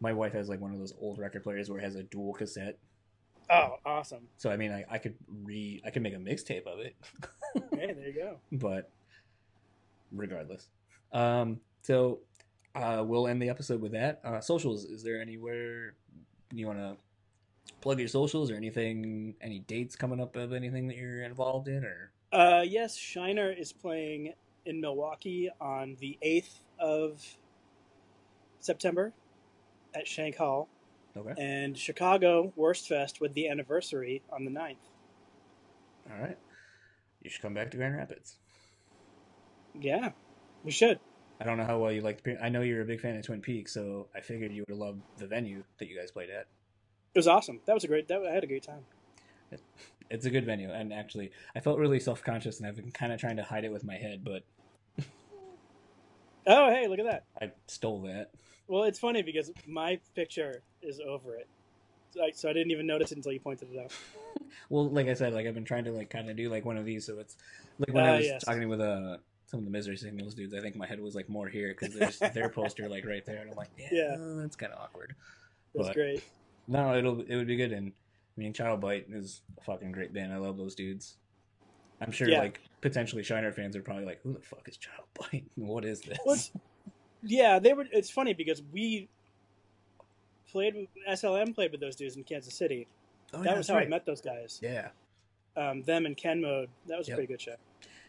my 0.01 0.13
wife 0.13 0.33
has 0.33 0.49
like 0.49 0.61
one 0.61 0.73
of 0.73 0.79
those 0.79 0.95
old 1.01 1.19
record 1.19 1.43
players 1.43 1.69
where 1.71 1.79
it 1.81 1.85
has 1.85 1.97
a 1.97 2.03
dual 2.05 2.33
cassette. 2.35 2.79
Oh, 3.51 3.77
awesome. 3.87 4.29
So 4.37 4.51
I 4.51 4.57
mean, 4.57 4.73
I, 4.73 4.85
I 4.91 4.99
could 4.99 5.15
re 5.43 5.81
I 5.85 5.91
could 5.91 6.03
make 6.03 6.15
a 6.15 6.19
mixtape 6.19 6.67
of 6.67 6.79
it, 6.81 6.95
Hey, 7.73 7.93
there 7.93 8.09
you 8.09 8.15
go. 8.15 8.37
but 8.53 8.91
regardless. 10.13 10.69
Um, 11.13 11.61
so 11.83 12.21
uh, 12.75 13.03
we'll 13.07 13.27
end 13.27 13.41
the 13.41 13.49
episode 13.49 13.81
with 13.81 13.93
that. 13.93 14.21
Uh, 14.25 14.41
socials. 14.41 14.85
Is 14.85 15.03
there 15.03 15.21
anywhere 15.21 15.95
you 16.53 16.67
want 16.67 16.79
to 16.79 16.97
plug 17.81 17.99
your 17.99 18.09
socials 18.09 18.51
or 18.51 18.55
anything? 18.57 19.35
Any 19.41 19.61
dates 19.61 19.97
coming 19.97 20.21
up 20.21 20.37
of 20.37 20.53
anything 20.53 20.87
that 20.89 20.97
you're 20.97 21.23
involved 21.23 21.69
in 21.69 21.85
or? 21.85 22.13
Uh, 22.31 22.63
yes, 22.67 22.95
Shiner 22.97 23.51
is 23.51 23.73
playing 23.73 24.35
in 24.67 24.81
Milwaukee 24.83 25.49
on 25.61 25.97
the 25.99 26.19
8th 26.23 26.59
of 26.79 27.25
September 28.61 29.15
at 29.95 30.07
Shank 30.07 30.37
Hall, 30.37 30.69
Okay. 31.17 31.35
and 31.39 31.77
Chicago 31.77 32.53
Worst 32.57 32.89
Fest 32.89 33.21
with 33.21 33.35
the 33.35 33.49
anniversary 33.49 34.23
on 34.31 34.45
the 34.45 34.51
9th. 34.51 34.77
All 36.11 36.21
right. 36.21 36.39
You 37.23 37.31
should 37.31 37.43
come 37.43 37.55
back 37.55 37.71
to 37.73 37.77
Grand 37.77 37.97
Rapids. 37.97 38.37
Yeah, 39.79 40.11
we 40.65 40.71
should. 40.71 40.99
I 41.41 41.45
don't 41.45 41.57
know 41.57 41.65
how 41.65 41.79
well 41.79 41.93
you 41.93 42.01
like. 42.01 42.23
The, 42.23 42.43
I 42.43 42.49
know 42.49 42.63
you're 42.63 42.83
a 42.83 42.85
big 42.85 43.01
fan 43.01 43.17
of 43.17 43.25
Twin 43.25 43.41
Peaks, 43.41 43.73
so 43.73 44.09
I 44.15 44.21
figured 44.21 44.53
you 44.53 44.63
would 44.63 44.73
have 44.73 44.79
loved 44.79 45.03
the 45.19 45.27
venue 45.27 45.63
that 45.79 45.89
you 45.89 45.97
guys 45.97 46.11
played 46.11 46.31
at. 46.31 46.47
It 47.15 47.19
was 47.19 47.29
awesome. 47.29 47.61
That 47.67 47.75
was 47.75 47.85
a 47.85 47.87
great. 47.89 48.09
That, 48.09 48.25
I 48.25 48.33
had 48.33 48.45
a 48.45 48.47
great 48.49 48.63
time. 48.65 48.85
It's 50.11 50.25
a 50.25 50.31
good 50.31 50.47
venue, 50.47 50.71
and 50.71 50.93
actually, 50.93 51.33
I 51.55 51.61
felt 51.61 51.79
really 51.79 52.01
self 52.01 52.23
conscious, 52.25 52.59
and 52.59 52.67
I've 52.67 52.77
been 52.77 52.91
kind 52.91 53.13
of 53.13 53.21
trying 53.21 53.37
to 53.37 53.43
hide 53.45 53.65
it 53.65 53.71
with 53.73 53.85
my 53.85 53.97
head, 53.97 54.25
but 54.25 54.43
Oh, 56.47 56.71
hey, 56.71 56.87
look 56.89 56.99
at 56.99 57.05
that. 57.05 57.25
I 57.41 57.53
stole 57.67 58.01
that. 58.03 58.31
Well, 58.69 58.85
it's 58.85 58.99
funny 58.99 59.23
because 59.23 59.51
my 59.67 59.99
picture 60.15 60.63
is 60.83 61.01
over 61.01 61.35
it, 61.37 61.49
so 62.13 62.23
I, 62.23 62.31
so 62.33 62.49
I 62.49 62.53
didn't 62.53 62.71
even 62.71 62.87
notice 62.87 63.11
it 63.13 63.17
until 63.17 63.33
you 63.33 63.41
pointed 63.41 63.69
it 63.73 63.79
out. 63.79 63.93
Well, 64.71 64.89
like 64.89 65.09
I 65.09 65.15
said, 65.15 65.33
like 65.35 65.47
I've 65.47 65.55
been 65.55 65.65
trying 65.65 65.85
to 65.85 65.93
like 65.93 66.11
kind 66.11 66.29
of 66.31 66.37
do 66.37 66.49
like 66.51 66.65
one 66.65 66.77
of 66.79 66.85
these, 66.85 67.05
so 67.07 67.19
it's 67.19 67.37
like 67.79 67.93
when 67.93 68.05
Ah, 68.05 68.13
I 68.13 68.17
was 68.19 68.27
yes. 68.27 68.45
talking 68.45 68.69
with 68.69 68.81
uh 68.81 69.17
some 69.47 69.59
of 69.61 69.65
the 69.65 69.71
Misery 69.71 69.97
Signals 69.97 70.35
dudes, 70.35 70.55
I 70.55 70.61
think 70.61 70.75
my 70.77 70.87
head 70.87 71.01
was 71.01 71.15
like 71.15 71.29
more 71.29 71.49
here 71.49 71.69
because 71.79 71.95
there's 71.95 72.19
their 72.35 72.49
poster 72.49 72.89
like 72.89 73.05
right 73.07 73.25
there, 73.27 73.39
and 73.39 73.51
I'm 73.51 73.57
like, 73.57 73.69
yeah, 73.79 73.89
Yeah. 73.93 74.17
that's 74.37 74.57
kind 74.57 74.73
of 74.73 74.79
awkward. 74.81 75.15
That's 75.75 75.89
But- 75.89 75.95
great. 75.95 76.23
No, 76.67 76.97
it'll 76.97 77.21
it 77.23 77.35
would 77.37 77.47
be 77.47 77.57
good, 77.57 77.73
and 77.73 77.89
I 78.37 78.41
mean, 78.41 78.53
Child 78.53 78.81
Bite 78.81 79.07
is 79.11 79.43
a 79.59 79.65
fucking 79.65 79.93
great 79.93 80.13
band. 80.15 80.33
I 80.33 80.37
love 80.39 80.57
those 80.57 80.75
dudes. 80.75 81.17
I'm 82.01 82.13
sure 82.13 82.29
Yeah. 82.29 82.41
like 82.41 82.61
potentially 82.81 83.23
Shiner 83.23 83.53
fans 83.53 83.75
are 83.77 83.83
probably 83.83 84.05
like, 84.05 84.21
who 84.23 84.33
the 84.35 84.41
fuck 84.41 84.67
is 84.69 84.77
Child 84.77 85.05
Bite? 85.15 85.45
What 85.57 85.85
is 85.85 86.01
this? 86.03 86.19
It's- 86.27 86.51
yeah, 87.23 87.59
they 87.59 87.73
were. 87.73 87.87
It's 87.93 88.11
funny 88.11 88.33
because 88.35 88.63
we 88.73 89.09
played 90.51 90.75
with 90.75 90.89
SLM 91.09 91.55
played 91.55 91.73
with 91.73 91.81
those 91.81 91.97
dudes 91.97 92.17
in 92.17 92.25
Kansas 92.25 92.55
City. 92.55 92.87
Oh, 93.35 93.43
that 93.43 93.51
yeah, 93.51 93.57
was 93.59 93.69
how 93.69 93.77
I 93.77 93.87
met 93.87 94.07
those 94.07 94.21
guys. 94.23 94.59
Yeah, 94.63 94.89
Um, 95.57 95.83
them 95.83 96.07
and 96.07 96.17
Ken 96.17 96.41
Mode. 96.41 96.71
That 96.87 96.99
was 96.99 97.09
a 97.09 97.13
pretty 97.13 97.27
good 97.27 97.41
show. 97.41 97.57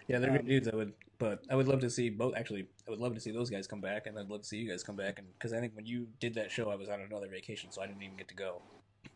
yeah, 0.07 0.19
they're 0.19 0.29
Um, 0.31 0.37
good 0.37 0.45
dudes. 0.47 0.67
I 0.69 0.75
would, 0.75 0.93
but 1.17 1.43
I 1.49 1.55
would 1.55 1.67
love 1.67 1.81
to 1.81 1.89
see 1.89 2.09
both. 2.09 2.35
Actually, 2.37 2.67
I 2.87 2.91
would 2.91 2.99
love 2.99 3.13
to 3.15 3.19
see 3.19 3.31
those 3.31 3.49
guys 3.49 3.67
come 3.67 3.81
back, 3.81 4.07
and 4.07 4.17
I'd 4.17 4.29
love 4.29 4.41
to 4.41 4.47
see 4.47 4.57
you 4.57 4.69
guys 4.69 4.81
come 4.83 4.95
back. 4.95 5.19
And 5.19 5.27
because 5.33 5.51
I 5.51 5.59
think 5.59 5.75
when 5.75 5.85
you 5.85 6.07
did 6.21 6.33
that 6.35 6.51
show, 6.51 6.69
I 6.69 6.75
was 6.75 6.87
on 6.87 7.01
another 7.01 7.27
vacation, 7.27 7.71
so 7.71 7.81
I 7.81 7.87
didn't 7.87 8.01
even 8.01 8.15
get 8.15 8.29
to 8.29 8.35
go. 8.35 8.61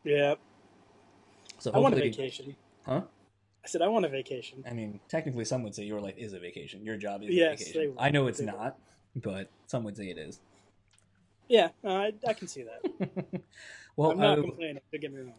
Yeah, 0.04 0.36
So 1.60 1.72
I 1.72 1.80
want 1.80 1.94
a 1.94 1.98
vacation. 1.98 2.56
Huh? 2.86 3.02
I 3.64 3.68
said 3.70 3.82
I 3.82 3.88
want 3.88 4.04
a 4.04 4.10
vacation. 4.10 4.62
I 4.70 4.74
mean, 4.74 5.00
technically, 5.08 5.46
some 5.46 5.64
would 5.64 5.74
say 5.74 5.84
your 5.84 6.02
life 6.02 6.16
is 6.18 6.34
a 6.34 6.40
vacation. 6.40 6.84
Your 6.86 6.98
job 6.98 7.24
is 7.24 7.30
Yes, 7.30 7.62
a 7.62 7.66
vacation. 7.66 7.96
I 7.98 8.10
know 8.10 8.28
it's 8.28 8.42
not, 8.42 8.78
but 9.16 9.50
some 9.68 9.84
would 9.84 9.98
say 9.98 10.10
it 10.10 10.18
is. 10.18 10.40
Yeah, 11.48 11.70
uh, 11.84 11.90
I, 11.90 12.14
I 12.28 12.34
can 12.34 12.48
see 12.48 12.64
that. 12.64 13.42
well, 13.96 14.12
I'm 14.12 14.18
not 14.20 14.38
will- 14.38 14.46
complaining. 14.46 14.80
Don't 14.92 15.02
get 15.02 15.14
me 15.14 15.22
wrong. 15.22 15.34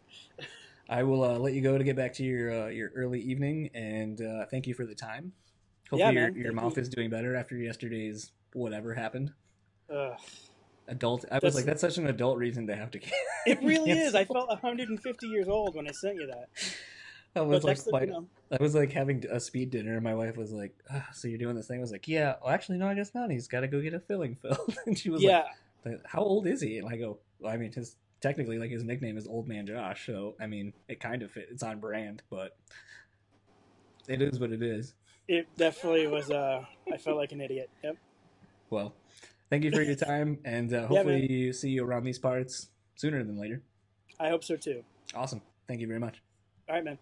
I 0.89 1.03
will 1.03 1.25
uh, 1.25 1.39
let 1.39 1.55
you 1.55 1.63
go 1.63 1.79
to 1.79 1.85
get 1.85 1.97
back 1.97 2.13
to 2.15 2.23
your 2.25 2.65
uh, 2.65 2.67
your 2.69 2.91
early 2.95 3.21
evening, 3.21 3.71
and 3.75 4.21
uh, 4.21 4.45
thank 4.51 4.67
you 4.67 4.75
for 4.75 4.85
the 4.85 4.95
time. 4.95 5.33
Hopefully, 5.91 6.15
Yeah, 6.15 6.29
your, 6.29 6.37
your 6.37 6.53
mouth 6.53 6.77
you. 6.77 6.83
is 6.83 6.89
doing 6.89 7.09
better 7.11 7.35
after 7.37 7.57
yesterday's 7.57 8.33
whatever 8.53 8.95
happened. 8.95 9.33
Ugh. 9.95 10.19
Adult. 10.89 11.25
I 11.33 11.39
was 11.43 11.55
like, 11.55 11.65
that's 11.65 11.81
such 11.81 11.97
an 11.97 12.07
adult 12.07 12.37
reason 12.37 12.67
to 12.67 12.77
have 12.77 12.91
to. 12.91 13.01
It 13.47 13.63
really 13.63 13.91
is. 13.91 14.15
I 14.15 14.25
felt 14.25 14.49
150 14.49 15.27
years 15.27 15.49
old 15.49 15.75
when 15.75 15.87
I 15.87 15.93
sent 15.93 16.17
you 16.17 16.27
that. 16.27 16.49
I 17.37 17.41
was 17.41 17.65
like, 17.65 17.79
you 17.87 18.07
know, 18.07 18.27
I 18.53 18.63
was 18.63 18.75
like 18.75 18.93
having 18.93 19.25
a 19.31 19.41
speed 19.41 19.71
dinner, 19.71 19.95
and 19.95 20.05
my 20.05 20.15
wife 20.15 20.37
was 20.37 20.53
like, 20.53 20.75
ah, 20.93 21.09
"So 21.13 21.29
you're 21.29 21.39
doing 21.39 21.57
this 21.57 21.67
thing?" 21.67 21.79
I 21.79 21.81
was 21.81 21.91
like, 21.91 22.07
"Yeah." 22.07 22.37
Well, 22.41 22.53
actually, 22.53 22.79
no. 22.79 22.87
I 22.87 22.95
guess 22.95 23.15
not. 23.15 23.31
He's 23.31 23.49
got 23.49 23.61
to 23.61 23.69
go 23.69 23.81
get 23.81 23.95
a 23.95 24.01
filling 24.01 24.37
filled. 24.43 24.77
and 24.87 24.97
she 24.97 25.11
was 25.11 25.23
like, 25.23 25.31
yeah. 25.31 25.45
Like, 25.85 26.01
how 26.07 26.21
old 26.21 26.47
is 26.47 26.61
he? 26.61 26.79
And 26.79 26.89
I 26.89 26.97
go, 26.97 27.19
well, 27.41 27.53
I 27.53 27.57
mean, 27.57 27.73
his 27.73 27.97
technically 28.21 28.59
like 28.59 28.71
his 28.71 28.85
nickname 28.85 29.19
is 29.19 29.27
Old 29.27 29.49
Man 29.49 29.67
Josh, 29.67 30.07
so 30.07 30.35
I 30.41 30.47
mean, 30.47 30.73
it 30.89 31.01
kind 31.01 31.23
of 31.23 31.31
fit. 31.31 31.49
It's 31.51 31.63
on 31.63 31.81
brand, 31.81 32.23
but 32.31 32.57
it 34.09 34.23
is 34.23 34.39
what 34.39 34.53
it 34.53 34.63
is. 34.63 34.95
It 35.29 35.47
definitely 35.57 36.07
was. 36.07 36.31
Uh, 36.31 36.65
I 36.93 36.97
felt 36.97 37.17
like 37.17 37.33
an 37.33 37.41
idiot. 37.41 37.69
Yep. 37.83 37.97
Well, 38.71 38.95
thank 39.51 39.65
you 39.65 39.71
for 39.73 39.83
your 39.83 39.97
time, 39.97 40.39
and 40.45 40.73
uh, 40.73 40.77
Yeah, 40.81 40.87
hopefully 40.87 41.53
see 41.53 41.71
you 41.71 41.85
around 41.85 42.05
these 42.05 42.19
parts 42.19 42.69
sooner 42.97 43.23
than 43.23 43.39
later. 43.39 43.63
I 44.19 44.29
hope 44.29 44.45
so 44.45 44.57
too. 44.57 44.85
Awesome. 45.15 45.43
Thank 45.69 45.81
you 45.81 45.87
very 45.87 46.01
much. 46.01 46.23
All 46.69 46.77
right, 46.77 46.85
man. 46.85 46.99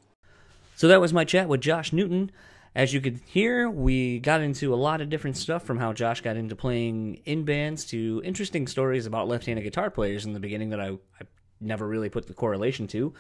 So 0.75 0.89
that 0.89 1.01
was 1.01 1.13
my 1.13 1.25
chat 1.25 1.49
with 1.49 1.61
Josh 1.61 1.93
Newton. 1.93 2.31
As 2.75 2.95
you 2.95 3.01
could 3.01 3.21
hear, 3.27 3.69
we 3.69 4.19
got 4.19 4.41
into 4.41 4.73
a 4.73 4.77
lot 4.77 5.03
of 5.03 5.11
different 5.11 5.37
stuff 5.37 5.63
from 5.63 5.79
how 5.79 5.93
Josh 5.93 6.23
got 6.23 6.37
into 6.37 6.57
playing 6.57 7.21
in 7.27 7.45
bands 7.45 7.85
to 7.87 8.23
interesting 8.25 8.67
stories 8.67 9.05
about 9.05 9.29
left 9.29 9.45
handed 9.45 9.63
guitar 9.63 9.91
players 9.91 10.25
in 10.25 10.33
the 10.33 10.41
beginning 10.41 10.71
that 10.71 10.81
I, 10.81 10.93
I 11.21 11.25
never 11.61 11.87
really 11.87 12.09
put 12.09 12.27
the 12.27 12.35
correlation 12.35 12.87
to, 12.89 13.13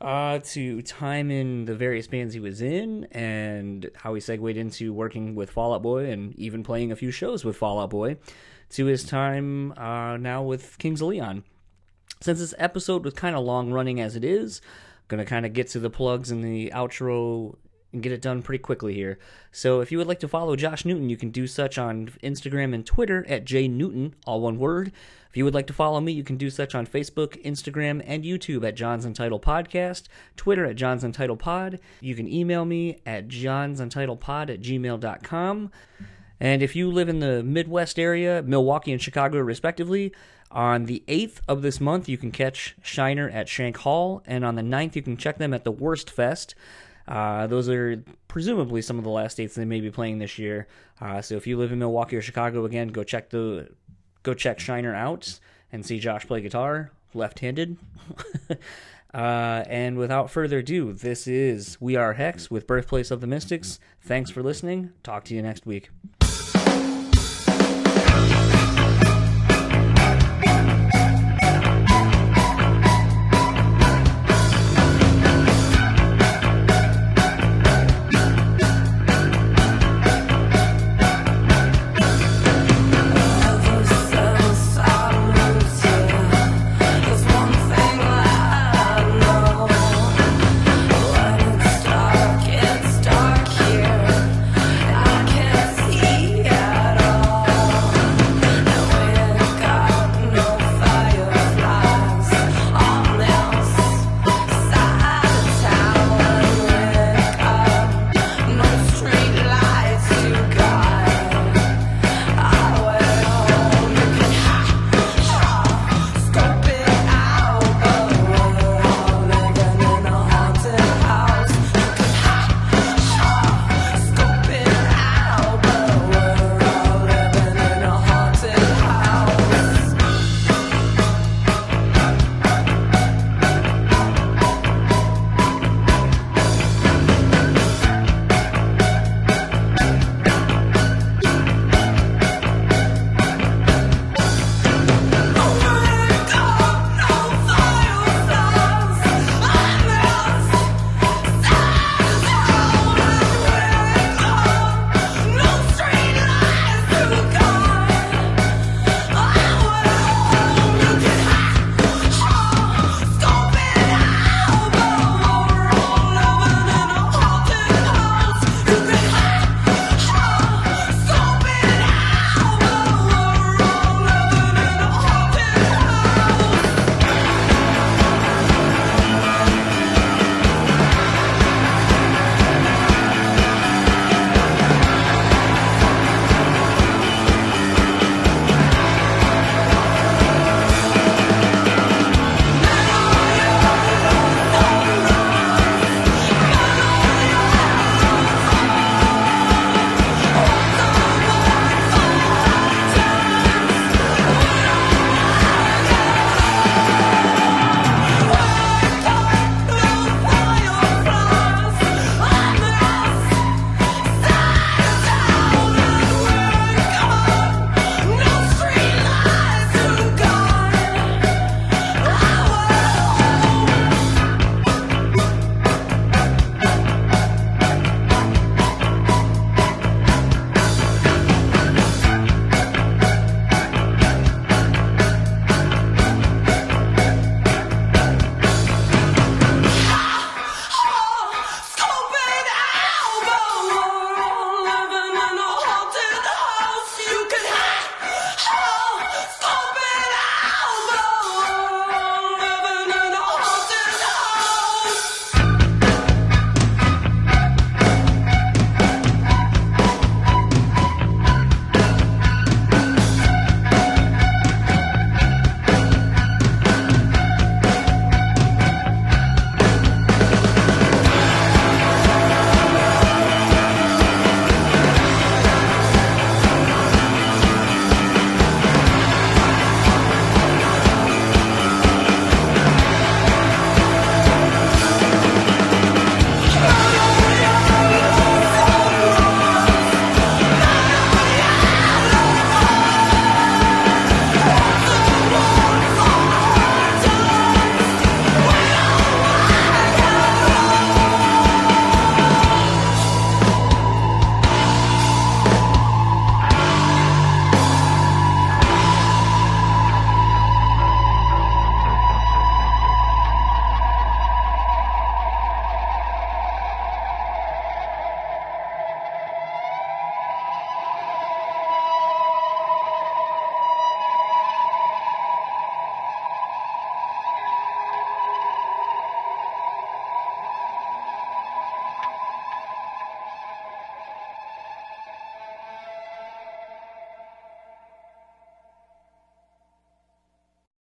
uh, 0.00 0.40
to 0.40 0.82
time 0.82 1.30
in 1.30 1.66
the 1.66 1.74
various 1.76 2.08
bands 2.08 2.34
he 2.34 2.40
was 2.40 2.60
in 2.60 3.04
and 3.12 3.88
how 3.94 4.14
he 4.14 4.20
segued 4.20 4.56
into 4.56 4.92
working 4.92 5.36
with 5.36 5.50
Fall 5.50 5.72
Out 5.72 5.82
Boy 5.82 6.10
and 6.10 6.34
even 6.34 6.64
playing 6.64 6.90
a 6.90 6.96
few 6.96 7.12
shows 7.12 7.44
with 7.44 7.56
Fall 7.56 7.78
Out 7.78 7.90
Boy, 7.90 8.16
to 8.70 8.86
his 8.86 9.04
time 9.04 9.72
uh, 9.72 10.16
now 10.16 10.42
with 10.42 10.78
Kings 10.78 11.00
of 11.00 11.08
Leon. 11.08 11.44
Since 12.20 12.40
this 12.40 12.54
episode 12.58 13.04
was 13.04 13.14
kind 13.14 13.36
of 13.36 13.44
long 13.44 13.72
running 13.72 14.00
as 14.00 14.16
it 14.16 14.24
is, 14.24 14.60
gonna 15.10 15.26
kind 15.26 15.44
of 15.44 15.52
get 15.52 15.68
to 15.68 15.78
the 15.78 15.90
plugs 15.90 16.30
and 16.30 16.42
the 16.42 16.72
outro 16.74 17.56
and 17.92 18.02
get 18.02 18.12
it 18.12 18.22
done 18.22 18.40
pretty 18.40 18.62
quickly 18.62 18.94
here. 18.94 19.18
So 19.52 19.80
if 19.80 19.90
you 19.90 19.98
would 19.98 20.06
like 20.06 20.20
to 20.20 20.28
follow 20.28 20.56
Josh 20.56 20.84
Newton, 20.84 21.10
you 21.10 21.16
can 21.16 21.30
do 21.30 21.46
such 21.46 21.76
on 21.76 22.06
Instagram 22.22 22.72
and 22.72 22.86
Twitter 22.86 23.26
at 23.28 23.44
jnewton, 23.44 24.12
all 24.26 24.40
one 24.40 24.58
word. 24.58 24.92
If 25.28 25.36
you 25.36 25.44
would 25.44 25.54
like 25.54 25.66
to 25.68 25.72
follow 25.72 26.00
me, 26.00 26.12
you 26.12 26.24
can 26.24 26.36
do 26.36 26.50
such 26.50 26.74
on 26.74 26.86
Facebook, 26.86 27.40
Instagram, 27.44 28.02
and 28.04 28.24
YouTube 28.24 28.66
at 28.66 28.74
John's 28.74 29.04
Untitled 29.04 29.42
Podcast, 29.42 30.04
Twitter 30.36 30.64
at 30.64 30.76
John's 30.76 31.04
Untitled 31.04 31.38
Pod. 31.38 31.80
You 32.00 32.14
can 32.14 32.28
email 32.32 32.64
me 32.64 33.00
at 33.06 33.28
johnsuntitledpod 33.28 34.50
at 34.50 34.60
gmail.com. 34.60 35.70
And 36.40 36.62
if 36.62 36.74
you 36.74 36.90
live 36.90 37.08
in 37.08 37.20
the 37.20 37.42
Midwest 37.42 37.98
area, 37.98 38.42
Milwaukee 38.42 38.92
and 38.92 39.00
Chicago 39.02 39.38
respectively, 39.38 40.12
on 40.50 40.86
the 40.86 41.02
8th 41.06 41.40
of 41.46 41.62
this 41.62 41.80
month, 41.80 42.08
you 42.08 42.18
can 42.18 42.32
catch 42.32 42.74
Shiner 42.82 43.28
at 43.30 43.48
Shank 43.48 43.78
Hall, 43.78 44.22
and 44.26 44.44
on 44.44 44.56
the 44.56 44.62
9th, 44.62 44.96
you 44.96 45.02
can 45.02 45.16
check 45.16 45.38
them 45.38 45.54
at 45.54 45.64
the 45.64 45.70
Worst 45.70 46.10
Fest. 46.10 46.54
Uh, 47.06 47.46
those 47.46 47.68
are 47.68 48.02
presumably 48.28 48.82
some 48.82 48.98
of 48.98 49.04
the 49.04 49.10
last 49.10 49.36
dates 49.36 49.54
they 49.54 49.64
may 49.64 49.80
be 49.80 49.90
playing 49.90 50.18
this 50.18 50.38
year. 50.38 50.66
Uh, 51.00 51.20
so 51.20 51.36
if 51.36 51.46
you 51.46 51.56
live 51.56 51.72
in 51.72 51.78
Milwaukee 51.78 52.16
or 52.16 52.22
Chicago, 52.22 52.64
again, 52.64 52.88
go 52.88 53.02
check 53.02 53.30
the 53.30 53.68
go 54.22 54.34
check 54.34 54.60
Shiner 54.60 54.94
out 54.94 55.40
and 55.72 55.84
see 55.84 55.98
Josh 55.98 56.26
play 56.26 56.40
guitar 56.40 56.92
left-handed. 57.14 57.76
uh, 59.14 59.64
and 59.66 59.96
without 59.96 60.30
further 60.30 60.58
ado, 60.58 60.92
this 60.92 61.26
is 61.26 61.80
We 61.80 61.96
Are 61.96 62.12
Hex 62.12 62.50
with 62.50 62.66
Birthplace 62.66 63.10
of 63.10 63.20
the 63.20 63.26
Mystics. 63.26 63.80
Thanks 64.02 64.30
for 64.30 64.42
listening. 64.42 64.92
Talk 65.02 65.24
to 65.24 65.34
you 65.34 65.42
next 65.42 65.66
week. 65.66 65.90